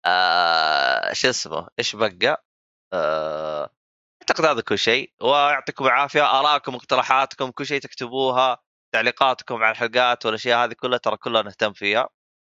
آه... 0.06 1.12
شو 1.12 1.28
اسمه؟ 1.30 1.68
إيش 1.78 1.96
بقى؟ 1.96 2.44
آه... 2.92 3.70
أعتقد 4.22 4.44
هذا 4.44 4.60
كل 4.60 4.78
شيء. 4.78 5.12
ويعطيكم 5.22 5.84
العافية 5.86 6.38
ارائكم 6.40 6.74
اقتراحاتكم 6.74 7.50
كل 7.50 7.66
شيء 7.66 7.80
تكتبوها 7.80 8.58
تعليقاتكم 8.94 9.62
على 9.62 9.72
الحلقات 9.72 10.26
والأشياء 10.26 10.64
هذه 10.64 10.72
كلها 10.72 10.98
ترى 10.98 11.16
كلها 11.16 11.42
نهتم 11.42 11.72
فيها. 11.72 12.08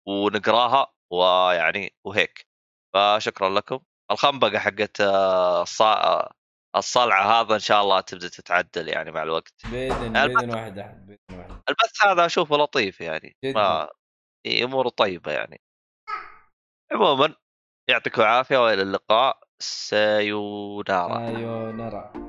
ونقراها 0.07 0.87
ويعني 1.11 1.95
وهيك. 2.05 2.47
فشكرا 2.95 3.49
لكم. 3.49 3.79
الخنبقة 4.11 4.59
حقت 4.59 5.01
آه، 5.01 5.63
الصا- 5.63 6.29
الصلعة 6.75 7.41
هذا 7.41 7.53
إن 7.53 7.59
شاء 7.59 7.81
الله 7.81 8.01
تبدأ 8.01 8.27
تتعدل 8.27 8.87
يعني 8.87 9.11
مع 9.11 9.23
الوقت. 9.23 9.53
بإذن 9.71 10.15
البث- 10.15 10.37
بإذن 10.37 10.53
واحد 10.55 10.79
احد 10.79 11.05
بإذن 11.07 11.39
واحد 11.39 11.49
البث 11.69 12.03
هذا 12.05 12.25
أشوفه 12.25 12.55
لطيف 12.57 13.01
يعني. 13.01 13.37
جداً. 13.45 13.53
ما 13.59 13.89
اموره 14.63 14.89
طيبة 14.89 15.31
يعني. 15.31 15.61
عموما 16.91 17.35
يعطيكم 17.89 18.21
العافية 18.21 18.57
وإلى 18.65 18.81
اللقاء. 18.81 19.39
سايونارا. 19.61 21.27
أيوه 21.27 21.71
نرى 21.71 22.28